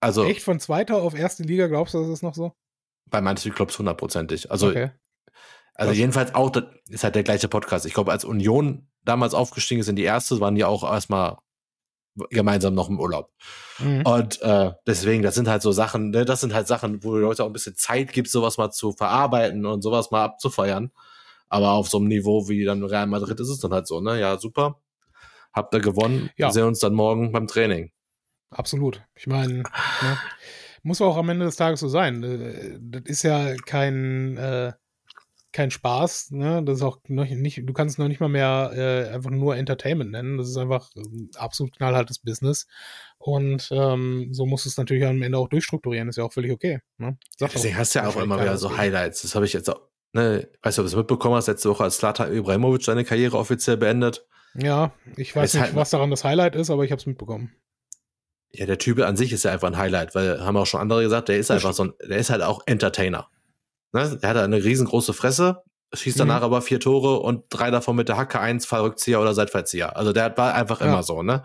also, 0.00 0.24
echt 0.24 0.42
von 0.42 0.60
zweiter 0.60 0.96
auf 0.96 1.14
erste 1.14 1.42
Liga, 1.42 1.66
glaubst 1.68 1.94
du, 1.94 2.00
das 2.00 2.08
ist 2.08 2.22
noch 2.22 2.34
so? 2.34 2.52
Bei 3.10 3.20
manchen 3.20 3.54
Clubs 3.54 3.78
hundertprozentig. 3.78 4.50
Also, 4.50 4.68
okay. 4.68 4.90
also 5.74 5.92
jedenfalls 5.92 6.34
auch, 6.34 6.50
das 6.50 6.64
ist 6.88 7.04
halt 7.04 7.14
der 7.14 7.22
gleiche 7.22 7.48
Podcast. 7.48 7.86
Ich 7.86 7.94
glaube, 7.94 8.12
als 8.12 8.24
Union 8.24 8.88
damals 9.04 9.34
aufgestiegen 9.34 9.80
ist 9.80 9.88
in 9.88 9.96
die 9.96 10.02
erste, 10.02 10.40
waren 10.40 10.54
die 10.54 10.64
auch 10.64 10.82
erstmal 10.82 11.38
gemeinsam 12.30 12.74
noch 12.74 12.88
im 12.88 12.98
Urlaub. 12.98 13.30
Mhm. 13.78 14.02
Und 14.02 14.42
äh, 14.42 14.72
deswegen, 14.86 15.22
das 15.22 15.34
sind 15.34 15.48
halt 15.48 15.62
so 15.62 15.72
Sachen, 15.72 16.10
ne, 16.10 16.24
das 16.24 16.40
sind 16.40 16.54
halt 16.54 16.66
Sachen, 16.66 17.04
wo 17.04 17.12
du 17.12 17.18
Leute 17.18 17.44
auch 17.44 17.48
ein 17.48 17.52
bisschen 17.52 17.76
Zeit 17.76 18.12
gibt, 18.12 18.28
sowas 18.28 18.58
mal 18.58 18.70
zu 18.70 18.92
verarbeiten 18.92 19.66
und 19.66 19.82
sowas 19.82 20.10
mal 20.10 20.24
abzufeiern. 20.24 20.90
Aber 21.48 21.72
auf 21.72 21.88
so 21.88 21.98
einem 21.98 22.08
Niveau 22.08 22.48
wie 22.48 22.64
dann 22.64 22.82
Real 22.82 23.06
Madrid 23.06 23.38
ist 23.38 23.48
es 23.48 23.60
dann 23.60 23.72
halt 23.72 23.86
so, 23.86 24.00
ne? 24.00 24.18
Ja, 24.18 24.38
super. 24.38 24.80
Habt 25.52 25.72
ihr 25.74 25.80
gewonnen. 25.80 26.30
Ja. 26.36 26.48
Wir 26.48 26.52
sehen 26.52 26.64
uns 26.64 26.80
dann 26.80 26.94
morgen 26.94 27.32
beim 27.32 27.46
Training. 27.46 27.92
Absolut. 28.50 29.02
Ich 29.14 29.26
meine, 29.26 29.58
ne, 29.58 30.18
muss 30.82 31.00
auch 31.00 31.16
am 31.16 31.28
Ende 31.28 31.46
des 31.46 31.56
Tages 31.56 31.80
so 31.80 31.88
sein. 31.88 32.22
Äh, 32.22 32.78
das 32.80 33.02
ist 33.04 33.22
ja 33.22 33.54
kein 33.56 34.36
äh, 34.36 34.72
kein 35.56 35.70
Spaß, 35.70 36.32
ne? 36.32 36.62
Das 36.62 36.76
ist 36.76 36.82
auch 36.82 36.98
noch 37.08 37.26
nicht, 37.26 37.62
du 37.64 37.72
kannst 37.72 37.94
es 37.94 37.98
noch 37.98 38.08
nicht 38.08 38.20
mal 38.20 38.28
mehr 38.28 38.72
äh, 38.74 39.14
einfach 39.14 39.30
nur 39.30 39.56
Entertainment 39.56 40.10
nennen. 40.10 40.36
Das 40.36 40.48
ist 40.48 40.58
einfach 40.58 40.90
ähm, 40.96 41.30
absolut 41.34 41.74
knallhartes 41.74 42.18
Business. 42.18 42.66
Und 43.16 43.70
ähm, 43.72 44.28
so 44.32 44.44
muss 44.44 44.66
es 44.66 44.76
natürlich 44.76 45.06
am 45.06 45.22
Ende 45.22 45.38
auch 45.38 45.48
durchstrukturieren, 45.48 46.10
ist 46.10 46.16
ja 46.16 46.24
auch 46.24 46.32
völlig 46.32 46.52
okay. 46.52 46.80
Ne? 46.98 47.16
Deswegen 47.40 47.76
hast 47.76 47.94
du 47.94 48.00
ja 48.00 48.08
auch 48.08 48.16
immer 48.16 48.38
wieder 48.38 48.58
so 48.58 48.76
Highlights. 48.76 49.22
Das 49.22 49.34
habe 49.34 49.46
ich 49.46 49.54
jetzt 49.54 49.70
auch, 49.70 49.80
ne, 50.12 50.46
weißt 50.62 50.76
du, 50.76 50.82
ob 50.82 50.86
du 50.86 50.92
es 50.92 50.96
mitbekommen 50.96 51.36
hast, 51.36 51.46
letzte 51.46 51.70
Woche 51.70 51.84
als 51.84 51.96
Slata 51.96 52.28
Ibrahimovic 52.28 52.82
seine 52.82 53.04
Karriere 53.04 53.38
offiziell 53.38 53.78
beendet. 53.78 54.26
Ja, 54.54 54.92
ich 55.16 55.34
weiß 55.34 55.54
nicht, 55.54 55.62
halt 55.62 55.74
was 55.74 55.88
daran 55.88 56.10
das 56.10 56.22
Highlight 56.22 56.54
ist, 56.54 56.68
aber 56.68 56.84
ich 56.84 56.92
habe 56.92 57.00
es 57.00 57.06
mitbekommen. 57.06 57.52
Ja, 58.52 58.66
der 58.66 58.78
Typ 58.78 59.00
an 59.00 59.16
sich 59.16 59.32
ist 59.32 59.44
ja 59.44 59.52
einfach 59.52 59.68
ein 59.68 59.78
Highlight, 59.78 60.14
weil 60.14 60.44
haben 60.44 60.56
auch 60.58 60.66
schon 60.66 60.80
andere 60.80 61.02
gesagt, 61.02 61.28
der 61.28 61.38
ist 61.38 61.50
einfach 61.50 61.72
so 61.72 61.84
ein, 61.84 61.94
der 62.06 62.18
ist 62.18 62.28
halt 62.28 62.42
auch 62.42 62.62
Entertainer. 62.66 63.28
Ne? 63.96 64.18
Er 64.20 64.28
hat 64.28 64.36
eine 64.36 64.62
riesengroße 64.62 65.14
Fresse, 65.14 65.62
schießt 65.94 66.20
danach 66.20 66.40
mhm. 66.40 66.44
aber 66.44 66.60
vier 66.60 66.80
Tore 66.80 67.20
und 67.20 67.44
drei 67.48 67.70
davon 67.70 67.96
mit 67.96 68.08
der 68.08 68.18
Hacke, 68.18 68.38
eins 68.38 68.66
Fallrückzieher 68.66 69.20
oder 69.22 69.32
Seitfallzieher. 69.32 69.96
Also 69.96 70.12
der 70.12 70.36
war 70.36 70.54
einfach 70.54 70.80
ja. 70.80 70.88
immer 70.88 71.02
so, 71.02 71.22
ne? 71.22 71.42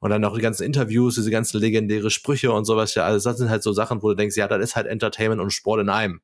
Und 0.00 0.10
dann 0.10 0.24
auch 0.24 0.34
die 0.34 0.42
ganzen 0.42 0.64
Interviews, 0.64 1.14
diese 1.14 1.30
ganzen 1.30 1.58
legendäre 1.58 2.10
Sprüche 2.10 2.52
und 2.52 2.64
sowas, 2.64 2.94
ja, 2.96 3.04
alles 3.04 3.22
das 3.22 3.38
sind 3.38 3.48
halt 3.48 3.62
so 3.62 3.72
Sachen, 3.72 4.02
wo 4.02 4.08
du 4.08 4.14
denkst, 4.14 4.36
ja, 4.36 4.48
das 4.48 4.62
ist 4.62 4.76
halt 4.76 4.86
Entertainment 4.88 5.40
und 5.40 5.50
Sport 5.52 5.80
in 5.80 5.88
einem. 5.88 6.20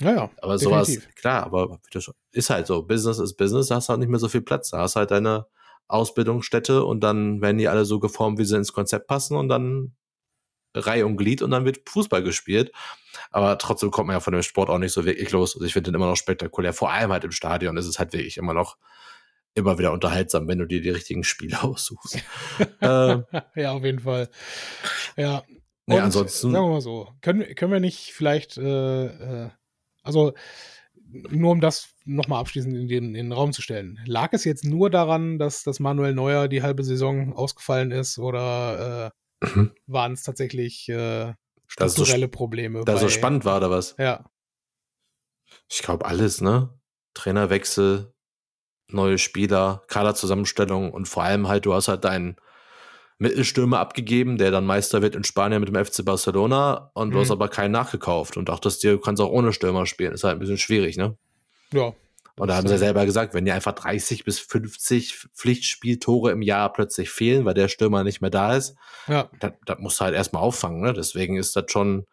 Ja, 0.00 0.10
ja. 0.10 0.30
Aber 0.42 0.56
definitiv. 0.56 0.94
sowas, 0.94 1.14
klar, 1.14 1.44
aber 1.44 1.78
ist 2.32 2.50
halt 2.50 2.66
so. 2.66 2.82
Business 2.82 3.20
ist 3.20 3.34
Business, 3.36 3.68
da 3.68 3.76
hast 3.76 3.88
du 3.88 3.90
halt 3.90 4.00
nicht 4.00 4.10
mehr 4.10 4.18
so 4.18 4.28
viel 4.28 4.42
Platz. 4.42 4.70
Da 4.70 4.78
hast 4.78 4.96
halt 4.96 5.12
deine 5.12 5.46
Ausbildungsstätte 5.86 6.84
und 6.84 7.00
dann 7.00 7.40
werden 7.40 7.58
die 7.58 7.68
alle 7.68 7.84
so 7.84 8.00
geformt, 8.00 8.38
wie 8.38 8.44
sie 8.44 8.56
ins 8.56 8.72
Konzept 8.72 9.06
passen 9.06 9.36
und 9.36 9.48
dann 9.48 9.94
Reihe 10.74 11.06
und 11.06 11.16
Glied 11.16 11.42
und 11.42 11.50
dann 11.50 11.64
wird 11.64 11.88
Fußball 11.88 12.22
gespielt. 12.22 12.72
Aber 13.30 13.58
trotzdem 13.58 13.90
kommt 13.90 14.08
man 14.08 14.16
ja 14.16 14.20
von 14.20 14.32
dem 14.32 14.42
Sport 14.42 14.70
auch 14.70 14.78
nicht 14.78 14.92
so 14.92 15.04
wirklich 15.04 15.30
los. 15.32 15.54
Also 15.54 15.66
ich 15.66 15.72
finde 15.72 15.90
den 15.90 15.96
immer 15.96 16.06
noch 16.06 16.16
spektakulär. 16.16 16.72
Vor 16.72 16.92
allem 16.92 17.12
halt 17.12 17.24
im 17.24 17.32
Stadion 17.32 17.76
ist 17.76 17.86
es 17.86 17.98
halt 17.98 18.12
wirklich 18.12 18.36
immer 18.36 18.54
noch 18.54 18.76
immer 19.54 19.78
wieder 19.78 19.92
unterhaltsam, 19.92 20.46
wenn 20.46 20.58
du 20.58 20.66
dir 20.66 20.80
die 20.80 20.90
richtigen 20.90 21.24
Spiele 21.24 21.62
aussuchst. 21.62 22.22
äh, 22.80 22.86
ja, 23.56 23.72
auf 23.72 23.84
jeden 23.84 24.00
Fall. 24.00 24.28
Ja. 25.16 25.42
Und, 25.86 25.96
ja, 25.96 26.04
ansonsten. 26.04 26.52
Sagen 26.52 26.64
wir 26.64 26.70
mal 26.70 26.80
so, 26.80 27.08
können, 27.22 27.54
können 27.54 27.72
wir 27.72 27.80
nicht 27.80 28.12
vielleicht, 28.12 28.58
äh, 28.58 29.06
äh, 29.06 29.50
also 30.02 30.34
nur 31.10 31.52
um 31.52 31.60
das 31.60 31.94
nochmal 32.04 32.40
abschließend 32.40 32.76
in 32.76 32.88
den, 32.88 33.04
in 33.14 33.26
den 33.26 33.32
Raum 33.32 33.52
zu 33.52 33.62
stellen. 33.62 33.98
Lag 34.04 34.32
es 34.32 34.44
jetzt 34.44 34.64
nur 34.64 34.90
daran, 34.90 35.38
dass, 35.38 35.62
dass 35.62 35.80
Manuel 35.80 36.14
Neuer 36.14 36.48
die 36.48 36.62
halbe 36.62 36.84
Saison 36.84 37.32
ausgefallen 37.32 37.90
ist 37.90 38.18
oder 38.18 39.06
äh, 39.06 39.10
mhm. 39.40 39.72
waren 39.86 40.12
es 40.12 40.22
tatsächlich 40.22 40.88
äh, 40.88 41.34
strukturelle 41.66 42.26
so, 42.26 42.30
Probleme. 42.30 42.84
Da 42.84 42.96
so 42.96 43.08
spannend 43.08 43.44
war 43.44 43.58
oder 43.58 43.70
was? 43.70 43.94
Ja. 43.98 44.24
Ich 45.68 45.82
glaube 45.82 46.06
alles, 46.06 46.40
ne? 46.40 46.78
Trainerwechsel, 47.14 48.12
neue 48.88 49.18
Spieler, 49.18 49.82
Kaderzusammenstellung 49.88 50.92
und 50.92 51.06
vor 51.06 51.24
allem 51.24 51.48
halt, 51.48 51.66
du 51.66 51.74
hast 51.74 51.88
halt 51.88 52.04
deinen 52.04 52.36
Mittelstürmer 53.18 53.80
abgegeben, 53.80 54.38
der 54.38 54.50
dann 54.50 54.64
Meister 54.64 55.02
wird 55.02 55.16
in 55.16 55.24
Spanien 55.24 55.60
mit 55.60 55.68
dem 55.68 55.84
FC 55.84 56.04
Barcelona 56.04 56.90
und 56.94 57.08
mhm. 57.08 57.12
du 57.12 57.20
hast 57.20 57.28
mhm. 57.28 57.32
aber 57.32 57.48
keinen 57.48 57.72
nachgekauft 57.72 58.36
und 58.36 58.48
dachtest 58.48 58.82
dir, 58.82 58.92
du 58.92 58.98
kannst 58.98 59.20
auch 59.20 59.30
ohne 59.30 59.52
Stürmer 59.52 59.86
spielen. 59.86 60.12
Ist 60.12 60.24
halt 60.24 60.36
ein 60.36 60.38
bisschen 60.38 60.58
schwierig, 60.58 60.96
ne? 60.96 61.16
Ja. 61.72 61.92
Und 62.38 62.48
da 62.48 62.56
haben 62.56 62.66
sie 62.66 62.74
ja 62.74 62.78
selber 62.78 63.04
gesagt, 63.04 63.34
wenn 63.34 63.44
dir 63.44 63.54
einfach 63.54 63.72
30 63.72 64.24
bis 64.24 64.38
50 64.38 65.28
Pflichtspieltore 65.34 66.30
im 66.30 66.42
Jahr 66.42 66.72
plötzlich 66.72 67.10
fehlen, 67.10 67.44
weil 67.44 67.54
der 67.54 67.68
Stürmer 67.68 68.04
nicht 68.04 68.20
mehr 68.20 68.30
da 68.30 68.54
ist, 68.56 68.76
ja. 69.06 69.28
das, 69.40 69.52
das 69.66 69.78
musst 69.78 70.00
du 70.00 70.04
halt 70.04 70.14
erstmal 70.14 70.42
auffangen. 70.42 70.80
Ne? 70.80 70.92
Deswegen 70.92 71.36
ist 71.36 71.56
das 71.56 71.64
schon, 71.68 72.06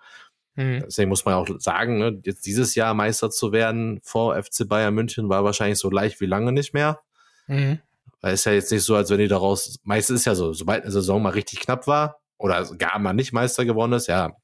mhm. 0.56 0.84
deswegen 0.86 1.10
muss 1.10 1.26
man 1.26 1.36
auch 1.36 1.48
sagen, 1.60 2.00
ne, 2.00 2.20
jetzt 2.24 2.46
dieses 2.46 2.76
Jahr 2.76 2.94
Meister 2.94 3.30
zu 3.30 3.52
werden 3.52 4.00
vor 4.04 4.36
FC 4.42 4.68
Bayern 4.68 4.96
München 4.96 5.30
war 5.30 5.44
wahrscheinlich 5.44 5.80
so 5.80 5.90
leicht 5.90 6.20
wie 6.22 6.26
lange 6.26 6.52
nicht 6.52 6.74
mehr. 6.74 7.02
Mhm. 7.48 7.80
Weil 8.22 8.34
es 8.34 8.46
ja 8.46 8.54
jetzt 8.54 8.72
nicht 8.72 8.84
so, 8.84 8.96
als 8.96 9.12
wenn 9.12 9.20
die 9.20 9.28
daraus, 9.28 9.80
meistens 9.84 10.22
ist 10.22 10.26
ja 10.26 10.34
so, 10.34 10.54
sobald 10.54 10.84
eine 10.84 10.92
Saison 10.92 11.22
mal 11.22 11.30
richtig 11.30 11.60
knapp 11.60 11.86
war 11.86 12.20
oder 12.38 12.66
gar 12.78 12.98
mal 12.98 13.14
nicht 13.14 13.34
Meister 13.34 13.66
geworden 13.66 13.94
ist, 13.94 14.08
ja, 14.08 14.36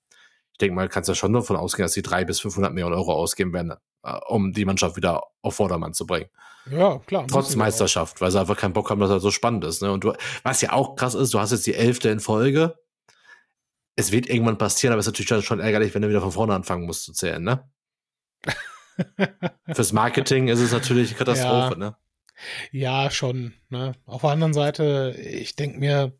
denke 0.61 0.75
mal, 0.75 0.87
kannst 0.87 1.09
du 1.09 1.11
ja 1.11 1.15
schon 1.15 1.33
davon 1.33 1.55
ausgehen, 1.55 1.85
dass 1.85 1.93
die 1.93 2.01
drei 2.01 2.23
bis 2.23 2.39
500 2.39 2.73
Millionen 2.73 2.95
Euro 2.95 3.13
ausgeben 3.13 3.53
werden, 3.53 3.73
äh, 4.03 4.19
um 4.27 4.53
die 4.53 4.65
Mannschaft 4.65 4.95
wieder 4.95 5.23
auf 5.41 5.55
Vordermann 5.55 5.93
zu 5.93 6.05
bringen. 6.05 6.29
Ja, 6.69 6.99
klar. 6.99 7.25
Trotz 7.27 7.55
Meisterschaft, 7.55 8.21
weil 8.21 8.31
sie 8.31 8.39
einfach 8.39 8.57
keinen 8.57 8.73
Bock 8.73 8.89
haben, 8.89 8.99
dass 8.99 9.09
das 9.09 9.23
so 9.23 9.31
spannend 9.31 9.63
ist. 9.65 9.81
Ne? 9.81 9.91
Und 9.91 10.03
du, 10.03 10.13
was 10.43 10.61
ja 10.61 10.73
auch 10.73 10.95
krass 10.95 11.15
ist, 11.15 11.33
du 11.33 11.39
hast 11.39 11.51
jetzt 11.51 11.65
die 11.65 11.73
elfte 11.73 12.09
in 12.09 12.19
Folge. 12.19 12.77
Es 13.95 14.11
wird 14.11 14.29
irgendwann 14.29 14.57
passieren, 14.57 14.93
aber 14.93 14.99
es 14.99 15.07
ist 15.07 15.19
natürlich 15.19 15.45
schon 15.45 15.59
ärgerlich, 15.59 15.93
wenn 15.93 16.01
du 16.01 16.09
wieder 16.09 16.21
von 16.21 16.31
vorne 16.31 16.53
anfangen 16.53 16.85
musst 16.85 17.03
zu 17.03 17.13
zählen, 17.13 17.43
ne? 17.43 17.69
Fürs 19.73 19.93
Marketing 19.93 20.47
ist 20.47 20.59
es 20.59 20.71
natürlich 20.71 21.09
eine 21.09 21.17
Katastrophe, 21.17 21.73
ja. 21.73 21.77
ne? 21.77 21.95
Ja, 22.71 23.11
schon. 23.11 23.53
Ne? 23.69 23.93
Auf 24.05 24.21
der 24.21 24.31
anderen 24.31 24.53
Seite, 24.53 25.15
ich 25.19 25.55
denke 25.55 25.79
mir, 25.79 26.17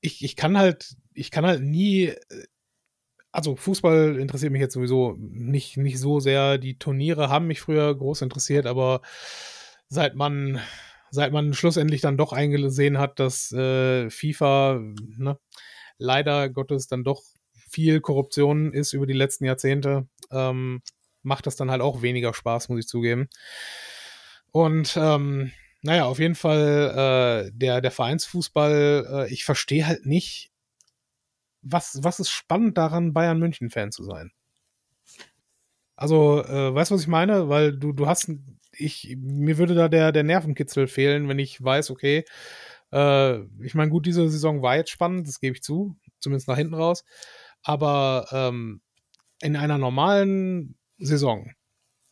ich, 0.00 0.24
ich 0.24 0.36
kann 0.36 0.58
halt, 0.58 0.96
ich 1.14 1.30
kann 1.30 1.46
halt 1.46 1.62
nie 1.62 2.06
äh, 2.06 2.18
also 3.32 3.56
Fußball 3.56 4.18
interessiert 4.18 4.52
mich 4.52 4.60
jetzt 4.60 4.74
sowieso 4.74 5.16
nicht, 5.18 5.78
nicht 5.78 5.98
so 5.98 6.20
sehr. 6.20 6.58
Die 6.58 6.78
Turniere 6.78 7.30
haben 7.30 7.46
mich 7.46 7.60
früher 7.60 7.94
groß 7.94 8.22
interessiert, 8.22 8.66
aber 8.66 9.00
seit 9.88 10.14
man, 10.14 10.60
seit 11.10 11.32
man 11.32 11.54
schlussendlich 11.54 12.02
dann 12.02 12.18
doch 12.18 12.32
eingesehen 12.32 12.98
hat, 12.98 13.18
dass 13.18 13.50
äh, 13.52 14.10
FIFA 14.10 14.80
ne, 15.16 15.38
leider 15.98 16.50
Gottes 16.50 16.88
dann 16.88 17.04
doch 17.04 17.22
viel 17.70 18.00
Korruption 18.00 18.72
ist 18.72 18.92
über 18.92 19.06
die 19.06 19.14
letzten 19.14 19.46
Jahrzehnte, 19.46 20.06
ähm, 20.30 20.82
macht 21.22 21.46
das 21.46 21.56
dann 21.56 21.70
halt 21.70 21.80
auch 21.80 22.02
weniger 22.02 22.34
Spaß, 22.34 22.68
muss 22.68 22.80
ich 22.80 22.86
zugeben. 22.86 23.28
Und 24.50 24.94
ähm, 24.98 25.52
naja, 25.80 26.04
auf 26.04 26.18
jeden 26.18 26.34
Fall 26.34 27.46
äh, 27.48 27.50
der, 27.54 27.80
der 27.80 27.90
Vereinsfußball, 27.90 29.06
äh, 29.10 29.32
ich 29.32 29.44
verstehe 29.44 29.86
halt 29.86 30.04
nicht, 30.04 30.51
was, 31.62 31.98
was 32.02 32.20
ist 32.20 32.30
spannend 32.30 32.76
daran, 32.76 33.12
Bayern 33.12 33.38
München-Fan 33.38 33.92
zu 33.92 34.04
sein? 34.04 34.32
Also, 35.96 36.42
äh, 36.44 36.74
weißt 36.74 36.90
du, 36.90 36.94
was 36.94 37.02
ich 37.02 37.08
meine? 37.08 37.48
Weil 37.48 37.76
du, 37.76 37.92
du 37.92 38.06
hast, 38.06 38.30
ich, 38.72 39.16
mir 39.18 39.58
würde 39.58 39.74
da 39.74 39.88
der, 39.88 40.12
der 40.12 40.24
Nervenkitzel 40.24 40.88
fehlen, 40.88 41.28
wenn 41.28 41.38
ich 41.38 41.62
weiß, 41.62 41.90
okay, 41.90 42.24
äh, 42.92 43.40
ich 43.62 43.74
meine, 43.74 43.90
gut, 43.90 44.06
diese 44.06 44.28
Saison 44.28 44.62
war 44.62 44.76
jetzt 44.76 44.90
spannend, 44.90 45.28
das 45.28 45.40
gebe 45.40 45.56
ich 45.56 45.62
zu, 45.62 45.96
zumindest 46.18 46.48
nach 46.48 46.56
hinten 46.56 46.74
raus. 46.74 47.04
Aber 47.62 48.26
ähm, 48.32 48.80
in 49.40 49.56
einer 49.56 49.78
normalen 49.78 50.76
Saison, 50.98 51.50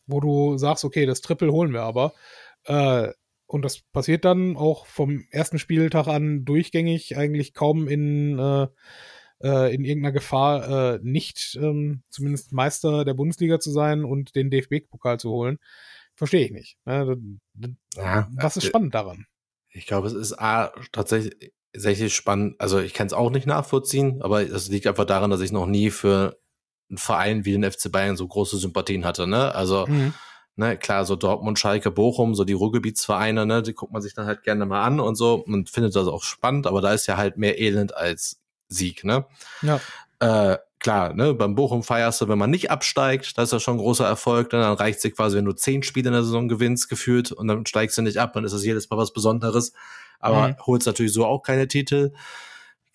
wo 0.07 0.19
du 0.19 0.57
sagst, 0.57 0.85
okay, 0.85 1.05
das 1.05 1.21
Triple 1.21 1.51
holen 1.51 1.73
wir 1.73 1.83
aber, 1.83 2.13
äh, 2.65 3.09
und 3.45 3.63
das 3.63 3.81
passiert 3.81 4.23
dann 4.23 4.55
auch 4.55 4.85
vom 4.85 5.25
ersten 5.29 5.59
Spieltag 5.59 6.07
an 6.07 6.45
durchgängig, 6.45 7.17
eigentlich 7.17 7.53
kaum 7.53 7.89
in 7.89 8.39
äh, 8.39 8.67
äh, 9.43 9.73
in 9.73 9.83
irgendeiner 9.83 10.11
Gefahr, 10.13 10.95
äh, 10.95 10.99
nicht 11.01 11.57
ähm, 11.61 12.03
zumindest 12.09 12.51
Meister 12.53 13.05
der 13.05 13.13
Bundesliga 13.13 13.59
zu 13.59 13.71
sein 13.71 14.03
und 14.05 14.35
den 14.35 14.49
DFB-Pokal 14.49 15.19
zu 15.19 15.29
holen. 15.29 15.57
Verstehe 16.15 16.45
ich 16.45 16.51
nicht. 16.51 16.77
Ne? 16.85 17.17
Ja, 17.95 18.27
Was 18.33 18.57
ist 18.57 18.65
spannend 18.65 18.93
daran? 18.93 19.25
Ich 19.69 19.87
glaube, 19.87 20.07
es 20.07 20.13
ist 20.13 20.33
A, 20.39 20.71
tatsächlich, 20.91 21.53
tatsächlich 21.73 22.13
spannend. 22.13 22.59
Also 22.59 22.79
ich 22.79 22.93
kann 22.93 23.07
es 23.07 23.13
auch 23.13 23.31
nicht 23.31 23.47
nachvollziehen, 23.47 24.21
aber 24.21 24.41
es 24.41 24.67
liegt 24.69 24.85
einfach 24.87 25.05
daran, 25.05 25.31
dass 25.31 25.41
ich 25.41 25.51
noch 25.51 25.65
nie 25.65 25.89
für 25.89 26.37
einen 26.89 26.97
Verein 26.97 27.45
wie 27.45 27.53
den 27.53 27.63
FC 27.63 27.89
Bayern 27.91 28.17
so 28.17 28.27
große 28.27 28.57
Sympathien 28.57 29.05
hatte. 29.05 29.25
Ne? 29.27 29.55
Also 29.55 29.87
Mhm. 29.87 30.13
ne, 30.57 30.77
klar, 30.77 31.05
so 31.05 31.15
Dortmund, 31.15 31.57
Schalke, 31.57 31.89
Bochum, 31.89 32.35
so 32.35 32.43
die 32.43 32.51
Ruhrgebietsvereine, 32.53 33.45
ne, 33.45 33.61
die 33.63 33.73
guckt 33.73 33.93
man 33.93 34.01
sich 34.01 34.13
dann 34.13 34.25
halt 34.25 34.43
gerne 34.43 34.65
mal 34.65 34.83
an 34.83 34.99
und 34.99 35.15
so 35.15 35.35
und 35.35 35.69
findet 35.69 35.95
das 35.95 36.07
auch 36.07 36.23
spannend, 36.23 36.67
aber 36.67 36.81
da 36.81 36.93
ist 36.93 37.07
ja 37.07 37.15
halt 37.15 37.37
mehr 37.37 37.57
Elend 37.57 37.95
als 37.95 38.40
Sieg, 38.71 39.03
ne? 39.03 39.25
Ja. 39.61 39.79
Äh, 40.19 40.57
klar, 40.79 41.13
ne, 41.13 41.33
beim 41.33 41.55
Bochum 41.55 41.83
feierst 41.83 42.21
du, 42.21 42.27
wenn 42.27 42.37
man 42.37 42.49
nicht 42.49 42.71
absteigt, 42.71 43.37
das 43.37 43.45
ist 43.49 43.53
ja 43.53 43.59
schon 43.59 43.75
ein 43.75 43.79
großer 43.79 44.05
Erfolg, 44.05 44.51
ne? 44.53 44.59
dann 44.59 44.73
reicht 44.73 45.03
dir 45.03 45.11
quasi, 45.11 45.37
wenn 45.37 45.45
du 45.45 45.53
zehn 45.53 45.83
Spiele 45.83 46.07
in 46.07 46.13
der 46.13 46.23
Saison 46.23 46.47
gewinnst, 46.47 46.89
gefühlt, 46.89 47.31
und 47.31 47.47
dann 47.47 47.65
steigst 47.65 47.97
du 47.97 48.01
nicht 48.01 48.17
ab, 48.17 48.33
dann 48.33 48.43
ist 48.43 48.53
das 48.53 48.63
jedes 48.63 48.89
Mal 48.89 48.97
was 48.97 49.13
Besonderes, 49.13 49.73
aber 50.19 50.49
Mhm. 50.49 50.55
holst 50.65 50.87
natürlich 50.87 51.13
so 51.13 51.25
auch 51.25 51.41
keine 51.43 51.67
Titel. 51.67 52.13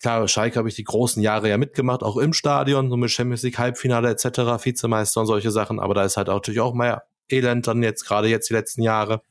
Klar, 0.01 0.27
Schalke 0.27 0.59
habe 0.59 0.69
ich 0.69 0.75
die 0.75 0.83
großen 0.83 1.21
Jahre 1.23 1.49
ja 1.49 1.57
mitgemacht, 1.57 2.03
auch 2.03 2.17
im 2.17 2.33
Stadion, 2.33 2.89
so 2.89 2.97
mit 2.97 3.09
Champions 3.09 3.43
League, 3.43 3.57
Halbfinale 3.57 4.09
etc., 4.09 4.63
Vizemeister 4.63 5.21
und 5.21 5.27
solche 5.27 5.51
Sachen, 5.51 5.79
aber 5.79 5.93
da 5.93 6.03
ist 6.03 6.17
halt 6.17 6.29
auch 6.29 6.35
natürlich 6.35 6.59
auch 6.59 6.73
mehr 6.73 7.03
Elend 7.29 7.67
dann 7.67 7.83
jetzt, 7.83 8.05
gerade 8.05 8.27
jetzt 8.29 8.49
die 8.49 8.53
letzten 8.53 8.83
Jahre. 8.83 9.21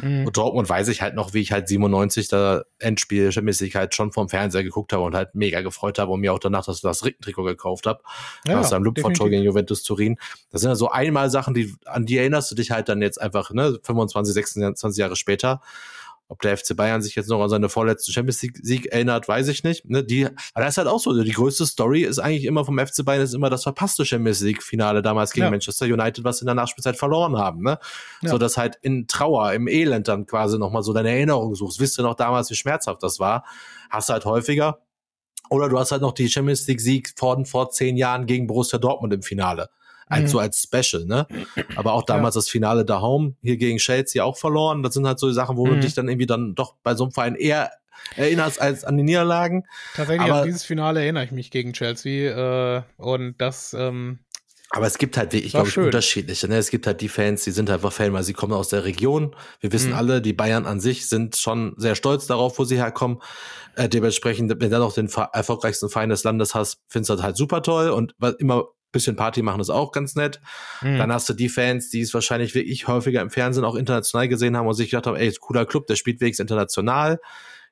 Mhm. 0.00 0.26
Und 0.26 0.36
Dortmund 0.36 0.68
weiß 0.68 0.88
ich 0.88 1.02
halt 1.02 1.14
noch, 1.14 1.34
wie 1.34 1.40
ich 1.40 1.52
halt 1.52 1.68
97 1.68 2.28
da 2.28 2.62
Endspiel 2.78 3.32
Champions 3.32 3.60
League 3.60 3.74
halt 3.74 3.94
schon 3.94 4.12
vom 4.12 4.28
Fernseher 4.28 4.62
geguckt 4.62 4.92
habe 4.92 5.02
und 5.02 5.14
halt 5.14 5.34
mega 5.34 5.60
gefreut 5.60 5.98
habe 5.98 6.12
und 6.12 6.20
mir 6.20 6.32
auch 6.32 6.38
danach 6.38 6.64
das, 6.64 6.80
das 6.80 7.04
Rickentrikot 7.04 7.44
gekauft 7.44 7.86
habe. 7.86 8.00
Ja, 8.46 8.60
aus 8.60 8.72
einem 8.72 8.84
Lupfertor 8.84 9.28
gegen 9.28 9.42
Juventus 9.42 9.82
Turin. 9.82 10.18
Das 10.50 10.60
sind 10.62 10.70
ja 10.70 10.76
so 10.76 10.90
einmal 10.90 11.30
Sachen, 11.30 11.54
die, 11.54 11.74
an 11.84 12.06
die 12.06 12.18
erinnerst 12.18 12.50
du 12.50 12.54
dich 12.54 12.70
halt 12.70 12.88
dann 12.88 13.02
jetzt 13.02 13.20
einfach, 13.20 13.50
ne, 13.50 13.78
25, 13.82 14.34
26 14.34 15.00
Jahre 15.00 15.16
später. 15.16 15.60
Ob 16.30 16.42
der 16.42 16.58
FC 16.58 16.76
Bayern 16.76 17.00
sich 17.00 17.14
jetzt 17.14 17.30
noch 17.30 17.42
an 17.42 17.48
seine 17.48 17.70
vorletzten 17.70 18.12
Champions 18.12 18.42
League 18.42 18.58
Sieg 18.62 18.86
erinnert, 18.86 19.28
weiß 19.28 19.48
ich 19.48 19.64
nicht. 19.64 19.88
Ne, 19.88 20.04
die, 20.04 20.26
aber 20.26 20.64
das 20.64 20.74
ist 20.74 20.78
halt 20.78 20.88
auch 20.88 21.00
so. 21.00 21.22
Die 21.22 21.32
größte 21.32 21.64
Story 21.64 22.02
ist 22.02 22.18
eigentlich 22.18 22.44
immer 22.44 22.66
vom 22.66 22.78
FC 22.78 23.02
Bayern 23.02 23.22
ist 23.22 23.34
immer 23.34 23.48
das 23.48 23.62
verpasste 23.62 24.04
Champions 24.04 24.40
League 24.42 24.62
Finale 24.62 25.00
damals 25.00 25.32
gegen 25.32 25.44
Ja. 25.46 25.50
Manchester 25.50 25.86
United, 25.86 26.24
was 26.24 26.38
sie 26.38 26.42
in 26.42 26.46
der 26.46 26.54
Nachspielzeit 26.54 26.96
verloren 26.96 27.38
haben. 27.38 27.62
Ne? 27.62 27.78
Ja. 28.20 28.30
So 28.30 28.36
dass 28.36 28.58
halt 28.58 28.76
in 28.82 29.06
Trauer, 29.06 29.54
im 29.54 29.68
Elend 29.68 30.06
dann 30.06 30.26
quasi 30.26 30.58
nochmal 30.58 30.82
so 30.82 30.92
deine 30.92 31.10
Erinnerung 31.10 31.54
suchst. 31.54 31.80
Wisst 31.80 31.98
ihr 31.98 32.02
noch 32.02 32.14
damals, 32.14 32.50
wie 32.50 32.56
schmerzhaft 32.56 33.02
das 33.02 33.18
war? 33.18 33.44
Hast 33.88 34.10
du 34.10 34.12
halt 34.12 34.26
häufiger. 34.26 34.80
Oder 35.50 35.70
du 35.70 35.78
hast 35.78 35.92
halt 35.92 36.02
noch 36.02 36.12
die 36.12 36.28
Champions 36.28 36.66
League 36.66 36.80
Sieg 36.80 37.14
vor, 37.16 37.42
vor 37.46 37.70
zehn 37.70 37.96
Jahren 37.96 38.26
gegen 38.26 38.46
Borussia 38.46 38.78
Dortmund 38.78 39.14
im 39.14 39.22
Finale. 39.22 39.70
Als 40.08 40.24
Mhm. 40.24 40.28
so 40.28 40.38
als 40.38 40.62
Special, 40.62 41.04
ne? 41.06 41.26
Aber 41.76 41.92
auch 41.92 42.02
damals 42.04 42.34
das 42.34 42.48
Finale 42.48 42.84
da 42.84 43.00
Home, 43.00 43.34
hier 43.42 43.56
gegen 43.56 43.78
Chelsea 43.78 44.22
auch 44.24 44.36
verloren. 44.36 44.82
Das 44.82 44.94
sind 44.94 45.06
halt 45.06 45.18
so 45.18 45.28
die 45.28 45.34
Sachen, 45.34 45.56
wo 45.56 45.66
du 45.66 45.74
Mhm. 45.74 45.80
dich 45.80 45.94
dann 45.94 46.08
irgendwie 46.08 46.26
dann 46.26 46.54
doch 46.54 46.74
bei 46.82 46.94
so 46.94 47.04
einem 47.04 47.12
Verein 47.12 47.34
eher 47.34 47.70
erinnerst 48.16 48.60
als 48.60 48.84
an 48.84 48.96
die 48.96 49.02
Niederlagen. 49.02 49.64
Tatsächlich 49.94 50.30
Aber- 50.30 50.40
an 50.42 50.46
dieses 50.46 50.64
Finale 50.64 51.00
erinnere 51.00 51.24
ich 51.24 51.32
mich 51.32 51.50
gegen 51.50 51.72
Chelsea 51.72 52.78
äh, 52.78 52.82
und 52.96 53.34
das 53.38 53.74
ähm, 53.78 54.20
Aber 54.70 54.86
es 54.86 54.98
gibt 54.98 55.16
halt 55.16 55.32
wirklich, 55.32 55.52
glaube 55.52 55.68
ich, 55.70 55.78
unterschiedliche. 55.78 56.46
Ne? 56.46 56.58
Es 56.58 56.68
gibt 56.68 56.86
halt 56.86 57.00
die 57.00 57.08
Fans, 57.08 57.42
die 57.42 57.52
sind 57.52 57.70
einfach 57.70 57.90
Fan, 57.90 58.12
weil 58.12 58.22
sie 58.22 58.34
kommen 58.34 58.52
aus 58.52 58.68
der 58.68 58.84
Region. 58.84 59.34
Wir 59.60 59.72
wissen 59.72 59.92
Mhm. 59.92 59.96
alle, 59.96 60.20
die 60.20 60.34
Bayern 60.34 60.66
an 60.66 60.78
sich 60.78 61.08
sind 61.08 61.36
schon 61.38 61.72
sehr 61.78 61.94
stolz 61.94 62.26
darauf, 62.26 62.58
wo 62.58 62.64
sie 62.64 62.76
herkommen. 62.76 63.18
Äh, 63.76 63.88
dementsprechend, 63.88 64.50
wenn 64.50 64.58
du 64.58 64.68
dann 64.68 64.80
noch 64.80 64.92
den 64.92 65.08
erfolgreichsten 65.32 65.88
Verein 65.88 66.10
des 66.10 66.22
Landes 66.22 66.54
hast, 66.54 66.80
findest 66.86 67.08
du 67.08 67.14
das 67.14 67.22
halt 67.22 67.36
super 67.38 67.62
toll 67.62 67.88
und 67.88 68.14
was 68.18 68.34
immer 68.34 68.64
bisschen 68.92 69.16
Party 69.16 69.42
machen 69.42 69.60
ist 69.60 69.70
auch 69.70 69.92
ganz 69.92 70.14
nett. 70.14 70.40
hm. 70.80 70.98
Dann 70.98 71.12
hast 71.12 71.28
du 71.28 71.34
die 71.34 71.48
Fans, 71.48 71.90
die 71.90 72.00
es 72.00 72.14
wahrscheinlich 72.14 72.54
wirklich 72.54 72.88
häufiger 72.88 73.20
im 73.20 73.30
Fernsehen 73.30 73.64
auch 73.64 73.74
international 73.74 74.28
gesehen 74.28 74.56
haben 74.56 74.66
und 74.66 74.74
sich 74.74 74.90
gedacht 74.90 75.06
haben, 75.06 75.16
ey, 75.16 75.32
cooler 75.40 75.66
Club, 75.66 75.86
der 75.86 75.96
spielt 75.96 76.20
wenigstens 76.20 76.44
international. 76.44 77.20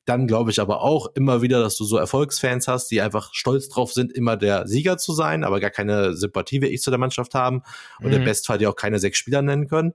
Dann 0.05 0.29
glaube 0.29 0.53
ich 0.53 0.61
aber 0.61 0.83
auch 0.83 1.09
immer 1.15 1.43
wieder, 1.43 1.61
dass 1.61 1.77
du 1.77 1.85
so 1.85 1.97
Erfolgsfans 1.97 2.69
hast, 2.69 2.93
die 2.93 3.01
einfach 3.01 3.31
stolz 3.33 3.69
drauf 3.69 3.93
sind, 3.93 4.13
immer 4.13 4.37
der 4.37 4.69
Sieger 4.69 4.99
zu 4.99 5.13
sein, 5.13 5.43
aber 5.43 5.59
gar 5.59 5.71
keine 5.71 6.15
Sympathie 6.15 6.63
wie 6.63 6.67
ich 6.67 6.81
zu 6.81 6.91
der 6.91 7.01
Mannschaft 7.01 7.35
haben 7.35 7.63
und 8.01 8.13
im 8.13 8.21
Mhm. 8.21 8.25
Bestfall 8.25 8.59
die 8.59 8.69
auch 8.69 8.77
keine 8.77 9.01
sechs 9.01 9.19
Spieler 9.19 9.43
nennen 9.43 9.67
können. 9.67 9.95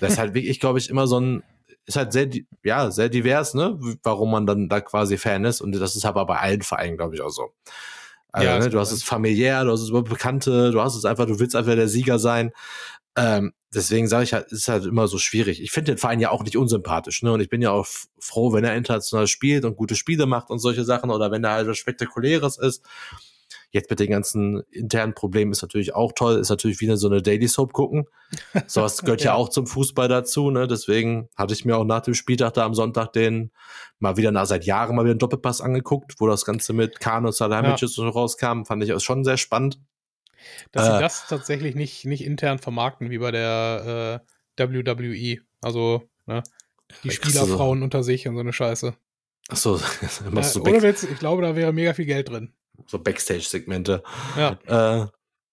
Das 0.00 0.12
ist 0.12 0.18
halt 0.18 0.34
wirklich, 0.34 0.60
glaube 0.60 0.78
ich, 0.78 0.88
immer 0.90 1.08
so 1.08 1.18
ein, 1.18 1.42
ist 1.86 1.96
halt 1.96 2.12
sehr, 2.12 2.28
ja, 2.62 2.92
sehr 2.92 3.08
divers, 3.08 3.54
ne, 3.54 3.76
warum 4.04 4.30
man 4.30 4.46
dann 4.46 4.68
da 4.68 4.80
quasi 4.80 5.18
Fan 5.18 5.44
ist 5.44 5.60
und 5.60 5.72
das 5.72 5.96
ist 5.96 6.04
aber 6.04 6.24
bei 6.26 6.38
allen 6.38 6.62
Vereinen, 6.62 6.96
glaube 6.96 7.16
ich, 7.16 7.20
auch 7.20 7.30
so. 7.30 7.52
Also, 8.32 8.48
Ja, 8.48 8.58
ne, 8.58 8.70
du 8.70 8.78
hast 8.78 8.92
es 8.92 9.02
familiär, 9.02 9.64
du 9.64 9.70
hast 9.72 9.82
es 9.82 9.90
über 9.90 10.02
Bekannte, 10.02 10.70
du 10.70 10.80
hast 10.80 10.96
es 10.96 11.04
einfach, 11.04 11.26
du 11.26 11.38
willst 11.38 11.54
einfach 11.54 11.74
der 11.74 11.88
Sieger 11.88 12.18
sein. 12.18 12.52
Ähm, 13.14 13.52
deswegen 13.74 14.08
sage 14.08 14.24
ich 14.24 14.32
halt, 14.32 14.46
es 14.46 14.60
ist 14.60 14.68
halt 14.68 14.86
immer 14.86 15.06
so 15.06 15.18
schwierig. 15.18 15.62
Ich 15.62 15.70
finde 15.70 15.92
den 15.92 15.98
Verein 15.98 16.18
ja 16.18 16.30
auch 16.30 16.42
nicht 16.42 16.56
unsympathisch, 16.56 17.22
ne? 17.22 17.32
Und 17.32 17.40
ich 17.40 17.50
bin 17.50 17.60
ja 17.60 17.70
auch 17.70 17.86
froh, 18.18 18.54
wenn 18.54 18.64
er 18.64 18.74
international 18.74 19.26
spielt 19.26 19.66
und 19.66 19.76
gute 19.76 19.96
Spiele 19.96 20.24
macht 20.26 20.48
und 20.48 20.60
solche 20.60 20.84
Sachen 20.84 21.10
oder 21.10 21.30
wenn 21.30 21.44
er 21.44 21.52
halt 21.52 21.68
was 21.68 21.76
Spektakuläres 21.76 22.58
ist. 22.58 22.82
Jetzt 23.72 23.88
mit 23.88 24.00
den 24.00 24.10
ganzen 24.10 24.62
internen 24.70 25.14
Problemen 25.14 25.50
ist 25.50 25.62
natürlich 25.62 25.94
auch 25.94 26.12
toll, 26.12 26.38
ist 26.38 26.50
natürlich 26.50 26.80
wieder 26.80 26.98
so 26.98 27.08
eine 27.08 27.22
Daily 27.22 27.48
Soap 27.48 27.72
gucken. 27.72 28.04
Sowas 28.66 29.00
gehört 29.00 29.22
ja. 29.22 29.32
Ja. 29.32 29.34
auch 29.34 29.48
zum 29.48 29.66
Fußball 29.66 30.08
dazu, 30.08 30.50
ne? 30.50 30.68
Deswegen 30.68 31.28
hatte 31.36 31.54
ich 31.54 31.64
mir 31.64 31.76
auch 31.78 31.84
nach 31.84 32.02
dem 32.02 32.12
Spieltag 32.12 32.52
da 32.52 32.66
am 32.66 32.74
Sonntag 32.74 33.14
den 33.14 33.50
mal 33.98 34.18
wieder 34.18 34.30
nach 34.30 34.46
seit 34.46 34.64
Jahren 34.64 34.94
mal 34.94 35.04
wieder 35.04 35.12
einen 35.12 35.18
Doppelpass 35.20 35.62
angeguckt, 35.62 36.14
wo 36.18 36.26
das 36.26 36.44
Ganze 36.44 36.74
mit 36.74 37.00
Kano 37.00 37.28
und 37.28 37.34
Salihamidzic 37.34 37.88
so 37.88 38.06
rauskam, 38.06 38.64
fand 38.64 38.84
ich 38.84 38.92
auch 38.92 39.00
schon 39.00 39.24
sehr 39.24 39.38
spannend. 39.38 39.80
dass 40.72 40.86
sie 40.86 40.96
äh, 40.96 41.00
das 41.00 41.26
tatsächlich 41.26 41.74
nicht, 41.74 42.04
nicht 42.04 42.24
intern 42.24 42.58
vermarkten, 42.58 43.10
wie 43.10 43.18
bei 43.18 43.30
der 43.30 44.22
äh, 44.58 44.62
WWE. 44.62 45.40
Also, 45.62 46.02
ne, 46.26 46.42
die 47.04 47.10
Spielerfrauen 47.10 47.82
unter 47.82 48.02
sich 48.02 48.28
und 48.28 48.34
so 48.34 48.40
eine 48.40 48.52
Scheiße. 48.52 48.94
Ach 49.48 49.56
so, 49.56 49.76
Äh, 50.02 50.30
machst 50.30 50.56
du 50.56 50.60
so, 50.60 50.64
ohne 50.66 50.82
Witz, 50.82 51.04
ich 51.04 51.18
glaube, 51.18 51.42
da 51.42 51.56
wäre 51.56 51.72
mega 51.72 51.94
viel 51.94 52.06
Geld 52.06 52.28
drin. 52.28 52.52
So 52.86 52.98
Backstage-Segmente. 52.98 54.02
Ja, 54.36 54.58
Äh, 55.04 55.06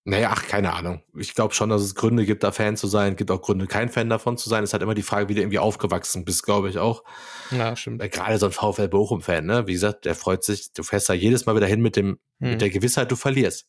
naja, 0.06 0.30
ach, 0.32 0.48
keine 0.48 0.74
Ahnung. 0.74 1.04
Ich 1.16 1.36
glaube 1.36 1.54
schon, 1.54 1.70
dass 1.70 1.82
es 1.84 1.94
Gründe 1.94 2.26
gibt, 2.26 2.44
da 2.44 2.52
Fan 2.52 2.78
zu 2.78 2.88
sein. 2.88 3.16
gibt 3.16 3.30
auch 3.30 3.42
Gründe, 3.42 3.68
kein 3.68 3.90
Fan 3.90 4.10
davon 4.10 4.38
zu 4.38 4.50
sein. 4.50 4.64
Es 4.64 4.70
ist 4.70 4.74
halt 4.74 4.82
immer 4.82 4.96
die 4.96 5.04
Frage, 5.04 5.30
wie 5.30 5.36
du 5.36 5.42
irgendwie 5.42 5.60
aufgewachsen 5.60 6.26
bist, 6.26 6.44
glaube 6.44 6.70
ich 6.70 6.78
auch. 6.80 7.04
ja 7.52 7.76
stimmt. 7.76 8.02
Äh, 8.02 8.10
Gerade 8.10 8.38
so 8.40 8.48
ein 8.48 8.52
VfL 8.52 8.88
Bochum-Fan, 8.88 9.46
ne? 9.46 9.68
Wie 9.68 9.74
gesagt, 9.74 10.06
der 10.06 10.16
freut 10.16 10.44
sich, 10.44 10.74
du 10.74 10.82
fährst 10.84 11.10
da 11.10 11.14
jedes 11.14 11.46
Mal 11.46 11.56
wieder 11.56 11.68
hin 11.68 11.82
mit 11.82 11.96
dem, 11.96 12.18
Hm. 12.40 12.52
mit 12.52 12.62
der 12.62 12.70
Gewissheit, 12.70 13.12
du 13.12 13.16
verlierst. 13.18 13.68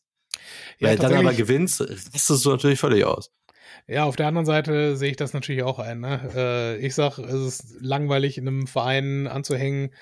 Ja, 0.79 0.87
Weil 0.89 0.95
dann 0.97 1.13
aber 1.13 1.33
gewinnst, 1.33 1.81
rastest 1.81 2.45
du 2.45 2.49
natürlich 2.51 2.79
völlig 2.79 3.03
aus. 3.05 3.31
Ja, 3.87 4.05
auf 4.05 4.15
der 4.15 4.27
anderen 4.27 4.45
Seite 4.45 4.95
sehe 4.95 5.11
ich 5.11 5.17
das 5.17 5.33
natürlich 5.33 5.63
auch 5.63 5.77
ein. 5.79 5.99
Ne? 5.99 6.31
Äh, 6.35 6.77
ich 6.85 6.95
sag, 6.95 7.17
es 7.19 7.33
ist 7.33 7.75
langweilig, 7.81 8.37
in 8.37 8.47
einem 8.47 8.67
Verein 8.67 9.27
anzuhängen, 9.27 9.93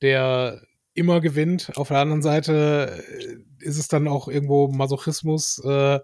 der 0.00 0.62
immer 0.94 1.20
gewinnt. 1.20 1.72
Auf 1.76 1.88
der 1.88 1.98
anderen 1.98 2.22
Seite 2.22 3.02
äh, 3.08 3.64
ist 3.64 3.78
es 3.78 3.88
dann 3.88 4.08
auch 4.08 4.28
irgendwo 4.28 4.68
Masochismus, 4.68 5.60
äh, 5.64 6.00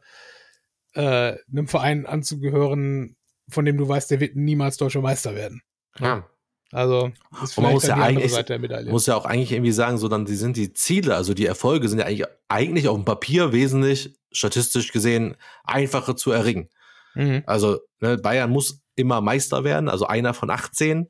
äh, 0.94 1.36
einem 1.50 1.68
Verein 1.68 2.06
anzugehören, 2.06 3.16
von 3.48 3.64
dem 3.64 3.76
du 3.76 3.88
weißt, 3.88 4.10
der 4.10 4.20
wird 4.20 4.36
niemals 4.36 4.76
deutscher 4.76 5.00
Meister 5.00 5.34
werden. 5.34 5.62
Ja. 5.98 6.26
Also 6.70 7.12
ist 7.42 7.56
Und 7.56 7.64
man 7.64 7.72
muss 7.74 7.86
ja 7.86 7.96
eigentlich- 7.96 8.32
Seite 8.32 8.48
der 8.54 8.58
Medaille. 8.58 8.90
Muss 8.90 9.06
ja 9.06 9.16
auch 9.16 9.24
eigentlich 9.24 9.52
irgendwie 9.52 9.72
sagen, 9.72 9.96
so 9.96 10.08
dann, 10.08 10.26
die 10.26 10.34
sind 10.34 10.56
die 10.56 10.72
Ziele, 10.74 11.14
also 11.14 11.32
die 11.32 11.46
Erfolge 11.46 11.88
sind 11.88 11.98
ja 11.98 12.04
eigentlich, 12.04 12.26
eigentlich 12.48 12.88
auf 12.88 12.96
dem 12.96 13.06
Papier 13.06 13.52
wesentlich 13.52 14.18
statistisch 14.30 14.92
gesehen 14.92 15.36
einfacher 15.64 16.14
zu 16.16 16.30
erringen. 16.30 16.68
mhm. 17.14 17.42
Also 17.46 17.80
ne, 18.00 18.18
Bayern 18.18 18.50
muss 18.50 18.82
immer 18.96 19.20
Meister 19.22 19.64
werden, 19.64 19.88
also 19.88 20.06
einer 20.06 20.34
von 20.34 20.50
18. 20.50 21.08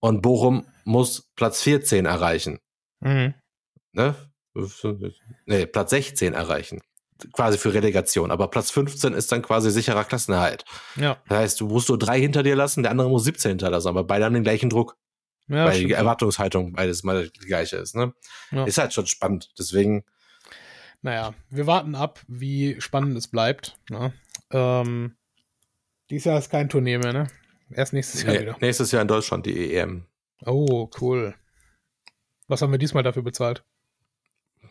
Und 0.00 0.22
Bochum 0.22 0.66
muss 0.84 1.30
Platz 1.36 1.62
14 1.62 2.06
erreichen. 2.06 2.58
Mhm. 3.00 3.34
Ne? 3.92 4.14
Nee, 5.46 5.66
Platz 5.66 5.90
16 5.90 6.34
erreichen. 6.34 6.80
Quasi 7.32 7.58
für 7.58 7.72
Relegation. 7.74 8.30
Aber 8.30 8.48
Platz 8.48 8.70
15 8.70 9.12
ist 9.12 9.30
dann 9.30 9.42
quasi 9.42 9.70
sicherer 9.70 10.04
Klassenerhalt. 10.04 10.64
Ja, 10.96 11.18
Das 11.28 11.38
heißt, 11.38 11.60
du 11.60 11.68
musst 11.68 11.88
nur 11.88 11.98
drei 11.98 12.18
hinter 12.20 12.42
dir 12.42 12.56
lassen, 12.56 12.82
der 12.82 12.90
andere 12.92 13.10
muss 13.10 13.24
17 13.24 13.50
hinterlassen, 13.50 13.88
aber 13.88 14.04
beide 14.04 14.24
haben 14.24 14.34
den 14.34 14.42
gleichen 14.42 14.70
Druck. 14.70 14.96
ja 15.48 15.66
weil 15.66 15.84
die. 15.84 15.92
Erwartungshaltung 15.92 16.72
beides 16.72 17.02
mal 17.04 17.28
die 17.28 17.46
gleiche 17.46 17.76
ist. 17.76 17.94
Ne? 17.94 18.14
Ja. 18.50 18.64
Ist 18.64 18.78
halt 18.78 18.92
schon 18.94 19.06
spannend. 19.06 19.52
Deswegen, 19.58 20.04
Naja, 21.02 21.34
wir 21.50 21.66
warten 21.66 21.94
ab, 21.94 22.20
wie 22.26 22.80
spannend 22.80 23.16
es 23.16 23.28
bleibt. 23.28 23.78
Ne? 23.90 24.12
Ähm, 24.52 25.16
dies 26.10 26.24
Jahr 26.24 26.38
ist 26.38 26.50
kein 26.50 26.68
Turnier 26.68 26.98
mehr, 26.98 27.12
ne? 27.12 27.26
Erst 27.70 27.92
nächstes 27.92 28.22
Jahr 28.24 28.32
nee, 28.32 28.40
wieder. 28.40 28.56
nächstes 28.60 28.90
Jahr 28.92 29.02
in 29.02 29.08
Deutschland 29.08 29.46
die 29.46 29.74
EM. 29.74 30.06
Oh, 30.44 30.90
cool. 31.00 31.34
Was 32.50 32.62
haben 32.62 32.72
wir 32.72 32.78
diesmal 32.78 33.04
dafür 33.04 33.22
bezahlt? 33.22 33.62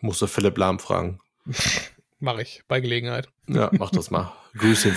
Musste 0.02 0.28
Philipp 0.28 0.58
Lahm 0.58 0.78
fragen. 0.78 1.18
Mache 2.18 2.42
ich, 2.42 2.62
bei 2.68 2.80
Gelegenheit. 2.80 3.30
Ja, 3.48 3.70
mach 3.72 3.90
das 3.90 4.10
mal. 4.10 4.30
Grüß 4.58 4.82
den 4.82 4.94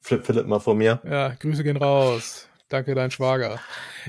Philipp, 0.00 0.24
Philipp 0.24 0.46
mal 0.46 0.58
von 0.58 0.78
mir. 0.78 1.02
Ja, 1.04 1.34
Grüße 1.34 1.62
gehen 1.62 1.76
raus. 1.76 2.48
Danke, 2.70 2.94
dein 2.94 3.10
Schwager. 3.10 3.60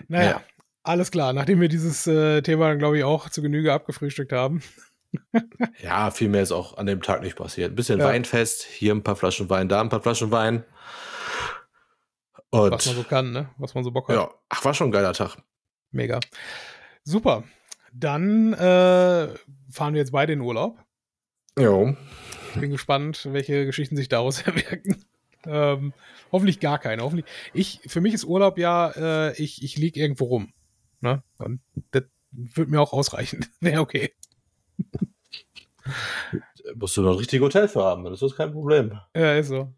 Naja, 0.08 0.30
Ja. 0.32 0.42
alles 0.84 1.12
klar. 1.12 1.34
Nachdem 1.34 1.60
wir 1.60 1.68
dieses 1.68 2.08
äh, 2.08 2.42
Thema 2.42 2.70
dann, 2.70 2.80
glaube 2.80 2.98
ich, 2.98 3.04
auch 3.04 3.28
zu 3.30 3.42
Genüge 3.42 3.74
abgefrühstückt 3.74 4.32
haben, 4.32 4.64
ja, 5.82 6.10
viel 6.12 6.30
mehr 6.30 6.44
ist 6.44 6.54
auch 6.54 6.78
an 6.78 6.86
dem 6.86 7.02
Tag 7.02 7.22
nicht 7.22 7.36
passiert. 7.36 7.74
Ein 7.74 7.76
bisschen 7.76 8.00
Ja. 8.00 8.06
Weinfest, 8.06 8.64
hier 8.64 8.96
ein 8.96 9.04
paar 9.04 9.18
Flaschen 9.18 9.50
Wein, 9.50 9.68
da 9.68 9.82
ein 9.82 9.90
paar 9.90 10.02
Flaschen 10.02 10.32
Wein. 10.32 10.64
Und 12.52 12.72
Was 12.72 12.86
man 12.86 12.96
so 12.96 13.04
kann, 13.04 13.32
ne? 13.34 13.50
Was 13.58 13.74
man 13.76 13.84
so 13.84 13.92
Bock 13.92 14.08
hat. 14.08 14.16
ja, 14.16 14.30
ach, 14.48 14.64
war 14.64 14.74
schon 14.74 14.88
ein 14.88 14.92
geiler 14.92 15.12
Tag. 15.14 15.36
Mega. 15.92 16.22
Super. 17.04 17.44
Dann 17.94 18.54
äh, 18.54 19.28
fahren 19.70 19.94
wir 19.94 20.00
jetzt 20.00 20.12
beide 20.12 20.34
in 20.34 20.42
Urlaub. 20.42 20.84
Jo. 21.58 21.96
Bin 22.56 22.72
gespannt, 22.72 23.28
welche 23.32 23.66
Geschichten 23.66 23.96
sich 23.96 24.10
daraus 24.10 24.42
erwirken. 24.46 25.04
Ähm, 25.46 25.94
hoffentlich 26.32 26.60
gar 26.60 26.80
keine. 26.80 27.04
Hoffentlich. 27.04 27.26
Ich, 27.54 27.82
für 27.86 28.02
mich 28.02 28.14
ist 28.14 28.26
Urlaub 28.26 28.58
ja, 28.58 28.90
äh, 28.96 29.42
ich, 29.42 29.64
ich 29.64 29.78
lieg 29.78 29.96
irgendwo 29.98 30.26
rum. 30.26 30.54
Ne? 31.02 31.22
Und 31.38 31.62
das 31.92 32.04
wird 32.32 32.70
mir 32.70 32.82
auch 32.82 32.94
ausreichen. 32.94 33.46
Wäre 33.60 33.82
okay. 33.82 34.12
Musst 36.76 36.98
du 36.98 37.02
noch 37.02 37.12
ein 37.12 37.18
richtiges 37.18 37.44
Hotel 37.44 37.68
für 37.68 37.84
haben, 37.84 38.06
das 38.06 38.22
ist 38.22 38.38
kein 38.38 38.54
Problem. 38.54 38.98
Ja, 39.16 39.36
ist 39.36 39.50
so. 39.50 39.74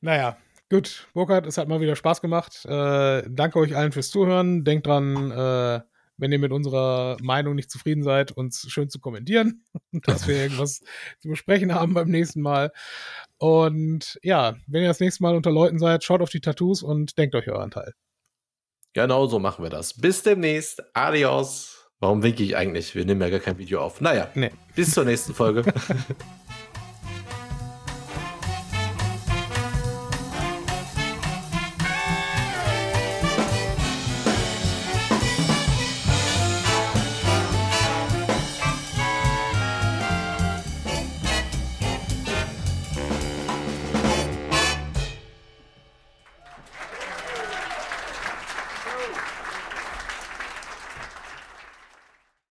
Naja, 0.00 0.38
gut. 0.70 1.06
Burkhard, 1.12 1.46
es 1.46 1.58
hat 1.58 1.68
mal 1.68 1.80
wieder 1.80 1.94
Spaß 1.94 2.22
gemacht. 2.22 2.64
Äh, 2.64 3.22
danke 3.28 3.58
euch 3.58 3.76
allen 3.76 3.92
fürs 3.92 4.10
Zuhören. 4.10 4.64
Denkt 4.64 4.86
dran, 4.86 5.30
äh, 5.30 5.80
wenn 6.16 6.32
ihr 6.32 6.38
mit 6.38 6.52
unserer 6.52 7.16
Meinung 7.22 7.54
nicht 7.54 7.70
zufrieden 7.70 8.02
seid, 8.02 8.32
uns 8.32 8.66
schön 8.68 8.90
zu 8.90 8.98
kommentieren, 9.00 9.64
dass 9.92 10.26
wir 10.28 10.36
irgendwas 10.36 10.80
zu 11.20 11.28
besprechen 11.28 11.74
haben 11.74 11.94
beim 11.94 12.08
nächsten 12.08 12.40
Mal. 12.40 12.72
Und 13.38 14.18
ja, 14.22 14.56
wenn 14.66 14.82
ihr 14.82 14.88
das 14.88 15.00
nächste 15.00 15.22
Mal 15.22 15.34
unter 15.36 15.50
Leuten 15.50 15.78
seid, 15.78 16.04
schaut 16.04 16.22
auf 16.22 16.30
die 16.30 16.40
Tattoos 16.40 16.82
und 16.82 17.18
denkt 17.18 17.34
euch 17.34 17.48
euren 17.48 17.70
Teil. 17.70 17.92
Genau 18.94 19.26
so 19.26 19.38
machen 19.38 19.64
wir 19.64 19.70
das. 19.70 19.94
Bis 19.94 20.22
demnächst. 20.22 20.82
Adios. 20.94 21.88
Warum 21.98 22.22
winke 22.22 22.42
ich 22.42 22.56
eigentlich? 22.56 22.94
Wir 22.94 23.04
nehmen 23.04 23.20
ja 23.20 23.30
gar 23.30 23.40
kein 23.40 23.58
Video 23.58 23.80
auf. 23.80 24.00
Naja, 24.00 24.28
Nee. 24.34 24.50
bis 24.74 24.92
zur 24.92 25.04
nächsten 25.04 25.34
Folge. 25.34 25.62